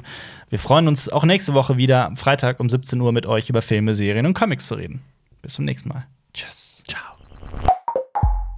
Wir 0.51 0.59
freuen 0.59 0.89
uns 0.89 1.07
auch 1.07 1.23
nächste 1.23 1.53
Woche 1.53 1.77
wieder 1.77 2.05
am 2.05 2.17
Freitag 2.17 2.59
um 2.59 2.69
17 2.69 2.99
Uhr 2.99 3.13
mit 3.13 3.25
euch 3.25 3.49
über 3.49 3.61
Filme, 3.61 3.93
Serien 3.93 4.25
und 4.25 4.33
Comics 4.33 4.67
zu 4.67 4.75
reden. 4.75 5.01
Bis 5.41 5.53
zum 5.53 5.63
nächsten 5.63 5.87
Mal. 5.87 6.05
Tschüss. 6.33 6.83
Ciao. 6.85 7.01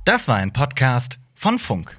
Das 0.04 0.28
war 0.28 0.38
ein 0.38 0.52
Podcast 0.52 1.20
von 1.36 1.60
Funk. 1.60 1.96